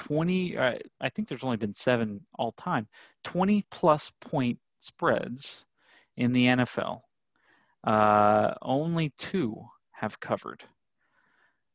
20 0.00 0.56
uh, 0.56 0.74
i 1.00 1.08
think 1.08 1.28
there's 1.28 1.44
only 1.44 1.56
been 1.56 1.74
seven 1.74 2.20
all 2.38 2.52
time 2.52 2.88
20 3.24 3.64
plus 3.70 4.10
point 4.20 4.58
spreads 4.80 5.64
in 6.16 6.32
the 6.32 6.46
nfl 6.46 7.00
uh, 7.84 8.54
only 8.62 9.12
two 9.18 9.56
have 9.92 10.20
covered. 10.20 10.62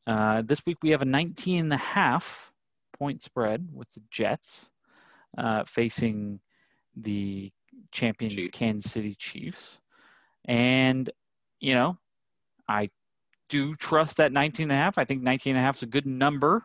Uh, 0.06 0.42
this 0.42 0.64
week 0.66 0.78
we 0.82 0.90
have 0.90 1.02
a 1.02 1.06
19 1.06 1.64
and 1.64 1.72
a 1.72 1.76
half 1.76 2.52
point 2.96 3.22
spread 3.22 3.68
with 3.72 3.90
the 3.90 4.02
jets 4.10 4.70
uh, 5.36 5.64
facing 5.64 6.40
the 6.96 7.50
champion 7.90 8.30
Chief. 8.30 8.52
kansas 8.52 8.90
city 8.90 9.16
chiefs. 9.18 9.80
And 10.46 11.10
you 11.58 11.74
know 11.74 11.98
i 12.68 12.88
do 13.48 13.74
trust 13.74 14.16
that 14.16 14.32
19 14.32 14.64
and 14.64 14.72
a 14.72 14.76
half. 14.76 14.98
I 14.98 15.04
think 15.04 15.22
19 15.22 15.52
and 15.52 15.58
a 15.58 15.62
half 15.62 15.76
is 15.76 15.82
a 15.84 15.86
good 15.86 16.06
number. 16.06 16.64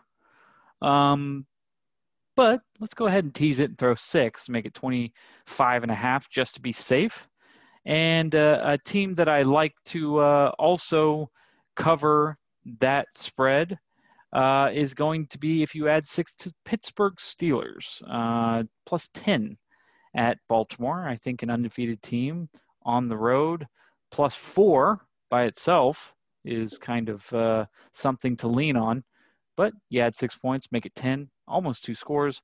Um, 0.82 1.46
but 2.36 2.62
let's 2.80 2.94
go 2.94 3.08
ahead 3.08 3.24
and 3.24 3.34
tease 3.34 3.60
it 3.60 3.70
and 3.70 3.78
throw 3.78 3.96
six, 3.96 4.50
make 4.50 4.66
it 4.66 4.74
25 4.74 5.84
and 5.84 5.92
a 5.92 5.96
half 5.96 6.30
just 6.30 6.56
to 6.56 6.62
be 6.62 6.72
safe. 6.72 7.28
And 7.86 8.34
uh, 8.36 8.62
a 8.64 8.78
team 8.78 9.16
that 9.16 9.28
I 9.28 9.42
like 9.42 9.74
to 9.86 10.20
uh, 10.20 10.52
also 10.60 11.30
cover 11.76 12.36
that 12.80 13.08
spread 13.14 13.78
uh, 14.34 14.70
is 14.74 14.94
going 14.94 15.28
to 15.28 15.40
be 15.40 15.62
if 15.64 15.76
you 15.76 15.90
add 15.90 16.08
six 16.08 16.34
to 16.38 16.54
Pittsburgh 16.64 17.16
Steelers, 17.18 18.02
uh, 18.10 18.64
plus 18.86 19.10
10 19.14 19.58
at 20.16 20.38
Baltimore. 20.48 21.08
I 21.08 21.16
think 21.16 21.44
an 21.44 21.50
undefeated 21.50 22.02
team 22.02 22.50
on 22.84 23.08
the 23.08 23.18
road, 23.18 23.68
plus 24.12 24.36
four 24.36 25.06
by 25.30 25.44
itself 25.44 26.14
is 26.46 26.78
kind 26.78 27.10
of 27.10 27.34
uh, 27.34 27.66
something 27.94 28.38
to 28.38 28.48
lean 28.48 28.78
on. 28.78 29.04
But 29.58 29.74
you 29.90 30.02
add 30.02 30.16
six 30.16 30.38
points, 30.38 30.68
make 30.72 30.86
it 30.86 30.96
10, 30.96 31.30
almost 31.52 31.84
two 31.84 31.96
scores. 31.96 32.42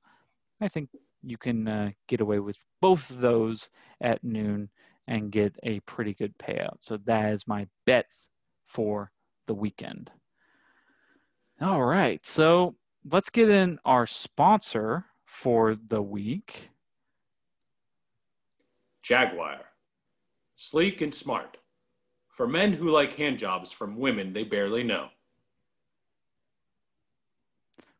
I 0.60 0.68
think 0.68 0.90
you 1.22 1.36
can 1.36 1.66
uh, 1.66 1.90
get 2.06 2.20
away 2.20 2.38
with 2.38 2.56
both 2.80 3.10
of 3.10 3.20
those 3.20 3.68
at 4.00 4.22
noon 4.22 4.68
and 5.06 5.32
get 5.32 5.54
a 5.62 5.80
pretty 5.80 6.14
good 6.14 6.36
payout. 6.38 6.76
So 6.80 6.98
that 7.06 7.32
is 7.32 7.48
my 7.48 7.66
bets 7.86 8.28
for 8.66 9.10
the 9.46 9.54
weekend. 9.54 10.10
All 11.60 11.84
right. 11.84 12.24
So 12.24 12.76
let's 13.10 13.30
get 13.30 13.48
in 13.48 13.78
our 13.84 14.06
sponsor 14.06 15.06
for 15.24 15.76
the 15.88 16.02
week 16.02 16.70
Jaguar. 19.08 19.60
Sleek 20.56 21.00
and 21.00 21.14
smart. 21.14 21.56
For 22.28 22.46
men 22.46 22.74
who 22.74 22.90
like 22.90 23.14
hand 23.14 23.38
jobs 23.38 23.72
from 23.72 23.96
women 23.96 24.34
they 24.34 24.44
barely 24.44 24.82
know. 24.82 25.08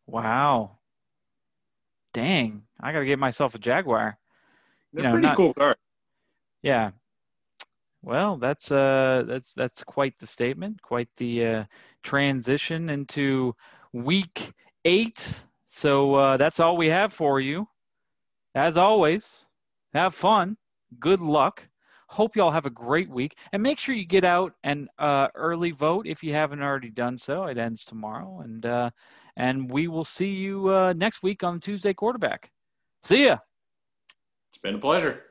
Wow. 0.07 0.78
Dang, 2.13 2.63
I 2.81 2.93
gotta 2.93 3.05
get 3.05 3.19
myself 3.19 3.55
a 3.55 3.59
Jaguar. 3.59 4.19
They're 4.93 5.03
you 5.03 5.09
know, 5.09 5.13
pretty 5.13 5.27
not, 5.27 5.37
cool 5.37 5.55
car. 5.55 5.75
Yeah. 6.63 6.91
Well, 8.03 8.37
that's 8.37 8.71
uh 8.71 9.25
that's 9.27 9.53
that's 9.55 9.85
quite 9.85 10.19
the 10.19 10.27
statement, 10.27 10.81
quite 10.83 11.09
the 11.17 11.47
uh, 11.47 11.65
transition 12.03 12.91
into 12.91 13.55
week 13.93 14.53
eight. 14.85 15.43
So 15.67 16.15
uh, 16.15 16.37
that's 16.37 16.61
all 16.61 16.77
we 16.77 16.89
have 16.89 17.13
for 17.13 17.41
you. 17.41 17.69
As 18.55 18.79
always, 18.79 19.45
have 19.93 20.15
fun. 20.15 20.57
Good 20.99 21.21
luck. 21.21 21.63
Hope 22.09 22.37
you 22.37 22.43
all 22.43 22.51
have 22.51 22.65
a 22.65 22.71
great 22.71 23.11
week, 23.11 23.37
and 23.53 23.63
make 23.63 23.79
sure 23.79 23.95
you 23.95 24.07
get 24.07 24.25
out 24.25 24.55
and 24.65 24.89
uh, 24.99 25.29
early 25.35 25.73
vote 25.73 26.07
if 26.07 26.23
you 26.23 26.33
haven't 26.33 26.63
already 26.63 26.89
done 26.89 27.19
so. 27.19 27.45
It 27.45 27.59
ends 27.59 27.85
tomorrow, 27.85 28.41
and 28.43 28.65
uh, 28.65 28.91
and 29.39 29.71
we 29.71 29.87
will 29.87 30.05
see 30.05 30.29
you 30.29 30.69
uh, 30.69 30.93
next 30.95 31.23
week 31.23 31.43
on 31.43 31.61
Tuesday 31.61 31.95
Quarterback. 31.95 32.51
See 33.03 33.27
ya. 33.27 33.39
It's 34.51 34.59
been 34.59 34.75
a 34.75 34.79
pleasure. 34.79 35.23